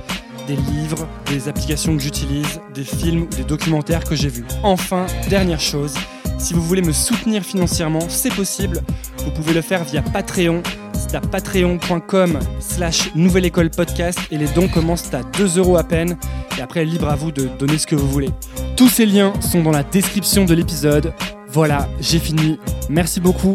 des 0.49 0.57
livres, 0.57 1.07
des 1.27 1.49
applications 1.49 1.97
que 1.97 2.03
j'utilise, 2.03 2.61
des 2.75 2.83
films 2.83 3.29
ou 3.31 3.37
des 3.37 3.45
documentaires 3.45 4.03
que 4.03 4.17
j'ai 4.17 4.29
vus. 4.29 4.45
Enfin, 4.65 5.07
dernière 5.31 5.61
chose, 5.61 5.95
si 6.39 6.55
vous 6.55 6.63
voulez 6.63 6.83
me 6.83 6.93
soutenir 6.93 7.43
financièrement, 7.43 8.09
c'est 8.09 8.33
possible. 8.35 8.81
Vous 9.25 9.31
pouvez 9.31 9.53
le 9.53 9.61
faire 9.61 9.85
via 9.85 10.03
Patreon. 10.03 10.63
C'est 10.93 11.15
à 11.15 11.21
patreon.com 11.21 12.39
slash 12.61 13.15
nouvelle 13.15 13.47
école 13.47 13.71
podcast 13.71 14.19
et 14.31 14.39
les 14.39 14.49
dons 14.49 14.69
commencent 14.69 15.13
à 15.15 15.23
2 15.23 15.59
euros 15.59 15.77
à 15.77 15.85
peine. 15.85 16.17
Et 16.59 16.61
après, 16.61 16.85
libre 16.85 17.09
à 17.09 17.17
vous 17.17 17.33
de 17.33 17.49
donner 17.59 17.79
ce 17.79 17.87
que 17.87 17.97
vous 17.97 18.09
voulez. 18.09 18.31
Tous 18.77 18.89
ces 18.89 19.07
liens 19.07 19.33
sont 19.41 19.63
dans 19.63 19.71
la 19.71 19.83
description 19.83 20.45
de 20.45 20.55
l'épisode. 20.55 21.13
Voilà, 21.49 21.89
j'ai 22.01 22.19
fini. 22.19 22.59
Merci 22.89 23.21
beaucoup 23.21 23.55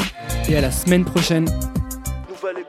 et 0.49 0.57
à 0.57 0.61
la 0.61 0.71
semaine 0.71 1.05
prochaine. 1.05 1.45
Nouvelle. 2.29 2.63